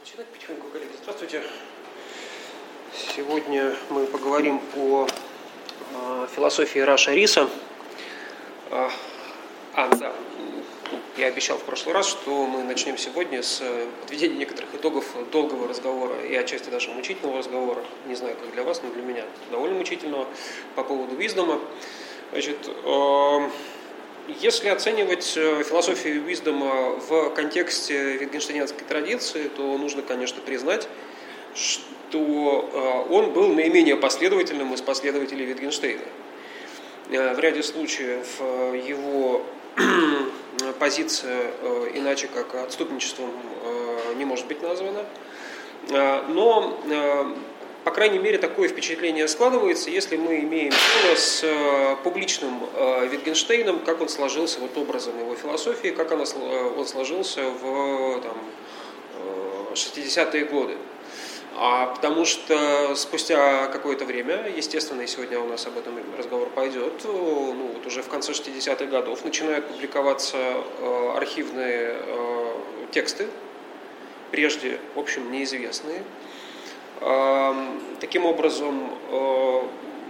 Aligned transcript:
Начинать 0.00 0.26
потихоньку, 0.28 0.68
коллеги. 0.68 0.92
Здравствуйте. 1.02 1.42
Сегодня 3.14 3.76
мы 3.90 4.06
поговорим 4.06 4.62
о 4.74 5.06
э, 5.06 6.26
философии 6.34 6.78
Раша 6.78 7.12
Риса. 7.12 7.50
А, 8.70 8.90
а, 9.74 9.94
да, 9.96 10.14
я 11.18 11.26
обещал 11.26 11.58
в 11.58 11.64
прошлый 11.64 11.94
раз, 11.94 12.08
что 12.08 12.46
мы 12.46 12.62
начнем 12.62 12.96
сегодня 12.96 13.42
с 13.42 13.62
подведения 14.00 14.36
некоторых 14.36 14.74
итогов 14.74 15.04
долгого 15.32 15.68
разговора 15.68 16.18
и 16.24 16.34
отчасти 16.34 16.70
даже 16.70 16.90
мучительного 16.92 17.36
разговора. 17.36 17.84
Не 18.06 18.14
знаю, 18.14 18.36
как 18.40 18.50
для 18.54 18.62
вас, 18.62 18.80
но 18.82 18.90
для 18.90 19.02
меня 19.02 19.26
довольно 19.50 19.76
мучительного 19.76 20.26
по 20.76 20.82
поводу 20.82 21.14
виздома. 21.14 21.60
Значит, 22.32 22.56
э, 22.66 23.50
если 24.40 24.68
оценивать 24.68 25.36
э, 25.36 25.62
философию 25.64 26.22
Виздома 26.22 26.96
в 27.08 27.30
контексте 27.30 28.16
витгенштейнской 28.16 28.84
традиции, 28.86 29.48
то 29.56 29.76
нужно, 29.78 30.02
конечно, 30.02 30.40
признать, 30.40 30.88
что 31.54 32.70
э, 33.08 33.12
он 33.12 33.32
был 33.32 33.48
наименее 33.48 33.96
последовательным 33.96 34.72
из 34.74 34.82
последователей 34.82 35.46
Витгенштейна. 35.46 36.04
Э, 37.10 37.34
в 37.34 37.38
ряде 37.40 37.62
случаев 37.62 38.40
его 38.40 39.42
позиция 40.78 41.50
иначе 41.94 42.28
как 42.28 42.54
отступничеством 42.54 43.30
не 44.16 44.24
может 44.24 44.46
быть 44.46 44.62
названа. 44.62 45.06
Но 45.88 46.78
по 47.84 47.90
крайней 47.90 48.18
мере, 48.18 48.36
такое 48.38 48.68
впечатление 48.68 49.26
складывается, 49.26 49.90
если 49.90 50.16
мы 50.16 50.40
имеем 50.40 50.70
дело 50.70 51.16
с 51.16 51.40
э, 51.42 51.96
публичным 52.04 52.68
э, 52.74 53.06
Витгенштейном, 53.06 53.80
как 53.80 54.02
он 54.02 54.08
сложился, 54.08 54.60
вот 54.60 54.76
образом 54.76 55.18
его 55.18 55.34
философии, 55.34 55.88
как 55.88 56.12
она, 56.12 56.24
э, 56.24 56.72
он 56.76 56.86
сложился 56.86 57.42
в 57.42 58.20
там, 58.20 58.36
60-е 59.72 60.44
годы. 60.44 60.76
А, 61.56 61.86
потому 61.86 62.24
что 62.24 62.94
спустя 62.94 63.66
какое-то 63.68 64.04
время, 64.04 64.50
естественно, 64.54 65.02
и 65.02 65.06
сегодня 65.06 65.40
у 65.40 65.46
нас 65.46 65.66
об 65.66 65.78
этом 65.78 65.94
разговор 66.16 66.48
пойдет, 66.50 67.00
ну, 67.04 67.70
вот 67.74 67.86
уже 67.86 68.02
в 68.02 68.08
конце 68.08 68.32
60-х 68.32 68.86
годов 68.86 69.24
начинают 69.24 69.66
публиковаться 69.66 70.36
архивные 71.16 71.96
тексты, 72.92 73.26
прежде, 74.30 74.78
в 74.94 74.98
общем, 74.98 75.30
неизвестные, 75.30 76.02
Таким 77.00 78.26
образом, 78.26 78.90
э, 79.10 79.62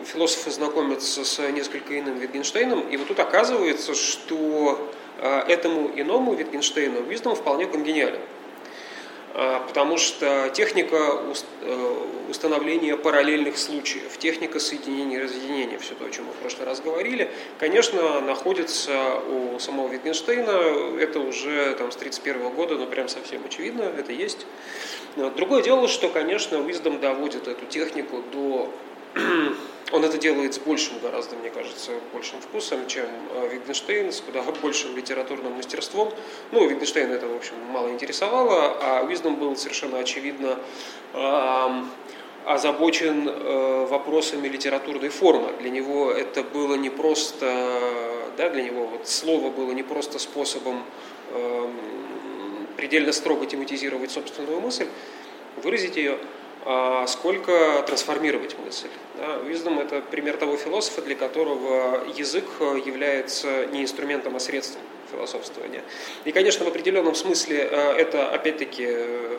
философы 0.05 0.50
знакомятся 0.50 1.24
с 1.24 1.38
несколько 1.50 1.98
иным 1.98 2.19
Витгенштейном, 2.19 2.80
и 2.88 2.97
вот 2.97 3.08
тут 3.08 3.20
оказывается, 3.20 3.94
что 3.94 4.91
э, 5.19 5.41
этому 5.48 5.91
иному 5.94 6.34
Витгенштейну 6.34 7.02
Виздом 7.02 7.34
вполне 7.34 7.66
конгениален. 7.66 8.20
А, 9.33 9.61
потому 9.61 9.97
что 9.97 10.50
техника 10.53 11.20
э, 11.62 12.06
установления 12.28 12.97
параллельных 12.97 13.59
случаев, 13.59 14.19
техника 14.19 14.59
соединения 14.59 15.20
и 15.20 15.22
разъединения, 15.22 15.78
все 15.78 15.95
то, 15.95 16.05
о 16.05 16.11
чем 16.11 16.27
мы 16.27 16.33
в 16.33 16.37
прошлый 16.37 16.67
раз 16.67 16.81
говорили, 16.81 17.31
конечно, 17.59 18.20
находится 18.20 19.20
у 19.28 19.59
самого 19.61 19.89
Витгенштейна, 19.89 20.50
это 21.00 21.20
уже 21.20 21.75
там, 21.77 21.92
с 21.92 21.97
1931 21.97 22.50
года, 22.50 22.77
но 22.77 22.87
прям 22.87 23.09
совсем 23.09 23.42
очевидно, 23.45 23.83
это 23.83 24.12
есть. 24.12 24.47
Другое 25.37 25.62
дело, 25.62 25.87
что, 25.87 26.09
конечно, 26.09 26.56
Wisdom 26.56 26.98
доводит 26.98 27.47
эту 27.47 27.67
технику 27.67 28.22
до 28.33 28.72
он 29.92 30.05
это 30.05 30.19
делает 30.19 30.55
с 30.55 30.58
большим, 30.58 30.98
гораздо, 31.00 31.36
мне 31.36 31.50
кажется, 31.50 31.92
большим 32.12 32.41
вкусом, 32.41 32.86
чем 32.86 33.06
э, 33.34 33.48
Витгенштейн, 33.53 34.12
с 34.12 34.20
куда 34.20 34.42
большим 34.62 34.97
литературным 34.97 35.55
мастерством. 35.55 36.12
Ну, 36.53 36.66
Витгенштейн 36.66 37.11
это, 37.11 37.27
в 37.27 37.36
общем, 37.36 37.55
мало 37.70 37.91
интересовало, 37.91 38.77
а 38.81 39.05
Уиздом 39.05 39.36
был 39.36 39.56
совершенно 39.56 39.98
очевидно 39.98 40.58
озабочен 42.47 43.28
э, 43.28 43.86
вопросами 43.86 44.48
литературной 44.48 45.08
формы. 45.08 45.53
Для 45.61 45.70
него 45.70 46.11
это 46.11 46.42
было 46.42 46.75
не 46.77 46.88
просто, 46.88 47.81
да, 48.37 48.48
для 48.48 48.62
него 48.62 48.87
вот 48.87 49.09
слово 49.09 49.50
было 49.50 49.72
не 49.72 49.82
просто 49.82 50.19
способом 50.19 50.84
предельно 52.77 53.12
строго 53.12 53.47
тематизировать 53.47 54.10
собственную 54.10 54.60
мысль, 54.60 54.87
выразить 55.62 55.97
ее, 55.97 56.19
а 56.65 57.06
сколько 57.06 57.82
трансформировать 57.87 58.56
мысль. 58.59 58.88
Да, 59.16 59.37
Wisdom– 59.48 59.81
это 59.82 60.03
пример 60.03 60.37
того 60.37 60.56
философа, 60.56 61.00
для 61.03 61.15
которого 61.15 62.04
язык 62.16 62.44
является 62.60 63.66
не 63.66 63.82
инструментом, 63.82 64.37
а 64.37 64.41
средством 64.41 64.82
философствования. 65.10 65.82
И, 66.25 66.32
конечно, 66.32 66.65
в 66.65 66.69
определенном 66.69 67.15
смысле 67.15 67.69
э, 67.71 67.93
это, 67.97 68.28
опять-таки, 68.28 68.87
э, 68.87 69.38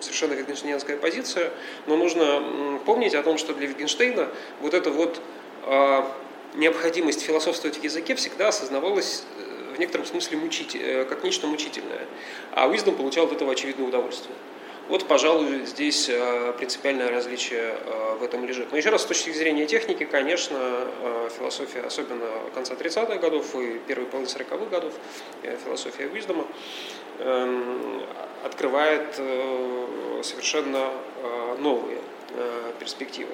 совершенно 0.00 0.34
витгенштейнская 0.34 0.96
позиция, 0.96 1.50
но 1.86 1.96
нужно 1.96 2.80
помнить 2.84 3.14
о 3.14 3.22
том, 3.22 3.38
что 3.38 3.54
для 3.54 3.66
Витгенштейна 3.66 4.28
вот 4.60 4.74
эта 4.74 4.90
вот 4.90 5.20
э, 5.64 6.02
необходимость 6.54 7.22
философствовать 7.22 7.78
в 7.78 7.84
языке 7.84 8.14
всегда 8.14 8.48
осознавалась 8.48 9.24
в 9.74 9.78
некотором 9.78 10.06
смысле 10.06 10.38
мучитель, 10.38 11.04
как 11.04 11.22
нечто 11.22 11.46
мучительное. 11.46 12.06
А 12.52 12.66
Wisdom 12.68 12.96
получал 12.96 13.26
от 13.26 13.32
этого 13.32 13.52
очевидное 13.52 13.86
удовольствие. 13.86 14.34
Вот, 14.88 15.08
пожалуй, 15.08 15.66
здесь 15.66 16.08
э, 16.08 16.52
принципиальное 16.56 17.10
различие 17.10 17.76
э, 17.84 18.16
в 18.20 18.22
этом 18.22 18.46
лежит. 18.46 18.70
Но 18.70 18.78
еще 18.78 18.90
раз, 18.90 19.02
с 19.02 19.06
точки 19.06 19.30
зрения 19.32 19.66
техники, 19.66 20.04
конечно, 20.04 20.56
э, 20.60 21.28
философия, 21.36 21.80
особенно 21.80 22.26
конца 22.54 22.74
30-х 22.74 23.16
годов 23.16 23.52
и 23.56 23.80
первой 23.88 24.06
половины 24.06 24.30
40-х 24.30 24.66
годов, 24.66 24.92
философия 25.64 26.06
Уиздома, 26.06 26.46
эм, 27.18 28.04
открывает 28.44 29.16
совершенно 30.22 30.90
новые 31.58 31.98
перспективы. 32.78 33.30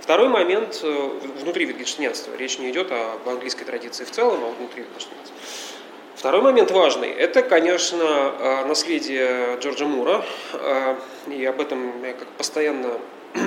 Второй 0.00 0.28
момент 0.28 0.82
внутри 0.82 1.66
витгенштейнства. 1.66 2.34
Речь 2.36 2.58
не 2.58 2.70
идет 2.70 2.90
об 2.90 3.28
английской 3.28 3.64
традиции 3.64 4.04
в 4.04 4.10
целом, 4.10 4.42
а 4.44 4.48
внутри 4.58 4.82
витгенштейнства. 4.82 5.35
Второй 6.16 6.40
момент 6.40 6.70
важный– 6.70 7.10
это, 7.18 7.42
конечно, 7.42 8.02
э, 8.02 8.64
наследие 8.64 9.58
Джорджа 9.60 9.84
Мура, 9.84 10.24
э, 10.54 10.96
и 11.26 11.44
об 11.44 11.60
этом 11.60 12.02
я 12.02 12.14
как 12.14 12.26
постоянно 12.28 12.92
э, 13.34 13.38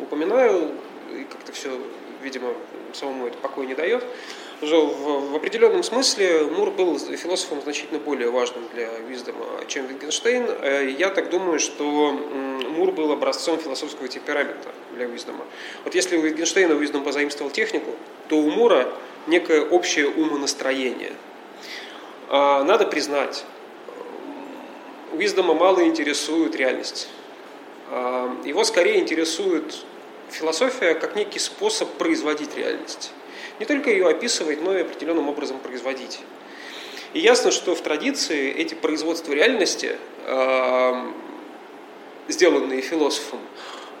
упоминаю, 0.00 0.70
и 1.12 1.24
как-то 1.24 1.50
все, 1.50 1.70
видимо, 2.22 2.54
самому 2.92 3.26
это 3.26 3.36
покоя 3.38 3.66
не 3.66 3.74
дает. 3.74 4.04
В, 4.60 5.32
в 5.32 5.34
определенном 5.34 5.82
смысле 5.82 6.44
Мур 6.44 6.70
был 6.70 6.96
философом 7.00 7.60
значительно 7.60 7.98
более 7.98 8.30
важным 8.30 8.62
для 8.74 8.90
Виздома, 9.08 9.44
чем 9.66 9.86
Wittgenstein. 9.86 10.96
Я 10.98 11.10
так 11.10 11.30
думаю, 11.30 11.58
что 11.58 12.12
Мур 12.12 12.92
был 12.92 13.10
образцом 13.10 13.58
философского 13.58 14.06
темперамента 14.06 14.68
для 14.94 15.06
Виздома. 15.06 15.44
Вот 15.82 15.96
если 15.96 16.16
у 16.16 16.24
Wittgenstein 16.24 16.76
Виздом 16.78 17.02
позаимствовал 17.02 17.50
технику, 17.50 17.90
то 18.28 18.36
у 18.36 18.50
Мура 18.50 18.88
некое 19.28 19.62
общее 19.62 20.08
умонастроение. 20.08 21.12
А, 22.28 22.64
надо 22.64 22.86
признать, 22.86 23.44
Уиздома 25.12 25.54
мало 25.54 25.84
интересует 25.84 26.56
реальность. 26.56 27.08
А, 27.90 28.34
его 28.44 28.64
скорее 28.64 28.98
интересует 28.98 29.84
философия 30.30 30.94
как 30.94 31.16
некий 31.16 31.38
способ 31.38 31.88
производить 31.92 32.56
реальность. 32.56 33.12
Не 33.58 33.66
только 33.66 33.90
ее 33.90 34.08
описывать, 34.08 34.62
но 34.62 34.76
и 34.76 34.82
определенным 34.82 35.28
образом 35.28 35.58
производить. 35.58 36.20
И 37.14 37.20
ясно, 37.20 37.50
что 37.50 37.74
в 37.74 37.80
традиции 37.80 38.52
эти 38.52 38.74
производства 38.74 39.32
реальности, 39.32 39.96
а, 40.26 41.10
сделанные 42.28 42.82
философом, 42.82 43.40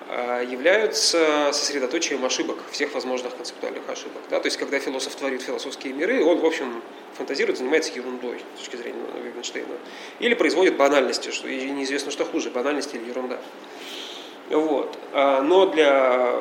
являются 0.08 1.50
сосредоточием 1.52 2.24
ошибок, 2.24 2.56
всех 2.70 2.94
возможных 2.94 3.36
концептуальных 3.36 3.88
ошибок. 3.88 4.22
Да? 4.30 4.40
То 4.40 4.46
есть, 4.46 4.56
когда 4.56 4.78
философ 4.78 5.14
творит 5.14 5.42
философские 5.42 5.92
миры, 5.92 6.24
он, 6.24 6.38
в 6.38 6.46
общем, 6.46 6.82
фантазирует, 7.14 7.58
занимается 7.58 7.92
ерундой 7.94 8.40
с 8.56 8.60
точки 8.60 8.76
зрения 8.76 9.02
Витгенштейна. 9.22 9.74
Или 10.18 10.34
производит 10.34 10.76
банальности, 10.76 11.30
что 11.30 11.46
и 11.46 11.70
неизвестно, 11.70 12.10
что 12.10 12.24
хуже, 12.24 12.50
банальность 12.50 12.94
или 12.94 13.06
ерунда. 13.06 13.38
Вот. 14.48 14.96
А, 15.12 15.42
но 15.42 15.66
для 15.66 16.32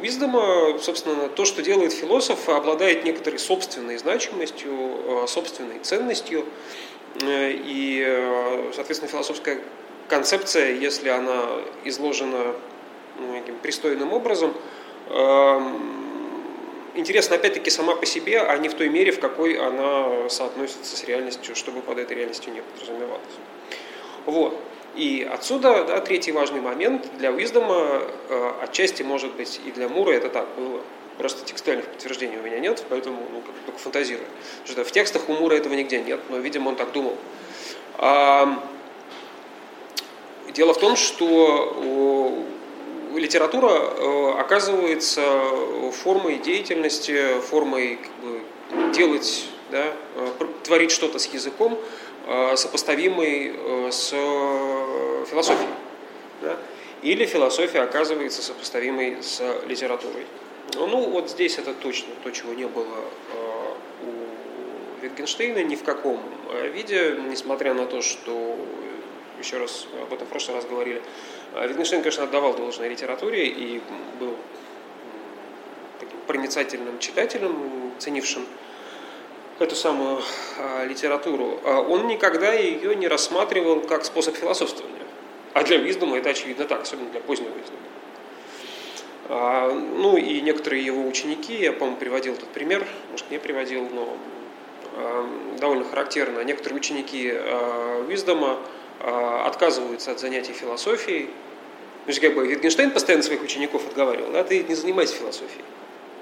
Уиздома, 0.00 0.76
э, 0.76 0.78
собственно, 0.78 1.28
то, 1.28 1.44
что 1.44 1.62
делает 1.62 1.92
философ, 1.92 2.48
обладает 2.48 3.04
некоторой 3.04 3.38
собственной 3.38 3.98
значимостью, 3.98 4.72
э, 4.72 5.26
собственной 5.26 5.80
ценностью. 5.80 6.46
И, 7.24 8.70
соответственно, 8.74 9.10
философская 9.10 9.58
концепция, 10.08 10.72
если 10.72 11.08
она 11.08 11.46
изложена 11.84 12.54
пристойным 13.62 14.12
образом. 14.12 14.54
Эм, 15.10 15.80
интересно, 16.94 17.36
опять-таки, 17.36 17.70
сама 17.70 17.96
по 17.96 18.06
себе, 18.06 18.40
а 18.40 18.56
не 18.58 18.68
в 18.68 18.74
той 18.74 18.88
мере, 18.88 19.12
в 19.12 19.20
какой 19.20 19.58
она 19.58 20.28
соотносится 20.28 20.96
с 20.96 21.04
реальностью, 21.04 21.54
чтобы 21.54 21.80
под 21.80 21.98
этой 21.98 22.16
реальностью 22.16 22.52
не 22.52 22.62
подразумевалось. 22.62 23.22
Вот. 24.26 24.58
И 24.94 25.28
отсюда 25.30 25.84
да, 25.84 26.00
третий 26.00 26.32
важный 26.32 26.60
момент 26.60 27.06
для 27.18 27.30
Уиздома, 27.30 28.02
э, 28.28 28.52
отчасти, 28.62 29.02
может 29.02 29.32
быть, 29.34 29.60
и 29.64 29.70
для 29.70 29.88
Мура 29.88 30.12
это 30.12 30.28
так 30.28 30.46
было. 30.56 30.80
Просто 31.18 31.44
текстуальных 31.44 31.86
подтверждений 31.86 32.38
у 32.38 32.42
меня 32.42 32.58
нет, 32.58 32.84
поэтому 32.88 33.18
ну, 33.32 33.40
как, 33.40 33.54
только 33.66 33.78
фантазирую. 33.80 34.26
Что 34.64 34.84
в 34.84 34.90
текстах 34.90 35.28
у 35.28 35.32
Мура 35.32 35.54
этого 35.54 35.74
нигде 35.74 36.00
нет, 36.00 36.20
но, 36.30 36.38
видимо, 36.38 36.70
он 36.70 36.76
так 36.76 36.92
думал. 36.92 37.16
А, 37.98 38.62
Дело 40.58 40.74
в 40.74 40.78
том, 40.78 40.96
что 40.96 42.44
литература 43.14 44.38
оказывается 44.40 45.22
формой 45.92 46.38
деятельности, 46.38 47.40
формой 47.40 47.96
как 47.96 48.12
бы, 48.16 48.40
делать, 48.92 49.46
да, 49.70 49.92
творить 50.64 50.90
что-то 50.90 51.18
с 51.18 51.26
языком, 51.26 51.78
сопоставимой 52.56 53.54
с 53.90 54.10
философией. 55.30 55.68
Да? 56.42 56.56
Или 57.02 57.24
философия 57.24 57.80
оказывается 57.80 58.42
сопоставимой 58.42 59.22
с 59.22 59.40
литературой. 59.66 60.26
Ну, 60.74 61.08
вот 61.08 61.30
здесь 61.30 61.58
это 61.58 61.72
точно 61.72 62.08
то, 62.22 62.30
чего 62.30 62.52
не 62.52 62.66
было 62.66 62.98
у 64.02 65.04
Wittgensteina 65.04 65.62
ни 65.62 65.76
в 65.76 65.84
каком 65.84 66.20
виде, 66.74 67.16
несмотря 67.28 67.72
на 67.72 67.86
то, 67.86 68.02
что 68.02 68.56
еще 69.38 69.58
раз 69.58 69.86
об 70.02 70.12
этом 70.12 70.26
в 70.26 70.30
прошлый 70.30 70.56
раз 70.56 70.66
говорили. 70.66 71.00
А 71.54 71.66
Wittgenstein, 71.66 72.00
конечно, 72.00 72.24
отдавал 72.24 72.54
должное 72.54 72.88
литературе 72.88 73.46
и 73.46 73.80
был 74.20 74.36
таким 75.98 76.18
проницательным 76.26 76.98
читателем, 76.98 77.92
ценившим 77.98 78.46
эту 79.58 79.74
самую 79.74 80.22
а, 80.58 80.84
литературу. 80.84 81.60
А 81.64 81.80
он 81.80 82.06
никогда 82.06 82.52
ее 82.52 82.94
не 82.94 83.08
рассматривал 83.08 83.80
как 83.80 84.04
способ 84.04 84.36
философствования. 84.36 85.02
А 85.54 85.64
для 85.64 85.78
Виздома 85.78 86.18
это 86.18 86.30
очевидно 86.30 86.64
так, 86.66 86.82
особенно 86.82 87.10
для 87.10 87.20
позднего 87.20 87.50
Виздома. 87.50 87.80
Ну 89.28 90.16
и 90.16 90.40
некоторые 90.40 90.82
его 90.82 91.06
ученики, 91.06 91.54
я, 91.54 91.72
по-моему, 91.72 91.98
приводил 91.98 92.34
этот 92.34 92.48
пример, 92.48 92.86
может, 93.10 93.30
не 93.30 93.38
приводил, 93.38 93.86
но 93.92 94.16
довольно 95.58 95.84
характерно. 95.84 96.40
Некоторые 96.44 96.78
ученики 96.78 97.34
Виздома 98.06 98.58
отказываются 99.00 100.12
от 100.12 100.20
занятий 100.20 100.52
философией. 100.52 101.26
То 102.06 102.10
есть, 102.10 102.20
как 102.20 102.34
бы 102.34 102.46
Wittgenstein 102.46 102.90
постоянно 102.90 103.22
своих 103.22 103.42
учеников 103.42 103.86
отговаривал, 103.86 104.32
да, 104.32 104.42
ты 104.42 104.62
не 104.62 104.74
занимайся 104.74 105.14
философией. 105.14 105.64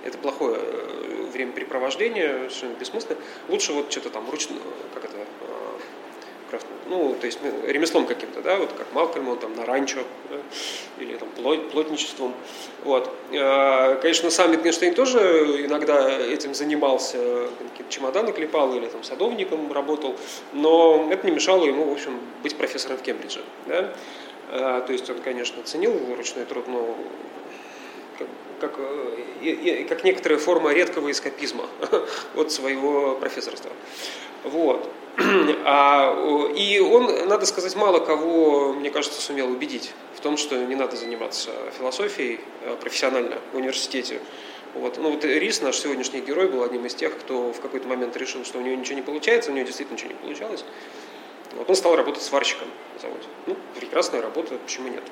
Это 0.05 0.19
плохое 0.19 0.59
э, 0.61 1.27
времяпрепровождение, 1.33 2.49
совершенно 2.49 2.75
бессмысленно. 2.75 3.19
Лучше 3.49 3.73
вот 3.73 3.91
что-то 3.91 4.11
там 4.11 4.29
ручно, 4.31 4.57
как 4.95 5.05
это, 5.05 5.17
ну, 6.89 7.17
то 7.21 7.27
есть 7.27 7.41
ну, 7.43 7.53
ремеслом 7.67 8.07
каким-то, 8.07 8.41
да, 8.41 8.57
вот 8.57 8.73
как 8.73 8.93
Малкольм, 8.93 9.37
там 9.39 9.55
на 9.57 9.65
ранчо, 9.65 10.01
да, 10.31 10.37
или 11.03 11.17
там 11.17 11.29
плотничеством. 11.73 12.35
Вот. 12.85 13.11
А, 13.35 13.97
конечно, 13.97 14.31
сам 14.31 14.53
Wittgenstein 14.53 14.95
тоже 14.95 15.65
иногда 15.67 16.09
этим 16.09 16.55
занимался, 16.55 17.49
какие-то 17.71 17.93
чемоданы 17.93 18.33
клепал 18.33 18.75
или 18.75 18.87
там 18.87 19.03
садовником 19.03 19.73
работал, 19.73 20.17
но 20.53 21.09
это 21.11 21.27
не 21.27 21.33
мешало 21.33 21.65
ему, 21.65 21.85
в 21.85 21.93
общем, 21.93 22.19
быть 22.43 22.57
профессором 22.57 22.99
в 22.99 23.03
Кембридже. 23.03 23.43
Да? 23.67 23.93
А, 24.51 24.81
то 24.81 24.93
есть 24.93 25.09
он, 25.11 25.19
конечно, 25.21 25.63
ценил 25.65 25.93
ручной 26.17 26.45
труд, 26.45 26.69
но 26.69 26.97
как, 28.61 28.77
как, 28.77 29.89
как 29.89 30.05
некоторая 30.05 30.39
форма 30.39 30.73
редкого 30.73 31.11
эскапизма 31.11 31.67
от 32.35 32.53
своего 32.53 33.17
профессорства. 33.17 33.71
Вот. 34.45 34.89
А, 35.69 36.53
и 36.55 36.79
он, 36.79 37.27
надо 37.27 37.45
сказать, 37.47 37.75
мало 37.75 37.99
кого, 37.99 38.73
мне 38.73 38.91
кажется, 38.91 39.21
сумел 39.21 39.51
убедить 39.51 39.93
в 40.15 40.21
том, 40.21 40.37
что 40.37 40.57
не 40.65 40.77
надо 40.77 40.97
заниматься 40.97 41.51
философией 41.77 42.39
э, 42.63 42.77
профессионально 42.81 43.39
в 43.53 43.57
университете. 43.57 44.21
Вот. 44.75 44.99
Ну 44.99 45.11
вот 45.11 45.25
Рис, 45.25 45.63
наш 45.63 45.79
сегодняшний 45.79 46.21
герой, 46.21 46.49
был 46.49 46.63
одним 46.63 46.87
из 46.87 46.95
тех, 46.95 47.19
кто 47.19 47.53
в 47.53 47.61
какой-то 47.61 47.89
момент 47.89 48.17
решил, 48.17 48.45
что 48.45 48.59
у 48.59 48.61
него 48.61 48.77
ничего 48.77 48.97
не 48.97 49.03
получается, 49.03 49.51
у 49.51 49.55
него 49.55 49.67
действительно 49.67 49.97
ничего 49.97 50.13
не 50.13 50.19
получалось. 50.19 50.65
Вот 51.57 51.69
он 51.69 51.77
стал 51.77 51.97
работать 51.97 52.23
сварщиком 52.23 52.69
на 52.95 53.01
заводе. 53.01 53.27
Ну, 53.47 53.57
прекрасная 53.75 54.21
работа, 54.21 54.57
почему 54.59 54.89
нет? 54.89 55.03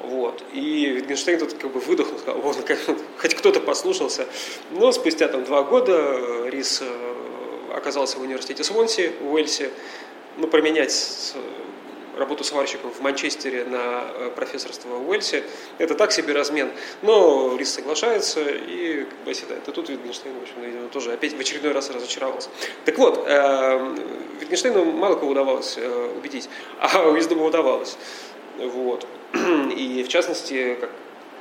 Вот. 0.00 0.42
И 0.52 0.98
Wittgenstein 0.98 1.38
тут 1.38 1.54
как 1.54 1.72
бы 1.72 1.80
выдохнул, 1.80 2.18
сказал, 2.18 2.40
вот, 2.40 2.56
хоть 3.18 3.34
кто-то 3.34 3.60
послушался. 3.60 4.26
Но 4.70 4.92
спустя 4.92 5.28
там 5.28 5.44
два 5.44 5.62
года 5.62 5.92
э, 5.94 6.50
Рис 6.50 6.82
э, 6.82 7.74
оказался 7.74 8.18
в 8.18 8.22
университете 8.22 8.64
Свонси 8.64 9.12
в 9.20 9.32
Уэльсе, 9.32 9.70
ну, 10.36 10.46
променять 10.46 11.34
работу 12.16 12.44
сварщиком 12.44 12.90
в 12.90 13.00
Манчестере 13.00 13.64
на 13.64 14.04
э, 14.04 14.30
профессорство 14.34 14.88
в 14.88 15.08
Уэльсе, 15.08 15.44
это 15.78 15.94
так 15.94 16.12
себе 16.12 16.32
размен. 16.32 16.70
Но 17.02 17.56
Рис 17.56 17.74
соглашается 17.74 18.40
и 18.40 19.04
как 19.04 19.18
бы 19.24 19.30
оседает. 19.30 19.66
И 19.68 19.72
тут 19.72 19.90
Wittgenstein, 19.90 20.38
в 20.38 20.42
общем, 20.42 20.54
видимо, 20.62 20.88
тоже 20.88 21.12
опять 21.12 21.34
в 21.34 21.40
очередной 21.40 21.72
раз 21.72 21.90
разочаровался. 21.90 22.48
Так 22.84 22.98
вот, 22.98 23.24
э, 23.26 23.96
Wittgensteinu 24.40 24.84
мало 24.92 25.16
кого 25.16 25.32
удавалось 25.32 25.74
э, 25.76 26.10
убедить, 26.16 26.48
а 26.78 27.08
Уиздому 27.08 27.44
удавалось. 27.44 27.96
Вот. 28.58 29.06
И 29.76 30.02
в 30.02 30.08
частности, 30.08 30.76
как 30.80 30.90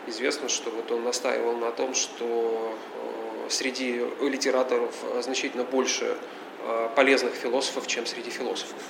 известно, 0.08 0.50
что 0.50 0.70
вот 0.72 0.92
он 0.92 1.04
настаивал 1.04 1.56
на 1.58 1.72
том, 1.72 1.94
что 1.94 2.76
среди 3.50 4.02
литераторов 4.22 4.94
значительно 5.22 5.64
больше 5.64 6.18
э, 6.64 6.90
полезных 6.96 7.34
философов, 7.34 7.88
чем 7.88 8.06
среди 8.06 8.30
философов. 8.30 8.82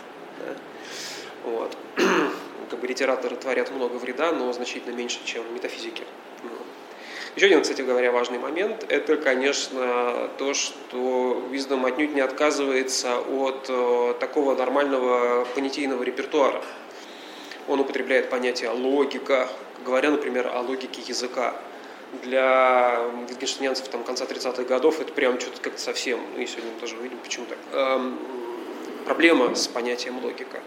Вот. 1.44 1.76
Как 2.70 2.80
бы 2.80 2.88
литераторы 2.88 3.36
творят 3.36 3.72
много 3.72 3.96
вреда, 3.96 4.32
но 4.32 4.52
значительно 4.54 4.96
меньше, 4.96 5.20
чем 5.26 5.44
метафизики. 5.54 6.04
Еще 7.36 7.48
один, 7.48 7.62
кстати 7.62 7.82
говоря, 7.82 8.12
важный 8.12 8.38
момент– 8.38 8.86
это, 8.90 9.18
конечно, 9.18 10.30
то, 10.38 10.54
что 10.54 11.44
Виздом 11.50 11.84
отнюдь 11.86 12.14
не 12.14 12.22
отказывается 12.22 13.18
от 13.18 13.66
э, 13.70 14.14
такого 14.20 14.56
нормального 14.56 15.46
понятийного 15.56 16.04
репертуара. 16.04 16.64
Он 17.68 17.80
употребляет 17.80 18.30
понятие 18.30 18.70
логика, 18.70 19.50
говоря, 19.86 20.12
например, 20.12 20.48
о 20.48 20.62
логике 20.62 21.02
языка 21.02 21.56
для 22.22 23.00
гетгенштейнянцев 23.30 23.88
там, 23.88 24.04
конца 24.04 24.26
30-х 24.26 24.64
годов 24.64 25.00
это 25.00 25.12
прям 25.14 25.40
что-то 25.40 25.62
как-то 25.62 25.80
совсем, 25.80 26.20
ну 26.36 26.42
и 26.42 26.46
сегодня 26.46 26.72
мы 26.74 26.80
тоже 26.80 26.96
увидим, 26.98 27.18
почему 27.18 27.46
так, 27.48 27.58
эм, 27.72 28.20
проблема 29.06 29.56
с 29.56 29.68
понятием 29.68 30.24
логика. 30.24 30.60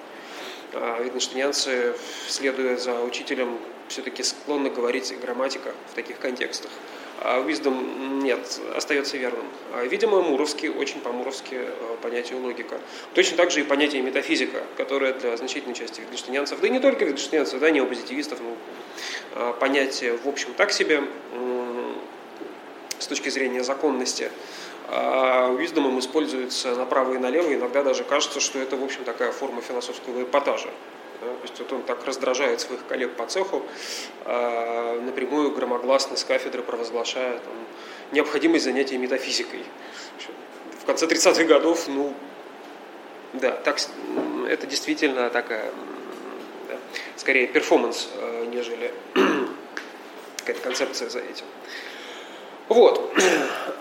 А 0.73 1.01
Витгенштейнянцы, 1.03 1.95
следуя 2.29 2.77
за 2.77 3.01
учителем, 3.03 3.59
все-таки 3.89 4.23
склонны 4.23 4.69
говорить 4.69 5.15
грамматика 5.21 5.73
в 5.93 5.95
таких 5.95 6.19
контекстах. 6.19 6.71
А 7.19 7.43
Wisdom 7.43 8.23
нет, 8.23 8.61
остается 8.75 9.17
верным. 9.17 9.47
А, 9.73 9.85
видимо, 9.85 10.21
Муровский, 10.21 10.69
очень 10.69 11.01
по-муровски 11.01 11.55
э, 11.55 11.97
понятие 12.03 12.39
логика. 12.39 12.79
Точно 13.15 13.37
так 13.37 13.51
же 13.51 13.61
и 13.61 13.63
понятие 13.63 14.03
метафизика, 14.03 14.63
которое 14.77 15.15
для 15.15 15.37
значительной 15.37 15.75
части 15.75 16.01
витгенштейнянцев, 16.01 16.61
да 16.61 16.67
и 16.67 16.71
не 16.71 16.81
только 16.81 17.05
витгенштейнянцев, 17.05 17.59
да, 17.59 17.71
неопозитивистов, 17.71 18.41
ну, 18.41 18.57
а, 19.35 19.53
понятие, 19.55 20.19
в 20.23 20.29
общем, 20.29 20.53
так 20.55 20.73
себе 20.73 21.05
с 22.99 23.07
точки 23.07 23.29
зрения 23.29 23.63
законности. 23.63 24.31
А 24.89 25.53
Виздомом 25.55 25.99
используется 25.99 26.75
направо 26.77 27.15
и 27.15 27.19
налево, 27.19 27.53
иногда 27.53 27.83
даже 27.83 28.05
кажется, 28.05 28.41
что 28.41 28.59
это, 28.59 28.77
в 28.77 28.85
общем, 28.85 29.05
такая 29.05 29.33
форма 29.33 29.61
философского 29.61 30.23
эпатажа. 30.23 30.71
То 31.21 31.43
есть 31.43 31.59
вот 31.59 31.73
он 31.73 31.83
так 31.83 32.05
раздражает 32.05 32.61
своих 32.61 32.87
коллег 32.87 33.15
по 33.15 33.27
цеху, 33.27 33.63
а, 34.25 35.01
напрямую 35.01 35.53
громогласно 35.53 36.17
с 36.17 36.25
кафедры 36.25 36.63
провозглашая 36.63 37.39
там, 37.39 37.55
необходимость 38.13 38.65
занятия 38.65 38.99
метафизикой. 38.99 39.65
В 40.81 40.87
конце 40.87 41.07
30-х 41.07 41.45
годов, 41.45 41.89
ну, 41.89 42.15
да, 43.33 43.53
так, 43.53 43.79
это 44.49 44.67
действительно 44.67 45.31
такая, 45.31 45.73
да, 46.69 46.77
скорее 47.17 47.47
перформанс, 47.49 48.09
э, 48.15 48.47
нежели 48.53 48.93
какая-то 50.39 50.63
концепция 50.63 51.09
за 51.09 51.21
этим. 51.21 51.45
Вот. 52.69 53.13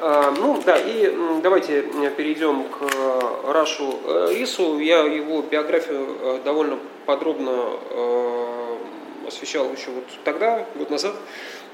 А, 0.02 0.30
ну 0.38 0.62
да, 0.64 0.78
и 0.78 1.10
давайте 1.42 1.82
перейдем 2.18 2.66
к 2.66 2.82
э, 2.82 3.52
Рашу 3.52 3.98
Рису. 4.30 4.78
Я 4.78 5.00
его 5.00 5.42
биографию 5.42 6.18
э, 6.20 6.40
довольно 6.44 6.78
подробно 7.06 7.70
э, 7.90 8.78
освещал 9.26 9.72
еще 9.72 9.92
вот 9.92 10.04
тогда, 10.26 10.66
год 10.76 10.90
назад. 10.90 11.16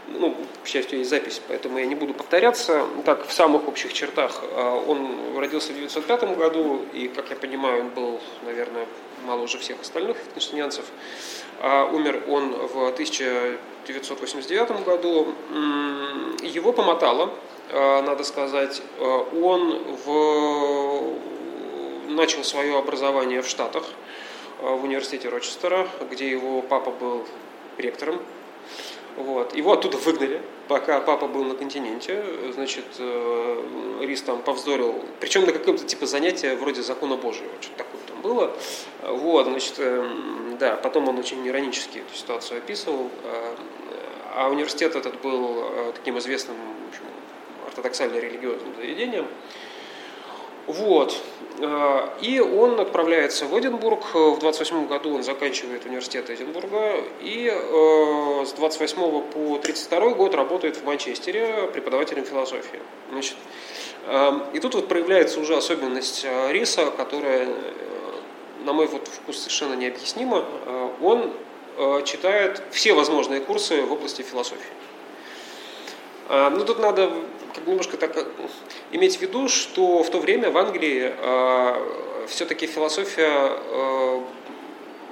Ну, 0.07 0.35
к 0.63 0.67
счастью, 0.67 0.99
есть 0.99 1.09
запись, 1.09 1.41
поэтому 1.47 1.79
я 1.79 1.85
не 1.87 1.95
буду 1.95 2.13
повторяться. 2.13 2.85
Так, 3.05 3.27
в 3.27 3.33
самых 3.33 3.67
общих 3.67 3.91
чертах. 3.91 4.43
Он 4.87 5.37
родился 5.37 5.69
в 5.69 5.75
1905 5.75 6.37
году, 6.37 6.81
и, 6.93 7.07
как 7.07 7.31
я 7.31 7.35
понимаю, 7.35 7.81
он 7.81 7.89
был, 7.89 8.19
наверное, 8.45 8.85
мало 9.25 9.41
уже 9.41 9.57
всех 9.57 9.81
остальных 9.81 10.17
витгенштейнянцев. 10.17 10.85
А 11.63 11.85
умер 11.85 12.23
он 12.27 12.53
в 12.53 12.87
1989 12.87 14.83
году. 14.83 15.27
Его 16.41 16.73
помотало, 16.73 17.29
а, 17.69 18.01
надо 18.01 18.23
сказать. 18.23 18.81
А, 18.97 19.27
он 19.43 19.79
в... 20.03 21.13
начал 22.09 22.43
свое 22.43 22.79
образование 22.79 23.43
в 23.43 23.47
Штатах, 23.47 23.83
в 24.59 24.83
университете 24.83 25.29
Рочестера, 25.29 25.87
где 26.09 26.31
его 26.31 26.63
папа 26.63 26.89
был 26.89 27.27
ректором. 27.77 28.19
Вот. 29.17 29.55
Его 29.55 29.73
оттуда 29.73 29.97
выгнали, 29.97 30.41
пока 30.67 31.01
папа 31.01 31.27
был 31.27 31.43
на 31.43 31.55
континенте. 31.55 32.23
Значит, 32.53 32.85
э, 32.97 33.97
Рис 34.01 34.21
там 34.21 34.41
повздорил, 34.41 35.03
причем 35.19 35.45
на 35.45 35.51
каком-то 35.51 35.85
типа 35.85 36.05
занятия 36.05 36.55
вроде 36.55 36.81
закона 36.81 37.17
Божьего, 37.17 37.49
что-то 37.59 37.77
такое 37.77 38.01
там 38.07 38.21
было. 38.21 38.55
Вот, 39.01 39.45
значит, 39.45 39.73
эм, 39.79 40.57
да, 40.59 40.75
потом 40.77 41.09
он 41.09 41.17
очень 41.19 41.45
иронически 41.47 41.99
эту 41.99 42.15
ситуацию 42.15 42.59
описывал. 42.59 43.09
Э, 43.23 43.55
а 44.33 44.49
университет 44.49 44.95
этот 44.95 45.19
был 45.21 45.59
э, 45.61 45.91
таким 45.93 46.17
известным 46.17 46.55
в 46.55 46.89
общем, 46.89 47.03
ортодоксально-религиозным 47.67 48.75
заведением. 48.77 49.27
Вот. 50.67 51.17
Э, 51.59 52.09
и 52.21 52.39
он 52.39 52.79
отправляется 52.79 53.45
в 53.45 53.57
Эдинбург. 53.57 54.13
В 54.13 54.39
28 54.39 54.87
году 54.87 55.13
он 55.15 55.23
заканчивает 55.23 55.85
университет 55.85 56.29
Эдинбурга. 56.29 56.95
И 57.21 57.51
э, 57.51 58.45
с 58.45 58.51
28 58.53 59.21
по 59.21 59.57
32 59.57 60.09
год 60.11 60.35
работает 60.35 60.77
в 60.77 60.85
Манчестере 60.85 61.69
преподавателем 61.73 62.25
философии. 62.25 62.79
Значит, 63.11 63.35
э, 64.07 64.31
и 64.53 64.59
тут 64.59 64.75
вот 64.75 64.87
проявляется 64.87 65.39
уже 65.39 65.55
особенность 65.55 66.25
Риса, 66.49 66.91
которая, 66.91 67.47
на 68.65 68.73
мой 68.73 68.87
вот 68.87 69.07
вкус, 69.07 69.37
совершенно 69.37 69.73
необъяснима. 69.73 70.45
Он 71.01 71.31
читает 72.05 72.61
все 72.71 72.93
возможные 72.93 73.39
курсы 73.39 73.81
в 73.81 73.93
области 73.93 74.21
философии. 74.21 74.71
Ну, 76.29 76.65
тут 76.65 76.79
надо 76.79 77.11
как 77.53 77.67
немножко 77.67 77.97
так 77.97 78.17
э, 78.17 78.25
иметь 78.91 79.17
в 79.17 79.21
виду, 79.21 79.47
что 79.47 80.03
в 80.03 80.09
то 80.09 80.19
время 80.19 80.51
в 80.51 80.57
Англии 80.57 81.13
э, 81.15 82.25
все-таки 82.27 82.67
философия 82.67 83.57
э, 83.57 84.21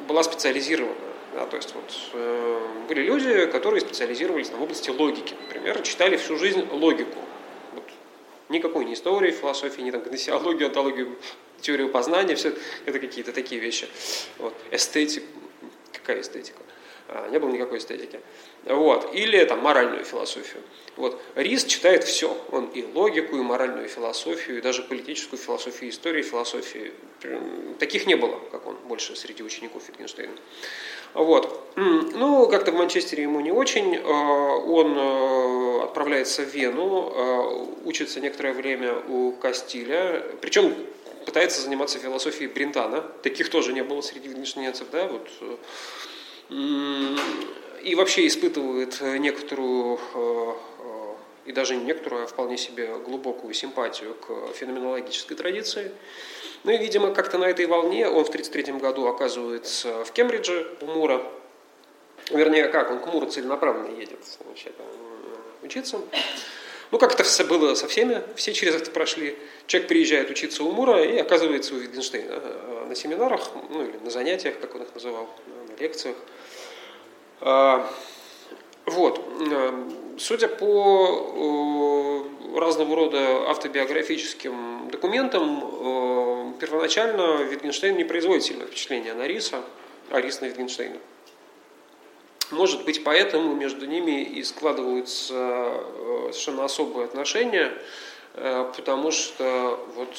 была 0.07 0.23
специализирована. 0.23 0.95
Да, 1.33 1.45
то 1.45 1.57
есть 1.57 1.75
вот, 1.75 1.93
э, 2.13 2.67
были 2.87 3.01
люди, 3.01 3.45
которые 3.45 3.81
специализировались 3.81 4.49
в 4.49 4.61
области 4.61 4.89
логики, 4.89 5.35
например, 5.47 5.81
читали 5.81 6.17
всю 6.17 6.37
жизнь 6.37 6.67
логику. 6.71 7.19
Вот. 7.73 7.83
Никакой 8.49 8.85
не 8.85 8.93
истории, 8.93 9.31
философии, 9.31 9.81
ни 9.81 9.91
там 9.91 10.01
гносеологию, 10.01 10.69
антологию, 10.69 11.17
теорию 11.61 11.89
познания, 11.89 12.35
все 12.35 12.53
это 12.85 12.99
какие-то 12.99 13.31
такие 13.31 13.61
вещи. 13.61 13.87
Вот. 14.39 14.55
Эстетика, 14.71 15.27
какая 15.93 16.21
эстетика? 16.21 16.59
А, 16.59 16.78
не 17.31 17.39
было 17.39 17.49
никакой 17.49 17.79
эстетики. 17.79 18.19
Вот. 18.65 19.13
Или 19.13 19.43
там 19.45 19.59
моральную 19.59 20.03
философию. 20.03 20.61
Вот. 20.95 21.19
Рис 21.35 21.65
читает 21.65 22.03
все. 22.03 22.35
Он 22.51 22.67
и 22.67 22.83
логику, 22.83 23.35
и 23.37 23.41
моральную 23.41 23.87
философию, 23.87 24.57
и 24.57 24.61
даже 24.61 24.83
политическую 24.83 25.39
философию, 25.39 25.89
историю 25.89 26.23
философии. 26.23 26.91
Таких 27.79 28.05
не 28.05 28.15
было, 28.15 28.39
как 28.51 28.67
он, 28.67 28.75
больше 28.87 29.15
среди 29.15 29.43
учеников 29.43 29.83
Wittgensteina. 29.89 30.37
Вот. 31.13 31.73
Ну, 31.75 32.47
как-то 32.47 32.71
в 32.71 32.75
Манчестере 32.75 33.23
ему 33.23 33.39
не 33.39 33.51
очень. 33.51 33.97
А, 33.97 34.55
он 34.57 34.95
а, 34.97 35.83
отправляется 35.85 36.43
в 36.43 36.53
Вену, 36.53 37.75
учится 37.85 38.19
некоторое 38.19 38.53
время 38.53 38.95
у 39.07 39.31
Кастиля. 39.31 40.23
Причем 40.41 40.75
пытается 41.25 41.61
заниматься 41.61 41.99
философией 41.99 42.49
Брентана. 42.49 43.01
Таких 43.23 43.49
тоже 43.49 43.73
не 43.73 43.83
было 43.83 44.01
среди 44.01 44.29
венецианцев, 44.29 44.87
да, 44.91 45.07
вот 45.07 45.27
и 46.49 47.95
вообще 47.95 48.27
испытывает 48.27 49.01
некоторую, 49.01 49.99
э, 50.13 50.53
э, 50.79 51.13
и 51.45 51.51
даже 51.51 51.75
не 51.75 51.85
некоторую, 51.85 52.23
а 52.23 52.27
вполне 52.27 52.57
себе 52.57 52.95
глубокую 53.05 53.53
симпатию 53.53 54.15
к 54.15 54.53
феноменологической 54.53 55.35
традиции. 55.37 55.91
Ну 56.63 56.71
и, 56.71 56.77
видимо, 56.77 57.13
как-то 57.13 57.37
на 57.37 57.45
этой 57.45 57.65
волне 57.65 58.07
он 58.07 58.25
в 58.25 58.29
1933 58.29 58.79
году 58.79 59.07
оказывается 59.07 60.03
в 60.03 60.11
Кембридже 60.11 60.75
у 60.81 60.85
Мура. 60.85 61.21
Вернее, 62.31 62.67
как, 62.67 62.91
он 62.91 62.99
к 62.99 63.07
Муру 63.07 63.27
целенаправленно 63.27 63.97
едет 63.97 64.19
значит, 64.43 64.73
э, 64.77 65.65
учиться. 65.65 66.01
Ну, 66.91 66.97
как 66.97 67.13
это 67.13 67.23
все 67.23 67.43
было 67.43 67.75
со 67.75 67.87
всеми, 67.87 68.23
все 68.35 68.51
через 68.51 68.75
это 68.75 68.89
прошли. 68.89 69.37
Человек 69.67 69.87
приезжает 69.87 70.29
учиться 70.31 70.63
у 70.63 70.71
Мура 70.71 71.03
и 71.03 71.17
оказывается 71.19 71.75
у 71.75 71.77
Витгенштейна 71.77 72.41
на 72.87 72.95
семинарах, 72.95 73.51
ну 73.69 73.83
или 73.83 73.97
на 73.97 74.09
занятиях, 74.09 74.59
как 74.59 74.73
он 74.73 74.81
их 74.81 74.93
называл, 74.95 75.29
на 75.69 75.81
лекциях. 75.81 76.15
А, 77.41 77.89
вот. 78.85 79.23
Э, 79.39 79.89
судя 80.17 80.47
по 80.47 82.23
э, 82.55 82.59
разного 82.59 82.95
рода 82.95 83.49
автобиографическим 83.49 84.89
документам, 84.89 85.63
э, 85.63 86.53
первоначально 86.59 87.43
Витгенштейн 87.43 87.95
не 87.95 88.03
производит 88.03 88.43
сильного 88.43 88.67
впечатления 88.67 89.13
на 89.13 89.27
Риса, 89.27 89.61
а 90.09 90.19
Рис 90.19 90.41
на 90.41 90.45
Витгенштейна. 90.45 90.97
Может 92.51 92.83
быть, 92.83 93.03
поэтому 93.03 93.53
между 93.53 93.85
ними 93.85 94.23
и 94.23 94.43
складываются 94.43 95.83
совершенно 96.31 96.65
особые 96.65 97.05
отношения, 97.05 97.71
потому 98.33 99.11
что 99.11 99.79
вот 99.95 100.17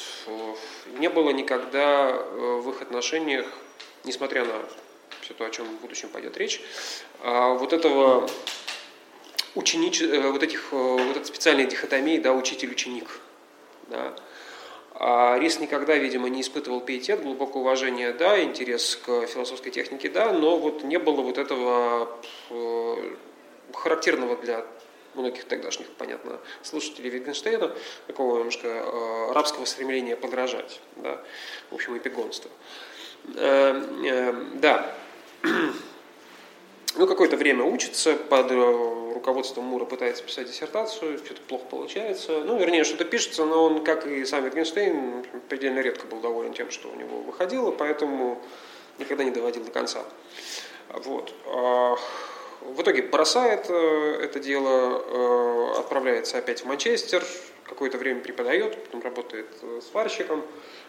не 0.97 1.09
было 1.09 1.31
никогда 1.31 2.13
в 2.13 2.69
их 2.69 2.81
отношениях, 2.81 3.47
несмотря 4.05 4.45
на 4.45 4.53
все 5.31 5.37
то, 5.37 5.45
о 5.45 5.49
чем 5.49 5.65
в 5.65 5.81
будущем 5.81 6.09
пойдет 6.09 6.37
речь, 6.37 6.61
а, 7.21 7.53
вот 7.53 7.73
этого 7.73 8.27
ученич... 9.55 10.01
Э, 10.01 10.29
вот 10.31 10.43
этих, 10.43 10.69
э, 10.71 10.75
вот 10.75 11.17
этой 11.17 11.25
специальной 11.25 11.65
дихотомии, 11.65 12.17
да, 12.17 12.33
учитель-ученик. 12.33 13.19
Да. 13.87 14.13
А 14.93 15.37
Рис 15.39 15.59
никогда, 15.59 15.95
видимо, 15.95 16.29
не 16.29 16.41
испытывал 16.41 16.81
пиетет, 16.81 17.23
глубокое 17.23 17.63
уважение, 17.63 18.13
да, 18.13 18.41
интерес 18.43 18.97
к 18.97 19.25
философской 19.27 19.71
технике, 19.71 20.09
да, 20.09 20.31
но 20.33 20.57
вот 20.57 20.83
не 20.83 20.99
было 20.99 21.21
вот 21.21 21.37
этого 21.37 22.19
э, 22.49 23.15
характерного 23.73 24.35
для 24.35 24.65
многих 25.15 25.45
тогдашних, 25.45 25.87
понятно, 25.97 26.39
слушателей 26.61 27.09
Витгенштейна, 27.09 27.75
такого 28.07 28.37
немножко 28.37 29.31
рабского 29.33 29.65
стремления 29.65 30.15
подражать, 30.15 30.79
да, 30.97 31.21
в 31.69 31.75
общем, 31.75 31.97
эпигонства. 31.97 32.49
Да, 33.25 34.95
ну, 36.97 37.07
какое-то 37.07 37.37
время 37.37 37.63
учится, 37.63 38.15
под 38.15 38.51
э, 38.51 39.13
руководством 39.13 39.65
Мура 39.65 39.85
пытается 39.85 40.23
писать 40.23 40.47
диссертацию, 40.47 41.17
что-то 41.17 41.41
плохо 41.41 41.65
получается. 41.69 42.43
Ну, 42.45 42.57
вернее, 42.57 42.83
что-то 42.83 43.05
пишется, 43.05 43.45
но 43.45 43.65
он, 43.65 43.83
как 43.83 44.05
и 44.07 44.25
сам 44.25 44.45
Wittgenstein, 44.45 45.25
предельно 45.49 45.79
редко 45.79 46.07
был 46.07 46.19
доволен 46.19 46.53
тем, 46.53 46.71
что 46.71 46.89
у 46.89 46.95
него 46.95 47.19
выходило, 47.21 47.71
поэтому 47.71 48.41
никогда 48.99 49.23
не 49.23 49.31
доводил 49.31 49.63
до 49.63 49.71
конца. 49.71 50.03
Вот. 50.89 51.33
А, 51.45 51.95
в 52.61 52.81
итоге 52.81 53.03
бросает 53.03 53.65
э, 53.69 54.19
это 54.23 54.39
дело, 54.39 55.01
э, 55.03 55.79
отправляется 55.79 56.37
опять 56.37 56.61
в 56.61 56.65
Манчестер, 56.65 57.23
какое-то 57.71 57.97
время 57.97 58.19
преподает, 58.19 58.83
потом 58.83 59.01
работает 59.01 59.47
сварщиком, 59.89 60.43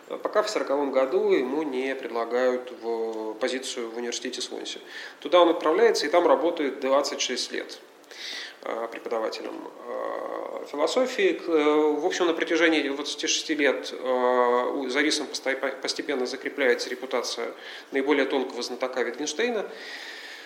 пока 0.09 0.43
в 0.43 0.51
1940 0.51 0.93
году 0.93 1.31
ему 1.31 1.63
не 1.63 1.95
предлагают 1.95 2.73
в 2.83 3.35
позицию 3.35 3.89
в 3.91 3.97
университете 3.97 4.41
Свонси. 4.41 4.81
Туда 5.21 5.41
он 5.41 5.49
отправляется 5.49 6.07
и 6.07 6.09
там 6.09 6.27
работает 6.27 6.81
26 6.81 7.53
лет 7.53 7.79
э, 8.65 8.89
преподавателем 8.91 9.55
э, 9.87 10.67
философии. 10.73 11.41
Э, 11.47 12.01
в 12.01 12.05
общем, 12.05 12.27
на 12.27 12.35
протяжении 12.35 12.89
26 12.89 13.51
лет 13.51 13.87
за 13.87 15.01
Рисом 15.01 15.29
постепенно 15.81 16.27
закрепляется 16.27 16.91
репутация 16.91 17.53
наиболее 17.93 18.27
тонкого 18.27 18.61
знатока 18.61 19.03
Витгенштейна. 19.03 19.67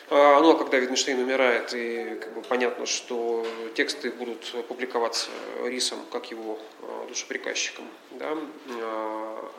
А, 0.08 0.40
ну 0.40 0.52
а 0.52 0.56
когда 0.56 0.78
Витгенштейн 0.78 1.18
умирает, 1.18 1.74
и 1.74 2.16
как 2.20 2.32
бы 2.34 2.42
понятно, 2.42 2.86
что 2.86 3.44
тексты 3.74 4.12
будут 4.12 4.54
публиковаться 4.68 5.30
Рисом 5.64 5.98
как 6.12 6.30
его 6.30 6.58
а, 6.82 7.06
душеприказчиком, 7.08 7.88
да, 8.12 8.36
а, 8.82 9.50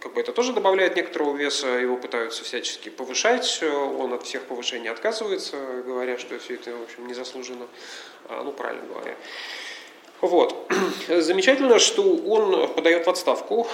как 0.00 0.12
бы 0.12 0.20
это 0.20 0.32
тоже 0.32 0.52
добавляет 0.52 0.96
некоторого 0.96 1.34
веса, 1.34 1.68
его 1.68 1.96
пытаются 1.96 2.44
всячески 2.44 2.90
повышать, 2.90 3.62
он 3.62 4.12
от 4.12 4.24
всех 4.24 4.42
повышений 4.44 4.90
отказывается, 4.90 5.56
говоря, 5.86 6.18
что 6.18 6.38
все 6.38 6.54
это, 6.54 6.70
в 6.76 6.82
общем, 6.82 7.06
незаслуженно, 7.06 7.66
ну, 8.30 8.52
правильно 8.52 8.86
говоря. 8.86 9.16
Вот. 10.20 10.72
Замечательно, 11.08 11.78
что 11.78 12.02
он 12.02 12.72
подает 12.74 13.06
в 13.06 13.10
отставку 13.10 13.66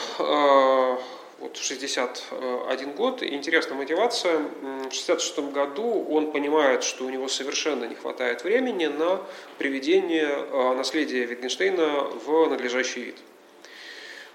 вот 1.40 1.56
61 1.56 2.92
год. 2.92 3.22
Интересная 3.22 3.76
мотивация. 3.76 4.38
В 4.38 4.92
66 4.92 5.38
году 5.52 6.06
он 6.08 6.32
понимает, 6.32 6.84
что 6.84 7.04
у 7.06 7.10
него 7.10 7.28
совершенно 7.28 7.86
не 7.86 7.94
хватает 7.94 8.44
времени 8.44 8.86
на 8.86 9.20
приведение 9.58 10.28
а, 10.28 10.74
наследия 10.74 11.24
Wittgensteina 11.24 12.10
в 12.24 12.48
надлежащий 12.48 13.00
вид. 13.02 13.16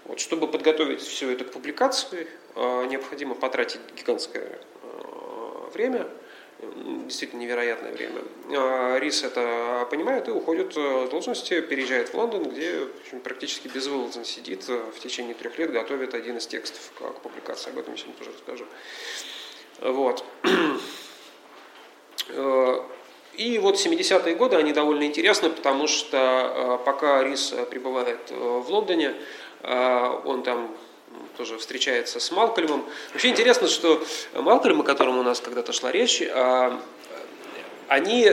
Вот, 0.06 0.20
чтобы 0.20 0.48
подготовить 0.48 1.02
все 1.02 1.30
это 1.30 1.46
к 1.46 1.52
публикации, 1.52 2.28
а, 2.56 2.86
необходимо 2.86 3.36
потратить 3.36 3.82
гигантское 3.96 4.60
время– 5.74 6.08
действительно 7.06 7.42
невероятное 7.42 7.92
время. 7.92 8.22
А 8.52 8.98
Рис 9.00 9.24
это 9.24 9.88
понимает 9.90 10.28
и 10.28 10.32
уходит 10.32 10.74
с 10.74 11.10
должности, 11.10 11.62
переезжает 11.62 12.10
в 12.10 12.14
Лондон, 12.16 12.50
где 12.50 12.88
общем, 13.02 13.20
практически 13.20 13.68
безвылазно 13.68 14.26
сидит 14.26 14.68
в 14.68 15.00
течение 15.00 15.34
трех 15.34 15.58
лет, 15.58 15.72
готовит 15.72 16.14
один 16.14 16.38
из 16.38 16.48
текстов 16.48 16.92
к 16.98 17.22
публикации. 17.22 17.70
Об 17.70 17.80
этом 17.80 17.98
сегодня 17.98 18.18
тоже 18.18 18.32
расскажу. 18.32 18.66
Вот. 19.82 20.24
И 23.34 23.60
вот 23.60 23.76
70-е 23.76 24.36
годы, 24.36 24.56
они 24.56 24.72
довольно 24.72 25.04
интересны, 25.04 25.50
потому 25.50 25.88
что 25.88 26.82
пока 26.86 27.22
Рис 27.22 27.54
пребывает 27.70 28.32
в 28.32 28.70
Лондоне, 28.70 29.14
он 29.62 30.44
там 30.44 30.76
тоже 31.38 31.58
встречается 31.58 32.20
с 32.20 32.32
Малкольмом. 32.32 32.86
Вообще 33.12 33.30
интересно, 33.30 33.68
что 33.68 34.04
Малкольм, 34.34 34.82
о 34.82 34.84
котором 34.84 35.18
у 35.18 35.24
нас 35.24 35.40
когда-то 35.40 35.74
шла 35.74 35.92
речь, 35.92 36.24
они, 37.88 38.32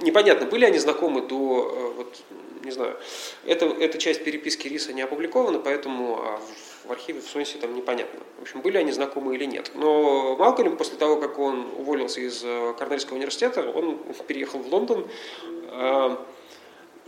непонятно, 0.00 0.46
были 0.46 0.64
они 0.64 0.78
знакомы 0.78 1.22
до, 1.22 1.94
вот, 1.96 2.16
не 2.64 2.70
знаю, 2.70 2.96
это, 3.44 3.66
эта 3.66 3.98
часть 3.98 4.24
переписки 4.24 4.68
Риса 4.68 4.92
не 4.92 5.02
опубликована, 5.02 5.58
поэтому 5.58 6.40
в 6.84 6.92
архиве 6.92 7.20
в 7.20 7.28
Сонсе 7.28 7.58
там 7.58 7.74
непонятно. 7.74 8.18
В 8.38 8.42
общем, 8.42 8.62
были 8.62 8.76
они 8.76 8.90
знакомы 8.90 9.36
или 9.36 9.44
нет. 9.44 9.70
Но 9.74 10.36
Малкольм, 10.36 10.76
после 10.76 10.96
того, 10.96 11.16
как 11.16 11.38
он 11.38 11.68
уволился 11.76 12.20
из 12.20 12.42
э, 12.42 12.74
Корнельского 12.78 13.16
университета, 13.16 13.70
он 13.70 13.98
переехал 14.26 14.58
в 14.58 14.66
Лондон, 14.66 15.06
э, 15.68 16.16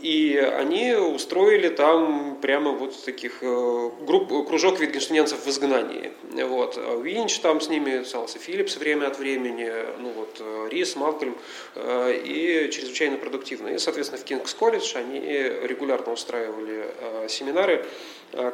и 0.03 0.35
они 0.35 0.93
устроили 0.93 1.69
там 1.69 2.37
прямо 2.41 2.71
вот 2.71 3.03
таких 3.05 3.37
э, 3.41 3.89
групп, 4.01 4.47
кружок 4.47 4.79
витгенштейнцев 4.79 5.45
в 5.45 5.49
изгнании. 5.49 6.11
Вот. 6.45 6.77
Винч 7.01 7.39
там 7.39 7.61
с 7.61 7.69
ними 7.69 8.01
остался, 8.01 8.37
Филлипс 8.37 8.75
время 8.75 9.07
от 9.07 9.17
времени, 9.17 9.71
ну 9.99 10.09
вот, 10.09 10.41
Рис, 10.69 10.97
Малкольм, 10.97 11.37
и 11.75 12.69
чрезвычайно 12.71 13.17
продуктивно. 13.17 13.69
И, 13.69 13.77
соответственно, 13.77 14.21
в 14.21 14.25
Кингс 14.25 14.53
колледж 14.53 14.95
они 14.97 15.19
регулярно 15.19 16.11
устраивали 16.11 16.91
семинары, 17.29 17.85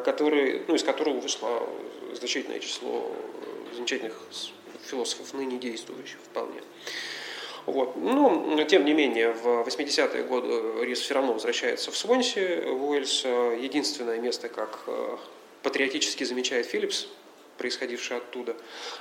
которые, 0.05 0.61
ну, 0.67 0.75
из 0.75 0.83
которого 0.83 1.19
вышло 1.19 1.67
значительное 2.13 2.59
число 2.59 3.11
замечательных 3.73 4.13
философов, 4.85 5.33
ныне 5.33 5.57
действующих 5.57 6.19
вполне. 6.23 6.61
Вот. 7.71 7.95
Ну, 7.97 8.63
тем 8.67 8.83
не 8.85 8.93
менее, 8.93 9.31
в 9.31 9.67
80-е 9.67 10.23
годы 10.23 10.83
Рис 10.83 11.01
все 11.01 11.13
равно 11.13 11.33
возвращается 11.33 11.91
в 11.91 11.97
Свонси, 11.97 12.61
в 12.65 12.89
Уэльс. 12.89 13.25
Единственное 13.25 14.19
место, 14.19 14.49
как 14.49 14.79
э, 14.87 15.17
патриотически 15.61 16.23
замечает 16.23 16.65
Филлипс, 16.65 17.07
происходившее 17.57 18.17
оттуда. 18.17 18.55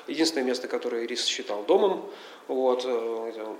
Единственное 0.06 0.44
место, 0.44 0.68
которое 0.68 1.06
Рис 1.06 1.24
считал 1.24 1.62
домом. 1.64 2.10
Вот. 2.46 2.84
Э, 2.84 3.54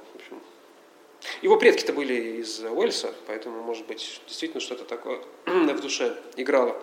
его 1.40 1.56
предки-то 1.56 1.92
были 1.94 2.40
из 2.40 2.60
Уэльса, 2.60 3.14
поэтому, 3.26 3.62
может 3.62 3.86
быть, 3.86 4.20
действительно 4.26 4.60
что-то 4.60 4.84
такое 4.84 5.20
в 5.46 5.80
душе 5.80 6.16
играло. 6.36 6.76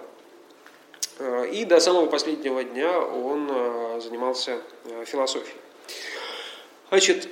Э, 1.20 1.48
и 1.52 1.64
до 1.64 1.80
самого 1.80 2.08
последнего 2.08 2.64
дня 2.64 3.00
он 3.00 4.02
занимался 4.02 4.62
философией. 5.06 5.58
Значит, 6.90 7.30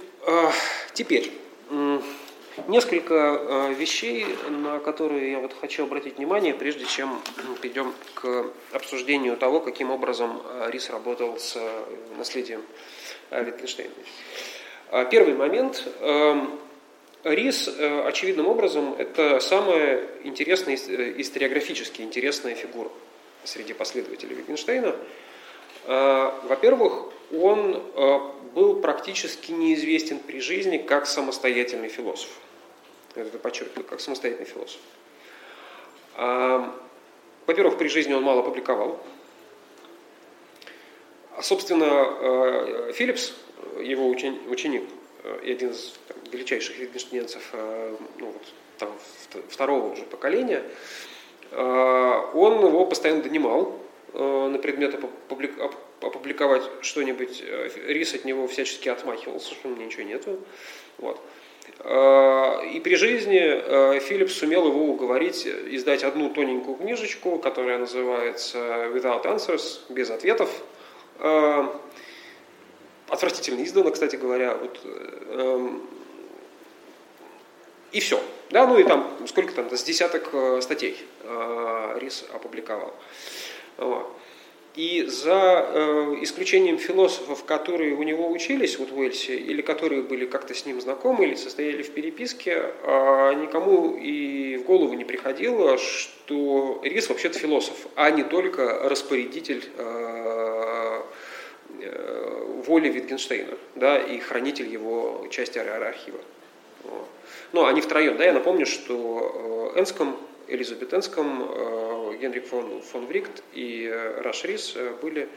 Теперь, 0.93 1.31
несколько 2.67 3.13
э, 3.15 3.73
вещей, 3.73 4.27
на 4.50 4.79
которые 4.79 5.31
я 5.31 5.39
вот 5.39 5.53
хочу 5.59 5.83
обратить 5.83 6.17
внимание, 6.17 6.53
прежде 6.53 6.85
чем 6.85 7.19
перейдем 7.62 7.93
к 8.13 8.51
обсуждению 8.71 9.38
того, 9.38 9.59
каким 9.59 9.89
образом 9.89 10.41
э, 10.45 10.69
Рис 10.71 10.89
работал 10.89 11.39
с 11.39 11.55
э, 11.55 11.83
наследием 12.17 12.62
Wittgensteina. 13.31 13.89
Первый 15.09 15.33
момент. 15.33 15.88
Эм, 16.01 16.59
Рис, 17.23 17.67
очевидным 17.67 18.47
образом, 18.47 18.93
это 18.97 19.39
самая 19.39 20.07
интересная, 20.23 20.75
историографически 20.75 22.01
интересная 22.01 22.53
фигура 22.53 22.89
среди 23.45 23.73
последователей 23.73 24.35
Wittgensteina. 24.35 24.95
Во-первых, 25.85 27.09
он 27.31 27.81
был 28.53 28.79
практически 28.81 29.51
неизвестен 29.51 30.19
при 30.19 30.39
жизни 30.39 30.77
как 30.77 31.07
самостоятельный 31.07 31.89
философ. 31.89 32.29
Это 33.15 33.37
подчеркиваю, 33.37 33.85
как 33.85 33.99
самостоятельный 33.99 34.45
философ. 34.45 34.79
А, 36.15 36.73
во-первых, 37.45 37.77
при 37.77 37.87
жизни 37.87 38.13
он 38.13 38.23
мало 38.23 38.41
публиковал. 38.41 38.99
А, 41.35 41.41
собственно, 41.41 41.85
э, 41.85 42.91
Филлипс, 42.93 43.33
его 43.81 44.07
ученик 44.07 44.83
и 45.43 45.51
один 45.51 45.71
из 45.71 45.97
там, 46.07 46.17
величайших 46.31 46.77
витгенштейнцев 46.77 47.50
э, 47.53 47.96
ну, 48.19 48.33
вот, 48.79 49.46
второго 49.50 49.93
уже 49.93 50.03
поколения, 50.03 50.63
э, 51.51 52.22
он 52.33 52.65
его 52.65 52.85
постоянно 52.85 53.24
донимал 53.24 53.79
на 54.13 54.59
предмет 54.59 54.95
опубликовать 56.05 56.63
что-нибудь, 56.81 57.43
э, 57.45 57.69
Рис 57.87 58.13
от 58.13 58.25
него 58.25 58.47
всячески 58.47 58.89
отмахивался, 58.89 59.53
что 59.53 59.69
у 59.69 59.71
меня 59.71 59.85
ничего 59.85 60.03
нету. 60.03 60.39
Вот. 60.97 61.19
Э, 61.79 62.67
и 62.71 62.79
при 62.79 62.95
жизни 62.95 63.39
э, 63.39 63.99
Филипп 63.99 64.29
сумел 64.29 64.67
его 64.67 64.85
уговорить 64.85 65.47
издать 65.47 66.03
одну 66.03 66.29
тоненькую 66.29 66.77
книжечку, 66.77 67.39
которая 67.39 67.77
называется 67.77 68.57
Without 68.93 69.23
Answers, 69.25 69.81
без 69.89 70.09
ответов. 70.09 70.49
Отвратительно 73.09 73.63
издана, 73.63 73.91
кстати 73.91 74.15
говоря. 74.15 74.55
Вот, 74.55 74.79
эм, 74.83 75.87
и 77.91 77.99
все. 77.99 78.19
Да, 78.49 78.65
ну 78.65 78.79
и 78.79 78.83
там, 78.83 79.15
сколько 79.27 79.53
там, 79.53 79.69
с 79.69 79.83
десяток 79.83 80.29
статей 80.61 80.97
Рис 81.99 82.25
опубликовал. 82.33 82.95
И 84.75 85.03
за 85.03 85.70
э, 85.70 86.16
исключением 86.22 86.79
философов, 86.79 87.44
которые 87.46 87.94
у 87.94 88.01
него 88.01 88.27
учились 88.31 88.79
вот 88.79 88.90
в 88.90 88.98
Уэльсе, 88.98 89.36
или 89.36 89.62
которые 89.62 90.01
были 90.01 90.25
как-то 90.25 90.55
с 90.55 90.66
ним 90.66 90.81
знакомы, 90.81 91.25
или 91.25 91.36
состояли 91.36 91.83
в 91.83 91.92
переписке, 91.92 92.74
э, 92.81 93.33
никому 93.36 93.96
и 93.96 94.57
в 94.57 94.64
голову 94.64 94.96
не 94.96 95.05
приходило, 95.05 95.77
что 95.77 96.81
Рис 96.83 97.07
вообще-то 97.07 97.38
философ, 97.38 97.86
а 97.96 98.09
не 98.09 98.24
только 98.24 98.90
распорядитель 98.90 99.64
э, 99.77 101.01
э, 101.81 102.62
воли 102.66 102.90
Витгенштейна 102.90 103.55
да, 103.75 104.00
и 104.00 104.18
хранитель 104.18 104.70
его 104.70 105.27
части 105.29 105.59
архива. 105.59 106.20
Вот. 106.83 107.07
Ну, 107.51 107.68
они 107.68 107.81
втроем. 107.81 108.18
Да, 108.18 108.25
я 108.25 108.33
напомню, 108.33 108.66
что 108.66 109.72
Энском 109.75 110.18
Элизабетенском 110.53 111.50
э, 111.50 112.18
Генрих 112.22 112.46
фон, 112.46 112.81
фон 112.81 113.07
Врикт 113.07 113.44
и 113.53 113.89
э, 113.92 114.22
Раш 114.22 114.44
Рис 114.44 114.74
э, 114.75 114.94
были 115.01 115.27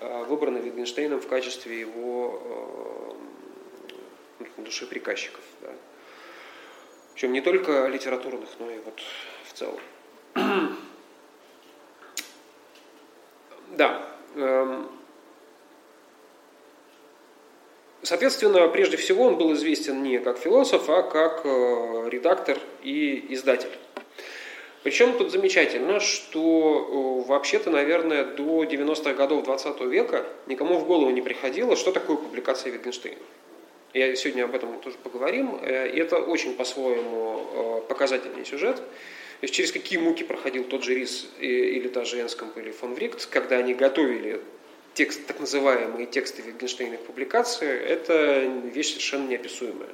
выбраны 0.00 0.58
Витгенштейном 0.58 1.20
в 1.20 1.28
качестве 1.28 1.78
его 1.78 3.16
душеприказчиков. 4.56 5.44
Да. 5.60 5.68
Причем 7.14 7.32
не 7.32 7.40
только 7.40 7.86
литературных, 7.86 8.48
но 8.58 8.68
и 8.68 8.78
вот 8.80 9.00
в 9.44 9.52
целом. 9.52 9.80
Да. 13.74 14.06
Эм, 14.34 14.90
соответственно, 18.02 18.68
прежде 18.68 18.98
всего 18.98 19.24
он 19.24 19.36
был 19.36 19.54
известен 19.54 20.02
не 20.02 20.18
как 20.18 20.38
философ, 20.38 20.90
а 20.90 21.02
как 21.02 21.44
редактор 21.44 22.58
и 22.82 23.32
издатель. 23.32 23.70
Причем 24.82 25.16
тут 25.16 25.30
замечательно, 25.30 26.00
что 26.00 27.22
вообще-то, 27.26 27.70
наверное, 27.70 28.24
до 28.24 28.64
90-х 28.64 29.12
годов 29.14 29.44
20 29.44 29.80
века 29.82 30.26
никому 30.46 30.78
в 30.78 30.86
голову 30.86 31.10
не 31.10 31.22
приходило, 31.22 31.76
что 31.76 31.92
такое 31.92 32.16
публикация 32.16 32.72
Wittgensteina. 32.72 33.18
Я 33.94 34.16
сегодня 34.16 34.44
об 34.44 34.54
этом 34.54 34.80
тоже 34.80 34.96
поговорим. 35.02 35.58
Э, 35.60 35.88
и 35.88 35.98
это 35.98 36.16
очень 36.16 36.54
по-своему 36.54 37.46
э, 37.52 37.88
показательный 37.88 38.44
сюжет. 38.44 38.76
То 38.76 39.44
есть 39.44 39.54
через 39.54 39.70
какие 39.70 39.98
муки 39.98 40.22
проходил 40.22 40.64
тот 40.64 40.82
же 40.82 40.94
Рис 40.94 41.28
или 41.40 41.88
та 41.88 42.04
же 42.04 42.20
Энскомп 42.20 42.56
или 42.58 42.70
фон 42.70 42.94
Врикт, 42.94 43.26
когда 43.26 43.56
они 43.56 43.74
готовили 43.74 44.40
текст, 44.94 45.26
так 45.26 45.40
называемые 45.40 46.06
тексты 46.06 46.42
Wittgensteinных 46.42 46.98
публикаций, 46.98 47.68
это 47.68 48.44
вещь 48.72 48.90
совершенно 48.90 49.28
неописуемая. 49.28 49.90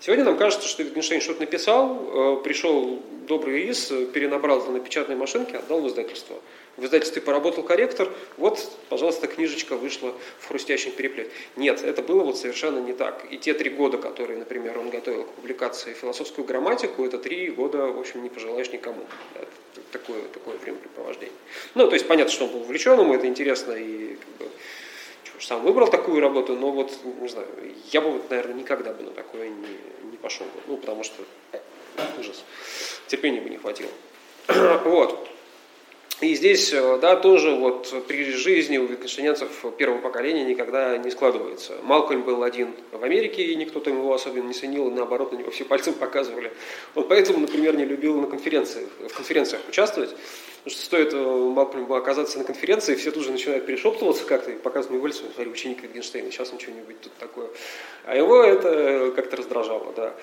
Сегодня 0.00 0.24
нам 0.24 0.36
кажется, 0.36 0.68
что 0.68 0.82
Wittgenstein 0.82 1.20
что-то 1.20 1.40
написал, 1.40 2.38
э, 2.38 2.42
пришел 2.42 3.00
добрый 3.26 3.64
рис, 3.64 3.86
перенабрал 4.12 4.60
это 4.60 4.70
на 4.70 4.80
печатной 4.80 5.16
машинке, 5.16 5.58
отдал 5.58 5.80
в 5.80 5.88
издательство. 5.88 6.36
В 6.76 6.84
издательстве 6.84 7.22
поработал 7.22 7.62
корректор, 7.62 8.10
вот, 8.36 8.58
пожалуйста, 8.88 9.28
книжечка 9.28 9.76
вышла 9.76 10.12
в 10.40 10.48
хрустящем 10.48 10.90
переплете. 10.90 11.30
Нет, 11.56 11.84
это 11.84 12.02
было 12.02 12.24
вот 12.24 12.36
совершенно 12.36 12.80
не 12.80 12.92
так. 12.92 13.24
И 13.30 13.38
те 13.38 13.54
три 13.54 13.70
года, 13.70 13.96
которые, 13.96 14.38
например, 14.38 14.78
он 14.78 14.90
готовил 14.90 15.24
к 15.24 15.28
публикации 15.28 15.92
философскую 15.92 16.44
грамматику, 16.44 17.04
это 17.04 17.18
три 17.18 17.50
года, 17.50 17.86
в 17.86 17.98
общем, 18.00 18.22
не 18.24 18.28
пожелаешь 18.28 18.70
никому. 18.72 19.06
Такое, 19.92 20.22
такое 20.32 20.56
времяпрепровождение. 20.58 21.34
Ну, 21.76 21.86
то 21.86 21.94
есть 21.94 22.08
понятно, 22.08 22.32
что 22.32 22.46
он 22.46 22.50
был 22.50 22.60
увлечен, 22.62 22.98
ему 22.98 23.14
это 23.14 23.28
интересно 23.28 23.72
и 23.72 24.16
как 24.16 24.28
бы, 24.38 24.52
сам 25.44 25.62
выбрал 25.62 25.88
такую 25.88 26.20
работу, 26.20 26.56
но 26.56 26.70
вот, 26.70 26.90
не 27.20 27.28
знаю, 27.28 27.46
я 27.92 28.00
бы, 28.00 28.12
вот, 28.12 28.30
наверное, 28.30 28.54
никогда 28.54 28.92
бы 28.92 29.02
на 29.02 29.10
такое 29.10 29.48
не, 29.48 30.10
не 30.10 30.16
пошел 30.16 30.46
бы. 30.46 30.60
Ну, 30.66 30.76
потому 30.78 31.04
что 31.04 31.22
ужас. 32.18 32.44
Терпения 33.08 33.40
бы 33.40 33.50
не 33.50 33.58
хватило. 33.58 33.90
вот. 34.84 35.28
И 36.20 36.34
здесь, 36.34 36.72
э, 36.72 36.98
да, 37.02 37.16
тоже 37.16 37.50
вот 37.50 37.92
при 38.06 38.24
жизни 38.24 38.78
у 38.78 38.86
витгенштейнцев 38.86 39.64
первого 39.76 40.00
поколения 40.00 40.44
никогда 40.44 40.96
не 40.96 41.10
складывается. 41.10 41.74
Малкольм 41.82 42.22
был 42.22 42.42
один 42.42 42.74
в 42.92 43.04
Америке, 43.04 43.42
и 43.42 43.56
никто 43.56 43.80
там 43.80 43.98
его 43.98 44.14
особенно 44.14 44.46
не 44.46 44.54
ценил, 44.54 44.90
наоборот, 44.90 45.32
на 45.32 45.36
него 45.36 45.50
все 45.50 45.64
пальцем 45.64 45.92
показывали. 46.00 46.52
Он 46.94 47.06
поэтому, 47.06 47.40
например, 47.40 47.76
не 47.76 47.84
любил 47.84 48.18
на 48.20 48.28
конференциях, 48.28 48.88
в 49.00 49.14
конференциях 49.14 49.60
участвовать, 49.68 50.14
Потому 50.64 50.78
что 50.78 50.86
стоит 50.86 51.12
э, 51.12 51.18
Малкольму 51.18 51.94
оказаться 51.94 52.38
на 52.38 52.44
конференции, 52.44 52.94
все 52.94 53.10
тут 53.10 53.24
же 53.24 53.32
начинают 53.32 53.66
перешептываться 53.66 54.24
как-то 54.24 54.50
и 54.50 54.54
показывают 54.54 54.92
мне 54.92 54.98
Вольцу, 54.98 55.24
смотри, 55.34 55.52
ученик 55.52 55.84
Wittgenstein, 55.84 56.30
сейчас 56.30 56.54
он 56.54 56.58
что-нибудь 56.58 56.98
тут 57.02 57.12
такое. 57.18 57.48
А 58.06 58.16
его 58.16 58.42
это 58.42 59.12
как-то 59.14 59.36
раздражало, 59.36 59.92
да. 59.94 60.14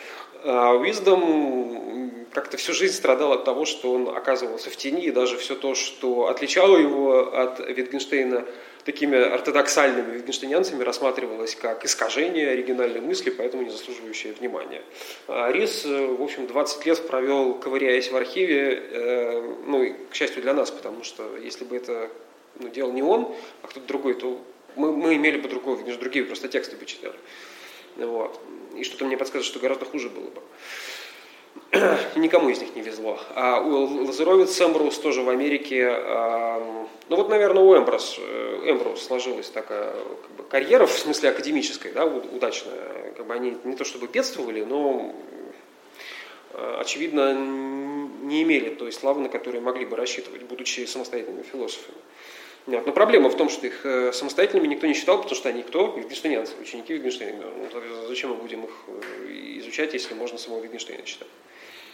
А 0.43 0.73
Уиздом 0.73 2.25
как-то 2.33 2.57
всю 2.57 2.73
жизнь 2.73 2.95
страдал 2.95 3.33
от 3.33 3.43
того, 3.43 3.65
что 3.65 3.93
он 3.93 4.09
оказывался 4.09 4.71
в 4.71 4.77
тени, 4.77 5.05
и 5.05 5.11
даже 5.11 5.37
все 5.37 5.53
то, 5.53 5.75
что 5.75 6.27
отличало 6.27 6.75
его 6.75 7.37
от 7.37 7.59
Wittgensteina, 7.59 8.47
такими 8.83 9.17
ортодоксальными 9.17 10.17
витгенштейнянцами 10.17 10.83
рассматривалось 10.83 11.55
как 11.55 11.85
искажение 11.85 12.49
оригинальной 12.49 13.01
мысли, 13.01 13.29
поэтому 13.29 13.63
не 13.63 13.69
заслуживающее 13.69 14.33
внимания. 14.33 14.81
А 15.27 15.51
Рис, 15.51 15.85
э, 15.85 16.07
в 16.07 16.21
общем, 16.21 16.47
20 16.47 16.85
лет 16.85 17.07
провел, 17.07 17.55
ковыряясь 17.55 18.11
в 18.11 18.15
архиве, 18.15 18.83
э, 18.91 19.55
ну, 19.65 19.95
к 20.09 20.15
счастью 20.15 20.41
для 20.41 20.53
нас, 20.53 20.71
потому 20.71 21.03
что 21.03 21.37
если 21.37 21.63
бы 21.63 21.75
это 21.75 22.09
ну, 22.59 22.69
делал 22.69 22.91
не 22.91 23.03
он, 23.03 23.35
а 23.61 23.67
кто-то 23.67 23.85
другой, 23.87 24.15
то 24.15 24.39
мы, 24.75 24.91
мы 24.91 25.15
имели 25.15 25.37
бы 25.37 25.49
другого, 25.49 25.81
другие 25.97 26.25
просто 26.25 26.47
тексты 26.47 26.75
бы 26.75 26.85
читали. 26.85 27.15
Вот. 27.97 28.39
И 28.75 28.83
что-то 28.83 29.05
мне 29.05 29.17
подсказывает, 29.17 29.45
что 29.45 29.59
гораздо 29.59 29.85
хуже 29.85 30.09
было 30.09 30.29
бы. 30.29 30.41
Никому 32.15 32.49
из 32.49 32.59
них 32.59 32.75
не 32.75 32.81
везло. 32.81 33.19
А 33.35 33.61
у 33.61 34.05
Лазаровец 34.05 34.59
Эмброуз 34.59 34.97
тоже 34.99 35.21
в 35.21 35.29
Америке. 35.29 35.87
Ну 37.11 37.17
вот, 37.17 37.27
наверное, 37.27 37.61
у 37.61 37.77
Эмброуз, 37.77 38.19
э, 38.19 38.61
Эмброуз 38.67 39.03
сложилась 39.03 39.49
такая 39.49 39.91
как 39.91 40.31
бы, 40.37 40.43
карьера, 40.43 40.85
в 40.85 40.97
смысле 40.97 41.29
академической, 41.29 41.91
да, 41.91 42.05
удачная. 42.05 43.11
Как 43.17 43.25
бы 43.25 43.33
они 43.33 43.57
не 43.65 43.75
то 43.75 43.83
чтобы 43.83 44.07
бедствовали, 44.07 44.63
но 44.63 45.13
э, 46.53 46.77
очевидно, 46.79 47.33
не 47.33 48.43
имели 48.43 48.69
той 48.69 48.93
славы, 48.93 49.19
на 49.19 49.27
которую 49.27 49.61
могли 49.61 49.85
бы 49.85 49.97
рассчитывать, 49.97 50.43
будучи 50.43 50.85
самостоятельными 50.85 51.43
философами. 51.43 51.97
Нет, 52.67 52.85
но 52.85 52.93
проблема 52.93 53.29
в 53.29 53.35
том, 53.35 53.49
что 53.49 53.67
их 53.67 53.85
э, 53.85 54.13
самостоятельными 54.13 54.67
никто 54.67 54.87
не 54.87 54.93
считал, 54.93 55.17
потому 55.17 55.35
что 55.35 55.49
они 55.49 55.63
кто? 55.63 55.87
Витгенштейнянцы, 55.97 56.53
ученики 56.61 56.93
Витгенштейна. 56.93 57.43
Ну, 57.43 58.07
зачем 58.07 58.29
мы 58.29 58.35
будем 58.37 58.63
их 58.63 58.71
изучать, 59.71 59.93
если 59.93 60.13
можно 60.13 60.37
самого 60.37 60.61
Витгенштейна 60.61 61.03
читать? 61.03 61.27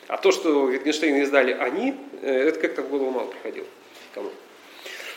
А 0.07 0.17
то, 0.17 0.31
что 0.31 0.71
Wittgenstein 0.71 1.21
издали 1.21 1.51
они, 1.51 1.95
э, 2.21 2.47
это 2.47 2.59
как-то 2.59 2.81
в 2.81 2.89
голову 2.89 3.11
мало 3.11 3.27
приходило. 3.27 3.67
Кому? 4.13 4.29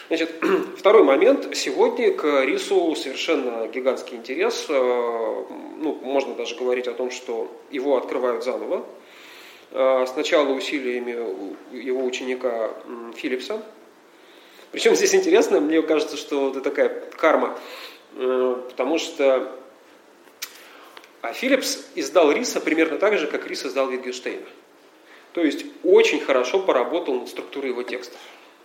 Значит, 0.09 0.35
второй 0.77 1.05
момент. 1.05 1.57
Сегодня 1.57 2.13
к 2.13 2.45
рису 2.45 2.95
совершенно 2.97 3.69
гигантский 3.69 4.17
интерес. 4.17 4.67
Э, 4.69 4.73
ну, 4.73 5.99
можно 6.03 6.35
даже 6.35 6.57
говорить 6.57 6.89
о 6.89 6.93
том, 6.93 7.11
что 7.11 7.51
его 7.71 7.97
открывают 7.97 8.45
заново. 8.45 8.85
Э, 9.71 10.05
сначала 10.13 10.53
усилиями 10.53 11.13
его 11.73 12.05
ученика 12.05 12.71
Филлипса. 13.17 13.63
Причем 14.73 14.95
здесь 14.95 15.15
интересно, 15.15 15.61
мне 15.61 15.83
кажется, 15.83 16.17
что 16.17 16.51
это 16.51 16.61
такая 16.61 16.89
карма, 17.17 17.59
потому 18.15 18.99
что 18.99 19.60
а 21.23 21.33
Филлипс 21.33 21.87
издал 21.95 22.33
Риса 22.33 22.61
примерно 22.61 22.99
так 22.99 23.19
же, 23.19 23.27
как 23.27 23.47
Рис 23.47 23.65
издал 23.65 23.91
Wittgensteina. 23.91 24.47
То 25.33 25.43
есть 25.43 25.65
очень 25.85 26.21
хорошо 26.21 26.61
поработал 26.61 27.15
над 27.15 27.29
структурой 27.29 27.71
его 27.71 27.83
текстов. 27.83 28.19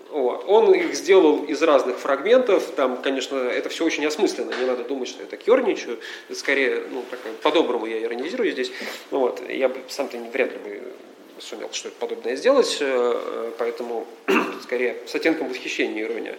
Вот. 0.10 0.46
Он 0.48 0.74
их 0.74 0.96
сделал 0.96 1.44
из 1.44 1.62
разных 1.62 1.98
фрагментов, 1.98 2.64
там, 2.76 3.02
конечно, 3.02 3.36
это 3.36 3.70
все 3.70 3.84
очень 3.84 4.06
осмысленно, 4.06 4.54
не 4.58 4.66
надо 4.66 4.84
думать, 4.84 5.10
что 5.10 5.22
я 5.22 5.28
так 5.28 5.46
ерничаю, 5.46 6.00
скорее, 6.32 6.84
ну, 6.90 7.04
по-доброму 7.42 7.86
я 7.86 8.02
иронизирую 8.02 8.52
здесь, 8.52 8.72
вот. 9.12 9.42
я 9.50 9.68
бы 9.68 9.82
сам-то 9.90 10.18
вряд 10.18 10.54
ли 10.54 10.58
бы 10.60 10.94
сумел 11.40 11.70
что-то 11.74 11.96
подобное 12.00 12.36
сделать, 12.36 12.78
э, 12.80 13.52
поэтому 13.58 14.08
скорее 14.64 14.98
с 15.06 15.16
оттенком 15.16 15.50
восхищения 15.50 16.04
ирония. 16.04 16.38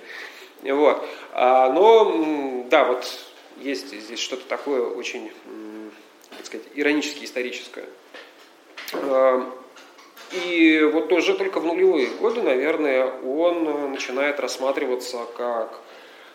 Вот. 0.62 1.06
А, 1.32 1.70
но, 1.70 2.64
да, 2.70 2.84
вот 2.84 3.06
есть 3.60 3.88
здесь 3.88 4.18
что-то 4.18 4.46
такое 4.46 4.82
очень, 4.82 5.30
так 6.36 6.46
сказать, 6.46 6.66
иронически 6.74 7.24
историческое. 7.24 7.86
А, 8.92 9.52
и 10.32 10.80
вот 10.92 11.12
уже 11.12 11.34
только 11.34 11.60
в 11.60 11.64
нулевые 11.64 12.08
годы, 12.08 12.42
наверное, 12.42 13.06
он 13.22 13.68
э, 13.68 13.88
начинает 13.88 14.40
рассматриваться 14.40 15.26
как 15.36 15.80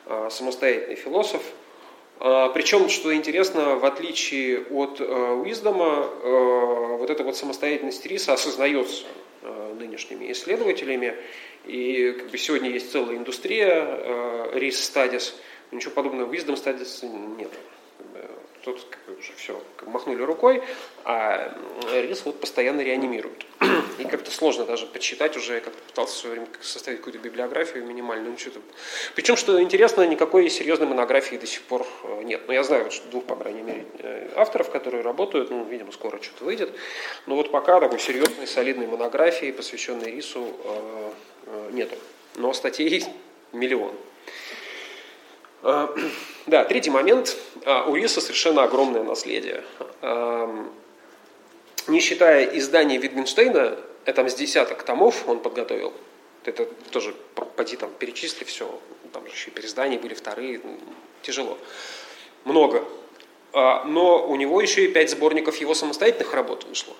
э, 0.05 0.29
самостоятельный 0.31 0.95
философ. 0.95 1.43
А, 2.19 2.49
Причем, 2.49 2.87
что 2.89 3.13
интересно, 3.13 3.75
в 3.75 3.85
отличие 3.85 4.61
от 4.69 5.01
э, 5.01 5.03
Уиздома, 5.03 6.07
вот 6.97 7.09
эта 7.09 7.23
вот 7.23 7.35
самостоятельность 7.35 8.05
Риса 8.05 8.33
осознается 8.33 9.05
нынешними 9.79 10.31
исследователями. 10.31 11.15
И 11.65 12.11
как 12.11 12.29
бы 12.29 12.37
сегодня 12.37 12.69
есть 12.69 12.91
целая 12.91 13.17
индустрия 13.17 14.51
Рис 14.53 14.77
Studies, 14.77 15.33
ничего 15.71 15.91
подобного 15.91 16.31
Wisdom 16.31 16.55
Studies 16.55 17.07
нет 17.37 17.49
тут 18.63 18.85
уже 19.19 19.33
все 19.37 19.61
махнули 19.85 20.23
рукой, 20.23 20.63
а 21.03 21.55
рис 21.91 22.23
вот 22.25 22.39
постоянно 22.39 22.81
реанимируют. 22.81 23.45
И 23.99 24.05
как-то 24.05 24.31
сложно 24.31 24.65
даже 24.65 24.85
почитать 24.85 25.37
уже, 25.37 25.55
я 25.55 25.59
как-то 25.61 25.81
пытался 25.83 26.15
в 26.15 26.17
свое 26.17 26.35
время 26.35 26.47
составить 26.61 26.99
какую-то 26.99 27.19
библиографию 27.19 27.85
минимальную. 27.85 28.31
Ну, 28.31 28.37
что-то... 28.37 28.59
Причем, 29.15 29.35
что 29.35 29.61
интересно, 29.61 30.05
никакой 30.07 30.49
серьезной 30.49 30.87
монографии 30.87 31.35
до 31.35 31.47
сих 31.47 31.61
пор 31.63 31.85
э, 32.03 32.23
нет. 32.23 32.41
Но 32.47 32.53
я 32.53 32.63
знаю 32.63 32.85
вот, 32.85 33.01
двух, 33.09 33.25
по 33.25 33.35
крайней 33.35 33.61
мере, 33.61 33.85
э, 33.99 34.29
авторов, 34.35 34.69
которые 34.69 35.03
работают, 35.03 35.49
ну, 35.49 35.63
видимо, 35.65 35.91
скоро 35.91 36.21
что-то 36.21 36.45
выйдет. 36.45 36.73
Но 37.25 37.35
вот 37.35 37.51
пока 37.51 37.79
такой 37.79 37.99
серьезной, 37.99 38.47
солидной 38.47 38.87
монографии, 38.87 39.51
посвященной 39.51 40.11
рису, 40.11 40.55
э, 40.63 41.69
нету. 41.71 41.95
Но 42.35 42.53
статей 42.53 43.05
миллион. 43.51 43.93
Да, 46.47 46.65
третий 46.65 46.89
момент. 46.89 47.37
А, 47.65 47.85
у 47.85 47.95
Риса 47.95 48.19
совершенно 48.21 48.63
огромное 48.63 49.03
наследие. 49.03 49.63
Не 51.87 51.99
считая 51.99 52.45
издания 52.57 52.97
Витгенштейна, 52.97 53.77
это 54.05 54.15
там 54.15 54.29
с 54.29 54.35
десяток 54.35 54.83
томов 54.83 55.27
он 55.27 55.39
подготовил. 55.39 55.93
Это 56.43 56.65
тоже, 56.89 57.13
поди 57.55 57.75
там, 57.75 57.91
перечисли 57.97 58.43
все. 58.43 58.79
Там 59.13 59.25
же 59.27 59.33
еще 59.33 59.51
переиздания 59.51 59.99
были 59.99 60.13
вторые. 60.13 60.61
Тяжело. 61.21 61.57
Много. 62.45 62.83
А, 63.53 63.83
но 63.83 64.27
у 64.27 64.35
него 64.35 64.61
еще 64.61 64.85
и 64.85 64.87
пять 64.87 65.11
сборников 65.11 65.57
его 65.57 65.73
самостоятельных 65.73 66.33
работ 66.33 66.65
вышло. 66.65 66.95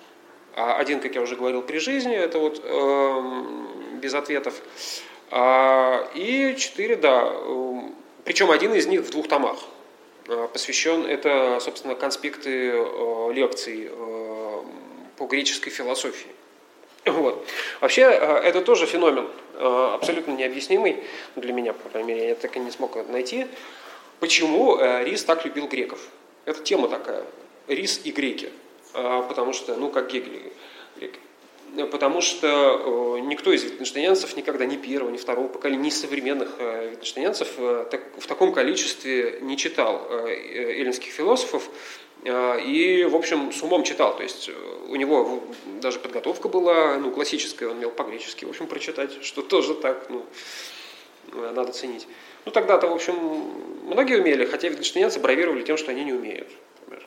А 0.54 0.76
один, 0.76 1.00
как 1.00 1.14
я 1.14 1.22
уже 1.22 1.34
говорил, 1.34 1.62
при 1.62 1.78
жизни, 1.78 2.14
это 2.14 2.38
вот 2.38 2.60
э, 2.62 3.22
без 4.00 4.12
ответов. 4.14 4.60
И 6.14 6.54
четыре, 6.58 6.96
да, 6.96 7.32
причем 8.24 8.50
один 8.50 8.72
из 8.74 8.86
них 8.86 9.02
в 9.02 9.10
двух 9.10 9.28
томах 9.28 9.58
э, 10.28 10.48
посвящен, 10.52 11.04
это, 11.06 11.58
собственно, 11.60 11.94
конспекты 11.94 12.72
э, 12.72 13.32
лекций 13.32 13.88
э, 13.90 14.62
по 15.16 15.26
греческой 15.26 15.72
философии. 15.72 16.30
Вот. 17.04 17.44
Вообще, 17.80 18.02
это 18.02 18.60
тоже 18.60 18.86
феномен 18.86 19.28
абсолютно 19.58 20.32
необъяснимый 20.32 21.02
для 21.34 21.52
меня, 21.52 21.72
по 21.72 21.88
крайней 21.88 22.14
мере, 22.14 22.28
я 22.28 22.34
так 22.36 22.56
и 22.56 22.60
не 22.60 22.70
смог 22.70 22.96
найти. 23.08 23.48
Почему 24.20 24.78
Рис 24.78 25.24
так 25.24 25.44
любил 25.44 25.66
греков? 25.66 25.98
Это 26.44 26.62
тема 26.62 26.88
такая. 26.88 27.24
Рис 27.66 28.00
и 28.04 28.12
греки. 28.12 28.52
Потому 28.92 29.52
что, 29.52 29.74
ну, 29.74 29.90
как 29.90 30.12
Гегель, 30.12 30.52
греки 30.94 31.18
потому 31.90 32.20
что 32.20 33.16
э, 33.16 33.20
никто 33.20 33.52
из 33.52 33.64
витгенштейнянцев 33.64 34.36
никогда 34.36 34.66
ни 34.66 34.76
первого, 34.76 35.10
ни 35.10 35.16
второго 35.16 35.48
поколения, 35.48 35.84
ни 35.84 35.90
современных 35.90 36.56
э, 36.58 36.90
витгенштейнянцев 36.90 37.48
э, 37.56 37.86
в 38.18 38.26
таком 38.26 38.52
количестве 38.52 39.38
не 39.40 39.56
читал 39.56 40.06
эллинских 40.10 41.12
философов 41.12 41.68
и, 42.24 43.08
в 43.10 43.16
общем, 43.16 43.52
с 43.52 43.62
умом 43.62 43.82
читал. 43.82 44.16
То 44.16 44.22
есть 44.22 44.48
у 44.88 44.94
него 44.94 45.42
даже 45.80 45.98
подготовка 45.98 46.48
была 46.48 46.96
ну, 46.98 47.10
классическая, 47.10 47.68
он 47.68 47.78
умел 47.78 47.90
по-гречески, 47.90 48.44
в 48.44 48.50
общем, 48.50 48.66
прочитать, 48.66 49.12
что 49.24 49.42
тоже 49.42 49.74
так, 49.74 50.08
ну, 50.08 50.24
надо 51.32 51.72
ценить. 51.72 52.06
Ну, 52.44 52.52
тогда-то, 52.52 52.88
в 52.88 52.92
общем, 52.92 53.14
многие 53.84 54.20
умели, 54.20 54.44
хотя 54.44 54.68
витгенштейнянцы 54.68 55.20
бравировали 55.20 55.62
тем, 55.62 55.76
что 55.76 55.90
они 55.90 56.04
не 56.04 56.12
умеют. 56.12 56.48
Например. 56.80 57.06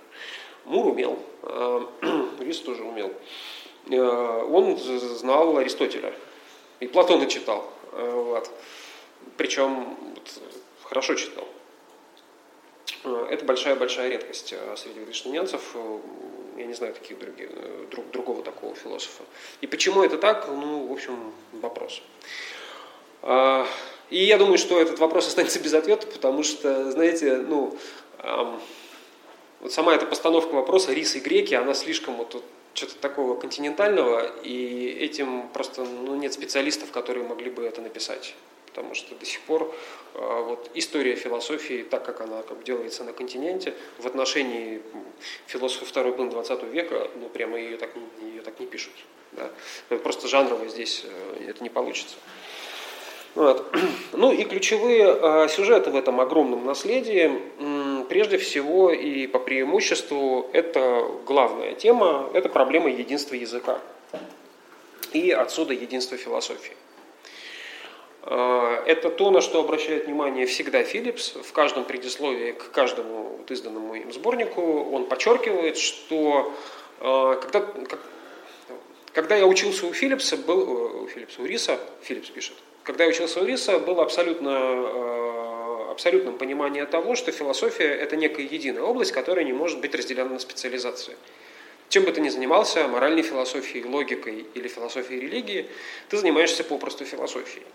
Мур 0.65 0.87
умел, 0.87 1.19
Рис 2.39 2.59
тоже 2.59 2.83
умел. 2.83 3.13
Э, 3.89 4.47
он 4.49 4.77
знал 4.77 5.57
Аристотеля. 5.57 6.13
И 6.79 6.87
Платона 6.87 7.25
читал. 7.27 7.69
Э, 7.91 8.11
вот. 8.11 8.49
Причем 9.37 9.95
вот, 10.01 10.41
хорошо 10.83 11.15
читал. 11.15 11.47
Э, 13.03 13.27
это 13.29 13.45
большая-большая 13.45 14.09
редкость 14.09 14.53
среди 14.77 14.99
вишненцев. 15.01 15.75
Я 16.57 16.65
не 16.65 16.73
знаю 16.73 16.93
таких 16.93 17.19
других, 17.19 17.49
друг, 17.89 18.09
другого 18.11 18.41
такого 18.41 18.75
философа. 18.75 19.23
И 19.61 19.67
почему 19.67 20.03
это 20.03 20.17
так, 20.17 20.47
ну, 20.47 20.87
в 20.87 20.91
общем, 20.91 21.33
вопрос. 21.51 22.01
И 24.09 24.23
я 24.23 24.37
думаю, 24.37 24.57
что 24.57 24.79
этот 24.79 24.99
вопрос 24.99 25.27
останется 25.27 25.59
без 25.59 25.73
ответа, 25.73 26.07
потому 26.07 26.43
что, 26.43 26.91
знаете, 26.91 27.37
ну, 27.37 27.77
вот 29.59 29.73
сама 29.73 29.95
эта 29.95 30.05
постановка 30.05 30.53
вопроса 30.53 30.93
рис 30.93 31.15
и 31.15 31.19
греки, 31.19 31.55
она 31.55 31.73
слишком 31.73 32.15
вот, 32.15 32.35
вот 32.35 32.43
что-то 32.75 32.95
такого 32.97 33.39
континентального, 33.39 34.27
и 34.43 34.97
этим 34.99 35.47
просто 35.49 35.83
ну, 35.83 36.15
нет 36.15 36.33
специалистов, 36.33 36.91
которые 36.91 37.25
могли 37.25 37.49
бы 37.49 37.63
это 37.63 37.81
написать. 37.81 38.35
Потому 38.67 38.93
что 38.93 39.15
до 39.15 39.25
сих 39.25 39.39
пор 39.41 39.73
э, 40.13 40.43
вот, 40.43 40.69
история 40.73 41.15
философии, 41.15 41.83
так 41.89 42.05
как 42.05 42.19
она 42.19 42.41
как 42.43 42.63
делается 42.63 43.05
на 43.05 43.13
континенте, 43.13 43.73
в 43.97 44.05
отношении 44.05 44.81
философов 45.47 45.87
второй 45.87 46.11
половины 46.11 46.31
20 46.31 46.63
века, 46.63 47.09
ну 47.15 47.29
прямо 47.29 47.57
ее 47.57 47.77
так, 47.77 47.91
ее 48.21 48.41
так 48.41 48.59
не 48.59 48.65
пишут. 48.65 48.91
Да? 49.31 49.49
Просто 49.99 50.27
жанрово 50.27 50.67
здесь 50.67 51.05
э, 51.05 51.49
это 51.49 51.63
не 51.63 51.69
получится. 51.69 52.15
Вот. 53.35 53.73
Ну 54.13 54.31
и 54.31 54.43
ключевые 54.43 55.17
э, 55.21 55.47
сюжеты 55.49 55.91
в 55.91 55.95
этом 55.95 56.19
огромном 56.19 56.65
наследии, 56.65 57.94
прежде 58.07 58.37
всего 58.37 58.91
и 58.91 59.27
по 59.27 59.39
преимуществу, 59.39 60.49
это 60.53 61.07
главная 61.25 61.73
тема, 61.73 62.29
это 62.33 62.49
проблема 62.49 62.89
единства 62.89 63.35
языка. 63.35 63.79
И 65.13 65.31
отсюда 65.31 65.73
единство 65.73 66.17
философии. 66.17 66.73
Э, 68.25 68.83
это 68.85 69.09
то, 69.09 69.29
на 69.31 69.41
что 69.41 69.59
обращает 69.59 70.05
внимание 70.05 70.45
всегда 70.45 70.83
Филлипс. 70.83 71.35
В 71.35 71.51
каждом 71.53 71.83
предисловии 71.85 72.51
к 72.51 72.71
каждому 72.71 73.37
вот 73.37 73.51
изданному 73.51 73.95
им 73.95 74.11
сборнику 74.11 74.61
он 74.91 75.05
подчеркивает, 75.05 75.77
что 75.77 76.51
э, 76.99 77.39
когда, 77.41 77.67
когда 79.13 79.35
я 79.35 79.45
учился 79.45 79.85
у 79.85 79.93
Филлипса, 79.93 80.37
был, 80.37 81.03
у 81.03 81.07
Филлипса, 81.07 81.41
у 81.41 81.45
Риса, 81.45 81.79
Филлипс 82.01 82.29
пишет, 82.29 82.55
когда 82.83 83.03
я 83.03 83.09
учился 83.09 83.41
у 83.41 83.45
Риса, 83.45 83.79
было 83.79 84.03
абсолютно, 84.03 84.51
абсолютным 85.95 86.37
понимание 86.37 86.85
того, 86.85 87.15
что 87.15 87.31
философия– 87.31 87.87
это 88.03 88.15
некая 88.15 88.45
единая 88.45 88.83
область, 88.83 89.11
которая 89.11 89.45
не 89.45 89.53
может 89.53 89.79
быть 89.79 89.95
разделена 89.95 90.29
на 90.29 90.39
специализации. 90.39 91.15
Чем 91.89 92.03
бы 92.03 92.11
ты 92.11 92.21
ни 92.21 92.29
занимался, 92.29 92.87
моральной 92.87 93.21
философией, 93.21 93.85
логикой 93.85 94.45
или 94.53 94.67
философией 94.67 95.21
религии, 95.21 95.67
ты 96.09 96.17
занимаешься 96.17 96.63
попросту 96.63 97.05
философией. 97.05 97.65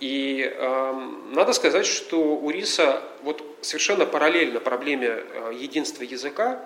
И 0.00 0.50
э, 0.54 0.92
надо 1.32 1.52
сказать, 1.52 1.86
что 1.86 2.18
у 2.18 2.50
Риса 2.50 3.02
вот 3.22 3.42
совершенно 3.60 4.06
параллельно 4.06 4.60
проблеме 4.60 5.08
э, 5.08 5.52
единства 5.58 6.04
языка 6.04 6.64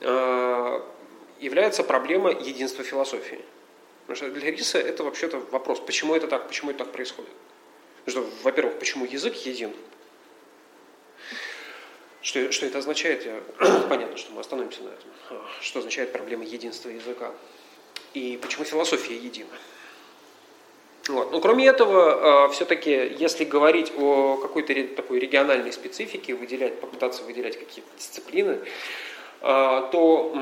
э, 0.00 0.80
является 1.40 1.82
проблема 1.82 2.30
единства 2.30 2.84
философии. 2.84 3.40
Потому 4.06 4.16
что 4.16 4.40
для 4.40 4.50
риса 4.50 4.78
это 4.78 5.04
вообще-то 5.04 5.38
вопрос, 5.50 5.80
почему 5.80 6.14
это 6.14 6.26
так, 6.26 6.48
почему 6.48 6.70
это 6.70 6.80
так 6.80 6.92
происходит. 6.92 7.30
Что, 8.06 8.28
во-первых, 8.42 8.78
почему 8.78 9.04
язык 9.04 9.34
един? 9.46 9.72
Что, 12.22 12.52
что 12.52 12.66
это 12.66 12.78
означает? 12.78 13.26
Понятно, 13.88 14.16
что 14.16 14.32
мы 14.32 14.40
остановимся 14.40 14.82
на 14.82 14.88
этом. 14.88 15.42
Что 15.60 15.78
означает 15.78 16.12
проблема 16.12 16.44
единства 16.44 16.88
языка? 16.90 17.32
И 18.14 18.38
почему 18.42 18.64
философия 18.64 19.16
едина? 19.16 19.50
Вот. 21.08 21.32
Но 21.32 21.40
кроме 21.40 21.66
этого, 21.66 22.44
а, 22.44 22.48
все-таки, 22.48 22.90
если 22.90 23.44
говорить 23.44 23.92
о 23.96 24.36
какой-то 24.36 24.74
такой 24.94 25.18
региональной 25.18 25.72
специфике, 25.72 26.34
выделять, 26.34 26.80
попытаться 26.80 27.24
выделять 27.24 27.58
какие-то 27.58 27.90
дисциплины, 27.96 28.58
а, 28.60 28.64
то 29.40 30.32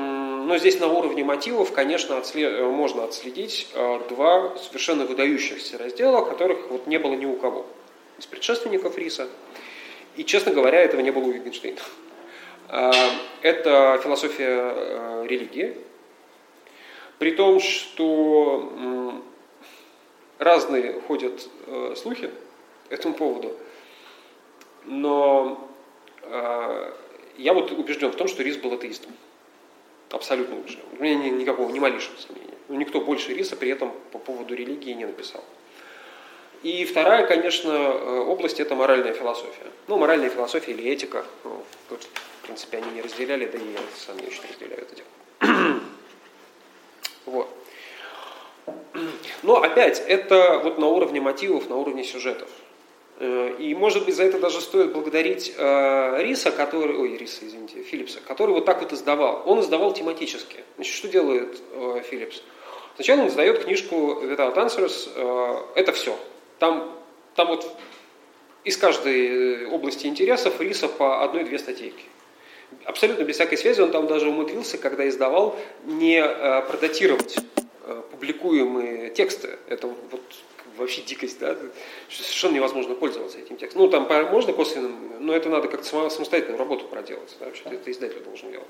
ну, 0.49 0.57
здесь 0.57 0.79
на 0.79 0.87
уровне 0.87 1.23
мотивов, 1.23 1.71
конечно, 1.73 2.17
отслед... 2.17 2.51
Э, 2.51 2.63
можно 2.65 3.03
отследить 3.03 3.69
а, 3.75 3.99
два 4.09 4.57
совершенно 4.57 5.05
выдающихся 5.05 5.77
раздела, 5.77 6.25
которых 6.25 6.71
вот 6.71 6.87
не 6.87 6.97
было 6.97 7.13
ни 7.13 7.27
у 7.27 7.35
кого 7.35 7.67
из 8.17 8.25
предшественников 8.25 8.97
Риса. 8.97 9.29
И, 10.15 10.23
честно 10.23 10.51
говоря, 10.51 10.79
этого 10.79 11.01
не 11.01 11.11
было 11.11 11.25
у 11.25 11.31
Wittgensteina. 11.31 11.79
А, 12.67 12.91
это 13.43 13.99
философия 14.01 14.73
э, 14.73 15.25
религии. 15.27 15.77
При 17.19 17.33
том, 17.33 17.59
что 17.59 19.21
разные 20.39 20.99
ходят 21.01 21.47
э, 21.67 21.93
слухи 21.95 22.31
этому 22.89 23.13
поводу, 23.13 23.55
но 24.85 25.69
я 27.39 27.53
вот 27.53 27.71
убежден 27.71 28.11
в 28.11 28.15
том, 28.15 28.27
что 28.27 28.43
Рис 28.43 28.57
был 28.57 28.73
атеистом. 28.73 29.11
Абсолютно 30.11 30.57
убежден. 30.57 30.83
У 30.97 31.03
меня 31.03 31.15
никакого, 31.29 31.71
ни 31.71 31.79
малейшего 31.79 32.17
сомнения. 32.17 32.53
Ну, 32.67 32.75
никто 32.75 33.01
больше 33.01 33.33
Риса 33.33 33.55
при 33.55 33.69
этом 33.69 33.93
по 34.11 34.19
поводу 34.19 34.53
религии 34.55 34.91
не 34.91 35.05
написал. 35.05 35.43
И 36.61 36.83
вторая, 36.83 37.25
конечно, 37.25 37.71
э, 37.71 38.19
область– 38.19 38.59
это 38.61 38.75
моральная 38.75 39.13
философия. 39.13 39.71
Ну, 39.87 39.97
моральная 39.97 40.29
философия 40.29 40.73
или 40.73 40.89
этика. 40.89 41.25
Ну, 41.45 41.63
тут, 41.87 42.03
в 42.03 42.45
принципе, 42.45 42.77
они 42.77 42.91
не 42.91 43.01
разделяли, 43.01 43.45
да 43.45 43.57
и 43.57 43.71
я 43.71 43.79
сам 43.95 44.17
не 44.17 44.27
очень 44.27 44.41
разделяю 44.49 44.81
это 44.81 44.95
дело. 44.95 45.79
Вот. 47.25 47.49
Но 49.43 49.61
опять, 49.61 50.03
это 50.05 50.59
вот 50.63 50.79
на 50.79 50.87
уровне 50.87 51.21
мотивов, 51.21 51.69
на 51.69 51.75
уровне 51.75 52.03
сюжетов. 52.03 52.49
Э, 53.19 53.53
и, 53.59 53.75
может 53.75 54.05
быть, 54.05 54.15
за 54.15 54.23
это 54.23 54.39
даже 54.39 54.61
стоит 54.61 54.93
благодарить 54.93 55.53
э, 55.57 56.23
Риса, 56.23 56.51
который, 56.51 56.95
ой, 56.95 57.17
Риса, 57.17 57.45
извините, 57.45 57.83
Филлипса, 57.83 58.21
который 58.25 58.51
вот 58.51 58.65
так 58.65 58.81
вот 58.81 58.93
издавал. 58.93 59.43
Он 59.45 59.59
издавал 59.59 59.93
тематически. 59.93 60.63
Значит, 60.75 60.95
что 60.95 61.09
делает 61.09 61.61
э, 61.73 62.01
Филлипс? 62.09 62.41
Сначала 62.95 63.21
он 63.21 63.27
издает 63.27 63.63
книжку 63.63 64.21
Without 64.23 64.55
Answers, 64.55 65.71
это 65.75 65.93
все. 65.93 66.19
Там, 66.57 66.99
там 67.33 67.47
вот 67.47 67.65
из 68.65 68.75
каждой 68.75 69.67
области 69.67 70.05
интересов 70.05 70.59
Риса 70.59 70.89
по 70.89 71.23
одной-две 71.23 71.59
статейки. 71.59 72.03
Абсолютно 72.83 73.23
без 73.23 73.35
всякой 73.35 73.57
связи 73.57 73.79
он 73.79 73.91
там 73.91 74.07
даже 74.07 74.27
умудрился, 74.27 74.77
когда 74.77 75.07
издавал, 75.07 75.57
не 75.85 76.21
продатировать 76.67 77.37
публикуемые 78.11 79.11
тексты. 79.11 79.57
Это 79.69 79.87
вот 79.87 80.21
вообще 80.79 81.01
дикость, 81.01 81.39
да, 81.39 81.57
совершенно 82.09 82.55
невозможно 82.55 82.95
пользоваться 82.95 83.37
этим 83.37 83.57
текстом. 83.57 83.83
Ну, 83.83 83.89
там 83.89 84.07
можно 84.31 84.53
косвенным, 84.53 85.13
но 85.19 85.33
это 85.33 85.49
надо 85.49 85.67
как-то 85.67 86.09
самостоятельную 86.09 86.57
работу 86.57 86.85
проделать, 86.85 87.35
да, 87.39 87.45
вообще 87.45 87.63
это 87.65 87.91
издатель 87.91 88.23
должен 88.23 88.51
делать. 88.51 88.67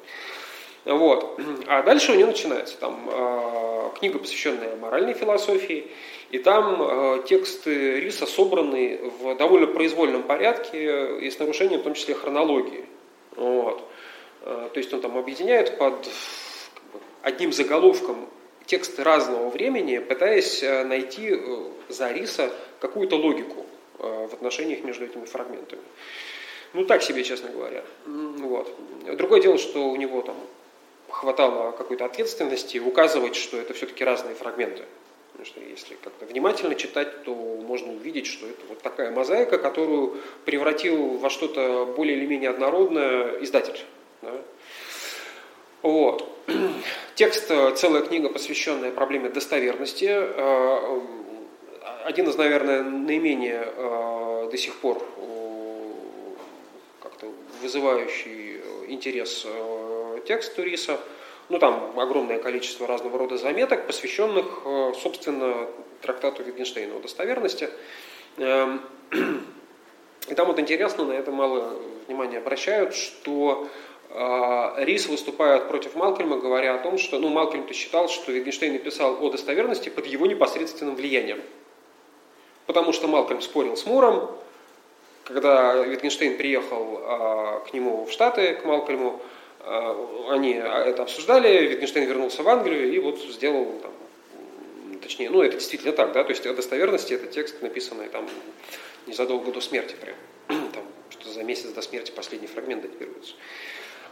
Вот. 0.85 1.39
А 1.67 1.83
дальше 1.83 2.13
у 2.13 2.15
него 2.15 2.27
начинается 2.27 2.77
там 2.77 3.09
э, 3.11 3.89
книга, 3.99 4.17
посвященная 4.17 4.75
моральной 4.77 5.13
философии, 5.13 5.87
и 6.31 6.37
там 6.39 6.81
э, 6.81 7.23
тексты 7.27 7.99
Риса 7.99 8.25
собраны 8.25 9.11
в 9.19 9.35
довольно 9.35 9.67
произвольном 9.67 10.23
порядке 10.23 11.19
и 11.19 11.29
с 11.29 11.37
нарушением 11.37 11.81
в 11.81 11.83
том 11.83 11.95
числе 11.95 12.15
хронологии. 12.15 12.85
Вот. 13.35 13.83
Э, 14.41 14.69
то 14.73 14.77
есть 14.77 14.93
он 14.93 15.01
там 15.01 15.17
объединяет 15.17 15.77
под 15.77 16.07
одним 17.21 17.51
заголовком 17.51 18.29
тексты 18.69 19.03
разного 19.03 19.49
времени, 19.49 19.97
пытаясь 19.97 20.61
э, 20.61 20.83
найти 20.83 21.31
э, 21.31 21.37
за 21.89 22.11
Риса 22.11 22.51
какую-то 22.79 23.15
логику 23.15 23.65
э, 23.97 24.27
в 24.27 24.33
отношениях 24.33 24.83
между 24.83 25.05
этими 25.05 25.25
фрагментами. 25.25 25.81
Ну, 26.73 26.85
так 26.85 27.01
себе, 27.01 27.23
честно 27.23 27.49
говоря. 27.49 27.83
Вот. 28.05 28.71
Другое 29.17 29.41
дело, 29.41 29.57
что 29.57 29.89
у 29.89 29.95
него 29.95 30.21
там 30.21 30.35
хватало 31.09 31.71
какой-то 31.71 32.05
ответственности 32.05 32.77
указывать, 32.77 33.35
что 33.35 33.57
это 33.57 33.73
все-таки 33.73 34.03
разные 34.03 34.35
фрагменты. 34.35 34.83
Потому 35.31 35.45
что 35.45 35.61
если 35.61 35.95
как-то 35.95 36.27
внимательно 36.27 36.75
читать, 36.75 37.23
то 37.23 37.33
можно 37.33 37.91
увидеть, 37.91 38.27
что 38.27 38.45
это 38.45 38.61
вот 38.69 38.83
такая 38.83 39.09
мозаика, 39.09 39.57
которую 39.57 40.17
превратил 40.45 41.17
во 41.17 41.31
что-то 41.31 41.91
более 41.97 42.17
или 42.17 42.27
менее 42.27 42.51
однородное 42.51 43.43
издатель. 43.43 43.79
Да? 44.21 44.39
Вот. 45.81 46.38
Текст, 47.15 47.49
э, 47.51 47.75
целая 47.75 48.01
книга, 48.01 48.29
посвященная 48.29 48.91
проблеме 48.91 49.29
достоверности. 49.29 50.07
Э, 50.09 50.99
один 52.05 52.27
из, 52.29 52.37
наверное, 52.37 52.83
наименее 52.83 53.63
э, 53.65 54.49
до 54.51 54.57
сих 54.57 54.75
пор 54.75 55.03
как-то 57.01 57.31
вызывающий 57.61 58.61
интерес 58.87 59.45
текст 60.25 60.55
Туриса. 60.55 60.99
Ну, 61.49 61.59
там 61.59 61.99
огромное 61.99 62.39
количество 62.39 62.87
разного 62.87 63.17
рода 63.17 63.37
заметок, 63.37 63.87
посвященных, 63.87 64.45
собственно, 65.01 65.67
трактату 66.01 66.43
Wittgensteina 66.43 66.97
о 66.97 66.99
достоверности. 66.99 67.69
Эм, 68.37 68.81
и 70.29 70.33
там 70.35 70.47
вот 70.47 70.59
интересно, 70.59 71.05
на 71.05 71.13
это 71.13 71.31
мало 71.31 71.75
внимания 72.07 72.37
обращают, 72.37 72.93
что 72.93 73.67
Рис 74.11 75.07
выступает 75.07 75.67
против 75.67 75.95
Малкольма, 75.95 76.37
говоря 76.37 76.75
о 76.75 76.79
том, 76.79 76.97
что 76.97 77.19
ну, 77.19 77.29
Малкольм-то 77.29 77.73
считал, 77.73 78.09
что 78.09 78.31
Wittgenstein 78.31 78.71
написал 78.71 79.23
о 79.23 79.29
достоверности 79.29 79.89
под 79.89 80.07
его 80.07 80.25
непосредственным 80.25 80.95
влиянием. 80.95 81.41
Потому 82.65 82.91
что 82.91 83.07
Малкольм 83.07 83.41
спорил 83.41 83.77
с 83.77 83.85
Муром, 83.85 84.31
когда 85.25 85.85
Wittgenstein 85.85 86.37
приехал 86.37 87.01
а, 87.03 87.59
к 87.59 87.73
нему 87.73 88.05
в 88.05 88.11
Штаты, 88.11 88.55
к 88.55 88.65
Малкольму, 88.65 89.21
а, 89.61 90.27
они 90.31 90.53
это 90.53 91.03
обсуждали, 91.03 91.71
Wittgenstein 91.71 92.05
вернулся 92.05 92.41
в 92.41 92.49
Англию 92.49 92.91
и 92.91 92.99
вот 92.99 93.19
сделал 93.19 93.67
там, 93.81 93.91
точнее, 95.01 95.29
ну 95.29 95.43
это 95.43 95.57
действительно 95.57 95.93
так, 95.93 96.13
да, 96.13 96.23
то 96.23 96.31
есть 96.31 96.45
о 96.47 96.53
достоверности 96.55 97.13
это 97.13 97.27
текст, 97.27 97.61
написанный 97.61 98.07
там 98.07 98.27
незадолго 99.05 99.51
до 99.51 99.61
смерти 99.61 99.95
прям, 100.01 100.15
там 100.73 100.83
что 101.09 101.29
за 101.29 101.43
месяц 101.43 101.69
до 101.69 101.81
смерти 101.81 102.11
последний 102.11 102.47
фрагмент 102.47 102.81
датируется. 102.81 103.35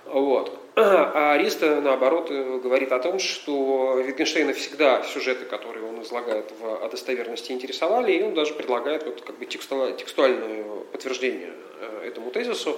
Вот. 0.09 0.59
А 0.75 1.33
Ариста, 1.33 1.81
наоборот, 1.81 2.29
говорит 2.29 2.91
о 2.91 2.99
том, 2.99 3.17
что 3.17 3.99
Wittgensteina 3.99 4.53
всегда 4.53 5.01
сюжеты, 5.03 5.45
которые 5.45 5.83
он 5.87 6.03
излагает 6.03 6.51
в, 6.59 6.85
о 6.85 6.89
достоверности, 6.89 7.51
интересовали, 7.51 8.11
и 8.13 8.21
он 8.21 8.35
даже 8.35 8.53
предлагает 8.53 9.03
вот, 9.03 9.21
как 9.21 9.37
бы 9.39 9.45
текстуальное 9.47 10.63
подтверждение 10.91 11.51
э, 11.79 12.07
этому 12.07 12.29
тезису. 12.29 12.77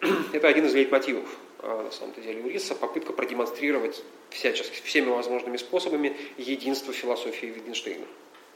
Это 0.32 0.48
один 0.48 0.66
из 0.66 0.74
лейтмотивов, 0.74 1.28
э, 1.60 1.82
на 1.84 1.92
самом 1.92 2.14
деле, 2.14 2.42
у 2.42 2.48
Риса, 2.48 2.74
попытка 2.74 3.12
продемонстрировать 3.12 4.02
всячески, 4.30 4.82
всеми 4.82 5.10
возможными 5.10 5.56
способами 5.56 6.16
единство 6.36 6.92
философии 6.92 7.46
Wittgensteina. 7.46 8.06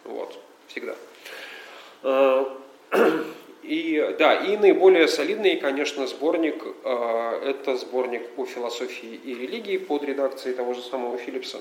Вот, 0.03 0.37
всегда. 0.67 0.97
И 3.65 4.15
да, 4.19 4.35
и 4.35 4.59
наиболее 4.59 5.09
солидный, 5.09 5.57
конечно, 5.57 6.07
сборник 6.07 6.63
э, 6.85 7.41
это 7.47 7.79
сборник 7.79 8.29
по 8.31 8.45
философии 8.45 9.19
и 9.25 9.35
религии 9.35 9.79
под 9.79 10.05
редакцией 10.05 10.55
того 10.55 10.75
же 10.75 10.83
самого 10.83 11.17
Филлипса. 11.17 11.61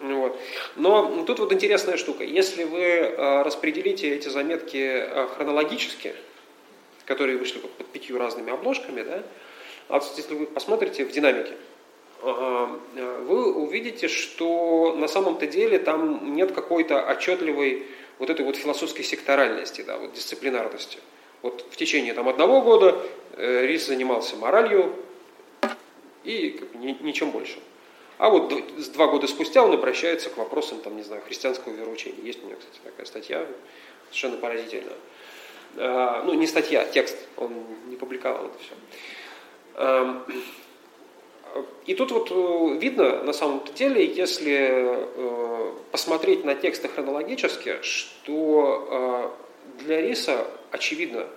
Вот. 0.00 0.40
Но 0.76 1.24
тут 1.26 1.40
вот 1.40 1.52
интересная 1.52 1.98
штука. 1.98 2.24
Если 2.24 2.64
вы 2.64 2.80
э, 2.80 3.42
распределите 3.42 4.14
эти 4.14 4.28
заметки 4.28 4.78
э, 4.78 5.26
хронологически, 5.36 6.14
которые 7.04 7.36
вышли 7.36 7.58
под 7.58 7.86
пятью 7.88 8.16
разными 8.18 8.50
обложками, 8.50 9.02
да, 9.02 9.22
а 9.90 10.00
если 10.16 10.34
вы 10.34 10.46
посмотрите 10.46 11.04
в 11.04 11.10
динамике, 11.10 11.52
вы 12.22 13.52
увидите, 13.52 14.06
что 14.06 14.94
на 14.96 15.08
самом-то 15.08 15.48
деле 15.48 15.80
там 15.80 16.34
нет 16.34 16.52
какой-то 16.52 17.04
отчетливой 17.04 17.82
вот 18.20 18.30
этой 18.30 18.46
вот 18.46 18.56
философской 18.56 19.02
секторальности, 19.02 19.82
да, 19.82 19.98
вот 19.98 20.12
дисциплинарности. 20.12 20.98
Вот 21.42 21.66
в 21.70 21.76
течение 21.76 22.14
там, 22.14 22.28
одного 22.28 22.60
года 22.60 22.96
э, 23.32 23.66
Рис 23.66 23.86
занимался 23.86 24.36
моралью 24.36 24.94
и 26.24 26.60
ничем 26.74 27.32
больше. 27.32 27.58
А 28.18 28.30
вот 28.30 28.54
два 28.92 29.08
года 29.08 29.26
спустя 29.26 29.64
он 29.64 29.72
обращается 29.72 30.30
к 30.30 30.36
вопросам, 30.36 30.78
там, 30.78 30.96
не 30.96 31.02
знаю, 31.02 31.22
христианского 31.22 31.72
вероучения. 31.72 32.22
Есть 32.22 32.42
у 32.44 32.46
меня, 32.46 32.56
кстати, 32.56 32.78
такая 32.84 33.06
статья, 33.06 33.46
совершенно 34.04 34.36
поразительная. 34.36 34.96
А, 35.76 36.22
ну, 36.22 36.34
не 36.34 36.46
статья, 36.46 36.84
текст, 36.84 37.16
он 37.36 37.52
не 37.88 37.96
публиковал 37.96 38.46
это 38.46 38.58
все. 38.60 38.74
А, 39.74 40.24
и 41.86 41.94
тут 41.94 42.12
вот 42.12 42.30
э, 42.30 42.78
видно, 42.78 43.24
на 43.24 43.32
самом 43.32 43.64
деле, 43.74 44.06
если 44.06 44.70
э, 44.70 45.72
посмотреть 45.90 46.44
на 46.44 46.54
тексты 46.54 46.88
хронологически, 46.88 47.78
что 47.82 49.34
для 49.80 50.00
Риса 50.00 50.46
очевидно, 50.72 51.28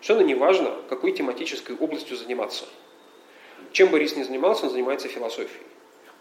совершенно 0.00 0.26
не 0.26 0.34
важно, 0.34 0.74
какой 0.88 1.12
тематической 1.12 1.76
областью 1.76 2.16
заниматься. 2.16 2.64
Чем 3.72 3.88
бы 3.88 3.98
Рис 3.98 4.16
ни 4.16 4.22
занимался, 4.22 4.66
он 4.66 4.70
занимается 4.70 5.08
философией. 5.08 5.66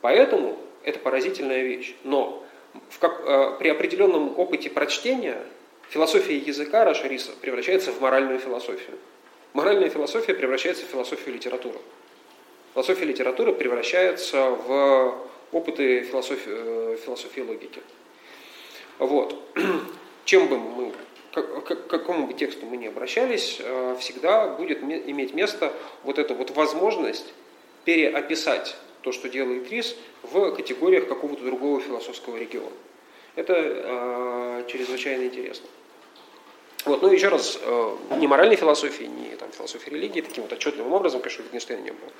Поэтому 0.01 0.57
это 0.83 0.99
поразительная 0.99 1.61
вещь. 1.61 1.93
Но 2.03 2.43
в 2.89 2.99
как, 2.99 3.59
при 3.59 3.69
определенном 3.69 4.39
опыте 4.39 4.69
прочтения 4.69 5.37
философия 5.89 6.37
языка 6.37 6.85
Раша 6.85 7.07
Риса 7.07 7.31
превращается 7.41 7.91
в 7.91 8.01
моральную 8.01 8.39
философию. 8.39 8.97
Моральная 9.53 9.89
философия 9.89 10.33
превращается 10.33 10.85
в 10.85 10.89
философию 10.89 11.35
литературы 11.35 11.77
философия 12.73 13.05
литературы 13.05 13.53
превращается 13.53 14.49
в 14.49 15.15
опыты 15.51 16.03
философии, 16.03 16.43
э, 16.47 16.97
философии 17.03 17.41
логики. 17.41 17.81
Вот. 18.99 19.35
Чем 20.25 20.47
бы 20.47 20.57
мы, 20.57 20.93
к, 21.31 21.41
к 21.41 21.87
какому 21.87 22.27
бы 22.27 22.33
тексту 22.33 22.65
мы 22.65 22.77
ни 22.77 22.87
обращались, 22.87 23.57
э, 23.59 23.95
всегда 23.99 24.47
будет 24.47 24.81
иметь 24.83 25.33
место 25.33 25.73
вот 26.03 26.19
эта 26.19 26.33
вот 26.33 26.51
возможность 26.51 27.33
переописать 27.85 28.75
то, 29.01 29.11
что 29.11 29.29
делает 29.29 29.69
Рис, 29.71 29.95
в 30.21 30.51
категориях 30.51 31.07
какого-то 31.07 31.43
другого 31.43 31.79
философского 31.79 32.37
региона. 32.37 32.71
Это 33.35 33.53
э, 33.57 34.63
чрезвычайно 34.67 35.23
интересно. 35.23 35.67
Вот, 36.85 37.01
ну 37.01 37.11
еще 37.11 37.29
раз, 37.29 37.59
э, 37.61 37.97
ни 38.17 38.27
моральной 38.27 38.55
философии, 38.55 39.03
ни 39.03 39.35
там, 39.35 39.51
философии 39.51 39.89
религии 39.89 40.21
таким 40.21 40.43
вот 40.43 40.53
отчетливым 40.53 40.93
образом, 40.93 41.21
конечно, 41.21 41.43
у 41.43 41.47
Wittgensteina 41.47 41.81
не 41.81 41.91
было. 41.91 42.11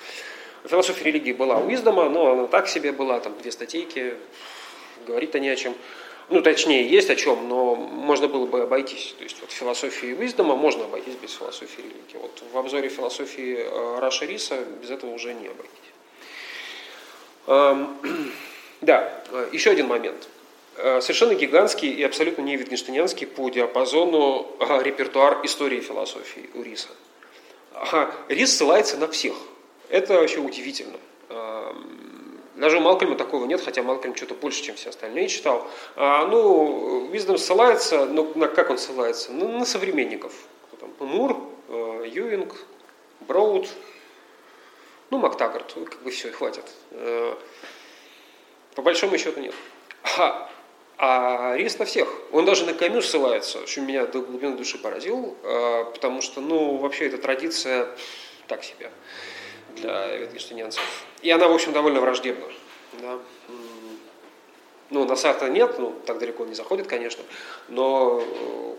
Философия 0.66 1.06
религии 1.06 1.34
была 1.34 1.58
у 1.58 1.74
Издома, 1.74 2.10
но 2.10 2.32
она 2.32 2.48
так 2.48 2.68
себе 2.68 2.92
была, 2.92 3.20
там 3.20 3.36
две 3.42 3.52
статейки, 3.52 4.16
говорит-то 5.08 5.40
не 5.40 5.50
о 5.50 5.56
чем. 5.56 5.74
Ну, 6.32 6.42
точнее, 6.42 6.88
есть 6.88 7.10
о 7.10 7.16
чем, 7.16 7.50
но 7.50 7.76
можно 7.76 8.28
было 8.30 8.46
бы 8.46 8.62
обойтись. 8.62 9.14
То 9.18 9.24
есть 9.24 9.40
вот 9.42 9.52
философии 9.52 10.14
Уиздома 10.14 10.56
можно 10.56 10.86
обойтись 10.86 11.16
без 11.16 11.34
философии 11.34 11.82
религии. 11.82 12.18
Вот 12.22 12.42
в 12.52 12.58
обзоре 12.58 12.88
философии 12.88 13.58
э, 13.58 14.00
Раша 14.00 14.26
Риса 14.26 14.64
без 14.82 14.90
этого 14.90 15.14
уже 15.14 15.34
не 15.34 15.48
обойтись. 15.48 15.92
Эм, 17.48 18.32
да, 18.82 19.24
э, 19.30 19.50
еще 19.52 19.72
один 19.72 19.88
момент. 19.88 20.30
Э, 20.78 21.02
совершенно 21.02 21.36
гигантский 21.36 21.92
и 21.92 22.02
абсолютно 22.02 22.44
не 22.44 22.56
витгенштейнянский 22.56 23.28
по 23.28 23.50
диапазону 23.50 24.48
репертуар 24.82 25.42
истории 25.44 25.82
философии 25.82 26.50
у 26.54 26.64
Риса. 26.64 26.88
Рис 28.30 28.56
ссылается 28.56 28.98
на 28.98 29.08
всех– 29.08 29.34
это 29.92 30.14
вообще 30.14 30.40
удивительно. 30.40 30.98
Даже 32.56 32.78
у 32.78 32.82
Малкольма 32.82 33.16
такого 33.16 33.46
нет, 33.46 33.62
хотя 33.62 33.82
Малкольм 33.82 34.16
что-то 34.16 34.34
больше, 34.34 34.62
чем 34.62 34.76
все 34.76 34.90
остальные 34.90 35.30
читал. 35.30 35.68
А, 35.96 36.26
ну, 36.28 37.08
Виздом 37.08 37.38
ссылается, 37.38 38.06
ну, 38.06 38.32
на, 38.36 38.48
как 38.48 38.70
он 38.70 38.78
ссылается? 38.78 39.32
Ну, 39.32 39.58
на 39.58 39.66
современников. 39.66 40.34
Там, 40.80 40.92
Мур, 41.00 41.38
э, 41.70 42.06
Юинг, 42.08 42.56
Броуд, 43.22 43.70
ну, 45.12 45.18
Мактагарт, 45.18 45.74
ну, 45.76 45.86
как 45.86 46.02
бы 46.02 46.12
все, 46.12 46.32
хватит. 46.32 46.66
Э, 46.92 47.36
по 48.76 48.82
большому 48.82 49.18
счету 49.18 49.40
нет. 49.40 49.54
А, 50.18 50.50
а 50.98 51.56
Рис 51.56 51.80
на 51.80 51.86
всех. 51.86 52.14
Он 52.32 52.46
даже 52.46 52.66
на 52.66 52.74
Камю 52.74 53.02
ссылается, 53.02 53.66
что 53.66 53.82
меня 53.82 54.06
до 54.06 54.22
глубины 54.22 54.58
души 54.58 54.78
поразил, 54.78 55.38
э, 55.42 55.86
потому 55.94 56.22
что, 56.22 56.42
ну, 56.42 56.78
вообще 56.78 57.08
эта 57.08 57.18
традиция 57.18 57.88
так 58.48 58.64
себе 58.64 58.92
для 59.76 60.18
витгенштейнянцев. 60.18 60.82
И 61.22 61.30
она, 61.30 61.48
в 61.48 61.54
общем, 61.54 61.74
довольно 61.74 62.02
враждебна. 62.02 62.46
Да. 63.00 63.20
Ну, 64.90 65.06
на 65.06 65.16
Сарта 65.16 65.50
нет, 65.50 65.80
ну, 65.80 65.94
так 66.06 66.20
далеко 66.20 66.46
не 66.46 66.54
заходит, 66.54 66.88
конечно, 66.88 67.24
но 67.70 68.22
э, 68.22 68.76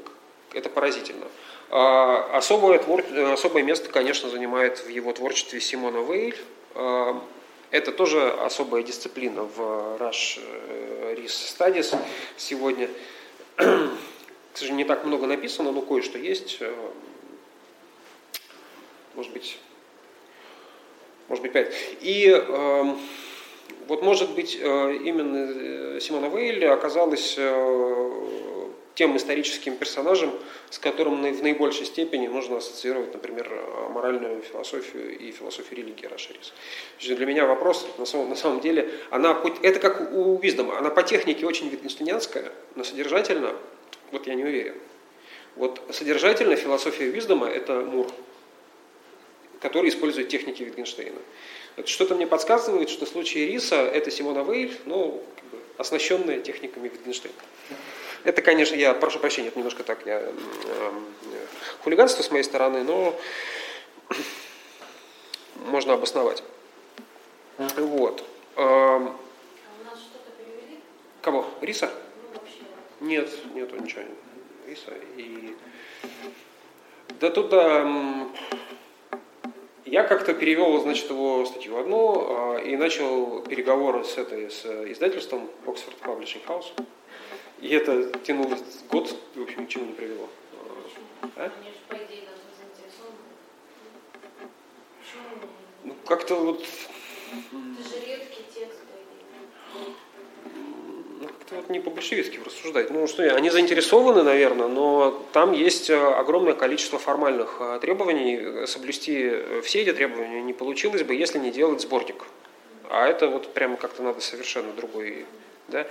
это 0.59 0.69
поразительно. 0.69 1.27
А 1.71 2.37
особое, 2.37 2.79
твор... 2.79 3.03
особое 3.33 3.63
место, 3.63 3.89
конечно, 3.89 4.29
занимает 4.29 4.85
в 4.85 4.89
его 4.89 5.15
творчестве 5.15 5.59
Симона 5.59 6.03
Вейль. 6.03 6.37
А, 6.75 7.19
это 7.71 7.93
тоже 7.93 8.31
особая 8.31 8.83
дисциплина 8.83 9.45
в 9.45 9.97
Rush 9.99 10.39
э, 10.39 11.15
RIS 11.17 11.57
Studies 11.57 11.97
сегодня. 12.37 12.91
К 13.57 13.89
сожалению, 14.53 14.85
не 14.85 14.89
так 14.89 15.07
много 15.07 15.27
написано, 15.27 15.73
но 15.73 15.81
кое-что 15.81 16.19
есть. 16.19 16.59
Э, 16.61 16.75
может 19.15 19.33
быть, 19.33 19.59
может 21.29 21.43
быть, 21.43 21.53
пять. 21.53 21.73
И 22.01 22.29
э, 22.29 22.95
вот, 23.89 24.03
может 24.03 24.31
быть, 24.35 24.57
э, 24.61 24.97
именно 25.05 25.53
э, 25.55 26.01
Симона 26.01 26.27
Вейль 26.35 26.65
оказалась 26.67 27.35
э, 27.37 28.23
тем 28.95 29.17
историческим 29.17 29.77
персонажем, 29.77 30.31
с 30.71 30.79
которым 30.79 31.21
в 31.21 31.43
наибольшей 31.43 31.87
степени 31.87 32.27
нужно 32.27 32.59
ассоциировать, 32.59 33.13
например, 33.13 33.51
моральную 33.91 34.43
философию 34.43 35.19
и 35.19 35.31
философию 35.33 35.79
религии 35.79 36.07
Рашерис. 36.07 36.53
Для 37.01 37.27
меня 37.27 37.47
вопрос, 37.47 37.87
на 37.99 38.07
самом, 38.07 38.61
деле, 38.61 38.91
она, 39.11 39.39
это 39.63 39.81
как 39.81 40.13
у 40.13 40.39
Виздома, 40.39 40.79
она 40.79 40.91
по 40.91 41.03
технике 41.03 41.47
очень 41.47 41.69
витгенштейнянская, 41.69 42.53
но 42.77 42.85
содержательно, 42.85 43.55
вот 44.11 44.27
я 44.27 44.35
не 44.35 44.45
уверен. 44.45 44.75
Вот 45.57 45.81
содержательно 45.91 46.57
философия 46.57 47.07
Виздома– 47.07 47.49
это 47.49 47.81
Мур– 47.81 48.07
который 49.63 49.89
использует 49.91 50.29
техники 50.29 50.63
Wittgensteina. 50.63 51.21
Что-то 51.87 52.17
мне 52.17 52.27
подсказывает, 52.27 52.91
что 52.91 53.07
в 53.07 53.09
случае 53.09 53.47
риса 53.47 53.77
это 53.77 54.11
Симона 54.11 54.43
Вейль, 54.43 54.77
ну, 54.85 55.23
как 55.37 55.45
бы, 55.47 55.59
оснащенная 55.79 56.41
техниками 56.41 56.89
Wittgensteina. 56.89 57.33
Это, 58.25 58.43
конечно, 58.43 58.75
я 58.75 58.93
прошу 58.93 59.21
прощения, 59.21 59.49
это 59.49 59.59
немножко 59.59 59.85
так 59.85 60.05
я, 60.05 60.21
э, 60.21 60.93
хулиганство 61.83 62.23
с 62.23 62.31
моей 62.31 62.45
стороны, 62.45 62.83
но 62.83 63.19
можно 65.67 65.95
обосновать. 65.95 66.43
Вот. 67.59 68.25
А 68.57 69.17
Кого? 71.23 71.47
Риса? 71.61 71.89
Ну, 73.01 73.07
нет, 73.07 73.31
нету 73.55 73.77
ничего. 73.77 74.03
Риса 74.67 74.93
и... 75.17 75.55
Да 77.21 77.31
тут 77.31 77.51
да, 77.51 77.85
я 79.93 80.05
как-то 80.05 80.33
перевел, 80.33 80.81
значит, 80.81 81.11
его 81.11 81.45
статью 81.45 81.77
одну 81.77 82.55
а, 82.55 82.57
и 82.57 82.77
начал 82.77 83.43
переговоры 83.43 84.05
с 84.05 84.17
этой, 84.17 84.51
с 84.51 84.65
издательством 84.91 85.51
Oxford 85.67 85.95
Publishing 86.03 86.41
House. 86.47 86.73
И 87.61 87.69
это 87.69 88.19
тянулось 88.21 88.63
год, 88.91 89.15
в 89.35 89.43
общем, 89.43 89.65
ничего 89.65 89.85
не 89.85 89.93
привело. 89.93 90.31
А? 91.37 91.53
Ну, 95.85 95.95
как-то 96.07 96.37
вот... 96.37 96.61
Это 96.63 97.89
же 97.89 98.07
редкий 98.07 98.45
текст, 98.55 98.81
ну, 99.75 99.95
как-то 101.53 101.57
вот 101.57 101.71
не 101.71 101.81
по-большевистски 101.81 102.41
рассуждать. 102.45 102.91
Ну, 102.91 103.07
что 103.07 103.23
они 103.35 103.51
заинтересованы, 103.51 104.23
наверное, 104.23 104.69
но 104.69 105.23
там 105.33 105.53
есть 105.53 105.91
э, 105.91 105.97
огромное 105.97 106.55
количество 106.55 106.99
формальных 106.99 107.57
э, 107.61 107.79
требований. 107.81 108.67
Соблюсти 108.67 109.33
все 109.63 109.83
эти 109.83 109.93
требования 109.93 110.43
не 110.43 110.53
получилось 110.53 111.03
бы, 111.03 111.15
если 111.15 111.39
не 111.39 111.51
делать 111.51 111.81
сборник. 111.81 112.25
А 112.89 113.07
это 113.07 113.29
вот 113.29 113.53
прямо 113.53 113.77
как-то 113.77 114.03
надо 114.03 114.21
совершенно 114.21 114.73
другой... 114.73 115.27
Да? 115.69 115.87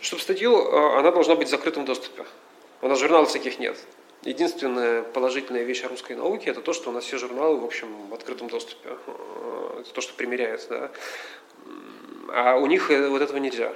Чтобы 0.00 0.22
статью, 0.22 0.56
э, 0.56 0.98
она 0.98 1.10
должна 1.10 1.34
быть 1.34 1.48
в 1.48 1.50
закрытом 1.50 1.84
доступе. 1.84 2.24
У 2.82 2.88
нас 2.88 2.98
журналов 2.98 3.32
таких 3.32 3.58
нет. 3.58 3.76
Единственная 4.22 5.02
положительная 5.02 5.62
вещь 5.62 5.84
о 5.84 5.88
русской 5.88 6.14
науке– 6.14 6.50
это 6.52 6.60
то, 6.60 6.72
что 6.72 6.90
у 6.90 6.92
нас 6.92 7.04
все 7.04 7.18
журналы, 7.18 7.58
в 7.60 7.64
общем, 7.64 7.88
в 8.08 8.14
открытом 8.14 8.48
доступе. 8.48 8.90
Э, 9.06 9.80
это 9.80 9.92
то, 9.92 10.00
что 10.00 10.14
примеряется. 10.14 10.68
Да? 10.68 10.90
А 12.30 12.56
у 12.56 12.66
них 12.66 12.90
э, 12.90 13.08
вот 13.08 13.22
этого 13.22 13.38
нельзя. 13.38 13.72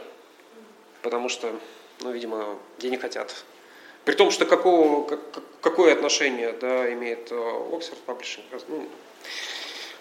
Потому 1.03 1.29
что, 1.29 1.55
ну, 2.01 2.13
видимо, 2.13 2.59
денег 2.79 3.03
хотят. 3.03 3.45
При 4.05 4.15
том, 4.15 4.31
что 4.31 4.47
какого, 4.47 5.07
как, 5.07 5.21
какое 5.61 5.93
отношение 5.93 6.53
да, 6.53 6.93
имеет 6.93 7.31
Oxford 7.31 7.99
Publishing. 8.07 8.43
Ну, 8.69 8.89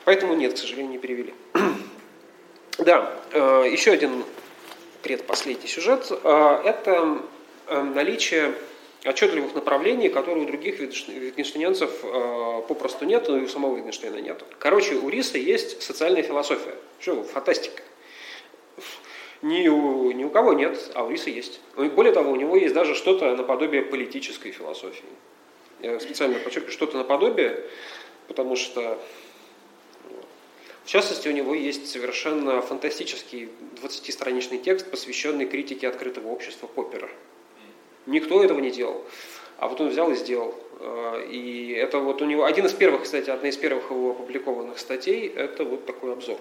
поэтому 0.06 0.34
нет, 0.34 0.54
к 0.54 0.58
сожалению, 0.58 0.92
не 0.94 0.98
перевели. 0.98 1.34
да, 2.78 3.14
еще 3.34 3.92
один 3.92 4.24
предпоследний 5.02 5.68
сюжет, 5.68 6.12
а, 6.24 6.62
это 6.64 7.22
э, 7.68 7.82
наличие 7.82 8.54
отчетливых 9.04 9.56
направлений, 9.56 10.10
которые 10.10 10.46
у 10.46 10.48
других 10.48 10.80
витгенштейнянцев 10.80 11.92
а, 12.04 12.62
попросту 12.62 13.06
нет, 13.06 13.28
и 13.30 13.32
у 13.32 13.48
самого 13.48 13.76
Витгенштейна 13.78 14.18
нет. 14.18 14.44
Короче, 14.60 14.96
у 14.96 15.10
Риса 15.10 15.38
есть 15.38 15.82
социальная 15.82 16.24
философия. 16.24 16.76
Что, 17.00 17.24
фантастика. 17.24 17.82
Ни 19.42 19.68
у, 19.68 20.12
ни 20.12 20.24
у 20.24 20.30
кого 20.30 20.54
нет, 20.54 20.92
а 20.94 21.04
у 21.04 21.10
Риса 21.10 21.30
есть. 21.30 21.62
Более 21.76 22.14
того, 22.14 22.32
у 22.32 22.36
него 22.36 22.56
есть 22.56 22.76
даже 22.76 22.94
что-то 22.94 23.36
наподобие 23.36 23.82
политической 23.82 24.52
философии. 24.52 25.06
Я 25.82 26.00
специально 26.00 26.38
подчеркиваю, 26.38 26.72
что-то 26.72 26.98
наподобие, 26.98 27.64
потому 28.28 28.56
что 28.56 29.00
в 30.84 30.88
частности, 30.88 31.28
у 31.28 31.32
него 31.32 31.54
есть 31.54 31.88
совершенно 31.90 32.62
фантастический 32.62 33.50
20-страничный 33.82 34.58
текст, 34.58 34.90
посвященный 34.90 35.46
критике 35.46 35.88
открытого 35.88 36.30
общества 36.30 36.68
Поппера. 36.68 37.10
Никто 38.08 38.44
этого 38.44 38.60
не 38.60 38.72
делал. 38.72 39.04
А 39.58 39.68
вот 39.68 39.80
он 39.80 39.90
взял 39.90 40.12
и 40.12 40.16
сделал. 40.16 40.56
Э, 40.80 41.28
и 41.30 41.72
это 41.72 42.00
вот 42.00 42.22
у 42.24 42.26
него, 42.26 42.46
один 42.46 42.66
из 42.66 42.74
первых, 42.74 43.04
кстати, 43.04 43.30
одна 43.30 43.50
из 43.50 43.58
первых 43.58 43.92
его 43.92 44.12
опубликованных 44.12 44.80
статей, 44.80 45.28
это 45.28 45.64
вот 45.64 45.86
такой 45.86 46.14
обзор. 46.14 46.40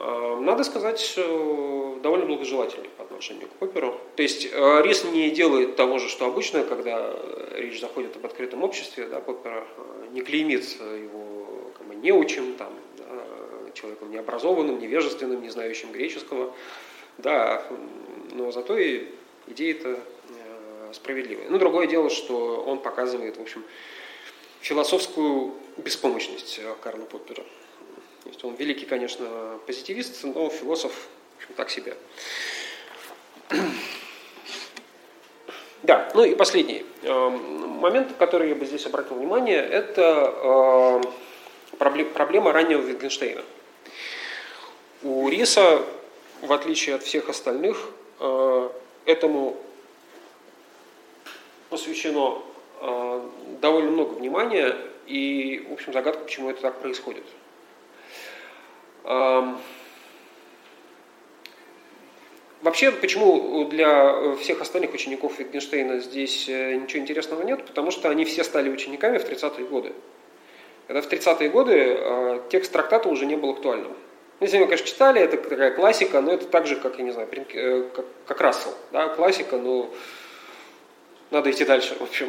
Э, 0.00 0.38
надо 0.40 0.64
сказать, 0.64 1.14
довольно 1.16 2.26
благожелательный 2.26 2.88
по 2.96 3.02
отношению 3.02 3.48
к 3.48 3.52
Попперу. 3.52 3.98
То 4.16 4.22
есть 4.22 4.48
э, 4.50 4.82
Рис 4.82 5.04
не 5.04 5.30
делает 5.30 5.76
того 5.76 5.98
же, 5.98 6.08
что 6.08 6.26
обычно, 6.26 6.62
когда 6.62 7.14
речь 7.52 7.80
заходит 7.80 8.16
об 8.16 8.24
открытом 8.24 8.62
обществе, 8.62 9.06
да, 9.06 9.20
Поппера 9.20 9.66
не 10.12 10.22
клеймит 10.22 10.64
его 10.80 11.72
как 11.76 11.86
бы, 11.86 11.94
неучим, 11.96 12.54
там, 12.54 12.72
человеком 13.74 14.10
необразованным, 14.10 14.78
невежественным, 14.78 15.42
не 15.42 15.50
знающим 15.50 15.92
греческого. 15.92 16.54
Да, 17.18 17.64
но 18.32 18.52
зато 18.52 18.78
и 18.78 19.06
идея-то 19.48 19.88
э, 19.88 20.92
справедливая. 20.92 21.48
Ну, 21.48 21.58
другое 21.58 21.86
дело, 21.86 22.10
что 22.10 22.62
он 22.62 22.78
показывает, 22.78 23.36
в 23.36 23.42
общем, 23.42 23.64
философскую 24.60 25.54
беспомощность 25.76 26.60
э, 26.62 26.74
Карла 26.80 27.04
Поппера. 27.04 27.44
То 28.28 28.32
есть 28.32 28.44
он 28.44 28.56
великий, 28.56 28.84
конечно, 28.84 29.58
позитивист, 29.66 30.22
но 30.22 30.50
философ, 30.50 30.92
в 30.92 31.38
общем, 31.38 31.54
так 31.56 31.70
себе. 31.70 31.96
Да, 35.84 36.10
ну 36.12 36.24
и 36.24 36.34
последний 36.34 36.84
э, 37.02 37.28
момент, 37.28 38.12
который 38.18 38.48
я 38.48 38.56
бы 38.56 38.66
здесь 38.66 38.84
обратил 38.84 39.14
внимание, 39.14 39.58
это 39.58 41.00
проблема 41.78 42.52
раннего 42.52 42.82
Wittgensteina. 42.82 43.44
У 45.02 45.28
риса, 45.28 45.84
в 46.42 46.52
отличие 46.52 46.96
от 46.96 47.04
всех 47.04 47.28
остальных, 47.28 47.90
э, 48.18 48.68
этому 49.06 49.56
посвящено 51.70 52.42
э, 52.80 53.28
довольно 53.60 53.92
много 53.92 54.14
внимания, 54.14 54.76
и, 55.06 55.64
в 55.70 55.72
общем, 55.72 55.92
загадка, 55.92 56.24
почему 56.24 56.50
это 56.50 56.60
так 56.60 56.80
происходит. 56.80 57.24
Вообще, 62.60 62.90
почему 62.90 63.64
для 63.66 64.34
всех 64.36 64.60
остальных 64.60 64.92
учеников 64.92 65.38
Wittgensteina 65.38 66.00
здесь 66.00 66.48
э, 66.48 66.74
ничего 66.74 67.00
интересного 67.00 67.42
нет? 67.42 67.64
Потому 67.64 67.90
что 67.90 68.10
они 68.10 68.24
все 68.24 68.42
стали 68.44 68.68
учениками 68.68 69.18
в 69.18 69.24
30-е 69.24 69.64
годы. 69.64 69.92
Когда 70.86 71.00
в 71.00 71.08
30-е 71.10 71.48
годы 71.50 72.40
текст 72.50 72.72
трактата 72.72 73.08
уже 73.08 73.26
не 73.26 73.36
был 73.36 73.50
актуальным. 73.50 73.94
Ну, 74.40 74.46
если 74.46 74.58
вы, 74.58 74.66
конечно, 74.66 74.86
читали, 74.86 75.20
это 75.20 75.36
такая 75.36 75.72
классика, 75.72 76.20
но 76.20 76.32
это 76.32 76.46
так 76.46 76.68
же, 76.68 76.76
как, 76.76 76.98
я 76.98 77.04
не 77.04 77.10
знаю, 77.10 77.28
э, 77.32 77.90
как, 77.92 78.04
как 78.24 78.40
Рассел. 78.40 78.72
Да? 78.92 79.08
Классика, 79.08 79.56
но 79.56 79.92
надо 81.32 81.50
идти 81.50 81.64
дальше. 81.64 81.96
В 81.98 82.02
общем, 82.02 82.28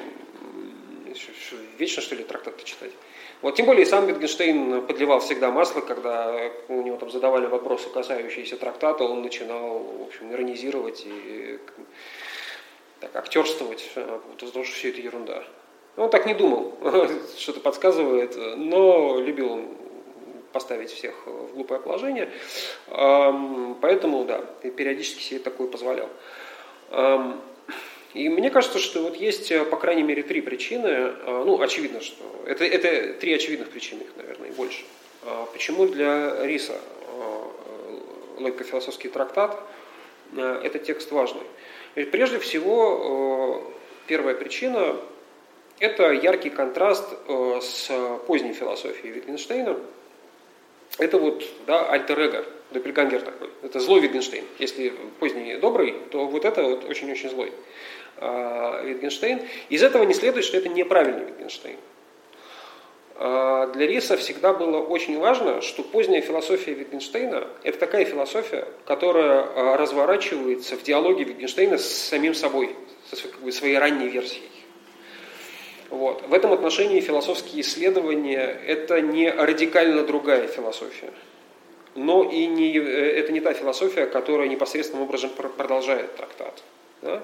вечно, 1.78 2.02
что 2.02 2.16
ли, 2.16 2.24
трактаты 2.24 2.66
читать. 2.66 2.92
Вот, 3.42 3.56
тем 3.56 3.66
более 3.66 3.86
сам 3.86 4.06
Wittgenstein 4.06 4.86
подливал 4.86 5.22
всегда 5.22 5.50
масло, 5.50 5.80
когда 5.80 6.52
у 6.68 6.82
него 6.82 6.98
там 6.98 7.10
задавали 7.10 7.46
вопросы, 7.46 7.90
касающиеся 7.90 8.58
трактата, 8.58 9.06
он 9.06 9.22
начинал, 9.22 9.80
в 9.80 10.08
общем, 10.08 10.34
иронизировать 10.34 11.04
и 11.06 11.58
так, 13.00 13.16
актерствовать, 13.16 13.90
потому 13.96 14.66
что 14.66 14.76
все 14.76 14.90
это 14.90 15.00
ерунда. 15.00 15.44
Он 15.96 16.10
так 16.10 16.26
не 16.26 16.34
думал, 16.34 16.78
что-то 17.38 17.62
подсказывает, 17.62 18.36
но 18.58 19.20
любил 19.20 19.54
он 19.54 19.70
поставить 20.52 20.92
всех 20.92 21.16
в 21.26 21.54
глупое 21.54 21.80
положение. 21.80 22.30
Поэтому, 22.88 24.26
да, 24.26 24.40
периодически 24.62 25.22
себе 25.22 25.40
такое 25.40 25.68
позволял. 25.68 26.10
И 28.14 28.28
мне 28.28 28.50
кажется, 28.50 28.80
что 28.80 29.04
вот 29.04 29.16
есть, 29.16 29.52
по 29.70 29.78
крайней 29.78 30.04
мере, 30.04 30.24
три 30.24 30.42
причины. 30.42 30.88
А, 30.88 31.44
ну, 31.46 31.62
очевидно, 31.62 32.02
что 32.02 32.24
это, 32.46 32.66
это 32.66 33.14
три 33.14 33.34
очевидных 33.34 33.70
причины, 33.70 34.02
их, 34.02 34.16
наверное, 34.18 34.50
и 34.50 34.52
больше. 34.52 34.84
А, 35.24 35.46
почему 35.54 35.86
для 35.86 36.46
Риса 36.46 36.80
а, 37.08 38.40
логико-философский 38.40 39.10
трактат 39.10 39.62
этот 40.36 40.84
текст 40.84 41.12
важный? 41.12 41.42
Прежде 42.12 42.38
всего, 42.40 43.74
первая 44.08 44.36
причина– 44.36 44.96
это 45.80 46.12
яркий 46.12 46.52
контраст 46.52 47.08
с 47.62 47.90
поздней 48.28 48.54
философией 48.54 49.14
Wittgensteina– 49.14 49.80
это 50.98 51.18
вот 51.18 51.44
да, 51.66 51.90
альтер-эго, 51.90 52.46
допельгангер 52.72 53.22
такой. 53.22 53.50
Это 53.64 53.80
злой 53.80 54.02
Витгенштейн. 54.02 54.44
Если 54.58 54.94
поздний 55.20 55.56
добрый, 55.56 55.96
то 56.12 56.26
вот 56.26 56.46
это 56.46 56.64
вот 56.64 56.86
очень-очень 56.86 57.30
злой 57.30 57.54
э, 58.20 58.86
Витгенштейн. 58.86 59.42
Из 59.70 59.84
этого 59.84 60.04
не 60.04 60.14
следует, 60.14 60.46
что 60.46 60.58
это 60.58 60.70
неправильный 60.70 61.26
Витгенштейн. 61.26 61.78
Э, 63.22 63.70
для 63.74 63.86
Риса 63.86 64.16
всегда 64.16 64.54
было 64.54 64.80
очень 64.80 65.20
важно, 65.20 65.62
что 65.62 65.84
поздняя 65.84 66.22
философия 66.22 66.74
Витгенштейна– 66.74 67.48
это 67.64 67.78
такая 67.78 68.06
философия, 68.06 68.66
которая 68.86 69.44
э, 69.44 69.76
разворачивается 69.76 70.78
в 70.78 70.84
диалоге 70.84 71.26
Витгенштейна 71.26 71.78
с 71.78 71.86
самим 71.86 72.34
собой, 72.34 72.76
со 73.10 73.18
своей, 73.52 73.78
ранней 73.78 74.08
версией. 74.08 74.50
Вот. 75.90 76.26
В 76.28 76.34
этом 76.34 76.54
отношении 76.54 77.02
философские 77.02 77.62
исследования– 77.62 78.58
это 78.68 79.02
не 79.02 79.30
радикально 79.30 80.04
другая 80.04 80.48
философия. 80.48 81.12
Но 81.96 82.24
и 82.24 82.46
не, 82.46 82.78
э, 82.78 83.20
это 83.20 83.34
не 83.34 83.42
та 83.42 83.52
философия, 83.52 84.06
которая 84.06 84.48
непосредственным 84.48 85.04
образом 85.04 85.30
продолжает 85.32 86.16
трактат. 86.16 86.64
Да? 87.02 87.22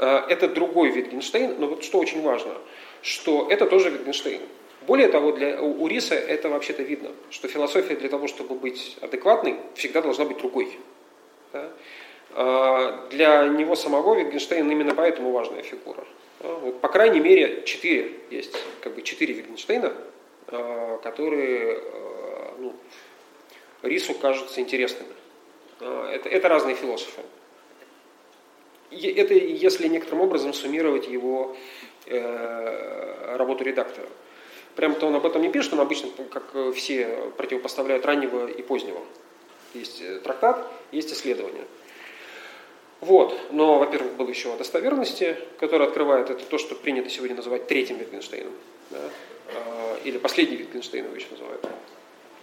Э, 0.00 0.22
это 0.30 0.48
другой 0.48 0.90
Wittgenstein, 0.90 1.56
но 1.58 1.66
вот 1.66 1.84
что 1.84 1.98
очень 1.98 2.22
важно, 2.22 2.54
что 3.02 3.48
это 3.50 3.66
тоже 3.66 3.90
Wittgenstein. 3.90 4.40
Более 4.86 5.08
того, 5.08 5.32
для, 5.32 5.60
у 5.60 5.86
Риса 5.86 6.14
это 6.14 6.48
вообще-то 6.48 6.82
видно, 6.82 7.10
что 7.28 7.48
философия 7.48 7.96
для 7.96 8.08
того, 8.08 8.26
чтобы 8.26 8.54
быть 8.54 8.96
адекватной, 9.02 9.56
всегда 9.74 10.00
должна 10.00 10.24
быть 10.24 10.38
другой. 10.38 10.78
Да? 11.52 11.70
Э, 12.30 13.08
для 13.10 13.46
него 13.48 13.76
самого 13.76 14.14
Wittgenstein 14.18 14.72
именно 14.72 14.94
поэтому 14.94 15.32
важная 15.32 15.62
фигура. 15.62 16.02
А, 16.40 16.72
по 16.80 16.88
крайней 16.88 17.20
мере, 17.20 17.62
четыре 17.66 18.20
есть, 18.30 18.56
как 18.80 18.94
бы 18.94 19.02
четыре 19.02 19.34
Wittgensteina, 19.34 19.94
а, 20.46 20.96
которые 21.02 21.78
а, 21.78 22.54
ну, 22.58 22.74
Рису 23.82 24.14
кажутся 24.14 24.62
интересными. 24.62 25.12
Это, 25.78 26.28
это 26.28 26.48
разные 26.48 26.74
философы. 26.74 27.22
Это 28.90 29.34
если 29.34 29.88
некоторым 29.88 30.22
образом 30.22 30.52
суммировать 30.52 31.08
его 31.08 31.56
э, 32.06 33.36
работу 33.36 33.64
редактора. 33.64 34.06
Прям-то 34.76 35.06
он 35.06 35.16
об 35.16 35.26
этом 35.26 35.42
не 35.42 35.48
пишет, 35.48 35.72
он 35.72 35.80
обычно, 35.80 36.08
как 36.30 36.74
все, 36.74 37.30
противопоставляют 37.36 38.06
раннего 38.06 38.46
и 38.46 38.62
позднего. 38.62 39.00
Есть 39.74 40.00
э, 40.02 40.20
трактат, 40.20 40.66
есть 40.92 41.12
исследование. 41.12 41.64
Вот. 43.00 43.38
Но, 43.50 43.78
во-первых, 43.78 44.12
был 44.14 44.28
еще 44.28 44.52
о 44.52 44.56
достоверности, 44.56 45.36
который 45.58 45.86
открывает 45.86 46.30
это 46.30 46.44
то, 46.44 46.58
что 46.58 46.74
принято 46.74 47.08
сегодня 47.08 47.36
называть 47.36 47.66
третьим 47.66 47.96
Wittgensteinом. 47.96 48.52
Да? 48.90 49.00
Или 50.04 50.18
последний 50.18 50.56
Wittgenstein 50.56 51.04
его 51.04 51.14
еще 51.14 51.26
называют. 51.30 51.66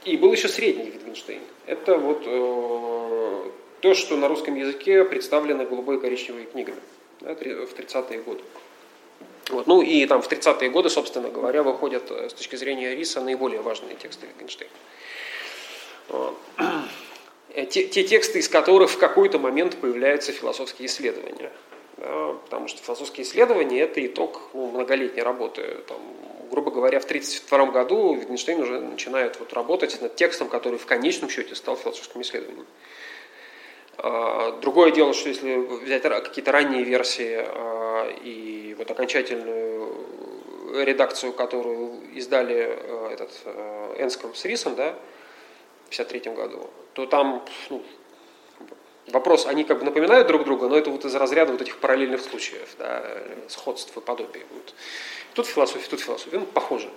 И 0.06 0.18
был 0.18 0.32
еще 0.32 0.48
средний 0.48 0.86
Wittgenstein. 0.86 1.42
Это 1.66 1.98
вот 1.98 2.24
э, 2.26 3.50
то, 3.82 3.94
что 3.94 4.18
на 4.18 4.28
русском 4.28 4.56
языке 4.56 5.04
представлено 5.04 5.66
голубой 5.66 5.98
и 5.98 6.00
коричневой 6.00 6.46
книгами 6.46 6.80
да, 7.22 7.34
в 7.34 7.40
30-е 7.40 8.22
годы. 8.22 8.42
Вот. 9.50 9.68
Ну 9.68 9.82
и 9.82 10.06
там 10.06 10.22
в 10.22 10.30
30-е 10.30 10.70
годы, 10.70 10.90
собственно 10.90 11.30
говоря, 11.30 11.64
выходят 11.64 12.12
э, 12.12 12.30
с 12.30 12.34
точки 12.34 12.56
зрения 12.58 12.96
риса 12.96 13.22
наиболее 13.22 13.62
важные 13.62 13.96
тексты 13.96 14.28
Wittgensteina. 14.28 14.68
Э, 17.50 17.66
те, 17.66 17.88
те 17.88 18.04
тексты, 18.04 18.40
из 18.40 18.50
которых 18.50 18.92
в 18.92 18.98
какой-то 18.98 19.40
момент 19.40 19.78
появляются 19.78 20.32
философские 20.32 20.88
исследования. 20.88 21.52
Да, 21.98 22.34
потому 22.44 22.68
что 22.68 22.84
философские 22.84 23.26
исследования– 23.26 23.80
это 23.82 24.06
итог 24.06 24.42
ну, 24.54 24.68
многолетней 24.68 25.24
работы. 25.24 25.78
Там, 25.88 25.98
грубо 26.52 26.70
говоря, 26.70 27.00
в 27.00 27.06
1932 27.06 27.72
году 27.72 28.16
Wittgenstein 28.16 28.62
уже 28.62 28.80
начинает 28.80 29.40
вот 29.40 29.54
работать 29.54 30.00
над 30.02 30.16
текстом, 30.16 30.50
который 30.50 30.78
в 30.78 30.86
конечном 30.86 31.30
счете 31.30 31.56
стал 31.56 31.76
философским 31.76 32.22
исследованием. 32.22 32.68
А, 34.00 34.52
другое 34.62 34.92
дело, 34.92 35.14
что 35.14 35.30
если 35.30 35.56
взять 35.84 36.04
какие-то 36.04 36.52
ранние 36.52 36.84
версии 36.84 37.38
а, 37.40 38.10
и 38.24 38.76
вот 38.78 38.90
окончательную 38.92 39.92
редакцию, 40.84 41.34
которую 41.34 42.02
издали 42.14 42.56
э, 42.56 43.10
этот 43.14 43.32
Энском 43.98 44.36
с 44.36 44.46
Рисом, 44.46 44.76
да, 44.76 44.94
в 45.90 45.94
1953 45.94 46.34
году, 46.34 46.70
то 46.94 47.06
там 47.06 47.46
ну, 47.70 47.82
вопрос, 49.08 49.46
они 49.46 49.64
как 49.64 49.80
бы 49.80 49.86
напоминают 49.86 50.28
друг 50.28 50.44
друга, 50.44 50.68
но 50.68 50.78
это 50.78 50.90
вот 50.90 51.06
из 51.06 51.16
разряда 51.16 51.52
вот 51.52 51.62
этих 51.62 51.78
параллельных 51.78 52.22
случаев, 52.22 52.70
да, 52.78 53.04
сходств 53.48 53.96
и 53.96 54.02
подобий. 54.02 54.46
Вот. 54.52 54.74
Тут 55.34 55.48
философия, 55.48 55.88
тут 55.90 56.02
философия, 56.02 56.40
ну, 56.40 56.46
похоже. 56.46 56.90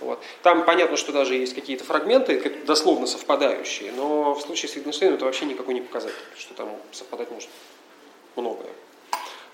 Вот. 0.00 0.20
Там 0.42 0.64
понятно, 0.64 0.96
что 0.96 1.12
даже 1.12 1.34
есть 1.34 1.54
какие-то 1.54 1.84
фрагменты, 1.84 2.38
дословно 2.66 3.06
совпадающие, 3.06 3.92
но 3.92 4.34
в 4.34 4.40
случае 4.40 4.68
с 4.68 4.76
Wittgenstein 4.76 5.14
это 5.14 5.24
вообще 5.24 5.44
никакой 5.44 5.74
не 5.74 5.80
показатель, 5.80 6.16
что 6.36 6.54
там 6.54 6.68
совпадать 6.92 7.30
может 7.30 7.50
многое. 8.36 8.72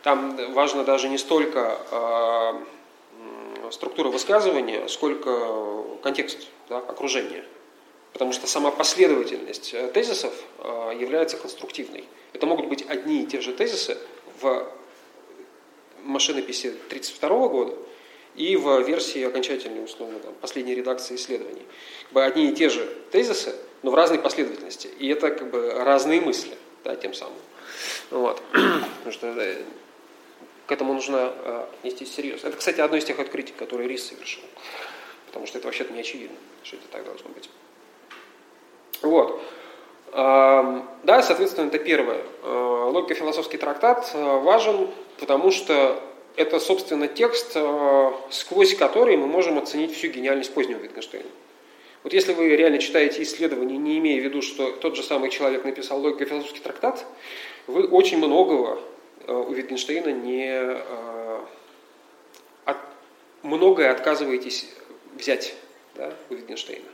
Там 0.03 0.55
важно 0.55 0.85
даже 0.85 1.09
не 1.11 1.19
столько 1.19 1.79
э, 1.91 3.71
структура 3.71 4.09
высказывания, 4.09 4.89
сколько 4.89 5.85
контекст, 6.03 6.49
да, 6.69 6.79
окружение. 6.79 7.45
Потому 8.13 8.33
что 8.33 8.47
сама 8.47 8.71
последовательность 8.71 9.73
э, 9.73 9.89
тезисов 9.89 10.33
э, 10.59 10.93
является 10.99 11.37
конструктивной. 11.37 12.05
Это 12.33 12.47
могут 12.47 12.67
быть 12.67 12.85
одни 12.89 13.23
и 13.23 13.27
те 13.27 13.41
же 13.41 13.53
тезисы 13.53 13.99
в 14.41 14.67
машинописи 16.03 16.69
1932 16.69 17.49
года 17.49 17.77
и 18.35 18.57
в 18.57 18.81
версии 18.83 19.23
окончательной, 19.23 19.85
условно, 19.85 20.19
там, 20.21 20.35
последней 20.41 20.75
редакции 20.75 21.17
исследований. 21.17 21.63
Как 22.05 22.13
бы 22.13 22.25
одни 22.25 22.51
и 22.51 22.55
те 22.55 22.69
же 22.69 22.87
тезисы, 23.11 23.55
но 23.83 23.91
в 23.91 23.95
разной 23.95 24.19
последовательности. 24.19 24.89
И 24.99 25.09
это 25.09 25.31
как 25.31 25.51
бы 25.51 25.73
разные 25.73 26.21
мысли, 26.21 26.57
да, 26.85 26.97
тем 26.97 27.15
самым. 27.15 27.39
Вот. 28.11 28.43
Потому 28.53 29.13
что 29.13 29.27
э, 29.29 29.63
к 30.67 30.73
этому 30.73 30.95
нужно 30.95 31.33
э, 31.37 31.67
нестись 31.83 32.15
серьезно. 32.15 32.49
Это, 32.49 32.57
кстати, 32.57 32.81
одно 32.81 32.97
из 32.97 33.05
тех 33.05 33.19
открытий, 33.19 33.53
которые 33.53 33.89
Рис 33.89 34.07
совершил. 34.07 34.45
Потому 35.27 35.47
что 35.47 35.59
это 35.59 35.67
вообще-то 35.67 35.93
не 35.93 36.01
очевидно, 36.01 36.37
что 36.63 36.77
это 36.77 36.87
так 36.89 37.05
должно 37.05 37.29
быть. 37.31 37.49
Вот. 39.03 39.41
Да, 40.13 41.23
соответственно, 41.23 41.69
это 41.69 41.79
первое. 41.79 42.21
Э, 42.43 42.89
Логико-философский 42.93 43.57
трактат 43.57 44.11
э, 44.13 44.39
важен, 44.41 44.89
потому 45.19 45.51
что 45.51 46.03
это, 46.37 46.59
собственно, 46.61 47.09
текст, 47.09 47.53
э, 47.55 48.13
сквозь 48.31 48.75
который 48.75 49.17
мы 49.17 49.27
можем 49.27 49.57
оценить 49.59 49.95
всю 49.95 50.09
гениальность 50.09 50.53
позднего 50.53 50.79
Wittgensteina. 50.79 51.27
Вот 52.03 52.13
если 52.13 52.33
вы 52.33 52.49
реально 52.57 52.79
читаете 52.79 53.23
исследования, 53.23 53.77
не 53.77 53.99
имея 53.99 54.21
в 54.21 54.25
виду, 54.25 54.43
что 54.43 54.73
тот 54.73 54.97
же 54.97 55.03
самый 55.03 55.31
человек 55.31 55.65
написал 55.65 56.01
логико-философский 56.01 56.61
трактат, 56.61 57.07
вы 57.67 57.87
очень 57.87 58.19
многого 58.19 58.79
у 59.27 59.53
Wittgensteina 59.53 60.13
не... 60.13 60.83
От, 62.65 62.79
многое 63.43 63.91
отказываетесь 63.91 64.71
взять 65.15 65.55
да, 65.95 66.13
у 66.31 66.35
Wittgensteina. 66.35 66.89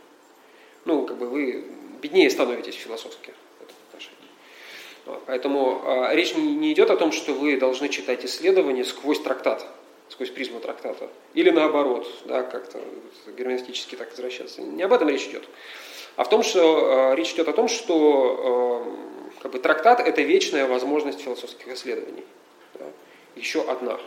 Ну, 0.85 1.07
как 1.07 1.17
бы 1.19 1.27
вы 1.29 1.65
беднее 2.07 2.31
становитесь 2.31 2.75
философски. 2.75 3.35
Поэтому 5.27 5.83
э, 5.85 6.15
речь 6.17 6.35
не, 6.35 6.55
не 6.55 6.73
идет 6.73 6.91
о 6.91 6.97
том, 6.97 7.13
что 7.13 7.33
вы 7.33 7.57
должны 7.57 7.89
читать 7.89 8.25
исследования 8.25 8.85
сквозь 8.85 9.21
трактат, 9.21 9.65
сквозь 10.09 10.31
призму 10.31 10.59
трактата. 10.59 11.09
Или 11.35 11.51
наоборот, 11.51 12.09
да, 12.25 12.43
как-то 12.43 12.81
герменевтически 13.39 13.95
так 13.95 14.11
возвращаться. 14.11 14.63
Не 14.63 14.83
об 14.83 14.93
этом 14.93 15.09
речь 15.09 15.27
идет. 15.27 15.45
А 16.17 16.25
в 16.25 16.29
том, 16.29 16.43
что 16.43 17.13
э, 17.13 17.15
речь 17.17 17.33
идет 17.35 17.49
о 17.49 17.53
том, 17.53 17.69
что 17.69 18.85
э, 19.37 19.43
как 19.43 19.53
бы, 19.53 19.59
трактат– 19.61 20.01
это 20.09 20.23
вечная 20.23 20.67
возможность 20.67 21.21
философских 21.21 21.69
исследований. 21.69 22.25
Да? 22.75 22.87
Еще 23.37 23.63
одна. 23.63 24.01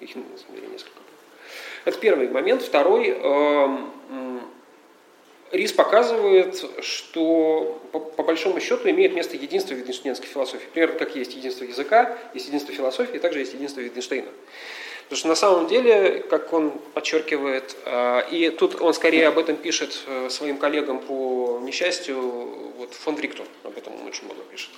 Их 0.00 0.14
на 0.16 0.22
самом 0.36 0.56
деле 0.56 0.68
несколько. 0.68 0.98
Это 1.86 1.98
первый 1.98 2.28
момент. 2.28 2.60
Второй 2.62 3.08
э, 3.08 3.78
Рис 5.52 5.72
показывает, 5.72 6.64
что 6.80 7.78
по, 7.92 8.00
по 8.00 8.22
большому 8.22 8.58
счету 8.58 8.88
имеет 8.88 9.14
место 9.14 9.36
единство 9.36 9.74
Wittgensteinской 9.74 10.24
философии. 10.24 10.66
Примерно 10.72 10.98
как 10.98 11.14
есть 11.14 11.34
единство 11.34 11.64
языка, 11.64 12.18
есть 12.32 12.46
единство 12.46 12.74
философии, 12.74 13.18
также 13.18 13.40
есть 13.40 13.52
единство 13.52 13.80
Wittgensteina. 13.80 14.28
Потому 15.02 15.18
что 15.18 15.28
на 15.28 15.34
самом 15.34 15.66
деле, 15.66 16.20
как 16.20 16.54
он 16.54 16.70
подчеркивает, 16.94 17.76
э, 17.84 18.30
и 18.30 18.48
тут 18.48 18.80
он 18.80 18.94
скорее 18.94 19.28
об 19.28 19.36
этом 19.36 19.56
пишет 19.56 20.04
э, 20.06 20.30
своим 20.30 20.56
коллегам 20.56 21.00
по 21.00 21.60
несчастью, 21.62 22.16
вот 22.78 22.94
фон 22.94 23.16
Врикту 23.16 23.44
об 23.64 23.76
этом 23.76 23.94
он 24.00 24.06
очень 24.06 24.24
много 24.24 24.40
пишет, 24.44 24.70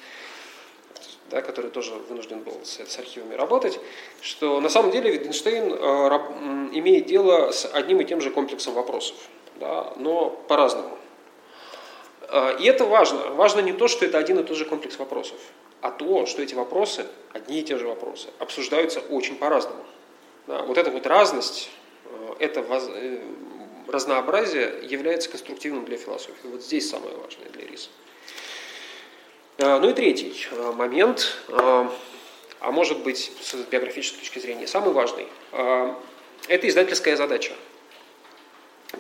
да, 1.31 1.41
который 1.41 1.71
тоже 1.71 1.93
вынужден 2.09 2.41
был 2.41 2.59
с, 2.65 2.81
с 2.81 2.99
архивами 2.99 3.35
работать, 3.35 3.79
что 4.23 4.61
на 4.61 4.69
самом 4.69 4.91
деле 4.91 5.15
Wittgenstein 5.15 5.73
э, 5.73 6.79
имеет 6.79 7.07
дело 7.07 7.53
с 7.53 7.65
одним 7.73 8.01
и 8.01 8.05
тем 8.05 8.21
же 8.21 8.31
комплексом 8.31 8.75
вопросов 8.75 9.15
да, 9.57 9.93
но 9.97 10.31
по-разному. 10.31 10.99
А, 12.29 12.57
и 12.57 12.65
это 12.65 12.85
важно. 12.85 13.31
Важно 13.35 13.61
не 13.61 13.73
то, 13.73 13.89
что 13.89 14.05
это 14.05 14.19
один 14.19 14.39
и 14.39 14.43
тот 14.43 14.57
же 14.57 14.65
комплекс 14.65 14.99
вопросов, 14.99 15.39
а 15.81 15.91
то, 15.91 16.27
что 16.27 16.43
эти 16.43 16.55
вопросы, 16.55 17.07
одни 17.33 17.61
и 17.61 17.63
те 17.63 17.79
же 17.79 17.87
вопросы, 17.87 18.29
обсуждаются 18.39 19.01
очень 19.01 19.37
по-разному. 19.37 19.85
Да, 20.47 20.63
вот 20.63 20.77
эта 20.79 20.91
вот 20.91 21.07
разность, 21.07 21.71
э, 22.07 22.35
это 22.39 22.63
воз... 22.63 22.89
Э, 22.89 23.23
разнообразие 23.87 24.81
является 24.83 25.29
конструктивным 25.29 25.85
для 25.85 25.99
философии. 25.99 26.47
Вот 26.47 26.63
здесь 26.63 26.89
самое 26.89 27.15
важное 27.17 27.49
для 27.51 27.67
риса. 27.67 27.91
А, 29.59 29.79
ну 29.79 29.91
и 29.91 29.93
третий 29.93 30.35
э, 30.51 30.73
момент, 30.73 31.37
а 31.49 32.71
может 32.73 33.01
быть 33.01 33.31
с 33.43 33.55
биографической 33.55 34.21
точки 34.21 34.39
зрения 34.39 34.67
самый 34.67 34.95
важный, 34.95 35.27
это 35.53 36.67
издательская 36.67 37.15
задача. 37.17 37.53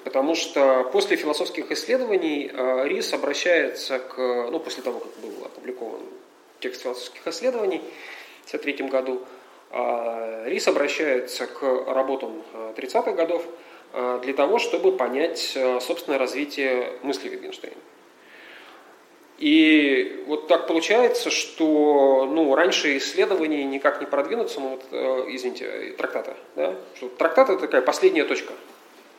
Потому 0.03 0.35
что 0.35 0.85
после 0.93 1.17
философских 1.17 1.71
исследований 1.71 2.51
э, 2.53 2.89
Рис 2.89 3.13
обращается 3.13 3.99
к, 3.99 4.17
ну, 4.17 4.59
после 4.59 4.83
того, 4.83 5.01
как 5.01 5.13
был 5.21 5.45
опубликован 5.45 6.01
текст 6.61 6.83
философских 6.83 7.27
исследований 7.27 7.81
в 8.45 8.55
1953 8.55 8.89
году, 8.89 9.21
э, 9.71 10.49
Рис 10.49 10.67
обращается 10.67 11.47
к 11.47 11.63
работам 11.63 12.43
30-х 12.77 13.11
э, 13.11 13.15
годов 13.15 13.45
для 14.23 14.35
того, 14.35 14.59
чтобы 14.59 14.97
понять 14.97 15.57
собственное 15.81 16.19
развитие 16.19 16.99
мысли 17.03 17.31
Wittgensteina. 17.31 17.77
И 19.39 20.25
вот 20.27 20.49
так 20.49 20.67
получается, 20.67 21.31
что 21.31 22.29
ну, 22.29 22.57
раньше 22.57 22.97
исследований 22.99 23.63
никак 23.63 24.01
не 24.01 24.07
продвинуться, 24.07 24.59
ну 24.59 24.71
вот, 24.71 24.83
извините, 25.31 25.95
трактата, 25.97 26.37
да? 26.57 26.75
что 26.97 27.09
трактат 27.09 27.51
это 27.51 27.61
такая 27.61 27.83
последняя 27.83 28.25
точка 28.25 28.53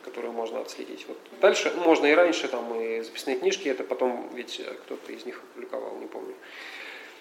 которую 0.06 0.32
можно 0.32 0.60
отследить. 0.60 1.04
Вот 1.08 1.18
дальше 1.40 1.72
можно 1.84 2.06
и 2.06 2.14
раньше, 2.14 2.48
там 2.48 2.80
и 2.80 3.02
записные 3.02 3.36
книжки, 3.36 3.68
это 3.68 3.84
потом 3.84 4.30
ведь 4.34 4.62
кто-то 4.84 5.12
из 5.12 5.26
них 5.26 5.42
опубликовал, 5.42 5.96
не 5.98 6.06
помню. 6.06 6.34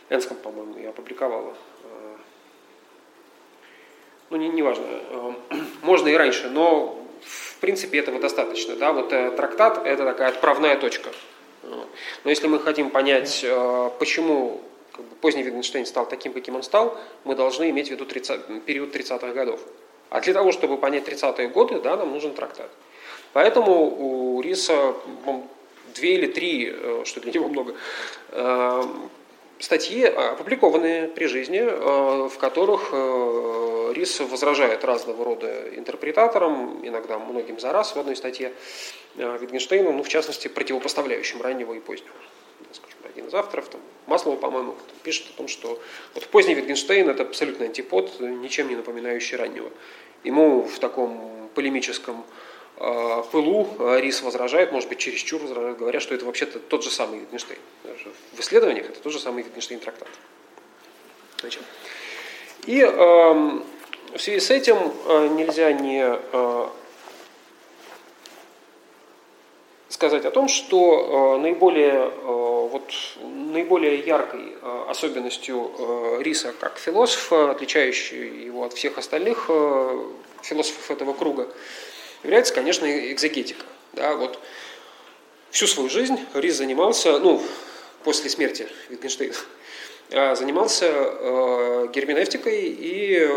Энском, 0.09 0.37
по-моему, 0.37 0.79
я 0.79 0.89
опубликовала. 0.89 1.55
Э, 1.83 2.15
ну, 4.29 4.37
не, 4.37 4.49
не 4.49 4.61
важно. 4.61 4.85
Э, 4.87 5.33
можно 5.81 6.07
и 6.07 6.15
раньше, 6.15 6.49
но 6.49 7.03
в 7.21 7.59
принципе 7.59 7.99
этого 7.99 8.19
достаточно. 8.19 8.75
Да? 8.75 8.93
Вот 8.93 9.11
э, 9.11 9.31
трактат– 9.31 9.83
это 9.85 10.05
такая 10.05 10.29
отправная 10.29 10.77
точка. 10.77 11.09
Но 11.63 12.29
если 12.29 12.45
мы 12.45 12.59
хотим 12.59 12.91
понять, 12.91 13.43
почему 13.97 14.61
как 14.91 15.03
бы, 15.03 15.15
поздний 15.15 15.41
Wittgenstein 15.41 15.85
стал 15.85 16.07
таким, 16.07 16.31
каким 16.31 16.55
он 16.55 16.61
стал, 16.61 16.95
мы 17.23 17.35
должны 17.35 17.71
иметь 17.71 17.87
в 17.87 17.91
виду 17.91 18.05
30, 18.05 18.63
период 18.65 18.95
30-х 18.95 19.33
годов. 19.33 19.59
А 20.09 20.21
для 20.21 20.33
того, 20.33 20.51
чтобы 20.51 20.77
понять 20.77 21.07
30-е 21.07 21.47
годы, 21.49 21.79
да, 21.81 21.97
нам 21.97 22.11
нужен 22.11 22.33
трактат. 22.33 22.69
Поэтому 23.33 24.37
у 24.37 24.41
Риса 24.41 24.93
две 25.95 26.15
или 26.15 26.27
три, 26.27 26.71
э, 26.71 27.01
что 27.05 27.19
для 27.21 27.31
него 27.31 27.47
много, 27.47 27.75
э, 28.31 28.83
статьи, 29.59 30.03
опубликованные 30.05 31.07
при 31.07 31.25
жизни, 31.25 31.59
э, 31.59 32.29
в 32.29 32.37
которых 32.37 32.93
Рис 33.93 34.19
возражает 34.19 34.83
разного 34.83 35.23
рода 35.23 35.69
интерпретаторам, 35.75 36.79
иногда 36.83 37.17
многим 37.17 37.59
за 37.59 37.71
раз 37.71 37.95
в 37.95 37.99
одной 37.99 38.15
статье 38.15 38.51
Wittgensteinu, 39.15 39.91
ну, 39.91 40.03
в 40.03 40.09
частности, 40.09 40.49
противопоставляющим 40.49 41.41
раннего 41.41 41.73
и 41.73 41.79
позднего. 41.79 42.15
Один 43.15 43.29
из 43.29 43.33
авторов, 43.33 43.69
там, 43.69 43.79
Маслова, 44.07 44.35
по-моему, 44.35 44.75
пишет 45.03 45.27
о 45.33 45.37
том, 45.37 45.47
что 45.47 45.81
вот 46.13 46.27
поздний 46.27 46.53
Wittgenstein– 46.53 47.09
это 47.11 47.23
абсолютный 47.23 47.67
антипод, 47.67 48.19
ничем 48.19 48.67
не 48.67 48.75
напоминающий 48.75 49.37
раннего. 49.37 49.71
Ему 50.25 50.63
в 50.63 50.79
таком 50.79 51.49
полемическом 51.55 52.25
э, 52.75 53.23
пылу 53.31 53.69
Рис 53.99 54.21
возражает, 54.21 54.73
может 54.73 54.89
быть, 54.89 54.97
чересчур 54.97 55.41
возражает, 55.41 55.77
говоря, 55.77 56.01
что 56.01 56.13
это 56.13 56.25
вообще-то 56.25 56.59
тот 56.59 56.83
же 56.83 56.91
самый 56.91 57.19
Wittgenstein. 57.19 57.57
В 58.33 58.39
исследованиях 58.41 58.89
это 58.89 58.99
тот 58.99 59.13
же 59.13 59.19
самый 59.19 59.43
Wittgenstein 59.43 59.79
трактат. 59.79 60.09
Значит. 61.39 61.63
И 62.65 62.81
э, 62.81 62.89
в 62.91 64.17
связи 64.17 64.39
с 64.39 64.51
этим 64.51 64.77
э, 65.07 65.27
нельзя 65.29 65.71
не 65.71 66.03
э, 66.03 66.67
сказать 69.95 70.25
о 70.25 70.31
том, 70.31 70.49
что 70.49 71.37
э, 71.37 71.41
наиболее, 71.41 71.93
э, 71.93 72.69
вот, 72.69 72.93
наиболее 73.23 73.99
яркой 73.99 74.53
э, 74.61 74.85
особенностью 74.89 76.19
Риса 76.19 76.53
как 76.59 76.77
философа, 76.77 77.51
отличающей 77.51 78.45
его 78.45 78.65
от 78.65 78.73
всех 78.73 78.97
остальных 78.97 79.49
философов 80.41 80.91
этого 80.91 81.13
круга, 81.13 81.47
является, 82.23 82.53
конечно, 82.53 82.85
экзегетика. 82.85 83.65
Да, 83.93 84.15
вот 84.15 84.37
всю 85.49 85.65
свою 85.65 85.89
жизнь 85.89 86.19
Рис 86.33 86.57
занимался, 86.57 87.17
ну, 87.19 87.41
после 88.03 88.29
смерти 88.29 88.67
Wittgensteina, 88.89 89.35
занимался 90.35 90.87
герменевтикой 91.93 92.63
и 92.63 93.29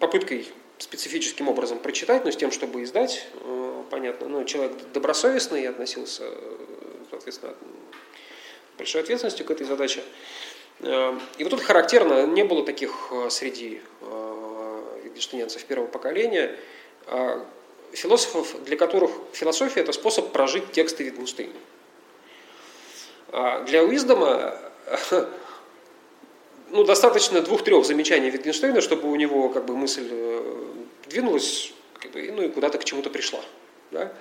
попыткой 0.00 0.48
специфическим 0.78 1.48
образом 1.48 1.78
прочитать, 1.78 2.24
но 2.24 2.32
с 2.32 2.36
тем, 2.36 2.50
чтобы 2.50 2.82
издать, 2.82 3.26
понятно, 3.90 4.28
ну, 4.28 4.44
человек 4.44 4.72
добросовестный 4.92 5.68
относился, 5.68 6.24
соответственно, 7.10 7.54
большой 8.78 9.02
ответственностью 9.02 9.44
к 9.44 9.50
этой 9.50 9.66
задаче. 9.66 10.02
И 10.80 11.44
вот 11.44 11.50
тут 11.50 11.60
характерно, 11.60 12.26
не 12.26 12.44
было 12.44 12.64
таких 12.64 13.12
среди 13.28 13.82
витгенштейнцев 15.04 15.64
первого 15.64 15.88
поколения, 15.88 16.56
философов, 17.92 18.64
для 18.64 18.76
которых 18.76 19.10
философия– 19.32 19.80
это 19.82 19.92
способ 19.92 20.32
прожить 20.32 20.72
тексты 20.72 21.08
Wittgensteina. 21.08 21.54
А 23.32 23.62
для 23.64 23.84
Уиздома 23.84 24.58
ну, 26.70 26.84
достаточно 26.84 27.40
двух-трех 27.40 27.84
замечаний 27.84 28.30
Wittgensteina, 28.30 28.80
чтобы 28.80 29.10
у 29.10 29.16
него 29.16 29.48
как 29.48 29.66
бы, 29.66 29.76
мысль 29.76 30.08
э, 30.10 30.64
двинулась 31.08 31.72
ну, 32.14 32.42
и 32.42 32.48
куда-то 32.48 32.78
к 32.78 32.84
чему-то 32.84 33.10
пришла. 33.10 33.40
Да? 33.90 34.12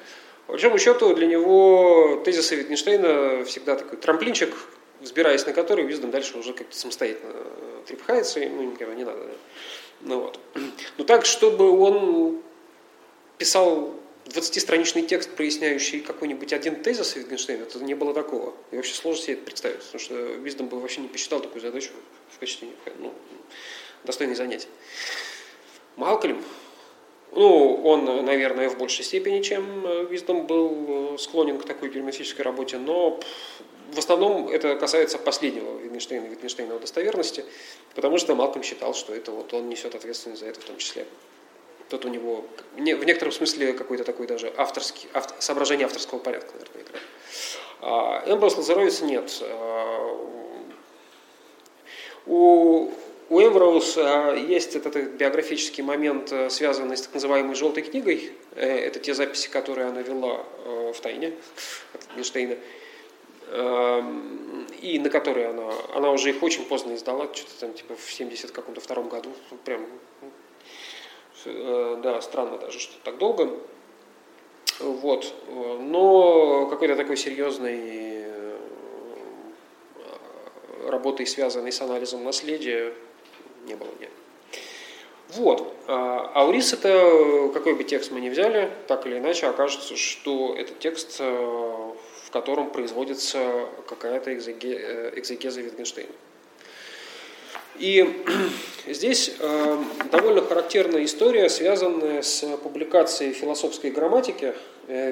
По 0.48 0.54
большому 0.54 0.80
счету 0.80 1.14
для 1.14 1.28
него 1.28 2.22
тезисы 2.26 2.60
Wittgensteina 2.60 3.44
всегда 3.46 3.76
такой 3.76 3.98
трамплинчик, 4.00 4.56
взбираясь 5.00 5.46
на 5.46 5.54
который, 5.54 5.86
Уиздом 5.86 6.12
дальше 6.12 6.38
уже 6.38 6.54
как-то 6.54 6.76
самостоятельно 6.76 7.32
э, 7.34 7.84
трепыхается, 7.88 8.40
ему 8.40 8.64
никого 8.64 8.94
не 8.94 9.04
надо. 9.04 9.20
Да? 9.20 9.34
Ну, 10.02 10.22
вот. 10.22 10.40
Но 10.98 11.04
так, 11.04 11.26
чтобы 11.26 11.70
он 11.70 12.42
писал 13.38 13.96
20-страничный 14.26 15.04
текст, 15.04 15.32
проясняющий 15.32 16.00
какой-нибудь 16.00 16.54
один 16.54 16.78
тезис 16.78 17.16
Wittgensteina, 17.16 17.64
это 17.64 17.80
не 17.84 17.94
было 17.94 18.14
такого. 18.14 18.54
И 18.72 18.76
вообще 18.76 18.94
сложно 18.94 19.22
себе 19.22 19.34
это 19.36 19.44
представить, 19.44 19.80
потому 19.80 20.00
что 20.00 20.16
Виздом 20.16 20.68
бы 20.68 20.80
вообще 20.80 21.02
не 21.02 21.08
посчитал 21.08 21.42
такую 21.42 21.62
задачу 21.62 21.92
в 22.32 22.40
качестве 22.40 22.70
ну, 23.00 23.14
достойной 24.04 24.36
занятия. 24.36 24.68
Малкольм, 25.96 26.44
ну, 27.32 27.82
он, 27.84 28.06
наверное, 28.26 28.70
в 28.70 28.78
большей 28.78 29.06
степени, 29.06 29.42
чем 29.42 30.08
Виздом 30.08 30.48
был 30.48 31.18
склонен 31.18 31.60
к 31.60 31.66
такой 31.66 31.90
герметической 31.90 32.44
работе, 32.44 32.78
но 32.78 33.20
в 33.94 33.98
основном 33.98 34.48
это 34.48 34.76
касается 34.76 35.18
последнего 35.18 35.80
Wittgensteina, 35.80 36.30
Wittgensteinова 36.30 36.80
достоверности, 36.80 37.46
потому 37.96 38.18
что 38.18 38.36
Малкольм 38.36 38.64
считал, 38.64 38.94
что 38.94 39.14
это 39.14 39.32
вот 39.32 39.54
он 39.54 39.70
несет 39.70 39.96
ответственность 39.96 40.42
за 40.42 40.48
это 40.48 40.62
в 40.62 40.64
том 40.64 40.78
числе. 40.78 41.06
Тут 41.90 42.06
у 42.06 42.10
него 42.10 42.46
в 42.76 42.80
некотором 42.80 43.32
смысле 43.32 43.74
какой-то 43.74 44.04
такой 44.04 44.28
даже 44.28 44.54
авторский, 44.58 45.10
автор, 45.14 45.42
соображение 45.42 45.86
авторского 45.86 46.20
порядка, 46.20 46.52
наверное, 46.54 46.84
играет. 46.84 47.04
А 47.82 48.24
Эмброс 48.28 48.58
Лазаровец 48.58 49.02
нет. 49.02 49.42
А, 49.42 50.30
у, 52.28 52.92
у 53.30 53.40
Эмброуз 53.42 53.98
есть 54.48 54.76
этот, 54.76 54.96
биографический 55.14 55.84
момент, 55.84 56.32
э, 56.32 56.50
связанный 56.50 56.98
с 56.98 57.04
так 57.04 57.14
называемой 57.14 57.56
«желтой 57.56 57.84
книгой». 57.84 58.32
Э, 58.56 58.66
это 58.66 59.00
те 59.00 59.14
записи, 59.14 59.50
которые 59.50 59.88
она 59.88 60.02
вела 60.02 60.44
э, 60.66 60.94
в 60.96 61.00
тайне 61.00 61.34
от 61.94 62.18
Эйнштейна. 62.18 62.58
Эм, 63.52 64.68
и 64.82 65.00
на 65.00 65.10
которые 65.10 65.48
она, 65.48 65.72
она 65.94 66.12
уже 66.12 66.30
их 66.30 66.42
очень 66.44 66.66
поздно 66.66 66.96
издала, 66.96 67.26
что-то 67.34 67.60
там 67.60 67.74
типа 67.74 67.96
в 67.96 68.12
70 68.12 68.52
каком-то 68.52 68.82
втором 68.82 69.10
году, 69.10 69.32
прям 69.66 69.86
да, 71.46 72.22
странно 72.22 72.58
даже, 72.58 72.80
что 72.80 72.94
так 73.04 73.18
долго. 73.18 73.50
Вот. 74.80 75.34
Но 75.48 76.68
какой-то 76.68 76.96
такой 76.96 77.18
серьезной 77.18 77.80
э, 77.82 78.58
работой, 80.88 81.26
связанной 81.26 81.72
с 81.72 81.82
анализом 81.82 82.24
наследия, 82.24 82.94
не 83.70 83.76
было 83.76 83.90
нет. 84.00 84.10
Вот. 85.30 85.76
А, 85.88 86.32
а 86.34 86.46
это, 86.74 87.52
какой 87.54 87.76
бы 87.76 87.84
текст 87.84 88.12
мы 88.12 88.20
ни 88.20 88.30
взяли, 88.30 88.72
так 88.88 89.06
или 89.06 89.20
иначе 89.20 89.48
окажется, 89.48 89.96
что 89.96 90.56
это 90.58 90.74
текст, 90.74 91.18
э, 91.20 91.24
в 91.24 92.32
котором 92.32 92.72
производится 92.72 93.68
какая-то 93.88 94.36
экзегеза 94.36 95.62
Wittgensteina. 95.62 96.12
И 97.78 98.24
здесь 98.88 99.36
э, 99.40 99.78
довольно 100.12 100.42
характерная 100.42 101.06
история, 101.06 101.48
связанная 101.50 102.24
с 102.24 102.46
публикацией 102.58 103.34
философской 103.34 103.92
грамматики 103.92 104.54
э. 104.88 105.12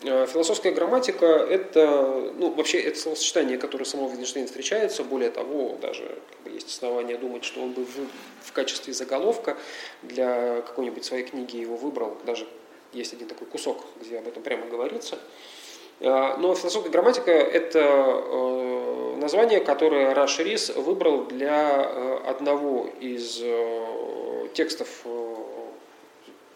философская 0.00 0.72
грамматика– 0.72 1.26
это, 1.26 2.32
ну, 2.36 2.52
вообще, 2.52 2.80
это 2.80 2.98
словосочетание, 2.98 3.58
которое 3.58 3.84
само 3.84 4.08
Wittgenstein 4.08 4.46
встречается. 4.46 5.04
Более 5.04 5.30
того, 5.30 5.76
даже 5.80 6.18
как 6.30 6.40
бы, 6.44 6.50
есть 6.50 6.68
основания 6.68 7.16
думать, 7.16 7.44
что 7.44 7.60
он 7.60 7.72
бы 7.72 7.84
в, 7.84 8.08
в 8.42 8.52
качестве 8.52 8.92
заголовка 8.92 9.56
для 10.02 10.62
какой-нибудь 10.62 11.04
своей 11.04 11.24
книги 11.24 11.56
его 11.56 11.76
выбрал. 11.76 12.16
Даже 12.24 12.46
есть 12.92 13.12
один 13.12 13.28
такой 13.28 13.46
кусок, 13.46 13.84
где 14.00 14.18
об 14.18 14.26
этом 14.26 14.42
прямо 14.42 14.66
говорится. 14.66 15.18
Э, 16.00 16.36
но 16.38 16.54
философская 16.54 16.90
грамматика– 16.90 17.30
это 17.30 17.78
э, 17.78 19.16
название, 19.20 19.60
которое 19.60 20.14
Раш 20.14 20.38
Рис 20.38 20.70
выбрал 20.70 21.24
для 21.24 21.84
э, 21.84 22.18
одного 22.26 22.88
из 23.00 23.42
текстов, 24.54 24.88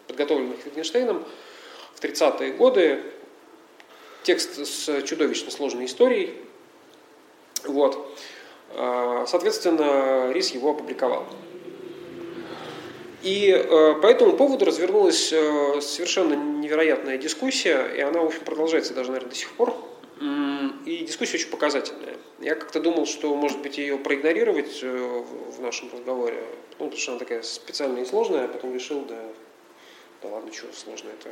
подготовленных 0.07 0.65
Wittgensteinом 0.65 1.23
в 1.93 2.03
30-е 2.03 2.51
годы. 2.53 3.01
Текст 4.25 4.65
с 4.65 5.03
чудовищно 5.03 5.51
сложной 5.51 5.85
историей. 5.85 6.33
Вот. 7.63 8.19
Соответственно, 8.73 10.31
Рис 10.33 10.49
его 10.49 10.71
опубликовал. 10.71 11.25
И 13.21 13.49
э, 13.49 13.95
по 14.01 14.07
этому 14.07 14.33
поводу 14.33 14.65
развернулась 14.65 15.31
э, 15.31 15.81
совершенно 15.81 16.33
невероятная 16.33 17.17
дискуссия, 17.17 17.87
и 17.95 17.99
она, 18.01 18.19
в 18.21 18.25
общем, 18.25 18.41
продолжается 18.41 18.93
даже, 18.93 19.09
наверное, 19.09 19.29
до 19.31 19.35
сих 19.35 19.51
пор. 19.53 19.75
И 20.85 21.05
дискуссия 21.07 21.37
очень 21.37 21.49
показательная. 21.49 22.17
Я 22.39 22.53
как-то 22.53 22.79
думал, 22.79 23.05
что, 23.05 23.33
может 23.35 23.61
быть, 23.61 23.77
ее 23.77 23.97
проигнорировать 23.97 24.79
э, 24.83 25.23
в 25.57 25.59
нашем 25.59 25.91
разговоре, 25.91 26.43
ну, 26.77 26.85
потому 26.85 26.97
что 26.97 27.11
она 27.11 27.19
такая 27.19 27.41
специальная 27.41 28.03
и 28.03 28.05
сложная, 28.05 28.45
а 28.45 28.47
потом 28.47 28.73
решил, 28.73 29.01
да, 29.05 29.19
да 30.21 30.29
ладно, 30.29 30.51
что 30.53 30.67
сложно 30.73 31.09
это. 31.09 31.29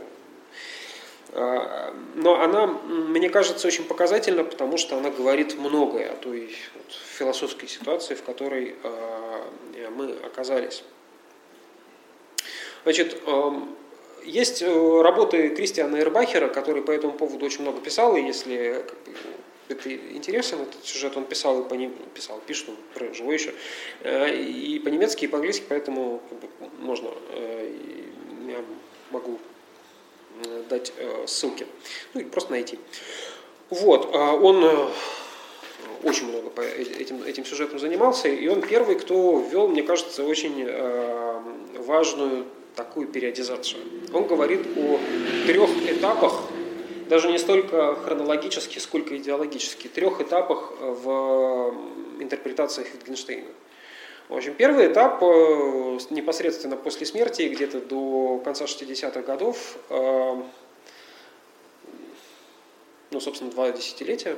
А, 1.31 1.93
но 2.15 2.41
она, 2.41 2.67
мне 2.67 3.29
кажется, 3.29 3.67
очень 3.67 3.85
показательна, 3.85 4.43
потому 4.43 4.77
что 4.77 4.97
она 4.97 5.09
говорит 5.09 5.57
многое 5.57 6.11
о 6.11 6.15
той 6.15 6.55
вот, 6.75 6.93
философской 7.17 7.67
ситуации, 7.67 8.15
в 8.15 8.23
которой 8.23 8.75
а, 8.83 9.49
мы 9.95 10.11
оказались. 10.23 10.83
Значит, 12.83 13.17
есть 14.25 14.61
э, 14.61 15.01
работы 15.01 15.49
Кристиана 15.49 15.97
Эрбахера, 15.97 16.47
который 16.47 16.81
по 16.81 16.91
этому 16.91 17.13
поводу 17.13 17.45
очень 17.45 17.61
много 17.61 17.79
писал, 17.81 18.15
и 18.15 18.21
если 18.21 18.83
это 19.67 19.93
интересен, 19.93 20.61
этот 20.61 20.85
сюжет 20.85 21.17
он 21.17 21.25
писал 21.25 21.61
и 21.61 21.69
по 21.69 21.73
ним 21.73 21.93
писал, 22.13 22.41
пишет 22.45 22.69
он 22.69 23.13
живой 23.13 23.35
еще, 23.35 23.53
э, 24.01 24.35
и 24.35 24.79
по-немецки, 24.79 25.25
и 25.25 25.27
по-английски, 25.27 25.65
поэтому 25.67 26.21
можно, 26.79 27.09
э, 27.29 27.71
я 28.47 28.63
могу 29.11 29.39
дать 30.69 30.93
ссылки, 31.27 31.67
ну 32.13 32.21
и 32.21 32.23
просто 32.23 32.51
найти. 32.51 32.79
Вот, 33.69 34.09
а 34.13 34.33
он 34.33 34.89
очень 36.03 36.27
много 36.27 36.49
по 36.49 36.61
этим, 36.61 37.23
этим 37.23 37.45
сюжетом 37.45 37.79
занимался, 37.79 38.27
и 38.27 38.47
он 38.47 38.61
первый, 38.61 38.95
кто 38.95 39.39
ввел, 39.39 39.67
мне 39.67 39.83
кажется, 39.83 40.23
очень 40.23 40.67
важную 41.81 42.45
такую 42.75 43.07
периодизацию. 43.07 43.81
Он 44.13 44.27
говорит 44.27 44.61
о 44.77 44.99
трех 45.45 45.69
этапах 45.89 46.41
даже 47.07 47.29
не 47.29 47.37
столько 47.37 47.95
хронологически, 47.95 48.79
сколько 48.79 49.15
идеологически, 49.17 49.87
трех 49.87 50.21
этапах 50.21 50.73
в 50.79 51.73
интерпретациях 52.19 52.87
Wittgensteina. 52.95 53.51
В 54.29 54.35
общем, 54.35 54.53
первый 54.53 54.87
этап 54.87 55.21
э, 55.21 55.99
непосредственно 56.09 56.77
после 56.77 57.05
смерти, 57.05 57.43
где-то 57.43 57.81
до 57.81 58.41
конца 58.43 58.65
60-х 58.65 59.21
годов, 59.21 59.77
э, 59.89 60.43
ну, 63.11 63.19
собственно, 63.19 63.51
два 63.51 63.71
десятилетия, 63.71 64.37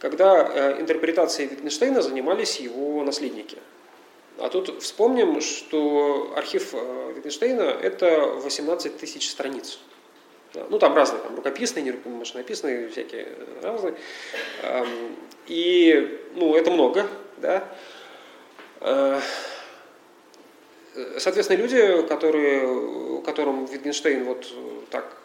когда 0.00 0.44
э, 0.44 0.80
интерпретацией 0.80 1.48
Wittgensteina 1.48 2.00
занимались 2.00 2.58
его 2.58 3.04
наследники. 3.04 3.58
А 4.38 4.48
тут 4.48 4.82
вспомним, 4.82 5.40
что 5.40 6.32
архив 6.34 6.74
Wittgensteina– 6.74 7.62
это 7.82 8.26
18 8.26 8.98
тысяч 8.98 9.30
страниц. 9.30 9.78
Ну, 10.68 10.78
там 10.78 10.94
разные, 10.94 11.22
там 11.22 11.36
рукописные, 11.36 11.84
нерукописные, 11.84 12.88
всякие 12.88 13.28
разные. 13.62 13.94
И, 15.46 16.20
ну, 16.34 16.54
это 16.56 16.70
много, 16.70 17.06
да. 17.36 17.68
Э, 18.80 19.20
соответственно, 21.18 21.58
люди, 21.58 22.06
которые, 22.06 23.22
которым 23.22 23.64
Wittgenstein 23.64 24.24
вот 24.24 24.46
так, 24.90 25.16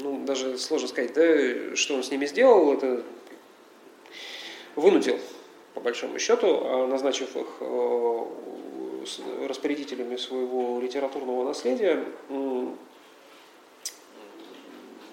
ну, 0.00 0.24
даже 0.24 0.58
сложно 0.58 0.88
сказать, 0.88 1.12
да, 1.14 1.76
что 1.76 1.94
он 1.94 2.02
с 2.02 2.10
ними 2.10 2.26
сделал, 2.26 2.72
это 2.72 3.02
вынудил, 4.76 5.18
по 5.74 5.80
большому 5.80 6.18
счету, 6.18 6.60
а 6.64 6.86
назначив 6.86 7.36
их 7.36 7.46
э, 7.60 8.26
распорядителями 9.46 10.16
своего 10.16 10.80
литературного 10.80 11.44
наследия, 11.44 12.04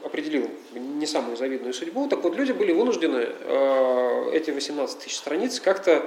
определил 0.04 0.50
не 0.74 1.06
самую 1.06 1.38
завидную 1.38 1.74
судьбу. 1.74 2.08
Так 2.08 2.24
вот, 2.24 2.36
люди 2.36 2.52
были 2.52 2.72
вынуждены 2.72 3.28
э, 3.28 4.30
эти 4.34 4.52
18 4.52 5.00
тысяч 5.00 5.16
страниц 5.16 5.60
как-то 5.60 6.04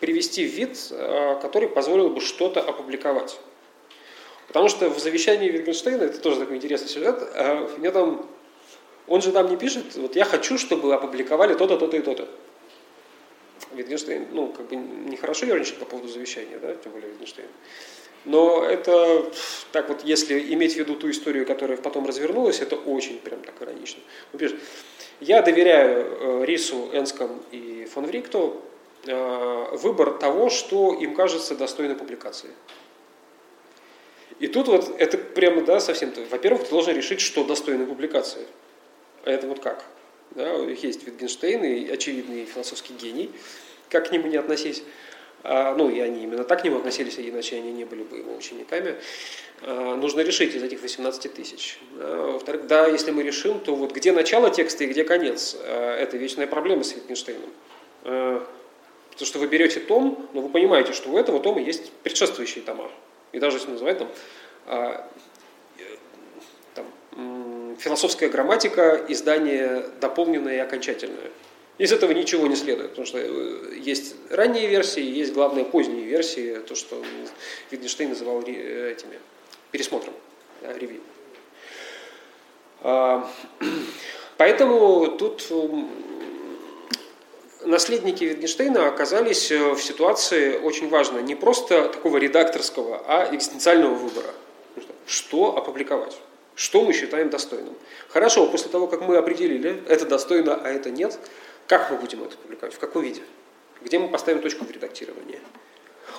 привести 0.00 0.46
в 0.46 0.50
вид, 0.50 0.78
э, 0.90 1.38
который 1.40 1.68
позволил 1.68 2.10
бы 2.10 2.20
что-то 2.20 2.60
опубликовать. 2.60 3.38
Потому 4.48 4.68
что 4.68 4.90
в 4.90 4.98
завещании 4.98 5.50
Wittgensteina, 5.50 6.02
это 6.02 6.18
тоже 6.18 6.40
такой 6.40 6.56
интересный 6.56 6.88
сюжет, 6.88 7.22
э, 7.34 7.68
мне 7.78 7.90
там, 7.90 8.26
он 9.06 9.22
же 9.22 9.32
там 9.32 9.48
не 9.48 9.56
пишет, 9.56 9.94
вот 9.96 10.16
я 10.16 10.24
хочу, 10.24 10.58
чтобы 10.58 10.94
опубликовали 10.94 11.54
то-то, 11.54 11.76
то-то 11.76 11.96
и 11.96 12.00
то-то. 12.00 12.28
Wittgenstein, 13.72 14.26
ну, 14.32 14.48
как 14.48 14.66
бы 14.66 14.76
нехорошо 14.76 15.46
ерничать 15.46 15.78
по 15.78 15.84
поводу 15.84 16.08
завещания, 16.08 16.58
да, 16.58 16.74
тем 16.74 16.92
более 16.92 17.10
Wittgenstein. 17.10 17.46
Но 18.24 18.64
это, 18.64 19.30
так 19.72 19.88
вот, 19.88 20.04
если 20.04 20.38
иметь 20.54 20.74
в 20.74 20.76
виду 20.76 20.94
ту 20.94 21.10
историю, 21.10 21.44
которая 21.44 21.76
потом 21.76 22.06
развернулась, 22.06 22.60
это 22.60 22.76
очень 22.76 23.18
прям 23.18 23.40
так 23.42 23.60
иронично. 23.60 24.00
Он 24.32 24.38
пишет, 24.38 24.60
я 25.20 25.42
доверяю 25.42 26.42
э, 26.42 26.44
Рису, 26.44 26.90
Энском 26.92 27.42
и 27.50 27.88
фон 27.92 28.06
Врикту 28.06 28.62
э, 29.06 29.76
выбор 29.76 30.12
того, 30.18 30.50
что 30.50 30.94
им 30.94 31.14
кажется 31.14 31.56
достойной 31.56 31.96
публикации. 31.96 32.50
И 34.38 34.46
тут 34.46 34.68
вот 34.68 34.94
это 34.98 35.18
прямо, 35.18 35.62
да, 35.62 35.80
совсем, 35.80 36.12
во-первых, 36.30 36.64
ты 36.64 36.70
должен 36.70 36.96
решить, 36.96 37.20
что 37.20 37.44
достойно 37.44 37.86
публикации. 37.86 38.46
А 39.24 39.30
это 39.30 39.46
вот 39.46 39.60
как? 39.60 39.84
Да, 40.32 40.56
есть 40.56 41.04
Wittgenstein 41.04 41.64
и 41.64 41.90
очевидный 41.90 42.46
философский 42.46 42.94
гений, 42.94 43.30
как 43.90 44.08
к 44.08 44.12
нему 44.12 44.28
не 44.28 44.36
относись. 44.36 44.82
А, 45.44 45.74
ну 45.74 45.90
и 45.90 45.98
они 46.00 46.22
именно 46.22 46.44
так 46.44 46.60
к 46.60 46.64
нему 46.64 46.78
относились, 46.78 47.18
иначе 47.18 47.56
они 47.56 47.72
не 47.72 47.84
были 47.84 48.02
бы 48.02 48.18
его 48.18 48.34
учениками, 48.34 48.96
а, 49.62 49.96
нужно 49.96 50.20
решить 50.20 50.54
из 50.54 50.62
этих 50.62 50.82
18 50.82 51.34
тысяч. 51.34 51.78
Во-вторых, 51.96 52.66
да, 52.66 52.86
если 52.86 53.10
мы 53.10 53.22
решим, 53.22 53.58
то 53.60 53.74
вот 53.74 53.92
где 53.92 54.12
начало 54.12 54.50
текста 54.50 54.84
и 54.84 54.86
где 54.86 55.04
конец, 55.04 55.56
а, 55.58 55.96
это 55.96 56.16
вечная 56.16 56.46
проблема 56.46 56.84
с 56.84 56.94
Wittgensteinом. 56.94 57.50
Потому 58.02 59.26
что 59.26 59.38
вы 59.38 59.46
берете 59.46 59.78
том, 59.78 60.28
но 60.32 60.40
вы 60.40 60.48
понимаете, 60.48 60.92
что 60.92 61.10
у 61.10 61.18
этого 61.18 61.38
тома 61.38 61.60
есть 61.60 61.92
предшествующие 62.02 62.64
тома. 62.64 62.90
И 63.32 63.38
даже 63.38 63.58
если 63.58 63.70
называть 63.70 63.98
там, 63.98 64.08
там 66.74 67.76
философская 67.78 68.30
грамматика, 68.30 69.04
издание 69.08 69.84
дополненное 70.00 70.56
и 70.56 70.58
окончательное– 70.58 71.30
из 71.78 71.92
этого 71.92 72.12
ничего 72.12 72.46
не 72.46 72.56
следует, 72.56 72.90
потому 72.90 73.06
что 73.06 73.18
э, 73.18 73.78
есть 73.78 74.14
ранние 74.30 74.68
версии, 74.68 75.02
есть, 75.02 75.32
главные 75.32 75.64
поздние 75.64 76.04
версии, 76.04 76.56
то, 76.66 76.74
что 76.74 77.02
Wittgenstein 77.70 78.08
называл 78.08 78.42
э, 78.46 78.92
этими 78.92 79.18
пересмотром, 79.70 80.14
да, 80.60 80.72
ревью. 80.72 81.00
А, 82.82 83.28
поэтому 84.36 85.16
тут 85.18 85.50
наследники 87.64 88.24
Wittgensteina 88.24 88.86
оказались 88.86 89.50
э, 89.50 89.74
в 89.74 89.82
ситуации 89.82 90.58
очень 90.58 90.88
важной, 90.88 91.22
не 91.22 91.34
просто 91.34 91.88
такого 91.88 92.18
редакторского, 92.18 93.02
а 93.06 93.34
экзистенциального 93.34 93.94
выбора. 93.94 94.34
Что 95.06 95.56
опубликовать? 95.56 96.18
Что 96.54 96.82
мы 96.82 96.92
считаем 96.92 97.30
достойным? 97.30 97.74
Хорошо, 98.08 98.46
после 98.46 98.70
того, 98.70 98.86
как 98.86 99.00
мы 99.00 99.16
определили, 99.16 99.82
это 99.88 100.06
достойно, 100.06 100.54
а 100.54 100.68
это 100.68 100.90
нет, 100.90 101.18
как 101.66 101.90
мы 101.90 101.96
будем 101.96 102.22
это 102.24 102.36
публиковать? 102.36 102.74
В 102.74 102.78
каком 102.78 103.02
виде? 103.02 103.22
Где 103.80 103.98
мы 103.98 104.08
поставим 104.08 104.40
точку 104.40 104.64
в 104.64 104.70
редактировании? 104.70 105.40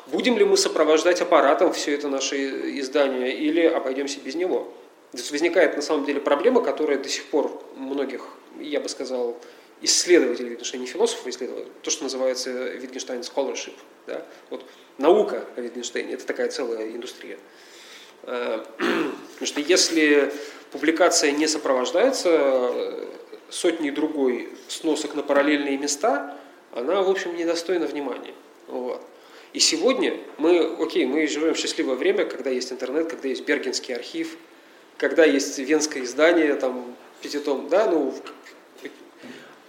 Будем 0.07 0.37
ли 0.37 0.45
мы 0.45 0.57
сопровождать 0.57 1.21
аппаратом 1.21 1.71
все 1.73 1.93
это 1.93 2.09
наше 2.09 2.79
издание 2.79 3.37
или 3.37 3.61
обойдемся 3.65 4.19
без 4.19 4.35
него? 4.35 4.73
Здесь 5.13 5.31
возникает 5.31 5.75
на 5.75 5.81
самом 5.81 6.05
деле 6.05 6.19
проблема, 6.19 6.61
которая 6.61 6.97
до 6.97 7.07
сих 7.07 7.25
пор 7.25 7.63
многих, 7.75 8.27
я 8.59 8.79
бы 8.79 8.89
сказал, 8.89 9.37
исследователей, 9.81 10.55
Wittgenstein, 10.55 10.77
не 10.77 10.85
философов, 10.87 11.27
исследователей, 11.27 11.71
то, 11.81 11.91
что 11.91 12.03
называется 12.03 12.49
Wittgenstein 12.49 13.21
scholarship. 13.21 13.75
Да? 14.07 14.25
Вот 14.49 14.65
наука 14.97 15.45
о 15.55 15.61
Wittgenstein– 15.61 16.11
это 16.13 16.25
такая 16.25 16.49
целая 16.49 16.89
индустрия. 16.89 17.37
Э, 18.23 18.63
потому 18.77 19.45
что 19.45 19.59
если 19.59 20.33
публикация 20.71 21.31
не 21.31 21.47
сопровождается 21.47 23.07
сотни 23.53 23.91
другой 23.91 24.49
сносок 24.67 25.13
на 25.13 25.21
параллельные 25.21 25.77
места, 25.77 26.35
она, 26.71 27.01
в 27.03 27.09
общем, 27.09 27.35
недостойна 27.35 27.85
внимания. 27.85 28.33
Вот. 28.67 29.01
И 29.53 29.59
сегодня 29.59 30.17
мы, 30.39 30.75
окей, 30.79 31.05
мы 31.05 31.27
живем 31.27 31.53
в 31.53 31.57
счастливое 31.57 31.95
время, 31.95 32.25
когда 32.25 32.49
есть 32.49 32.71
интернет, 32.71 33.09
когда 33.09 33.27
есть 33.27 33.45
Бергенский 33.45 33.95
архив, 33.95 34.37
когда 34.97 35.23
есть 35.23 35.59
венское 35.59 36.03
издание, 36.03 36.55
там, 36.55 36.95
пятитом, 37.21 37.69
да, 37.69 37.85
ну, 37.89 38.13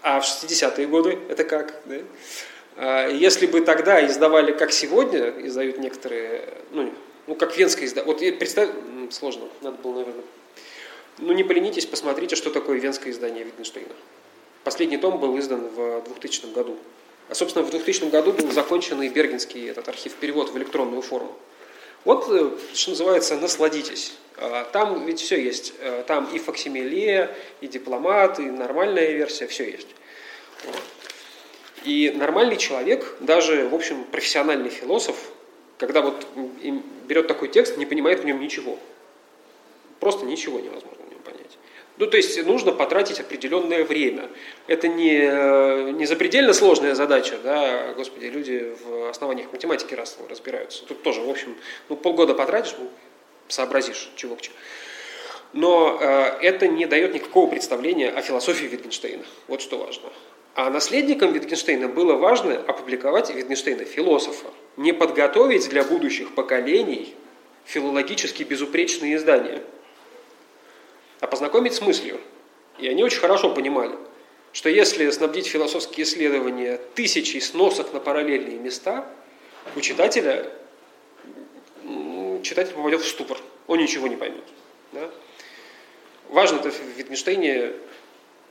а 0.00 0.20
в 0.20 0.24
60-е 0.24 0.86
годы 0.86 1.18
это 1.28 1.44
как, 1.44 1.80
да? 1.84 1.96
А 2.76 3.08
если 3.08 3.46
бы 3.46 3.60
тогда 3.60 4.04
издавали, 4.06 4.52
как 4.52 4.72
сегодня, 4.72 5.34
издают 5.46 5.78
некоторые, 5.78 6.54
ну, 6.70 6.92
ну 7.26 7.34
как 7.34 7.56
венское 7.56 7.84
издание, 7.86 8.06
вот 8.12 8.38
представь, 8.38 8.70
сложно, 9.10 9.48
надо 9.60 9.76
было, 9.82 9.98
наверное, 9.98 10.24
ну, 11.18 11.32
не 11.32 11.44
поленитесь, 11.44 11.86
посмотрите, 11.86 12.36
что 12.36 12.50
такое 12.50 12.78
венское 12.78 13.12
издание 13.12 13.44
Wittgensteina. 13.44 13.92
Последний 14.64 14.96
том 14.96 15.18
был 15.18 15.38
издан 15.38 15.68
в 15.68 16.02
2000 16.04 16.52
году. 16.52 16.76
А, 17.28 17.34
собственно, 17.34 17.64
в 17.64 17.70
2000 17.70 18.10
году 18.10 18.32
был 18.32 18.50
закончен 18.50 19.00
и 19.02 19.08
Бергенский 19.08 19.68
этот 19.70 19.88
архив 19.88 20.14
перевод 20.14 20.50
в 20.50 20.58
электронную 20.58 21.02
форму. 21.02 21.36
Вот, 22.04 22.28
э, 22.28 22.50
что 22.74 22.90
называется, 22.90 23.36
насладитесь. 23.36 24.14
А, 24.36 24.64
там 24.64 25.06
ведь 25.06 25.20
все 25.20 25.40
есть. 25.40 25.74
А, 25.80 26.02
там 26.02 26.28
и 26.34 26.38
факсимиле, 26.38 27.34
и 27.60 27.68
дипломат, 27.68 28.38
и 28.40 28.44
нормальная 28.44 29.12
версия, 29.12 29.46
все 29.46 29.70
есть. 29.70 29.88
И 31.84 32.12
нормальный 32.16 32.56
человек, 32.56 33.16
даже, 33.20 33.68
в 33.68 33.74
общем, 33.74 34.04
профессиональный 34.04 34.70
философ, 34.70 35.16
когда 35.78 36.00
вот 36.00 36.26
берет 37.06 37.26
такой 37.26 37.48
текст, 37.48 37.76
не 37.76 37.84
понимает 37.84 38.20
в 38.20 38.24
нем 38.24 38.40
ничего. 38.40 38.78
Просто 40.00 40.24
ничего 40.24 40.60
невозможно. 40.60 41.03
Ну, 41.96 42.06
то 42.08 42.16
есть 42.16 42.44
нужно 42.44 42.72
потратить 42.72 43.20
определенное 43.20 43.84
время. 43.84 44.28
Это 44.66 44.88
не, 44.88 45.16
э, 45.16 45.90
не 45.90 46.06
запредельно 46.06 46.52
сложная 46.52 46.94
задача, 46.96 47.38
да, 47.42 47.92
господи, 47.94 48.26
люди 48.26 48.74
в 48.84 49.10
основаниях 49.10 49.52
математики 49.52 49.94
раз 49.94 50.18
разбираются. 50.28 50.84
Тут 50.86 51.02
тоже, 51.02 51.20
в 51.20 51.30
общем, 51.30 51.56
ну, 51.88 51.96
полгода 51.96 52.34
потратишь, 52.34 52.74
ну, 52.78 52.90
сообразишь, 53.46 54.10
чего 54.16 54.34
к 54.34 54.40
чему. 54.40 54.56
Но 55.52 55.98
э, 56.00 56.38
это 56.42 56.66
не 56.66 56.86
дает 56.86 57.14
никакого 57.14 57.48
представления 57.48 58.10
о 58.10 58.22
философии 58.22 58.66
Wittgensteina. 58.66 59.24
Вот 59.46 59.62
что 59.62 59.78
важно. 59.78 60.10
А 60.56 60.70
наследникам 60.70 61.32
Wittgensteina 61.32 61.86
было 61.86 62.14
важно 62.14 62.54
опубликовать 62.56 63.30
Wittgensteina 63.30 63.84
философа, 63.84 64.48
не 64.76 64.92
подготовить 64.92 65.68
для 65.68 65.84
будущих 65.84 66.34
поколений 66.34 67.14
филологически 67.64 68.42
безупречные 68.42 69.14
издания, 69.14 69.62
а 71.24 71.26
познакомить 71.26 71.72
с 71.72 71.80
мыслью. 71.80 72.20
И 72.78 72.86
они 72.86 73.02
очень 73.02 73.18
хорошо 73.18 73.54
понимали, 73.54 73.96
что 74.52 74.68
если 74.68 75.08
снабдить 75.10 75.46
философские 75.46 76.04
исследования 76.04 76.78
тысячей 76.94 77.40
сносок 77.40 77.94
на 77.94 78.00
параллельные 78.00 78.58
места, 78.58 79.06
у 79.74 79.80
читателя 79.80 80.52
читатель 82.42 82.74
попадет 82.74 83.00
в 83.00 83.08
ступор, 83.08 83.38
он 83.66 83.78
ничего 83.78 84.06
не 84.06 84.16
поймет. 84.16 84.44
Да? 84.92 85.10
Важно 86.28 86.56
это 86.56 86.70
в 86.70 86.98
Wittgensteiне, 86.98 87.74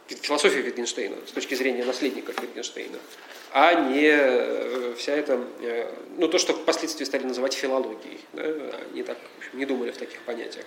философия 0.08 0.62
Wittgensteina 0.62 1.28
с 1.28 1.32
точки 1.32 1.54
зрения 1.54 1.86
наследников 1.86 2.36
Wittgensteina, 2.38 2.98
а 3.56 3.76
не 3.76 4.10
э, 4.10 4.96
вся 4.98 5.14
эта, 5.14 5.40
э, 5.62 5.88
ну 6.18 6.28
то, 6.28 6.40
что 6.40 6.54
впоследствии 6.54 7.06
стали 7.06 7.24
называть 7.24 7.54
филологией. 7.54 8.20
Да? 8.34 8.44
Они 8.92 9.04
так 9.04 9.18
не 9.54 9.66
думали 9.66 9.92
в 9.92 9.98
таких 9.98 10.20
понятиях. 10.22 10.66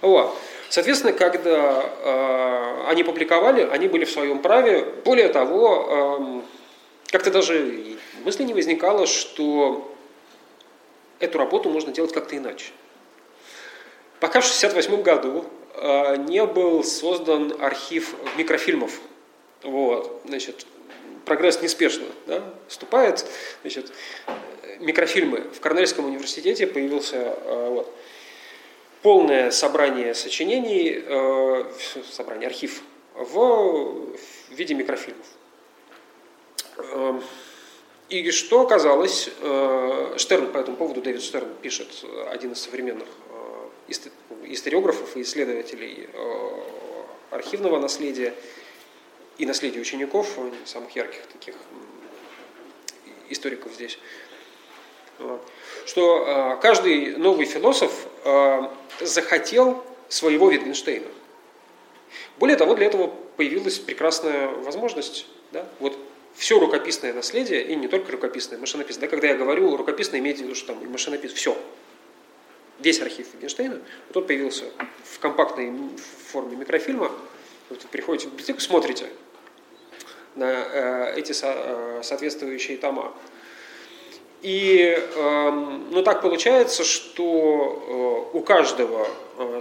Вот. 0.00 0.36
Соответственно, 0.68 1.12
когда 1.12 1.84
э, 1.84 2.84
они 2.88 3.04
публиковали, 3.04 3.62
они 3.62 3.86
были 3.86 4.04
в 4.04 4.10
своем 4.10 4.40
праве. 4.40 4.84
Более 5.04 5.28
того, 5.28 6.42
э, 7.08 7.12
как-то 7.12 7.30
даже 7.30 7.96
мысли 8.24 8.42
не 8.42 8.54
возникало, 8.54 9.06
что 9.06 9.94
эту 11.20 11.38
работу 11.38 11.70
можно 11.70 11.92
делать 11.92 12.12
как-то 12.12 12.36
иначе. 12.36 12.72
Пока 14.18 14.40
в 14.40 14.46
1968 14.46 15.02
году 15.02 15.44
э, 15.74 16.16
не 16.16 16.44
был 16.44 16.82
создан 16.82 17.54
архив 17.60 18.16
микрофильмов. 18.36 19.00
Вот, 19.62 20.22
значит, 20.26 20.66
прогресс 21.26 21.60
неспешно 21.60 22.06
да, 22.26 22.42
вступает. 22.68 23.26
Значит, 23.60 23.92
микрофильмы 24.78 25.40
в 25.40 25.60
Корнельском 25.60 26.06
университете 26.06 26.66
появился 26.66 27.16
э, 27.16 27.68
вот, 27.70 27.94
полное 29.02 29.50
собрание 29.50 30.14
сочинений, 30.14 31.02
э, 31.04 31.64
собрание 32.10 32.46
архив 32.46 32.82
в 33.14 34.16
виде 34.50 34.74
микрофильмов. 34.74 35.26
Эм, 36.78 37.22
и 38.08 38.30
что 38.30 38.60
оказалось, 38.62 39.28
э, 39.40 40.14
Штерн 40.16 40.52
по 40.52 40.58
этому 40.58 40.76
поводу, 40.76 41.02
Дэвид 41.02 41.22
Штерн 41.22 41.48
пишет, 41.60 41.88
один 42.30 42.52
из 42.52 42.60
современных 42.60 43.08
историографов 44.44 45.16
и 45.16 45.22
исследователей 45.22 46.08
архивного 47.30 47.78
наследия 47.78 48.34
и 49.38 49.46
наследия 49.46 49.80
учеников, 49.80 50.38
самых 50.64 50.94
ярких 50.96 51.26
таких 51.26 51.54
историков 53.28 53.72
здесь, 53.72 53.98
что 55.84 56.58
каждый 56.62 57.16
новый 57.16 57.46
философ 57.46 58.06
захотел 59.00 59.84
своего 60.08 60.50
Витгенштейна. 60.50 61.08
Более 62.38 62.56
того, 62.56 62.74
для 62.74 62.86
этого 62.86 63.08
появилась 63.36 63.78
прекрасная 63.78 64.48
возможность. 64.48 65.26
Да? 65.52 65.68
Вот 65.80 65.98
все 66.34 66.58
рукописное 66.58 67.12
наследие, 67.12 67.64
и 67.64 67.74
не 67.74 67.88
только 67.88 68.12
рукописное, 68.12 68.58
машинописное. 68.58 69.08
Да, 69.08 69.10
когда 69.10 69.28
я 69.28 69.34
говорю 69.34 69.76
рукописное, 69.76 70.20
имеется 70.20 70.44
в 70.44 70.46
виду, 70.46 70.54
что 70.54 70.68
там 70.68 70.84
и 70.84 70.86
машинописное, 70.86 71.36
все. 71.36 71.56
Весь 72.78 73.00
архив 73.00 73.26
Wittgensteina, 73.34 73.82
вот 74.08 74.16
он 74.18 74.26
появился 74.26 74.64
в 75.04 75.18
компактной 75.18 75.72
форме 76.30 76.56
микрофильма. 76.56 77.10
Вот 77.70 77.82
вы 77.82 77.88
приходите 77.88 78.28
в 78.28 78.32
библиотеку, 78.32 78.60
смотрите 78.60 79.08
на 80.36 80.44
э, 80.44 81.14
эти 81.16 81.34
э, 81.42 82.02
соответствующие 82.02 82.76
тома. 82.76 83.12
И 84.42 84.96
э, 84.96 85.50
ну, 85.90 86.02
так 86.02 86.22
получается, 86.22 86.84
что 86.84 88.30
э, 88.32 88.36
у 88.36 88.40
каждого 88.42 89.08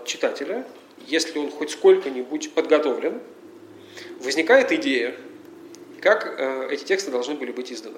читателя, 0.06 0.66
если 1.08 1.40
он 1.40 1.52
хоть 1.52 1.72
сколько-нибудь 1.72 2.54
подготовлен, 2.54 3.20
возникает 4.20 4.72
идея, 4.72 5.16
как 6.02 6.40
эти 6.70 6.84
тексты 6.84 7.12
должны 7.12 7.36
были 7.36 7.52
быть 7.52 7.74
изданы. 7.74 7.98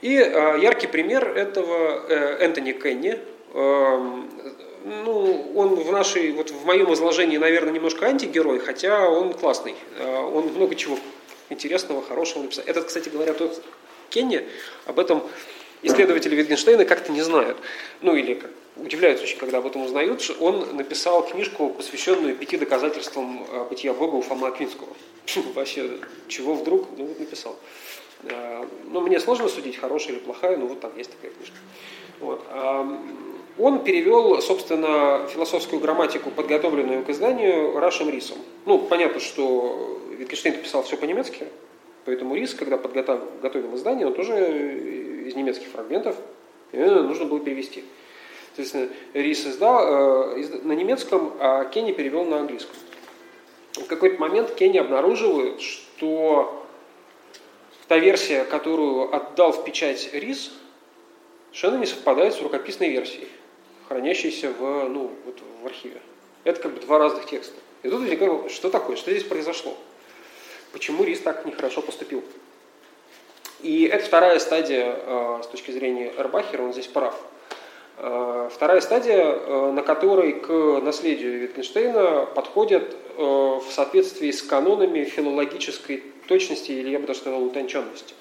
И 0.00 0.12
яркий 0.12 0.86
пример 0.86 1.28
этого 1.28 2.08
Энтони 2.40 2.72
Кенни. 2.72 3.18
Эм, 3.54 4.28
ну, 4.84 5.52
он 5.54 5.76
в 5.76 5.92
нашей, 5.92 6.32
вот 6.32 6.50
в 6.50 6.66
моем 6.66 6.92
изложении, 6.92 7.38
наверное, 7.38 7.72
немножко 7.72 8.06
антигерой, 8.06 8.58
хотя 8.58 9.08
он 9.08 9.32
классный. 9.34 9.74
Он 10.00 10.48
много 10.48 10.74
чего 10.74 10.98
интересного, 11.50 12.02
хорошего 12.02 12.42
написал. 12.42 12.64
Этот, 12.66 12.86
кстати 12.86 13.08
говоря, 13.08 13.34
тот 13.34 13.62
Кенни, 14.10 14.46
об 14.86 14.98
этом 14.98 15.22
исследователи 15.82 16.36
Wittgensteina 16.36 16.84
как-то 16.84 17.12
не 17.12 17.22
знают. 17.22 17.58
Ну 18.00 18.14
или 18.14 18.42
удивляются 18.76 19.24
очень, 19.24 19.38
когда 19.38 19.58
об 19.58 19.66
этом 19.66 19.82
узнают. 19.82 20.34
Он 20.40 20.76
написал 20.76 21.26
книжку, 21.26 21.70
посвященную 21.70 22.36
пяти 22.36 22.56
доказательствам 22.56 23.46
бытия 23.68 23.92
Бога 23.92 24.16
у 24.16 24.22
Фома 24.22 24.48
Аквинского. 24.48 24.88
вообще, 25.54 25.98
чего 26.28 26.54
вдруг, 26.54 26.88
ну 26.96 27.06
вот 27.06 27.18
написал. 27.20 27.58
А, 28.24 28.68
ну, 28.84 29.00
мне 29.00 29.20
сложно 29.20 29.48
судить, 29.48 29.76
хорошая 29.76 30.14
или 30.14 30.20
плохая, 30.20 30.56
но 30.56 30.66
вот 30.66 30.80
там 30.80 30.96
есть 30.96 31.10
такая 31.10 31.30
книжка. 31.30 31.56
Вот. 32.20 32.44
Он 33.58 33.84
перевел, 33.84 34.40
собственно, 34.42 35.26
философскую 35.28 35.80
грамматику, 35.80 36.30
подготовленную 36.30 37.04
к 37.04 37.10
изданию, 37.10 37.78
Рашем 37.78 38.10
Рисом. 38.10 38.38
Ну, 38.66 38.78
понятно, 38.78 39.20
что 39.20 40.00
Wittgenstein 40.18 40.60
писал 40.60 40.82
все 40.82 40.96
по-немецки, 40.96 41.46
поэтому 42.04 42.34
Рис, 42.34 42.54
когда 42.54 42.76
подготовил 42.76 43.74
издание, 43.76 44.06
он 44.06 44.14
тоже 44.14 45.26
из 45.26 45.34
немецких 45.36 45.68
фрагментов, 45.68 46.16
нужно 46.72 47.26
было 47.26 47.38
перевести. 47.38 47.84
Соответственно, 48.56 48.88
Рис 49.14 49.46
издал 49.46 50.36
э, 50.36 50.46
на 50.62 50.72
немецком, 50.72 51.32
а 51.40 51.64
Кенни 51.64 51.92
перевел 51.92 52.24
на 52.24 52.38
английском 52.38 52.74
в 53.76 53.86
какой-то 53.86 54.20
момент 54.20 54.54
Кенни 54.54 54.78
обнаруживают, 54.78 55.60
что 55.60 56.64
та 57.88 57.98
версия, 57.98 58.44
которую 58.44 59.14
отдал 59.14 59.52
в 59.52 59.64
печать 59.64 60.10
РИС, 60.12 60.52
совершенно 61.50 61.78
не 61.78 61.86
совпадает 61.86 62.34
с 62.34 62.40
рукописной 62.40 62.90
версией, 62.90 63.28
хранящейся 63.88 64.50
в, 64.50 64.88
ну, 64.88 65.10
вот 65.24 65.38
в 65.62 65.66
архиве. 65.66 66.00
Это 66.44 66.60
как 66.60 66.74
бы 66.74 66.80
два 66.80 66.98
разных 66.98 67.26
текста. 67.26 67.56
И 67.82 67.88
тут 67.88 68.00
возникает, 68.00 68.50
что 68.50 68.70
такое, 68.70 68.96
что 68.96 69.10
здесь 69.10 69.24
произошло? 69.24 69.76
Почему 70.72 71.04
РИС 71.04 71.20
так 71.20 71.44
нехорошо 71.44 71.82
поступил? 71.82 72.24
И 73.62 73.84
это 73.84 74.04
вторая 74.04 74.38
стадия 74.40 74.94
э, 74.94 75.40
с 75.42 75.46
точки 75.46 75.70
зрения 75.70 76.12
Эрбахера, 76.18 76.62
он 76.62 76.72
здесь 76.72 76.86
прав. 76.86 77.18
Э, 77.96 78.50
вторая 78.52 78.80
стадия, 78.80 79.24
э, 79.24 79.72
на 79.72 79.82
которой 79.82 80.32
к 80.32 80.48
наследию 80.82 81.44
Wittgensteina 81.44 82.26
подходят 82.26 82.96
в 83.16 83.70
соответствии 83.70 84.32
с 84.32 84.42
канонами 84.42 85.04
филологической 85.04 86.02
точности 86.26 86.72
или, 86.72 86.90
я 86.90 86.98
бы 86.98 87.06
даже 87.06 87.20
сказал, 87.20 87.44
утонченности. 87.44 88.14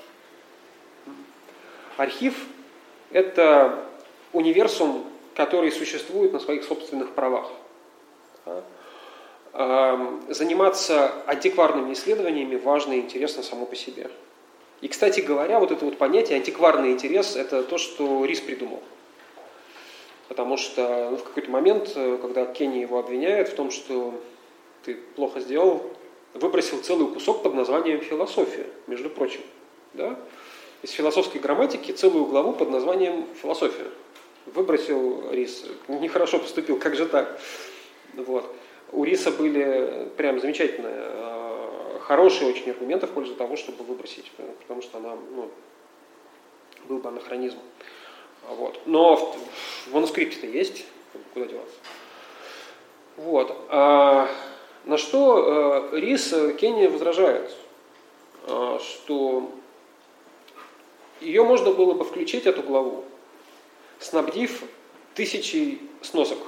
Архив– 1.97 2.36
это 3.11 3.84
универсум, 4.34 5.03
который 5.36 5.72
существует 5.72 6.34
на 6.34 6.40
своих 6.40 6.64
собственных 6.64 7.12
правах. 7.12 7.50
Заниматься 9.54 11.14
антикварными 11.28 11.94
исследованиями 11.94 12.56
важно 12.56 12.94
и 12.94 13.00
интересно 13.00 13.44
само 13.44 13.66
по 13.66 13.76
себе. 13.76 14.10
И, 14.82 14.88
кстати 14.88 15.22
говоря, 15.22 15.60
вот 15.60 15.72
это 15.72 15.86
вот 15.86 15.98
понятие 15.98 16.38
антикварный 16.38 16.92
интерес– 16.92 17.36
это 17.38 17.64
то, 17.64 17.78
что 17.78 18.26
Рис 18.26 18.42
придумал. 18.42 18.82
Потому 20.28 20.58
что 20.58 21.10
ну, 21.12 21.18
в 21.18 21.24
какой-то 21.24 21.50
момент, 21.52 21.94
э, 21.96 22.18
когда 22.22 22.46
Кенни 22.46 22.80
его 22.80 23.00
обвиняет 23.00 23.50
в 23.50 23.56
том, 23.56 23.72
что 23.72 24.14
ты 24.84 24.96
плохо 24.96 25.40
сделал, 25.40 25.90
выбросил 26.34 26.82
целый 26.82 27.08
кусок 27.14 27.44
под 27.44 27.54
названием 27.54 28.02
«философия», 28.02 28.66
между 28.88 29.10
прочим. 29.10 29.42
Да? 29.94 30.18
Из 30.82 30.92
философской 30.92 31.40
грамматики 31.40 31.92
целую 31.92 32.26
главу 32.26 32.54
под 32.54 32.70
названием 32.70 33.26
«философия». 33.42 33.88
Выбросил 34.46 35.32
Рис, 35.32 35.66
нехорошо 35.88 36.39
поступил, 36.39 36.78
как 36.78 36.96
же 36.96 37.06
так? 37.06 37.39
Вот. 38.14 38.54
У 38.91 39.04
Риса 39.04 39.32
были 39.32 40.10
прям 40.18 40.39
замечательные, 40.39 40.94
э, 40.96 42.00
хорошие 42.02 42.52
очень 42.52 42.70
аргументы 42.70 43.08
в 43.08 43.12
пользу 43.12 43.36
того, 43.36 43.56
чтобы 43.56 43.84
выбросить, 43.84 44.32
потому 44.60 44.82
что 44.82 44.98
она 44.98 45.16
ну, 45.36 45.50
был 46.88 47.00
бы 47.00 47.10
анахронизм. 47.10 47.58
Вот. 48.48 48.80
Но 48.86 49.16
в, 49.16 49.89
в 49.89 49.94
манускрипте-то 49.94 50.46
есть, 50.46 50.86
куда 51.34 51.46
деваться. 51.46 51.76
Вот. 53.18 53.56
А, 53.70 54.30
на 54.86 54.98
что 54.98 55.89
э, 55.94 56.00
Рис 56.00 56.34
э, 56.34 56.54
Кенни 56.54 56.88
возражает, 56.88 57.56
э, 58.48 58.80
что 58.82 59.52
ее 61.22 61.44
можно 61.44 61.72
было 61.72 61.94
бы 61.94 62.04
включить, 62.04 62.46
эту 62.46 62.64
главу, 62.64 63.06
снабдив 64.04 64.64
тысячей 65.16 65.82
сносок 66.01 66.39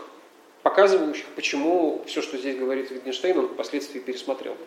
показывающих, 0.66 1.26
почему 1.36 2.01
все, 2.08 2.24
что 2.24 2.39
здесь 2.39 2.58
говорит 2.58 2.89
Wittgenstein, 2.89 3.38
он 3.38 3.49
впоследствии 3.49 3.99
пересмотрел. 3.99 4.58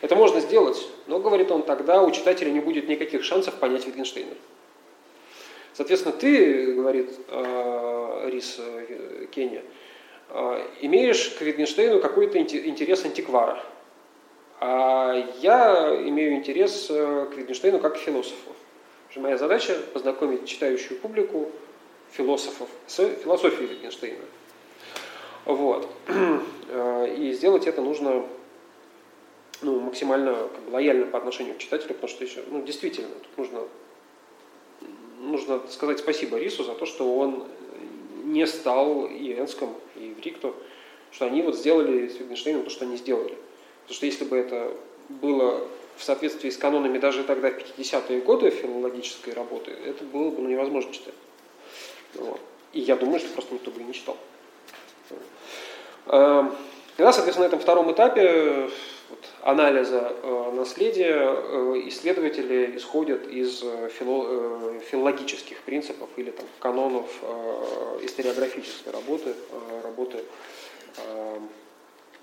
Это 0.00 0.16
можно 0.16 0.40
сделать, 0.40 0.82
но, 1.06 1.18
говорит 1.18 1.50
он, 1.50 1.62
тогда 1.62 2.02
у 2.02 2.10
читателя 2.10 2.48
не 2.50 2.60
будет 2.60 2.88
никаких 2.88 3.22
шансов 3.22 3.52
понять 3.56 3.84
Wittgensteina. 3.84 4.34
Соответственно, 5.74 6.14
ты, 6.16 6.72
говорит 6.72 7.10
э, 7.28 8.30
Рис 8.32 8.56
э, 8.58 9.26
Кенни, 9.30 9.62
э, 10.30 10.68
имеешь 10.80 11.28
к 11.38 11.42
Wittgensteinu 11.42 12.00
какой-то 12.00 12.38
интерес 12.40 13.04
антиквара. 13.04 13.62
А 14.58 15.22
я 15.42 16.02
имею 16.08 16.36
интерес 16.36 16.86
э, 16.88 17.26
к 17.26 17.36
Wittgensteinu 17.36 17.78
как 17.78 17.96
к 17.96 17.98
философу. 17.98 18.52
Моя 19.16 19.36
задача 19.36 19.76
познакомить 19.92 20.46
читающую 20.46 20.98
публику 20.98 21.52
философов 22.16 22.68
с 22.86 22.96
философией 23.22 23.70
Wittgensteina. 23.70 24.24
Вот. 25.44 25.88
Э, 26.66 27.14
и 27.14 27.32
сделать 27.32 27.66
это 27.66 27.82
нужно 27.82 28.24
ну, 29.60 29.80
максимально 29.80 30.34
как 30.34 30.64
бы, 30.64 30.72
лояльно 30.72 31.06
по 31.06 31.18
отношению 31.18 31.54
к 31.54 31.58
читателю, 31.58 31.94
потому 31.94 32.08
что 32.08 32.24
еще, 32.24 32.42
ну, 32.48 32.62
действительно, 32.62 33.08
тут 33.08 33.38
нужно, 33.38 33.60
нужно 35.20 35.60
сказать 35.68 35.98
спасибо 35.98 36.38
Рису 36.38 36.64
за 36.64 36.74
то, 36.74 36.86
что 36.86 37.16
он 37.16 37.44
не 38.24 38.46
стал 38.46 39.06
и 39.06 39.34
Энском, 39.34 39.74
и 39.96 40.14
Врикту, 40.18 40.54
что 41.12 41.26
они 41.26 41.42
вот 41.42 41.56
сделали 41.56 42.08
с 42.08 42.16
Wittgensteiном 42.16 42.64
то, 42.64 42.70
что 42.70 42.84
они 42.86 42.96
сделали. 42.96 43.36
Потому 43.82 43.96
что 43.96 44.06
если 44.06 44.24
бы 44.24 44.36
это 44.36 44.72
было 45.08 45.68
в 45.96 46.02
соответствии 46.02 46.50
с 46.50 46.56
канонами 46.56 46.98
даже 46.98 47.24
тогда, 47.24 47.50
в 47.50 47.58
50-е 47.58 48.20
годы 48.22 48.50
филологической 48.50 49.34
работы, 49.34 49.70
это 49.70 50.02
было 50.04 50.30
бы 50.30 50.42
ну, 50.42 50.48
невозможно 50.48 50.92
читать. 50.92 51.14
Вот. 52.14 52.40
И 52.72 52.80
я 52.80 52.96
думаю, 52.96 53.20
что 53.20 53.28
просто 53.30 53.54
никто 53.54 53.70
бы 53.70 53.80
и 53.80 53.84
не 53.84 53.92
читал. 53.92 54.16
Эм, 56.06 56.54
Тогда, 56.96 57.12
соответственно, 57.12 57.46
на 57.46 57.48
этом 57.48 57.58
втором 57.58 57.90
этапе 57.90 58.70
вот, 59.10 59.18
анализа 59.42 60.12
э, 60.22 60.52
наследия 60.54 61.16
э, 61.16 61.82
исследователи 61.86 62.76
исходят 62.76 63.26
из 63.26 63.64
э, 63.64 63.88
фило, 63.88 64.26
э, 64.28 64.80
филологических 64.90 65.60
принципов 65.62 66.08
или 66.16 66.30
там, 66.30 66.46
канонов 66.60 67.10
э, 67.20 67.98
историографической 68.02 68.92
работы, 68.92 69.30
э, 69.30 69.80
работы 69.82 70.18
э, 70.98 71.38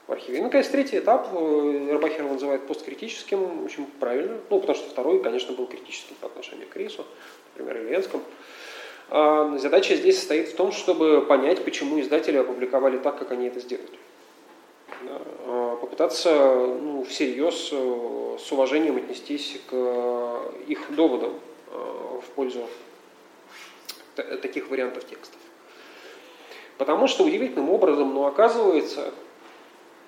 в 0.07 0.11
архиве. 0.13 0.37
И, 0.37 0.41
наконец, 0.41 0.69
третий 0.69 0.99
этап 0.99 1.27
э, 1.33 1.87
Эрбахер 1.91 2.23
называет 2.23 2.65
посткритическим, 2.65 3.65
очень 3.65 3.85
правильно, 3.99 4.37
ну, 4.49 4.61
потому 4.61 4.77
что 4.77 4.89
второй, 4.89 5.21
конечно, 5.21 5.53
был 5.53 5.67
критическим 5.67 6.15
по 6.21 6.27
отношению 6.27 6.69
к 6.69 6.75
Рису, 6.77 7.05
например, 7.57 7.83
Ильенскому. 7.85 8.23
А 8.23 8.27
задача 9.11 9.95
здесь 9.95 10.19
состоит 10.19 10.49
в 10.49 10.55
том, 10.55 10.71
чтобы 10.71 11.21
понять, 11.21 11.63
почему 11.65 11.99
издатели 11.99 12.37
опубликовали 12.37 12.97
так, 12.97 13.19
как 13.19 13.31
они 13.31 13.47
это 13.47 13.59
сделали. 13.59 13.99
А, 15.45 15.75
попытаться 15.75 16.31
ну, 16.31 17.03
всерьез 17.03 17.69
э, 17.71 18.37
с 18.39 18.51
уважением 18.51 18.97
отнестись 18.97 19.59
к 19.69 20.41
их 20.67 20.95
доводам 20.95 21.33
э, 21.67 22.19
в 22.21 22.29
пользу 22.35 22.67
таких 24.15 24.69
вариантов 24.69 25.05
текстов. 25.05 25.39
Потому 26.77 27.07
что 27.07 27.23
удивительным 27.23 27.69
образом, 27.69 28.13
но 28.13 28.27
оказывается, 28.27 29.13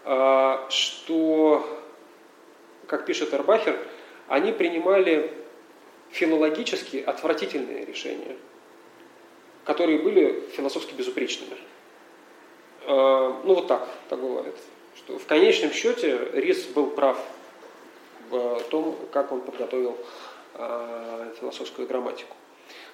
а, 0.06 0.66
что, 0.70 1.66
как 2.88 3.06
пишет 3.06 3.34
Эрбахер, 3.34 3.78
они 4.28 4.52
принимали 4.52 5.32
филологически 6.12 6.98
отвратительные 6.98 7.86
решения, 7.86 8.36
которые 9.66 10.00
были 10.00 10.44
философски 10.56 10.94
безупречными. 10.94 11.58
А, 12.86 13.42
ну 13.44 13.56
вот 13.56 13.68
так, 13.68 13.88
так 14.10 14.20
бывает 14.20 14.56
что 14.96 15.18
в 15.18 15.26
конечном 15.26 15.72
счете 15.72 16.30
Рис 16.34 16.66
был 16.66 16.88
прав 16.88 17.18
в 18.30 18.62
том, 18.70 18.96
как 19.12 19.32
он 19.32 19.42
подготовил 19.42 19.98
э, 20.56 21.34
философскую 21.40 21.88
грамматику. 21.88 22.36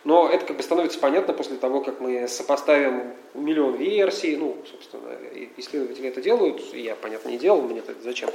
Но 0.04 0.30
это 0.30 0.46
как 0.46 0.58
бы 0.58 0.64
становится 0.64 1.00
понятно 1.00 1.34
после 1.34 1.58
того, 1.58 1.82
как 1.82 2.00
мы 2.00 2.28
сопоставим 2.28 3.14
миллион 3.34 3.76
версий, 3.76 4.38
ну, 4.38 4.58
собственно, 4.70 5.18
исследователи 5.58 6.08
это 6.08 6.22
делают, 6.22 6.62
я, 6.74 6.96
понятно, 6.96 7.30
не 7.30 7.38
делал, 7.38 7.62
мне 7.62 7.80
это 7.80 7.94
зачем. 8.02 8.30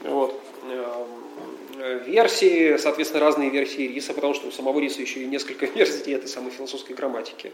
Вот. 0.00 0.38
Эм, 1.78 2.02
версии, 2.02 2.76
соответственно, 2.76 3.24
разные 3.24 3.50
версии 3.50 3.82
риса, 3.82 4.12
потому 4.12 4.34
что 4.34 4.48
у 4.48 4.50
самого 4.50 4.80
риса 4.80 5.00
еще 5.00 5.20
и 5.20 5.26
несколько 5.26 5.66
версий 5.74 6.12
этой 6.12 6.28
самой 6.28 6.50
философской 6.50 6.94
грамматики. 6.94 7.52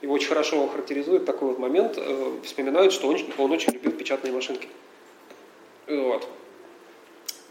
Его 0.00 0.14
очень 0.14 0.28
хорошо 0.28 0.66
характеризует 0.68 1.26
такой 1.26 1.48
вот 1.48 1.58
момент, 1.58 1.94
э, 1.96 2.38
вспоминают, 2.44 2.92
что 2.92 3.08
он, 3.08 3.18
он 3.36 3.52
очень 3.52 3.72
любил 3.72 3.92
печатные 3.92 4.32
машинки. 4.32 4.68
Вот. 5.86 6.26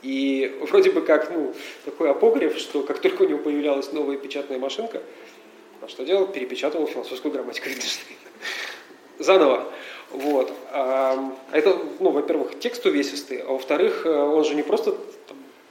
И 0.01 0.57
вроде 0.61 0.91
бы 0.91 1.01
как, 1.01 1.29
ну, 1.31 1.53
такой 1.85 2.09
апогриф, 2.09 2.57
что 2.57 2.81
как 2.81 2.99
только 2.99 3.23
у 3.23 3.27
него 3.27 3.39
появлялась 3.39 3.91
новая 3.91 4.17
печатная 4.17 4.57
машинка, 4.57 5.03
а 5.81 5.87
что 5.87 6.05
делал? 6.05 6.27
Перепечатывал 6.27 6.87
философскую 6.87 7.31
грамматику. 7.31 7.69
Заново. 9.19 9.71
Вот. 10.11 10.53
А 10.71 11.35
это, 11.51 11.77
ну, 11.99 12.11
во-первых, 12.11 12.59
текст 12.59 12.85
увесистый, 12.85 13.39
а 13.39 13.51
во-вторых, 13.51 14.05
э, 14.05 14.09
он 14.09 14.45
же 14.45 14.55
не 14.55 14.63
просто 14.63 14.95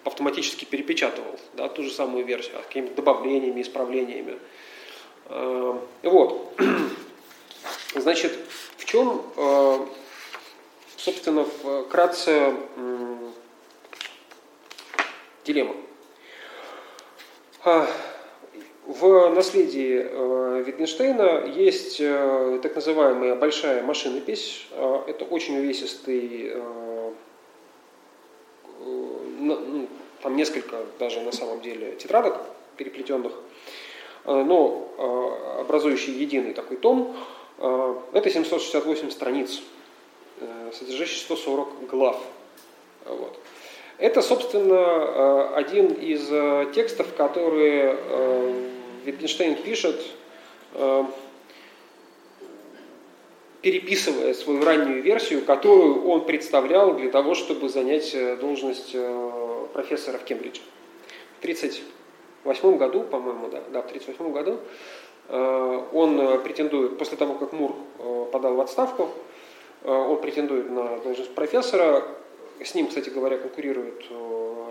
автоматически 0.04 0.64
перепечатывал 0.64 1.38
да, 1.54 1.68
ту 1.68 1.82
же 1.82 1.90
самую 1.90 2.24
версию, 2.24 2.58
а 2.58 2.62
какими-то 2.62 2.94
добавлениями, 2.96 3.62
исправлениями. 3.62 4.38
Э, 5.26 5.78
вот. 6.02 6.52
Значит, 7.94 8.32
в 8.76 8.84
чем, 8.84 9.22
э, 9.36 9.86
собственно, 10.96 11.44
вкратце 11.44 12.54
дилемма? 15.44 15.74
В 18.86 19.30
наследии 19.30 20.06
э, 20.08 20.64
Wittgensteina 20.66 21.48
есть 21.48 21.98
так 22.62 22.74
называемая 22.74 23.34
большая 23.34 23.82
машинопись. 23.82 24.66
Это 24.72 25.24
очень 25.24 25.58
увесистый, 25.58 26.52
ну, 29.40 29.88
там 30.22 30.36
несколько 30.36 30.76
даже 30.98 31.20
на 31.20 31.32
самом 31.32 31.60
деле 31.62 31.96
тетрадок 31.96 32.40
переплетенных, 32.76 33.32
Э, 34.26 34.42
но 34.42 34.88
э, 34.98 35.60
образующий 35.60 36.12
единый 36.12 36.52
такой 36.52 36.76
том, 36.76 37.16
э, 37.58 37.94
это 38.12 38.28
768 38.28 39.10
страниц, 39.10 39.62
содержащий 40.72 41.18
140 41.20 41.86
глав. 41.88 42.20
Вот. 43.06 43.38
Это, 43.96 44.20
собственно, 44.20 45.54
один 45.56 45.86
из 45.94 46.28
текстов, 46.74 47.06
которые 47.16 47.96
Wittgenstein 49.06 49.62
пишет, 49.62 50.00
переписывая 53.62 54.34
свою 54.34 54.64
раннюю 54.64 55.02
версию, 55.02 55.44
которую 55.44 56.06
он 56.06 56.26
представлял 56.26 56.94
для 56.94 57.10
того, 57.10 57.34
чтобы 57.34 57.68
занять 57.68 58.14
должность 58.40 58.94
профессора 59.72 60.18
в 60.18 60.24
Кембридже. 60.24 60.60
30 61.40 61.82
1938 62.46 62.78
году, 62.78 63.02
по-моему, 63.02 63.48
да, 63.48 63.60
да, 63.72 63.82
в 63.82 63.86
1938 63.86 64.32
году, 64.32 64.58
э, 65.28 65.82
он 65.92 66.42
претендует, 66.42 66.98
после 66.98 67.16
того, 67.16 67.34
как 67.34 67.52
Мур 67.52 67.74
э, 67.98 68.26
подал 68.32 68.54
в 68.54 68.60
отставку, 68.60 69.10
э, 69.82 69.90
он 69.90 70.20
претендует 70.20 70.70
на 70.70 70.98
должность 70.98 71.34
профессора. 71.34 72.04
С 72.62 72.74
ним, 72.74 72.86
кстати 72.86 73.10
говоря, 73.10 73.36
конкурирует 73.36 74.02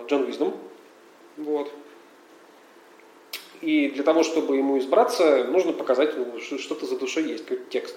Джон 0.08 0.24
Уиздом. 0.24 0.54
Вот. 1.38 1.72
И 3.62 3.90
для 3.90 4.04
того, 4.04 4.24
чтобы 4.24 4.58
ему 4.58 4.78
избраться, 4.78 5.46
нужно 5.46 5.74
показать, 5.74 6.16
ну, 6.18 6.40
что-то 6.40 6.86
за 6.86 6.98
душой 6.98 7.24
есть, 7.24 7.46
какой-то 7.46 7.70
текст. 7.70 7.96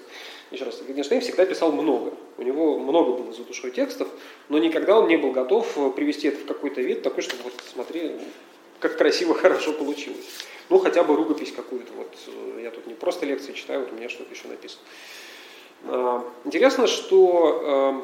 Еще 0.51 0.63
раз, 0.63 0.81
Wittgenstein 0.87 1.19
всегда 1.19 1.45
писал 1.45 1.71
много. 1.71 2.13
У 2.37 2.43
него 2.43 2.79
много 2.79 3.13
было 3.13 3.33
за 3.33 3.43
душой 3.43 3.71
текстов, 3.71 4.07
но 4.47 4.57
никогда 4.57 4.97
он 4.97 5.07
не 5.07 5.17
был 5.17 5.31
готов 5.31 5.93
привести 5.95 6.29
это 6.29 6.39
в 6.39 6.45
какой-то 6.45 6.81
вид 6.81 7.03
такой, 7.03 7.21
чтобы 7.21 7.43
вот 7.43 7.53
смотри, 7.71 8.13
как 8.79 8.97
красиво, 8.97 9.33
хорошо 9.35 9.73
получилось. 9.73 10.25
Ну, 10.69 10.79
хотя 10.79 11.03
бы 11.03 11.15
рукопись 11.15 11.51
какую-то. 11.51 11.91
Вот 11.93 12.15
э, 12.27 12.61
я 12.63 12.71
тут 12.71 12.87
не 12.87 12.93
просто 12.93 13.25
лекции 13.25 13.53
читаю, 13.53 13.81
вот 13.81 13.91
у 13.91 13.95
меня 13.95 14.09
что-то 14.09 14.33
еще 14.33 14.47
написано. 14.47 14.81
А, 15.85 16.23
интересно, 16.45 16.87
что 16.87 18.03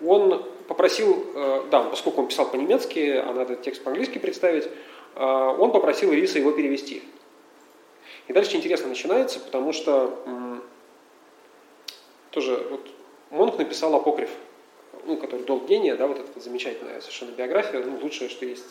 э, 0.00 0.06
он 0.06 0.44
попросил, 0.68 1.26
э, 1.34 1.64
да, 1.70 1.82
поскольку 1.82 2.22
он 2.22 2.28
писал 2.28 2.48
по-немецки, 2.50 3.16
а 3.16 3.32
надо 3.32 3.56
текст 3.56 3.82
по-английски 3.82 4.18
представить, 4.18 4.68
он 5.16 5.72
попросил 5.72 6.12
Ириса 6.12 6.38
его 6.38 6.50
перевести. 6.52 7.02
И 8.26 8.32
дальше 8.32 8.56
интересно 8.56 8.88
начинается, 8.88 9.38
потому 9.38 9.72
что 9.72 10.60
тоже 12.30 12.66
вот 12.70 12.80
Монк 13.30 13.58
написал 13.58 13.94
апокриф, 13.94 14.30
ну, 15.06 15.16
который 15.16 15.42
«Долг 15.42 15.66
гения», 15.66 15.96
да, 15.96 16.06
вот 16.06 16.18
эта 16.18 16.40
замечательная 16.40 17.00
совершенно 17.00 17.32
биография, 17.32 17.82
ну, 17.84 17.98
лучшее, 18.00 18.28
что 18.28 18.44
есть 18.44 18.64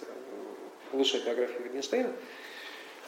высшая 0.91 1.21
биография 1.21 1.59
Wittgensteina. 1.59 2.11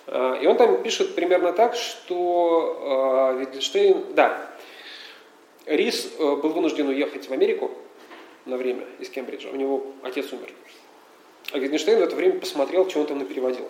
А, 0.08 0.36
и 0.36 0.46
он 0.48 0.58
там 0.58 0.82
пишет 0.84 1.16
примерно 1.16 1.54
так, 1.54 1.76
что 1.76 2.78
а, 2.82 3.42
Wittgenstein, 3.42 4.14
да, 4.14 4.50
Рис 5.66 6.14
э, 6.20 6.36
был 6.36 6.50
вынужден 6.50 6.88
уехать 6.90 7.28
в 7.28 7.32
Америку 7.32 7.72
на 8.46 8.56
время 8.56 8.86
из 9.00 9.10
Кембриджа. 9.10 9.50
У 9.50 9.56
него 9.56 9.94
отец 10.04 10.32
умер. 10.32 10.54
А 11.52 11.58
Wittgenstein 11.58 12.00
в 12.00 12.04
это 12.04 12.16
время 12.16 12.40
посмотрел, 12.40 12.90
что 12.90 13.02
он 13.02 13.08
там 13.08 13.20
напереводил. 13.20 13.68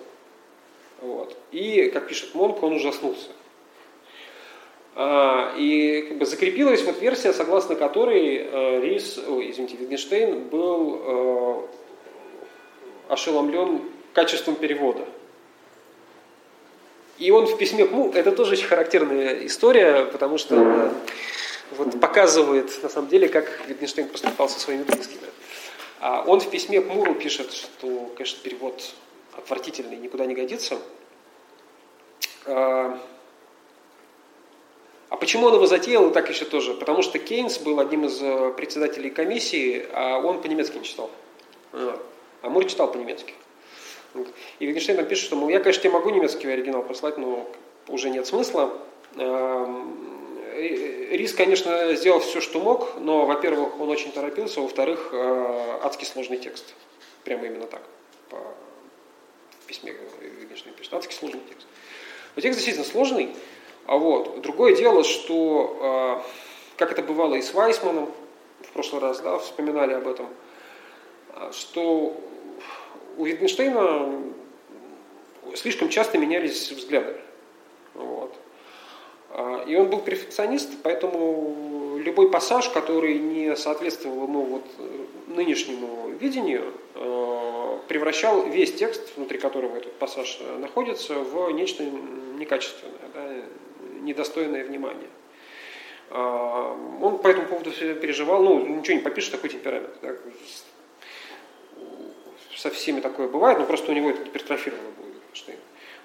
Вот. 1.02 1.38
И, 1.52 1.90
как 1.94 2.08
пишет 2.08 2.34
Монк, 2.34 2.62
он 2.64 2.74
ужаснулся. 2.74 3.30
А, 4.96 5.54
и 5.58 6.04
как 6.04 6.18
бы 6.20 6.26
закрепилась 6.26 6.84
вот 6.84 7.02
версия, 7.02 7.34
согласно 7.34 7.76
которой 7.76 8.38
э, 8.38 8.80
Рис, 8.80 9.18
ой, 9.28 9.52
извините, 9.52 9.76
Wittgenstein 9.76 10.48
был 10.48 11.02
э, 11.04 11.62
ошеломлен 13.10 13.82
качеством 14.14 14.56
перевода. 14.56 15.06
И 17.18 17.30
он 17.32 17.46
в 17.46 17.58
письме 17.58 17.86
Му, 17.86 18.12
это 18.14 18.32
тоже 18.32 18.54
очень 18.54 18.68
характерная 18.68 19.46
история, 19.46 20.06
потому 20.06 20.38
что 20.38 20.56
она 20.56 20.94
вот 21.72 22.00
показывает, 22.00 22.72
на 22.82 22.90
самом 22.90 23.10
деле, 23.10 23.28
как 23.28 23.50
Wittgenstein 23.68 24.08
поступал 24.08 24.48
со 24.48 24.60
своими 24.60 24.84
близкими. 24.84 25.22
А 26.08 26.22
он 26.22 26.40
в 26.40 26.52
письме 26.52 26.82
к 26.82 26.88
Муру 26.88 27.16
пишет, 27.16 27.52
что, 27.52 28.12
конечно, 28.16 28.38
перевод 28.44 28.94
отвратительный, 29.36 29.98
никуда 29.98 30.28
не 30.28 30.36
годится. 30.36 30.78
А, 32.46 33.00
а 35.10 35.18
почему 35.18 35.48
он 35.48 35.56
его 35.56 35.66
затеял, 35.66 36.12
так 36.12 36.30
еще 36.30 36.46
тоже? 36.46 36.76
Потому 36.76 37.02
что 37.02 37.18
Кейнс 37.18 37.58
был 37.58 37.80
одним 37.80 38.06
из 38.06 38.22
э, 38.22 38.54
председателей 38.56 39.10
комиссии, 39.10 39.88
а 39.94 40.20
он 40.20 40.44
по-немецки 40.44 40.78
не 40.78 40.84
читал. 40.84 41.10
А 41.74 42.50
Мур 42.50 42.66
читал 42.66 42.92
по-немецки. 42.92 43.34
И 44.60 44.68
Wittgenstein 44.68 44.98
там 44.98 45.08
пишет, 45.08 45.26
что, 45.26 45.36
мол, 45.36 45.50
я, 45.50 45.60
конечно, 45.60 45.82
тебе 45.82 45.94
могу 45.94 46.12
немецкий 46.12 46.48
оригинал 46.48 46.84
послать, 46.84 47.18
но 47.18 47.50
уже 47.88 48.12
нет 48.12 48.28
смысла. 48.28 48.78
Рис, 50.56 51.34
конечно, 51.34 51.94
сделал 51.96 52.20
все, 52.20 52.40
что 52.42 52.60
мог, 52.60 52.98
но, 53.00 53.26
во-первых, 53.26 53.80
он 53.80 53.90
очень 53.90 54.12
торопился, 54.12 54.62
во-вторых, 54.62 55.10
э, 55.12 55.80
адски 55.84 56.06
сложный 56.06 56.38
текст. 56.38 56.74
Прямо 57.24 57.46
именно 57.46 57.68
так. 57.68 57.82
По 58.30 58.38
письме 59.68 59.92
Wittgenstein 59.92 60.74
пишет. 60.78 60.94
Адски 60.94 61.14
сложный 61.14 61.42
текст. 61.50 61.68
Но 62.36 62.42
текст 62.42 62.58
действительно 62.58 62.86
сложный. 62.86 63.36
А 63.86 63.98
вот. 63.98 64.42
Другое 64.42 64.76
дело, 64.76 65.04
что, 65.04 66.24
э, 66.24 66.78
как 66.78 66.92
это 66.92 67.02
бывало 67.02 67.36
и 67.36 67.42
с 67.42 67.54
Вайсманом, 67.54 68.12
в 68.62 68.72
прошлый 68.72 69.02
раз 69.02 69.20
да, 69.20 69.38
вспоминали 69.40 69.94
об 69.94 70.08
этом, 70.08 70.28
что 71.52 72.16
у 73.18 73.26
Wittgensteina 73.26 74.34
слишком 75.54 75.90
часто 75.90 76.18
менялись 76.18 76.72
взгляды. 76.72 77.20
Вот. 77.94 78.34
А, 79.38 79.66
и 79.68 79.76
он 79.76 79.90
был 79.90 80.00
перфекционист, 80.00 80.72
поэтому 80.82 81.98
любой 82.00 82.32
пассаж, 82.32 82.70
который 82.70 83.20
не 83.20 83.54
соответствовал 83.58 84.24
ему 84.24 84.44
вот 84.44 84.66
нынешнему 85.28 86.10
видению, 86.12 86.72
а, 86.96 87.82
превращал 87.90 88.48
весь 88.48 88.74
текст, 88.74 89.18
внутри 89.18 89.38
которого 89.38 89.76
этот 89.76 89.92
пассаж 89.96 90.40
находится, 90.60 91.16
в 91.16 91.52
нечто 91.52 91.84
некачественное, 91.84 92.96
да, 93.14 93.34
недостойное 94.00 94.64
внимания. 94.64 95.10
А, 96.12 96.74
он 97.02 97.18
по 97.18 97.28
этому 97.28 97.48
поводу 97.48 97.72
переживал, 97.72 98.42
ну, 98.42 98.66
ничего 98.66 98.96
не 98.96 99.04
попишешь, 99.04 99.32
такой 99.32 99.50
темперамент. 99.50 99.96
Да, 100.02 100.16
со 102.56 102.70
всеми 102.70 103.02
такое 103.02 103.28
бывает, 103.28 103.60
но 103.60 103.66
просто 103.66 103.92
у 103.92 103.96
него 103.96 104.12
это 104.12 104.24
гипертрофировано 104.24 104.92
будет. 104.92 105.58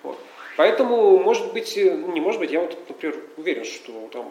Вот. 0.03 0.18
Поэтому, 0.61 1.16
может 1.16 1.54
быть, 1.54 1.74
не 1.74 2.20
может 2.20 2.38
быть, 2.38 2.50
я 2.50 2.61
вот, 2.61 2.76
например, 2.86 3.16
уверен, 3.38 3.64
что 3.64 4.11
там 4.12 4.26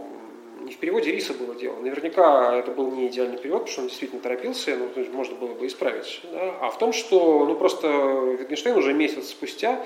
не 0.61 0.73
в 0.73 0.77
переводе 0.77 1.11
риса 1.11 1.33
было 1.33 1.55
дело. 1.55 1.77
Наверняка 1.81 2.55
это 2.55 2.69
был 2.69 2.91
не 2.91 3.07
идеальный 3.07 3.39
перевод, 3.39 3.61
потому 3.61 3.71
что 3.71 3.81
он 3.81 3.87
действительно 3.87 4.21
торопился, 4.21 4.77
ну, 4.77 5.05
можно 5.11 5.35
было 5.35 5.55
бы 5.55 5.65
исправить. 5.65 6.21
Да? 6.31 6.53
А 6.61 6.69
в 6.69 6.77
том, 6.77 6.93
что 6.93 7.47
ну, 7.47 7.55
просто 7.55 7.87
Wittgenstein 7.87 8.77
уже 8.77 8.93
месяц 8.93 9.29
спустя 9.29 9.83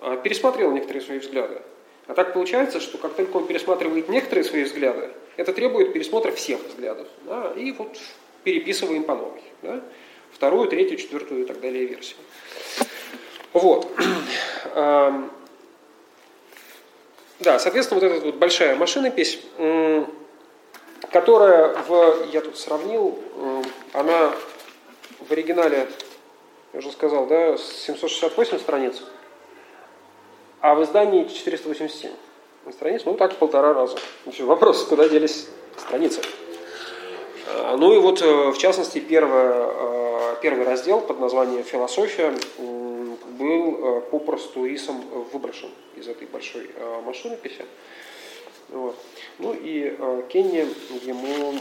а, 0.00 0.18
пересмотрел 0.18 0.72
некоторые 0.72 1.00
свои 1.00 1.20
взгляды. 1.20 1.62
А 2.06 2.12
так 2.12 2.34
получается, 2.34 2.80
что 2.80 2.98
как 2.98 3.14
только 3.14 3.38
он 3.38 3.46
пересматривает 3.46 4.10
некоторые 4.10 4.44
свои 4.44 4.64
взгляды, 4.64 5.08
это 5.38 5.54
требует 5.54 5.94
пересмотра 5.94 6.32
всех 6.32 6.62
взглядов. 6.68 7.08
Да? 7.24 7.54
И 7.56 7.72
вот 7.72 7.96
переписываем 8.44 9.04
по 9.04 9.14
новой. 9.14 9.40
Да? 9.62 9.82
вторую, 10.34 10.68
третью, 10.68 10.98
четвертую 10.98 11.44
и 11.44 11.46
так 11.46 11.62
далее 11.62 11.86
версию. 11.86 12.18
Вот. 13.54 13.90
Да, 17.40 17.58
соответственно, 17.58 18.00
вот 18.00 18.10
эта 18.10 18.26
вот 18.26 18.34
большая 18.34 18.74
машинопись, 18.76 19.40
которая 21.12 21.74
в, 21.88 22.26
я 22.32 22.40
тут 22.40 22.58
сравнил, 22.58 23.18
она 23.92 24.32
в 25.20 25.32
оригинале, 25.32 25.88
я 26.72 26.78
уже 26.80 26.90
сказал, 26.90 27.26
да, 27.26 27.56
768 27.56 28.58
страниц, 28.58 29.02
а 30.60 30.74
в 30.74 30.82
издании 30.82 31.24
487 31.24 32.10
страниц, 32.72 33.02
ну 33.04 33.14
так 33.14 33.32
в 33.32 33.36
полтора 33.36 33.72
раза. 33.72 33.96
Вопрос, 34.40 34.84
куда 34.84 35.08
делись 35.08 35.48
страницы. 35.76 36.20
А, 37.46 37.76
ну 37.76 37.94
и 37.94 37.98
вот, 37.98 38.20
э, 38.20 38.50
в 38.50 38.58
частности, 38.58 38.98
первая 38.98 39.68
э, 39.68 40.34
первый 40.42 40.66
раздел 40.66 41.00
под 41.00 41.20
названием 41.20 41.64
«Философия» 41.64 42.34
был 43.38 43.98
э, 43.98 44.00
попросту 44.10 44.66
рисом 44.66 45.00
выброшен 45.32 45.70
из 45.96 46.08
этой 46.08 46.26
большой 46.26 46.70
э, 46.74 47.00
машинописи. 47.04 47.64
Вот. 48.68 48.96
Ну 49.38 49.54
и 49.54 49.96
э, 49.98 50.22
Кенни 50.28 50.66
ему 51.06 51.54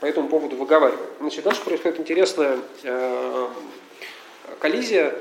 по 0.00 0.06
этому 0.06 0.28
поводу 0.28 0.56
выговаривает. 0.56 1.10
Значит, 1.18 1.44
дальше 1.44 1.64
происходит 1.64 1.98
интересная 1.98 2.58
коллизия, 4.60 5.14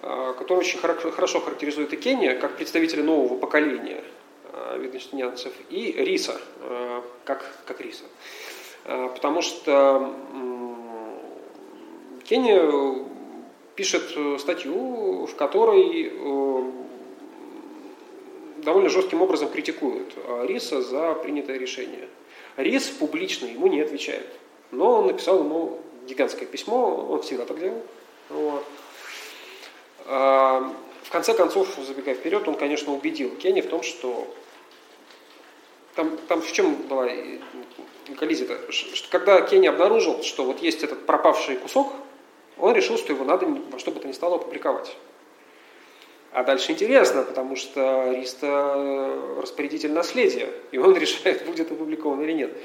которая 0.00 0.60
очень 0.60 0.78
хорошо 0.78 1.40
характеризует 1.40 1.92
и 1.92 1.96
Кенни 1.96 2.34
как 2.34 2.56
представителя 2.56 3.02
нового 3.02 3.36
поколения 3.36 4.04
видночтенянцев, 4.76 5.52
и 5.70 5.92
Риса, 5.92 6.40
как, 7.24 7.44
как 7.66 7.80
Риса. 7.80 8.04
Потому 8.84 9.42
что 9.42 10.14
Кенни 12.30 12.52
э, 12.52 13.04
пишет 13.76 14.12
э, 14.16 14.36
статью, 14.38 15.26
в 15.26 15.34
которой 15.36 16.12
э, 16.12 16.62
довольно 18.58 18.88
жестким 18.88 19.22
образом 19.22 19.48
критикует 19.48 20.14
Риса 20.42 20.82
за 20.82 21.14
принятое 21.14 21.58
решение. 21.58 22.08
Рис 22.56 22.88
публично 22.88 23.46
ему 23.46 23.68
не 23.68 23.80
отвечает, 23.80 24.28
но 24.70 25.00
он 25.00 25.06
написал 25.06 25.38
ему 25.38 25.80
гигантское 26.06 26.46
письмо, 26.46 27.06
он 27.10 27.22
всегда 27.22 27.44
так 27.44 27.58
делал. 27.58 27.82
Вот. 28.28 28.64
А, 30.06 30.72
в 31.02 31.10
конце 31.10 31.34
концов, 31.34 31.68
забегая 31.86 32.14
вперед, 32.14 32.46
он, 32.46 32.54
конечно, 32.54 32.92
убедил 32.92 33.34
Кенни 33.36 33.60
в 33.60 33.68
том, 33.68 33.82
что 33.82 34.26
там, 35.94 36.16
там 36.28 36.42
в 36.42 36.52
чем 36.52 36.74
была 36.74 37.08
коллизия? 38.18 38.48
Что 38.70 39.08
когда 39.10 39.40
Кенни 39.40 39.66
обнаружил, 39.66 40.22
что 40.22 40.44
вот 40.44 40.60
есть 40.60 40.82
этот 40.82 41.06
пропавший 41.06 41.56
кусок, 41.56 41.92
он 42.58 42.74
решил, 42.74 42.98
что 42.98 43.12
его 43.12 43.24
надо 43.24 43.46
во 43.46 43.78
что 43.78 43.90
бы 43.90 44.00
то 44.00 44.08
ни 44.08 44.12
стало 44.12 44.36
опубликовать. 44.36 44.96
А 46.32 46.44
дальше 46.44 46.70
интересно, 46.72 47.22
потому 47.22 47.56
что 47.56 48.12
Риста 48.12 49.38
распорядитель 49.40 49.92
наследия, 49.92 50.48
и 50.70 50.78
он 50.78 50.96
решает, 50.98 51.44
будет 51.44 51.72
опубликован 51.72 52.22
или 52.22 52.32
нет. 52.32 52.56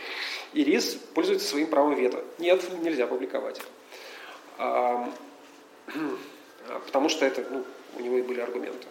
И 0.53 0.63
Рис 0.63 0.97
пользуется 1.13 1.47
своим 1.47 1.67
правом 1.67 1.95
вето. 1.95 2.23
Нет, 2.37 2.63
нельзя 2.81 3.07
публиковать. 3.07 3.61
А, 4.57 5.11
потому 6.85 7.09
что 7.09 7.25
это, 7.25 7.43
ну, 7.49 7.63
у 7.97 8.01
него 8.01 8.17
и 8.17 8.21
были 8.21 8.39
аргументы. 8.39 8.87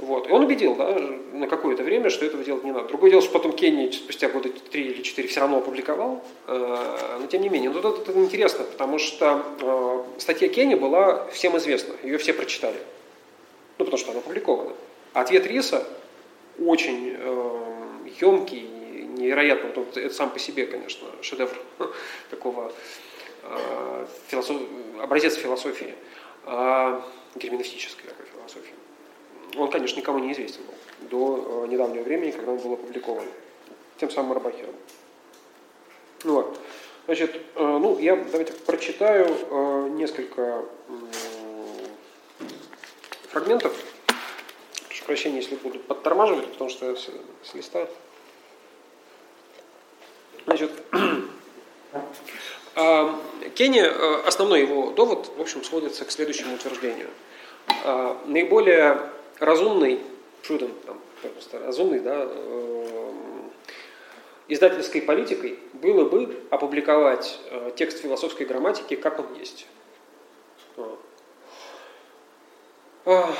Вот. 0.00 0.28
И 0.28 0.32
он 0.32 0.44
убедил 0.44 0.76
да, 0.76 0.98
на 1.32 1.46
какое-то 1.46 1.82
время, 1.82 2.08
что 2.08 2.24
этого 2.24 2.42
делать 2.42 2.64
не 2.64 2.72
надо. 2.72 2.88
Другое 2.88 3.10
дело, 3.10 3.22
что 3.22 3.32
потом 3.32 3.52
Кенни 3.52 3.90
спустя 3.90 4.30
года 4.30 4.48
три 4.48 4.84
или 4.84 5.02
четыре 5.02 5.28
все 5.28 5.40
равно 5.40 5.58
опубликовал. 5.58 6.24
Э, 6.46 7.18
но 7.20 7.26
тем 7.26 7.42
не 7.42 7.50
менее, 7.50 7.70
ну, 7.70 7.78
это, 7.78 7.88
это 7.88 8.18
интересно, 8.18 8.64
потому 8.64 8.98
что 8.98 9.44
э, 9.60 10.18
статья 10.18 10.48
Кенни 10.48 10.74
была 10.74 11.26
всем 11.32 11.56
известна, 11.58 11.94
ее 12.02 12.16
все 12.16 12.32
прочитали. 12.32 12.78
Ну, 13.76 13.84
потому 13.84 13.98
что 13.98 14.12
она 14.12 14.20
опубликована. 14.20 14.72
Ответ 15.12 15.46
Риса 15.46 15.86
очень 16.58 17.16
э, 17.18 17.60
емкий, 18.22 18.62
невероятно. 19.18 19.84
Это 19.96 20.14
сам 20.14 20.30
по 20.30 20.38
себе, 20.38 20.66
конечно, 20.66 21.08
шедевр 21.20 21.56
такого 22.30 22.72
э, 23.42 24.06
философ... 24.28 24.56
образец 25.02 25.34
философии, 25.34 25.94
э, 26.46 27.00
герменевтической 27.36 28.10
философии 28.32 28.79
он, 29.56 29.70
конечно, 29.70 29.98
никому 29.98 30.18
не 30.18 30.32
известен 30.32 30.62
был 30.62 30.74
до 31.08 31.64
э, 31.64 31.68
недавнего 31.68 32.02
времени, 32.02 32.30
когда 32.30 32.52
он 32.52 32.58
был 32.58 32.74
опубликован 32.74 33.26
тем 33.98 34.10
самым 34.10 34.32
Рабахером. 34.32 34.74
Ну, 36.24 36.34
вот. 36.34 36.58
Значит, 37.06 37.34
э, 37.34 37.40
ну, 37.56 37.98
я 37.98 38.16
давайте 38.16 38.52
прочитаю 38.52 39.26
э, 39.28 39.88
несколько 39.92 40.64
фрагментов. 43.30 43.74
Прошу 44.86 45.04
прощения, 45.04 45.36
если 45.36 45.56
буду 45.56 45.78
подтормаживать, 45.80 46.46
потому 46.52 46.70
что 46.70 46.90
я 46.90 46.96
с, 46.96 47.54
листа. 47.54 47.88
Значит, 50.46 50.70
а, 52.74 53.20
Кенни, 53.54 53.80
основной 54.26 54.62
его 54.62 54.90
довод, 54.90 55.30
в 55.36 55.40
общем, 55.40 55.64
сводится 55.64 56.04
к 56.04 56.10
следующему 56.10 56.54
утверждению. 56.54 57.08
Наиболее 58.26 59.10
разумный, 59.40 60.00
prudent, 60.42 60.74
там, 60.86 61.00
разумный, 61.64 62.00
да, 62.00 62.28
э, 62.28 63.12
издательской 64.48 65.02
политикой 65.02 65.58
было 65.72 66.08
бы 66.08 66.42
опубликовать 66.50 67.40
э, 67.50 67.72
текст 67.74 67.98
философской 67.98 68.46
грамматики, 68.46 68.94
как 68.94 69.18
он 69.18 69.26
есть. 69.38 69.66
А. 73.06 73.34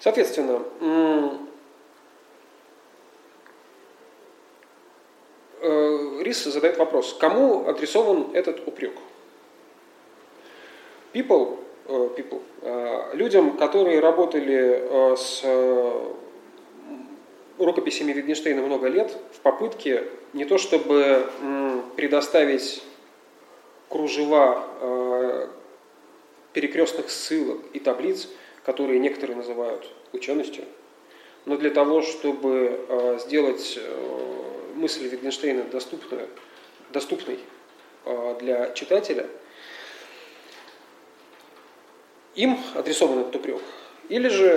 Соответственно, 0.00 0.62
э, 0.80 1.28
Рис 6.22 6.44
задает 6.44 6.78
вопрос, 6.78 7.16
кому 7.18 7.68
адресован 7.68 8.30
этот 8.34 8.66
упрек? 8.66 8.92
People, 11.18 11.58
э, 11.86 12.08
people 12.16 12.42
людям, 13.14 13.56
которые 13.56 13.98
работали 14.00 15.16
с 15.16 15.42
рукописями 17.58 18.12
Wittgensteina 18.12 18.62
много 18.62 18.86
лет 18.88 19.16
в 19.32 19.40
попытке 19.40 20.04
не 20.32 20.44
то 20.44 20.58
чтобы 20.58 21.26
предоставить 21.96 22.82
кружева 23.88 24.64
э, 24.80 25.48
перекрестных 26.52 27.10
ссылок 27.10 27.58
и 27.72 27.80
таблиц, 27.80 28.28
которые 28.64 28.98
некоторые 28.98 29.36
называют 29.36 29.90
ученостью, 30.12 30.64
но 31.46 31.56
для 31.56 31.70
того, 31.70 32.02
чтобы 32.02 32.80
э, 32.88 33.18
сделать 33.20 33.78
э, 33.80 34.74
мысль 34.74 35.08
Wittgensteina 35.08 35.68
доступную, 35.70 36.28
доступной 36.92 37.38
для 38.40 38.70
читателя, 38.70 39.26
им 42.38 42.58
адресован 42.74 43.20
этот 43.20 43.36
упрек. 43.36 43.60
Или 44.08 44.28
же 44.28 44.48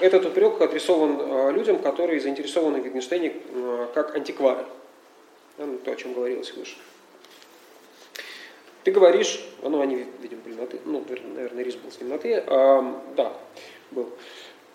этот 0.00 0.26
упрек 0.26 0.60
адресован 0.60 1.52
людям, 1.52 1.80
которые 1.80 2.20
заинтересованы 2.20 2.80
в 2.80 2.86
Wittgensteiне 2.86 3.32
как 3.94 4.14
антиквары. 4.14 4.64
Ну, 5.58 5.76
то, 5.78 5.90
о 5.90 5.96
чем 5.96 6.12
говорилось 6.12 6.52
выше. 6.52 6.76
Ты 8.84 8.92
говоришь, 8.92 9.44
ну 9.62 9.80
они, 9.80 10.06
видимо, 10.22 10.40
были 10.42 10.54
на 10.54 10.66
ты, 10.66 10.80
ну, 10.84 11.04
наверное, 11.34 11.64
Рис 11.64 11.74
был 11.74 11.90
с 11.90 12.00
ним 12.00 12.10
на 12.10 12.18
ты, 12.18 12.42
а, 12.46 13.02
да, 13.16 13.32
был. 13.90 14.08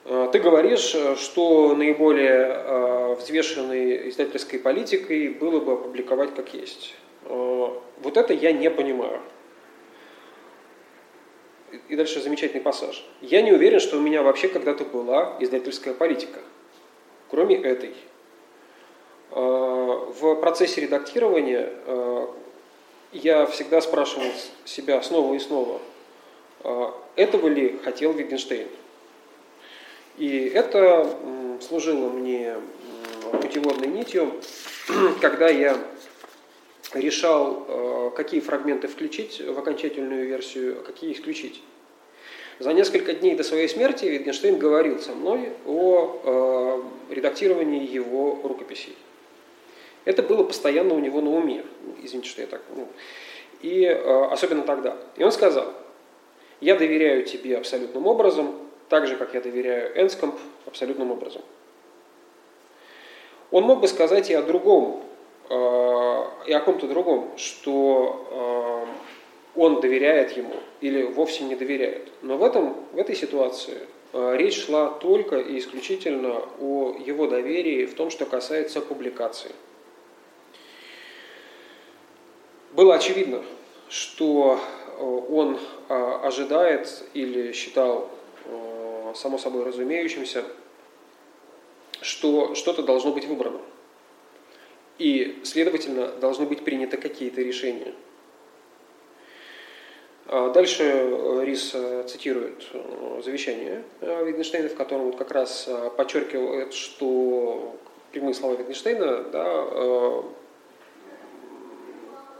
А, 0.06 0.28
ты 0.28 0.40
говоришь, 0.40 0.96
что 1.18 1.74
наиболее 1.74 2.54
а, 2.54 3.16
взвешенной 3.16 4.10
издательской 4.10 4.60
политикой 4.60 5.30
было 5.30 5.60
бы 5.60 5.74
опубликовать 5.74 6.36
как 6.36 6.54
есть. 6.54 6.96
А, 7.26 7.82
вот 8.02 8.18
это 8.18 8.34
я 8.34 8.52
не 8.52 8.70
понимаю. 8.70 9.22
И 11.90 11.96
дальше 11.96 12.22
замечательный 12.22 12.62
пассаж. 12.62 13.06
Я 13.22 13.42
не 13.42 13.52
уверен, 13.52 13.80
что 13.80 13.98
у 13.98 14.02
меня 14.02 14.24
вообще 14.24 14.48
когда-то 14.48 14.86
была 14.86 15.36
издательская 15.40 15.94
политика, 15.94 16.40
кроме 17.30 17.56
этой. 17.56 17.94
В 19.32 20.36
процессе 20.36 20.82
редактирования 20.82 21.74
я 23.14 23.46
всегда 23.46 23.82
спрашивал 23.82 24.28
себя 24.66 25.02
снова 25.02 25.34
и 25.34 25.40
снова, 25.40 25.80
а, 26.64 26.94
этого 27.16 27.48
ли 27.48 27.80
хотел 27.84 28.14
Wittgenstein. 28.14 28.68
И 30.18 30.52
это 30.54 31.10
служило 31.62 32.10
мне 32.10 32.56
путеводной 33.42 33.88
нитью, 33.88 34.34
когда 35.22 35.50
я 35.50 35.78
решал, 36.94 37.66
а, 37.68 38.10
какие 38.12 38.40
фрагменты 38.40 38.88
включить 38.88 39.42
в 39.42 39.58
окончательную 39.58 40.28
версию, 40.28 40.80
а 40.80 40.84
какие 40.84 41.14
исключить. 41.14 41.62
За 42.60 42.72
несколько 42.74 43.14
дней 43.14 43.36
до 43.36 43.44
своей 43.44 43.68
смерти 43.68 44.06
Wittgenstein 44.06 44.58
говорил 44.58 45.00
со 45.00 45.14
мной 45.14 45.54
о 45.66 46.84
редактировании 47.10 47.86
его 47.90 48.40
рукописей. 48.44 48.96
Это 50.06 50.22
было 50.22 50.44
постоянно 50.44 50.94
у 50.94 51.00
него 51.00 51.22
на 51.22 51.32
уме. 51.32 51.64
Извините, 52.02 52.30
что 52.30 52.42
я 52.42 52.48
так... 52.48 52.62
Ну, 52.76 52.88
и 53.62 53.86
э, 53.86 54.26
особенно 54.26 54.64
тогда. 54.64 54.98
И 55.16 55.24
он 55.24 55.32
сказал, 55.32 55.74
я 56.60 56.76
доверяю 56.76 57.24
тебе 57.24 57.58
абсолютным 57.58 58.08
образом, 58.08 58.56
так 58.90 59.08
же, 59.08 59.16
как 59.16 59.34
я 59.34 59.42
доверяю 59.42 60.00
Энскомп 60.00 60.36
абсолютным 60.66 61.12
образом. 61.12 61.42
Он 63.52 63.64
мог 63.64 63.80
бы 63.80 63.88
сказать 63.88 64.30
и 64.30 64.34
о 64.34 64.42
другом, 64.42 65.02
э, 65.02 65.13
и 65.50 66.52
о 66.54 66.60
ком-то 66.64 66.88
другом, 66.88 67.32
что 67.38 68.88
э, 69.56 69.60
он 69.60 69.82
доверяет 69.82 70.36
ему 70.38 70.56
или 70.82 71.04
вовсе 71.04 71.44
не 71.44 71.56
доверяет. 71.56 72.10
Но 72.22 72.38
в, 72.38 72.44
этом, 72.44 72.76
в 72.92 72.98
этой 72.98 73.16
ситуации 73.16 73.80
э, 74.14 74.36
речь 74.38 74.66
шла 74.66 74.90
только 74.90 75.38
и 75.38 75.60
исключительно 75.60 76.42
о 76.60 76.96
его 76.98 77.28
доверии 77.28 77.86
в 77.86 77.96
том, 77.96 78.10
что 78.10 78.26
касается 78.26 78.82
публикации. 78.82 79.52
Было 82.72 82.96
очевидно, 82.96 83.44
что 83.88 84.60
он 85.00 85.60
ожидает 85.90 87.04
или 87.14 87.52
считал 87.52 88.10
само 89.14 89.38
собой 89.38 89.64
разумеющимся, 89.64 90.44
что 92.02 92.56
что-то 92.56 92.82
должно 92.82 93.12
быть 93.12 93.26
выбрано. 93.26 93.60
И, 95.00 95.42
следовательно, 95.44 96.08
должны 96.08 96.46
быть 96.46 96.64
приняты 96.64 96.98
какие-то 96.98 97.42
решения. 97.42 97.94
А 100.28 100.52
дальше 100.52 100.84
Рис 101.44 101.76
цитирует 102.10 102.70
завещание 103.24 103.84
Wittgensteina, 104.02 104.70
в 104.70 104.76
котором 104.76 105.08
он 105.08 105.14
как 105.14 105.32
раз 105.32 105.68
подчеркивает, 105.98 106.74
что 106.74 107.76
прямые 108.12 108.34
слова 108.34 108.54
Wittgensteina 108.54 109.30
да, 109.32 110.24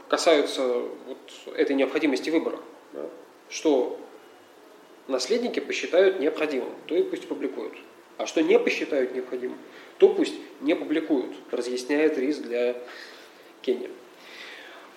касаются 0.08 0.62
вот 1.06 1.56
этой 1.56 1.76
необходимости 1.76 2.30
выбора. 2.30 2.58
Да, 2.92 3.06
что 3.50 3.98
наследники 5.08 5.60
посчитают 5.60 6.20
необходимым, 6.20 6.70
то 6.86 6.94
и 6.94 7.02
пусть 7.02 7.28
публикуют. 7.28 7.74
А 8.16 8.26
что 8.26 8.42
не 8.42 8.58
посчитают 8.58 9.12
необходимым, 9.14 9.58
то 9.98 10.08
пусть 10.08 10.34
не 10.60 10.74
публикуют, 10.74 11.32
разъясняет 11.50 12.18
РИС 12.18 12.38
для 12.38 12.76
Кении. 13.62 13.90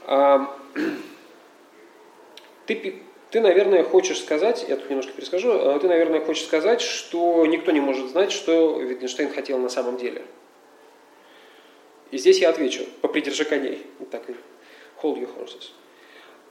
А, 0.06 0.58
ты, 2.66 3.02
ты, 3.30 3.42
наверное, 3.42 3.84
хочешь 3.84 4.20
сказать, 4.22 4.66
я 4.68 4.78
тут 4.78 4.90
немножко 4.90 5.14
перескажу, 5.14 5.52
а 5.52 5.80
ты, 5.80 5.88
наверное, 5.88 6.22
хочешь 6.22 6.46
сказать, 6.46 6.82
что 6.82 7.46
никто 7.46 7.72
не 7.72 7.82
может 7.82 8.10
знать, 8.10 8.32
что 8.32 8.82
Wittgenstein 8.82 9.34
хотел 9.34 9.58
на 9.60 9.70
самом 9.70 9.98
деле. 9.98 10.24
И 12.12 12.18
здесь 12.18 12.40
я 12.40 12.50
отвечу, 12.50 12.86
попридержи 13.02 13.44
коней. 13.44 13.86
Так 14.12 14.24
hold 15.02 15.20
your 15.20 15.30
horses. 15.38 15.72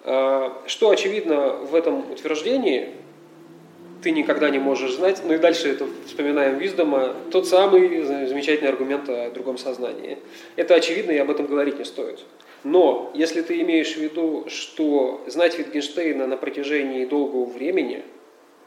А, 0.04 0.62
что 0.66 0.90
очевидно 0.90 1.54
в 1.54 1.74
этом 1.74 2.10
утверждении, 2.10 2.94
ты 4.02 4.10
никогда 4.10 4.50
не 4.50 4.58
можешь 4.58 4.94
знать, 4.94 5.22
ну 5.24 5.34
и 5.34 5.38
дальше 5.38 5.68
это 5.68 5.86
вспоминаем 6.06 6.58
Виздома, 6.58 7.14
тот 7.30 7.46
самый 7.46 8.02
замечательный 8.02 8.68
аргумент 8.68 9.08
о 9.08 9.30
другом 9.30 9.58
сознании. 9.58 10.18
Это 10.56 10.74
очевидно, 10.74 11.12
и 11.12 11.18
об 11.18 11.30
этом 11.30 11.46
говорить 11.46 11.78
не 11.78 11.84
стоит. 11.84 12.20
Но 12.64 13.10
если 13.14 13.42
ты 13.42 13.60
имеешь 13.60 13.94
в 13.94 14.00
виду, 14.00 14.44
что 14.48 15.22
знать 15.26 15.58
Витгенштейна 15.58 16.26
на 16.26 16.36
протяжении 16.36 17.04
долгого 17.04 17.44
времени, 17.44 18.02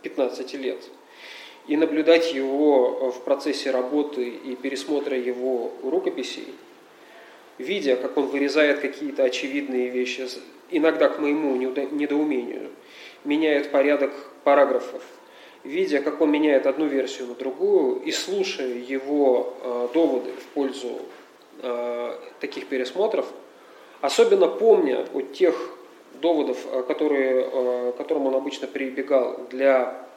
15 0.04 0.54
лет, 0.56 0.80
и 1.68 1.78
наблюдать 1.78 2.34
его 2.34 3.12
в 3.12 3.24
процессе 3.24 3.72
работы 3.72 4.28
и 4.30 4.56
пересмотра 4.56 5.18
его 5.18 5.72
рукописей– 5.84 6.48
видя, 7.60 7.98
как 7.98 8.18
он 8.18 8.28
вырезает 8.28 8.80
какие-то 8.80 9.24
очевидные 9.24 9.90
вещи, 9.90 10.28
иногда 10.72 11.10
к 11.10 11.20
моему 11.20 11.56
недоумению, 11.56 12.72
меняет 13.26 13.70
порядок 13.70 14.12
параграфов, 14.44 15.04
видя, 15.64 16.02
как 16.02 16.22
он 16.22 16.32
меняет 16.32 16.66
одну 16.66 16.86
версию 16.86 17.28
на 17.28 17.36
другую, 17.36 18.02
и 18.02 18.12
слушая 18.12 18.76
его 18.76 19.54
э, 19.62 19.88
доводы 19.94 20.32
в 20.32 20.46
пользу 20.54 21.00
э, 21.62 22.18
таких 22.40 22.68
пересмотров, 22.68 23.26
особенно 24.02 24.48
помня 24.48 25.06
о 25.14 25.22
тех 25.22 25.78
доводов, 26.22 26.58
э, 26.66 26.84
которые, 26.84 27.50
э, 27.52 27.94
которым 27.98 28.28
он 28.28 28.36
обычно 28.36 28.68
прибегал 28.68 29.48
для 29.50 30.08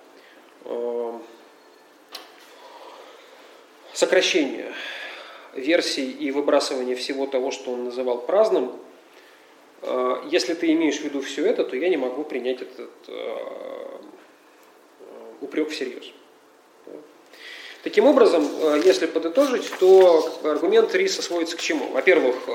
э, 0.64 1.12
сокращения 3.92 4.72
версий 5.54 6.10
и 6.10 6.30
выбрасывания 6.30 6.96
всего 6.96 7.26
того, 7.26 7.50
что 7.50 7.72
он 7.72 7.84
называл 7.84 8.18
праздным, 8.18 8.72
э, 9.82 10.22
если 10.30 10.54
ты 10.54 10.72
имеешь 10.72 10.98
в 10.98 11.04
виду 11.04 11.20
все 11.20 11.46
это, 11.46 11.64
то 11.64 11.76
я 11.76 11.88
не 11.88 11.96
могу 11.96 12.24
принять 12.24 12.62
этот 12.62 12.90
э, 13.08 13.81
упрек 15.42 15.70
всерьез. 15.70 16.12
Таким 17.82 18.06
образом, 18.06 18.48
э, 18.62 18.82
если 18.84 19.06
подытожить, 19.06 19.68
то 19.80 20.38
аргумент 20.44 20.94
Риса 20.94 21.20
сводится 21.20 21.56
к 21.56 21.60
чему? 21.60 21.88
Во-первых, 21.88 22.36
э, 22.46 22.50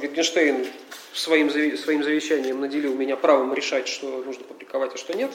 Wittgenstein 0.00 0.66
своим, 1.12 1.50
своим 1.76 2.02
завещанием 2.02 2.58
наделил 2.60 2.94
меня 2.94 3.16
правом 3.16 3.52
решать, 3.52 3.86
что 3.86 4.22
нужно 4.24 4.44
публиковать, 4.44 4.94
а 4.94 4.96
что 4.96 5.14
нет. 5.14 5.30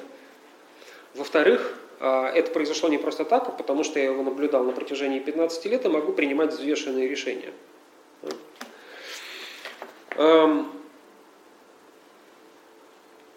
Во-вторых, 1.14 1.78
э, 1.99 2.32
это 2.34 2.49
произошло 2.52 2.90
не 2.90 2.98
просто 2.98 3.24
так, 3.24 3.48
а 3.48 3.52
потому 3.52 3.84
что 3.84 3.99
я 3.99 4.06
его 4.06 4.24
наблюдал 4.24 4.64
на 4.64 4.72
протяжении 4.72 5.20
15 5.20 5.66
лет 5.68 5.86
и 5.86 5.88
могу 5.88 6.14
принимать 6.14 6.53
взвешенные 6.53 7.08
решения. 7.08 7.53
Эм, 10.16 10.72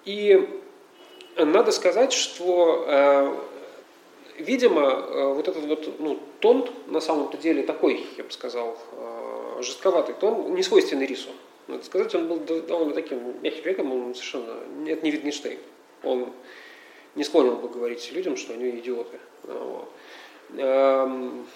и 0.06 0.48
надо 1.36 1.72
сказать, 1.72 2.12
что 2.12 3.42
видимо, 4.38 4.82
э, 4.82 5.32
вот 5.34 5.48
этот 5.48 5.64
вот 5.64 6.00
ну, 6.00 6.18
тон 6.40 6.68
на 6.86 7.00
самом-то 7.00 7.36
деле 7.36 7.62
такой, 7.62 8.06
я 8.16 8.24
бы 8.24 8.30
сказал, 8.30 8.76
э, 8.92 9.62
жестковатый 9.62 10.14
тон, 10.14 10.54
не 10.54 10.62
свойственный 10.62 11.06
рису. 11.06 11.30
Надо 11.66 11.84
сказать, 11.84 12.14
он 12.14 12.28
был 12.28 12.38
довольно 12.38 12.94
таким 12.94 13.40
мягким 13.40 13.62
человеком, 13.62 13.92
он 13.92 14.14
совершенно, 14.14 14.54
это 14.86 15.02
не 15.04 15.10
Витгенштейн. 15.10 15.58
Он 16.02 16.30
не 17.14 17.24
склонен 17.24 17.56
был 17.56 17.68
говорить 17.68 18.12
людям, 18.12 18.36
что 18.36 18.52
они 18.52 18.68
идиоты. 18.70 19.18
Эм, 20.58 21.46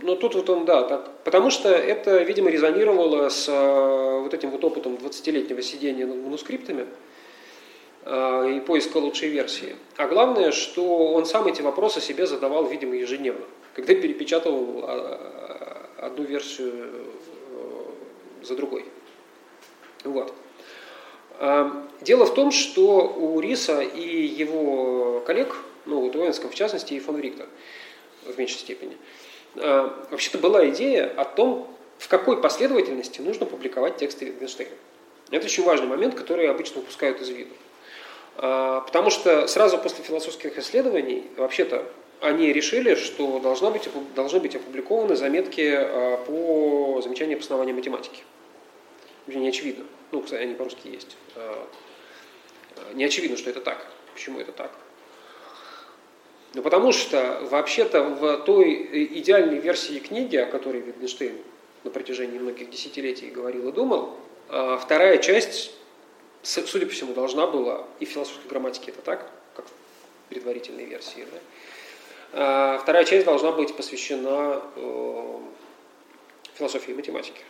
но 0.00 0.16
тут 0.16 0.34
вот 0.34 0.48
он, 0.48 0.64
да, 0.64 0.82
так, 0.84 1.10
потому 1.24 1.50
что 1.50 1.68
это, 1.68 2.22
видимо, 2.22 2.50
резонировало 2.50 3.28
с 3.28 3.48
э, 3.48 4.20
вот 4.20 4.32
этим 4.32 4.50
вот 4.50 4.64
опытом 4.64 4.94
20-летнего 4.94 5.60
сидения 5.60 6.06
над 6.06 6.16
манускриптами, 6.16 6.86
Э, 6.86 7.05
и 8.06 8.60
поиска 8.60 8.98
лучшей 8.98 9.30
версии. 9.30 9.74
А 9.96 10.06
главное, 10.06 10.52
что 10.52 11.12
он 11.12 11.26
сам 11.26 11.48
эти 11.48 11.60
вопросы 11.60 12.00
себе 12.00 12.26
задавал, 12.26 12.66
видимо, 12.66 12.94
ежедневно, 12.94 13.44
когда 13.74 13.94
перепечатывал 13.94 14.84
а, 14.84 15.88
одну 15.98 16.22
версию 16.22 16.72
э, 16.72 18.44
за 18.44 18.54
другой. 18.54 18.84
Вот. 20.04 20.32
Э, 21.40 21.68
дело 22.00 22.26
в 22.26 22.34
том, 22.34 22.52
что 22.52 23.08
у 23.08 23.40
Риса 23.40 23.80
и 23.80 24.26
его 24.26 25.20
коллег, 25.26 25.56
ну 25.84 26.02
у 26.02 26.08
Уэнском 26.08 26.50
в 26.50 26.54
частности, 26.54 26.94
и 26.94 27.00
фон 27.00 27.18
Рикта 27.18 27.46
в 28.24 28.38
меньшей 28.38 28.58
степени, 28.58 28.96
вообще-то 29.54 30.36
была 30.38 30.68
идея 30.68 31.10
о 31.16 31.24
том, 31.24 31.66
в 31.98 32.08
какой 32.08 32.40
последовательности 32.40 33.20
нужно 33.20 33.46
публиковать 33.46 33.96
тексты 33.96 34.26
Wittgensteina. 34.26 34.68
Это 35.30 35.46
очень 35.46 35.64
важный 35.64 35.86
момент, 35.86 36.14
который 36.14 36.48
обычно 36.48 36.82
упускают 36.82 37.20
из 37.20 37.30
виду. 37.30 37.54
А, 38.38 38.80
потому 38.80 39.10
что 39.10 39.46
сразу 39.46 39.78
после 39.78 40.04
философских 40.04 40.58
исследований, 40.58 41.24
вообще-то, 41.36 41.86
они 42.20 42.52
решили, 42.52 42.94
что 42.94 43.38
должна 43.38 43.70
быть, 43.70 43.88
должны 44.14 44.40
быть 44.40 44.56
опубликованы 44.56 45.16
заметки 45.16 45.74
а, 45.74 46.18
по 46.18 47.00
замечанию 47.02 47.36
обоснования 47.36 47.72
математики. 47.72 48.22
Не 49.26 49.48
очевидно. 49.48 49.84
Ну, 50.12 50.22
кстати, 50.22 50.42
они 50.42 50.54
по-русски 50.54 50.88
есть. 50.88 51.16
А, 51.34 51.66
не 52.94 53.04
очевидно, 53.04 53.36
что 53.36 53.50
это 53.50 53.60
так. 53.60 53.86
Почему 54.12 54.38
это 54.38 54.52
так? 54.52 54.70
Ну, 56.54 56.62
потому 56.62 56.92
что, 56.92 57.40
вообще-то, 57.50 58.02
в 58.02 58.38
той 58.38 58.88
идеальной 59.18 59.58
версии 59.58 59.98
книги, 59.98 60.36
о 60.36 60.46
которой 60.46 60.80
Wittgenstein 60.80 61.42
на 61.84 61.90
протяжении 61.90 62.38
многих 62.38 62.70
десятилетий 62.70 63.30
говорил 63.30 63.68
и 63.68 63.72
думал, 63.72 64.16
вторая 64.48 65.18
часть 65.18 65.72
судя 66.46 66.86
по 66.86 66.92
всему, 66.92 67.12
должна 67.12 67.46
была, 67.46 67.84
и 67.98 68.06
в 68.06 68.08
философской 68.08 68.48
грамматике 68.48 68.92
это 68.92 69.02
так, 69.02 69.30
как 69.56 69.66
в 69.66 70.28
предварительной 70.28 70.84
версии, 70.84 71.26
да? 71.32 71.38
а 72.32 72.78
вторая 72.78 73.04
часть 73.04 73.26
должна 73.26 73.50
быть 73.50 73.74
посвящена 73.74 74.62
э, 74.76 75.38
философии 76.54 76.92
и 76.92 76.94
математике. 76.94 77.40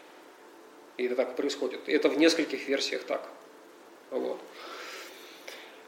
И 0.96 1.04
это 1.04 1.16
так 1.16 1.36
происходит. 1.36 1.80
И 1.88 1.92
это 1.92 2.08
в 2.08 2.16
нескольких 2.16 2.68
версиях 2.68 3.04
так. 3.04 3.22
Вот. 4.10 4.38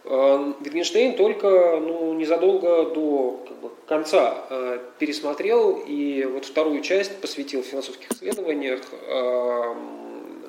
Wittgenstein 0.04 1.16
только 1.16 1.78
ну, 1.80 2.14
незадолго 2.14 2.90
до 2.90 3.44
как 3.46 3.56
бы, 3.58 3.70
конца 3.86 4.46
э, 4.48 4.78
пересмотрел 4.98 5.82
и 5.86 6.24
вот 6.24 6.44
вторую 6.44 6.82
часть 6.82 7.20
посвятил 7.20 7.62
философских 7.62 8.10
исследованиях 8.12 8.80
э, 8.92 9.74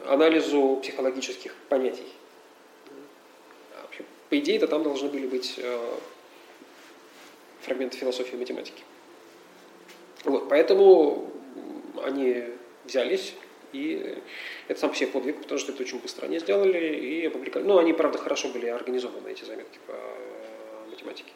анализу 0.07 0.80
психологических 0.81 1.53
понятий 1.68 2.07
по 4.30 4.38
идее, 4.38 4.57
это 4.57 4.68
там 4.68 4.84
должны 4.84 5.10
были 5.10 5.26
быть 5.26 5.56
э, 5.57 5.97
фрагменты 7.61 7.97
философии 7.97 8.35
и 8.35 8.38
математики. 8.38 8.84
Вот, 10.23 10.49
поэтому 10.49 11.31
они 12.03 12.43
взялись, 12.85 13.34
и 13.73 14.18
это 14.68 14.80
сам 14.80 14.91
по 14.91 14.95
себе 14.95 15.07
подвиг, 15.07 15.41
потому 15.41 15.60
что 15.60 15.72
это 15.72 15.84
очень 15.84 15.99
быстро 15.99 16.26
они 16.26 16.39
сделали 16.39 16.95
и 16.95 17.26
опубликовали. 17.26 17.68
Ну, 17.68 17.77
они, 17.77 17.93
правда, 17.93 18.18
хорошо 18.18 18.49
были 18.49 18.68
организованы, 18.68 19.30
эти 19.30 19.43
заметки 19.45 19.80
по 19.88 19.93
математике. 20.89 21.31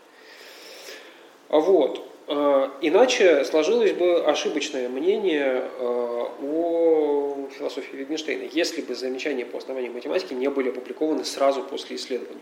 А 1.50 1.60
вот. 1.60 2.10
Э, 2.28 2.70
иначе 2.82 3.44
сложилось 3.44 3.92
бы 3.92 4.24
ошибочное 4.24 4.88
мнение 4.88 5.70
э, 5.80 6.26
о 6.44 7.50
философии 7.52 7.96
Wittgensteina, 8.00 8.50
если 8.52 8.82
бы 8.82 8.96
замечания 8.96 9.46
по 9.46 9.58
основанию 9.58 9.92
математики 9.92 10.34
не 10.34 10.50
были 10.50 10.70
опубликованы 10.70 11.26
сразу 11.26 11.64
после 11.64 11.98
исследований. 11.98 12.42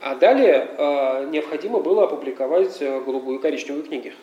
А 0.00 0.14
далее 0.16 0.68
э, 0.76 1.28
необходимо 1.30 1.80
было 1.80 2.04
опубликовать 2.04 2.82
э, 2.82 3.00
голубую 3.00 3.38
и 3.38 3.42
коричневую 3.42 3.84
книги. 3.84 4.14